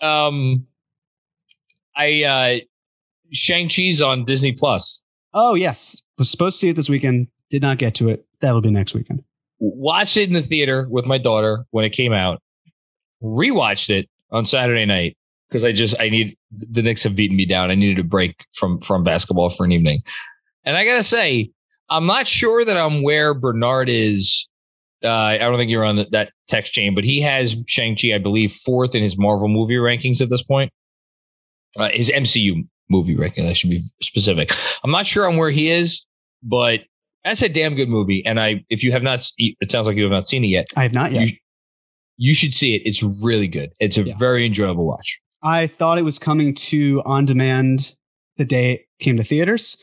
Um, 0.00 0.66
I 1.94 2.22
uh, 2.24 2.64
Shang 3.32 3.68
Chi's 3.68 4.02
on 4.02 4.24
Disney 4.24 4.52
Plus. 4.52 5.02
Oh 5.34 5.54
yes, 5.54 6.00
was 6.18 6.30
supposed 6.30 6.56
to 6.56 6.58
see 6.58 6.68
it 6.68 6.76
this 6.76 6.88
weekend. 6.88 7.28
Did 7.50 7.62
not 7.62 7.78
get 7.78 7.94
to 7.96 8.08
it. 8.08 8.26
That'll 8.40 8.60
be 8.60 8.70
next 8.70 8.94
weekend. 8.94 9.24
Watched 9.58 10.16
it 10.16 10.28
in 10.28 10.34
the 10.34 10.42
theater 10.42 10.86
with 10.90 11.06
my 11.06 11.18
daughter 11.18 11.64
when 11.70 11.84
it 11.84 11.90
came 11.90 12.12
out. 12.12 12.40
Rewatched 13.22 13.90
it 13.90 14.08
on 14.30 14.44
Saturday 14.44 14.84
night 14.84 15.16
because 15.48 15.64
I 15.64 15.72
just 15.72 16.00
I 16.00 16.08
need 16.08 16.36
the 16.50 16.82
Knicks 16.82 17.04
have 17.04 17.16
beaten 17.16 17.36
me 17.36 17.46
down. 17.46 17.70
I 17.70 17.74
needed 17.74 17.98
a 17.98 18.06
break 18.06 18.46
from 18.52 18.80
from 18.80 19.04
basketball 19.04 19.50
for 19.50 19.64
an 19.64 19.72
evening, 19.72 20.02
and 20.64 20.76
I 20.76 20.84
gotta 20.84 21.02
say 21.02 21.50
I'm 21.88 22.06
not 22.06 22.26
sure 22.26 22.64
that 22.64 22.76
I'm 22.76 23.02
where 23.02 23.34
Bernard 23.34 23.88
is. 23.88 24.48
Uh, 25.04 25.10
I 25.10 25.38
don't 25.38 25.56
think 25.56 25.70
you're 25.70 25.84
on 25.84 25.96
the, 25.96 26.06
that 26.12 26.32
text 26.46 26.72
chain, 26.72 26.94
but 26.94 27.02
he 27.02 27.20
has 27.22 27.56
Shang 27.66 27.96
Chi, 27.96 28.14
I 28.14 28.18
believe, 28.18 28.52
fourth 28.52 28.94
in 28.94 29.02
his 29.02 29.18
Marvel 29.18 29.48
movie 29.48 29.74
rankings 29.74 30.22
at 30.22 30.30
this 30.30 30.42
point. 30.42 30.72
Uh, 31.76 31.88
his 31.88 32.08
MCU 32.08 32.68
movie 32.92 33.16
ranking. 33.16 33.46
I 33.48 33.52
should 33.54 33.70
be 33.70 33.80
specific. 34.02 34.52
I'm 34.84 34.90
not 34.92 35.06
sure 35.06 35.26
on 35.28 35.36
where 35.36 35.50
he 35.50 35.68
is, 35.68 36.06
but 36.42 36.80
that's 37.24 37.42
a 37.42 37.48
damn 37.48 37.74
good 37.74 37.88
movie. 37.88 38.24
And 38.24 38.38
I, 38.38 38.64
if 38.70 38.84
you 38.84 38.92
have 38.92 39.02
not, 39.02 39.26
it 39.38 39.70
sounds 39.70 39.86
like 39.88 39.96
you 39.96 40.02
have 40.04 40.12
not 40.12 40.28
seen 40.28 40.44
it 40.44 40.48
yet. 40.48 40.66
I 40.76 40.82
have 40.82 40.92
not 40.94 41.10
yet. 41.12 41.26
You, 41.28 41.36
you 42.18 42.34
should 42.34 42.52
see 42.54 42.74
it. 42.76 42.82
It's 42.84 43.02
really 43.24 43.48
good. 43.48 43.72
It's 43.80 43.96
a 43.98 44.02
Yeah. 44.02 44.14
very 44.18 44.44
enjoyable 44.46 44.86
watch. 44.86 45.20
I 45.42 45.66
thought 45.66 45.98
it 45.98 46.02
was 46.02 46.18
coming 46.20 46.54
to 46.54 47.02
on 47.04 47.24
demand 47.24 47.94
the 48.36 48.44
day 48.44 48.72
it 48.72 48.80
came 49.00 49.16
to 49.16 49.24
theaters, 49.24 49.76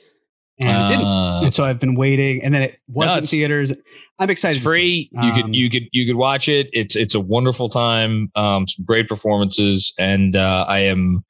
and 0.59 0.69
it 0.69 0.87
didn't. 0.89 1.05
Uh, 1.05 1.41
And 1.43 1.53
so 1.53 1.63
I've 1.65 1.79
been 1.79 1.95
waiting, 1.95 2.41
and 2.43 2.53
then 2.53 2.61
it 2.61 2.79
was 2.87 3.13
No, 3.15 3.21
theaters. 3.25 3.71
I'm 4.19 4.29
excited. 4.29 4.57
it's 4.57 4.63
free. 4.65 5.09
it. 5.11 5.15
you 5.23 5.29
Um, 5.29 5.35
could 5.35 5.55
you 5.55 5.69
could 5.69 5.83
you 5.91 6.05
could 6.05 6.15
watch 6.17 6.47
it. 6.49 6.69
It's 6.73 6.95
it's 6.95 7.13
a 7.15 7.19
wonderful 7.19 7.69
time. 7.69 8.31
Um, 8.35 8.67
some 8.67 8.83
great 8.85 9.07
performances, 9.07 9.93
and 9.99 10.35
uh, 10.35 10.65
I 10.67 10.79
am 10.81 11.23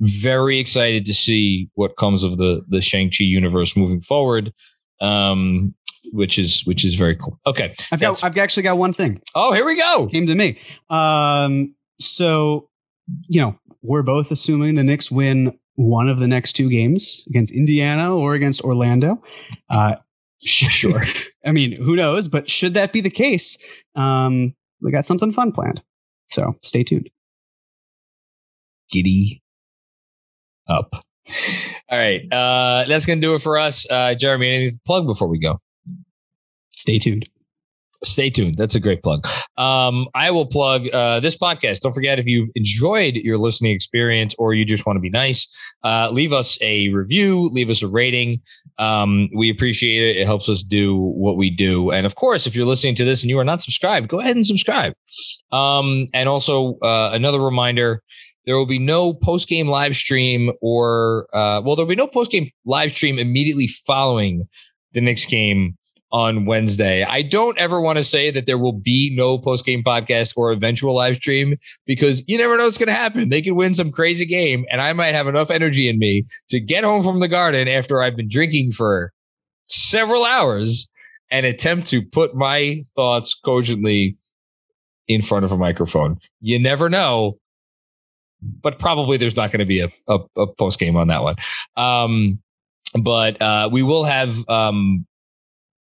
very 0.00 0.58
excited 0.58 1.04
to 1.06 1.14
see 1.14 1.68
what 1.74 1.96
comes 1.96 2.24
of 2.24 2.38
the 2.38 2.62
the 2.68 2.80
Shang 2.80 3.10
Chi 3.10 3.24
universe 3.24 3.76
moving 3.76 4.00
forward. 4.00 4.52
Um, 5.00 5.74
which 6.12 6.38
is 6.38 6.64
which 6.66 6.84
is 6.84 6.94
very 6.94 7.16
cool. 7.16 7.38
Okay, 7.46 7.74
I've 7.90 8.00
got. 8.00 8.22
I've 8.22 8.38
actually 8.38 8.62
got 8.62 8.78
one 8.78 8.92
thing. 8.92 9.20
oh 9.34 9.52
here 9.52 9.64
we 9.66 9.76
go. 9.76 10.06
came 10.06 10.26
to 10.26 10.34
me. 10.34 10.56
Um, 10.88 11.74
so, 12.00 12.68
you 13.28 13.40
know, 13.40 13.58
we're 13.82 14.02
both 14.04 14.30
assuming 14.30 14.76
the 14.76 14.84
Knicks 14.84 15.10
win 15.10 15.58
one 15.74 16.08
of 16.08 16.18
the 16.18 16.28
next 16.28 16.52
two 16.54 16.70
games 16.70 17.22
against 17.28 17.52
Indiana 17.54 18.16
or 18.16 18.34
against 18.34 18.62
Orlando. 18.62 19.22
Uh, 19.68 19.96
Sure. 20.40 21.02
I 21.44 21.50
mean, 21.52 21.80
who 21.80 21.96
knows? 21.96 22.28
But 22.28 22.48
should 22.50 22.74
that 22.74 22.92
be 22.92 23.00
the 23.00 23.10
case, 23.10 23.58
um, 23.96 24.54
we 24.82 24.92
got 24.92 25.04
something 25.04 25.32
fun 25.32 25.50
planned. 25.50 25.82
So 26.28 26.54
stay 26.62 26.84
tuned. 26.84 27.08
giddy 28.90 29.42
up. 30.68 30.94
All 31.88 31.98
right. 31.98 32.20
Uh, 32.32 32.84
that's 32.88 33.06
going 33.06 33.20
to 33.20 33.26
do 33.26 33.34
it 33.34 33.42
for 33.42 33.58
us. 33.58 33.86
Uh, 33.90 34.14
Jeremy, 34.14 34.48
anything 34.48 34.74
to 34.74 34.80
plug 34.86 35.06
before 35.06 35.28
we 35.28 35.38
go? 35.38 35.60
Stay 36.72 36.98
tuned. 36.98 37.28
Stay 38.04 38.28
tuned. 38.28 38.56
That's 38.56 38.74
a 38.74 38.80
great 38.80 39.02
plug. 39.02 39.26
Um, 39.56 40.06
I 40.14 40.30
will 40.30 40.46
plug 40.46 40.86
uh, 40.92 41.20
this 41.20 41.36
podcast. 41.36 41.80
Don't 41.80 41.92
forget 41.94 42.18
if 42.18 42.26
you've 42.26 42.50
enjoyed 42.54 43.16
your 43.16 43.38
listening 43.38 43.72
experience 43.72 44.34
or 44.38 44.52
you 44.52 44.64
just 44.64 44.86
want 44.86 44.96
to 44.96 45.00
be 45.00 45.08
nice, 45.08 45.48
uh, 45.82 46.10
leave 46.12 46.32
us 46.32 46.60
a 46.60 46.88
review, 46.90 47.48
leave 47.52 47.70
us 47.70 47.82
a 47.82 47.88
rating. 47.88 48.42
Um, 48.78 49.30
we 49.34 49.48
appreciate 49.48 50.10
it. 50.10 50.20
It 50.20 50.26
helps 50.26 50.48
us 50.48 50.62
do 50.62 50.94
what 50.94 51.38
we 51.38 51.48
do. 51.48 51.90
And 51.90 52.04
of 52.04 52.14
course, 52.14 52.46
if 52.46 52.54
you're 52.54 52.66
listening 52.66 52.94
to 52.96 53.04
this 53.04 53.22
and 53.22 53.30
you 53.30 53.38
are 53.38 53.44
not 53.44 53.62
subscribed, 53.62 54.08
go 54.08 54.20
ahead 54.20 54.36
and 54.36 54.46
subscribe. 54.46 54.92
Um, 55.50 56.06
and 56.12 56.28
also, 56.28 56.78
uh, 56.80 57.10
another 57.14 57.40
reminder 57.40 58.02
there 58.46 58.56
will 58.56 58.66
be 58.66 58.78
no 58.78 59.12
post 59.12 59.48
game 59.48 59.68
live 59.68 59.96
stream 59.96 60.52
or, 60.62 61.26
uh, 61.32 61.60
well, 61.64 61.76
there'll 61.76 61.88
be 61.88 61.96
no 61.96 62.06
post 62.06 62.30
game 62.30 62.50
live 62.64 62.92
stream 62.92 63.18
immediately 63.18 63.66
following 63.66 64.48
the 64.92 65.00
Knicks 65.00 65.26
game 65.26 65.76
on 66.12 66.46
Wednesday. 66.46 67.02
I 67.02 67.22
don't 67.22 67.58
ever 67.58 67.80
want 67.80 67.98
to 67.98 68.04
say 68.04 68.30
that 68.30 68.46
there 68.46 68.58
will 68.58 68.72
be 68.72 69.12
no 69.14 69.38
post 69.38 69.66
game 69.66 69.82
podcast 69.82 70.32
or 70.36 70.52
eventual 70.52 70.94
live 70.94 71.16
stream 71.16 71.56
because 71.84 72.22
you 72.26 72.38
never 72.38 72.56
know 72.56 72.64
what's 72.64 72.78
going 72.78 72.86
to 72.86 72.94
happen. 72.94 73.28
They 73.28 73.42
could 73.42 73.54
win 73.54 73.74
some 73.74 73.90
crazy 73.90 74.24
game, 74.24 74.64
and 74.70 74.80
I 74.80 74.92
might 74.92 75.14
have 75.14 75.26
enough 75.26 75.50
energy 75.50 75.88
in 75.88 75.98
me 75.98 76.24
to 76.48 76.60
get 76.60 76.84
home 76.84 77.02
from 77.02 77.20
the 77.20 77.28
garden 77.28 77.68
after 77.68 78.00
I've 78.00 78.16
been 78.16 78.28
drinking 78.28 78.72
for 78.72 79.12
several 79.66 80.24
hours 80.24 80.88
and 81.30 81.44
attempt 81.44 81.88
to 81.88 82.02
put 82.02 82.36
my 82.36 82.84
thoughts 82.94 83.34
cogently 83.34 84.16
in 85.08 85.22
front 85.22 85.44
of 85.44 85.52
a 85.52 85.58
microphone. 85.58 86.18
You 86.40 86.58
never 86.58 86.88
know. 86.88 87.38
But 88.42 88.78
probably 88.78 89.16
there's 89.16 89.36
not 89.36 89.50
going 89.50 89.60
to 89.60 89.66
be 89.66 89.80
a, 89.80 89.88
a, 90.08 90.18
a 90.36 90.46
post 90.46 90.78
game 90.78 90.96
on 90.96 91.08
that 91.08 91.22
one. 91.22 91.36
Um, 91.76 92.40
but 93.00 93.40
uh, 93.40 93.68
we 93.72 93.82
will 93.82 94.04
have 94.04 94.48
um, 94.48 95.06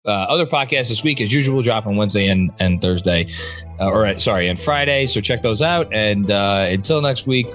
uh, 0.05 0.11
other 0.11 0.45
podcasts 0.45 0.89
this 0.89 1.03
week, 1.03 1.21
as 1.21 1.33
usual, 1.33 1.61
drop 1.61 1.85
on 1.85 1.95
Wednesday 1.95 2.27
and, 2.27 2.51
and 2.59 2.81
Thursday, 2.81 3.27
uh, 3.79 3.89
or 3.89 4.05
uh, 4.05 4.17
sorry, 4.17 4.49
and 4.49 4.59
Friday. 4.59 5.05
So 5.05 5.21
check 5.21 5.41
those 5.41 5.61
out. 5.61 5.91
And 5.93 6.29
uh, 6.29 6.67
until 6.69 7.01
next 7.01 7.27
week, 7.27 7.47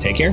take 0.00 0.16
care. 0.16 0.32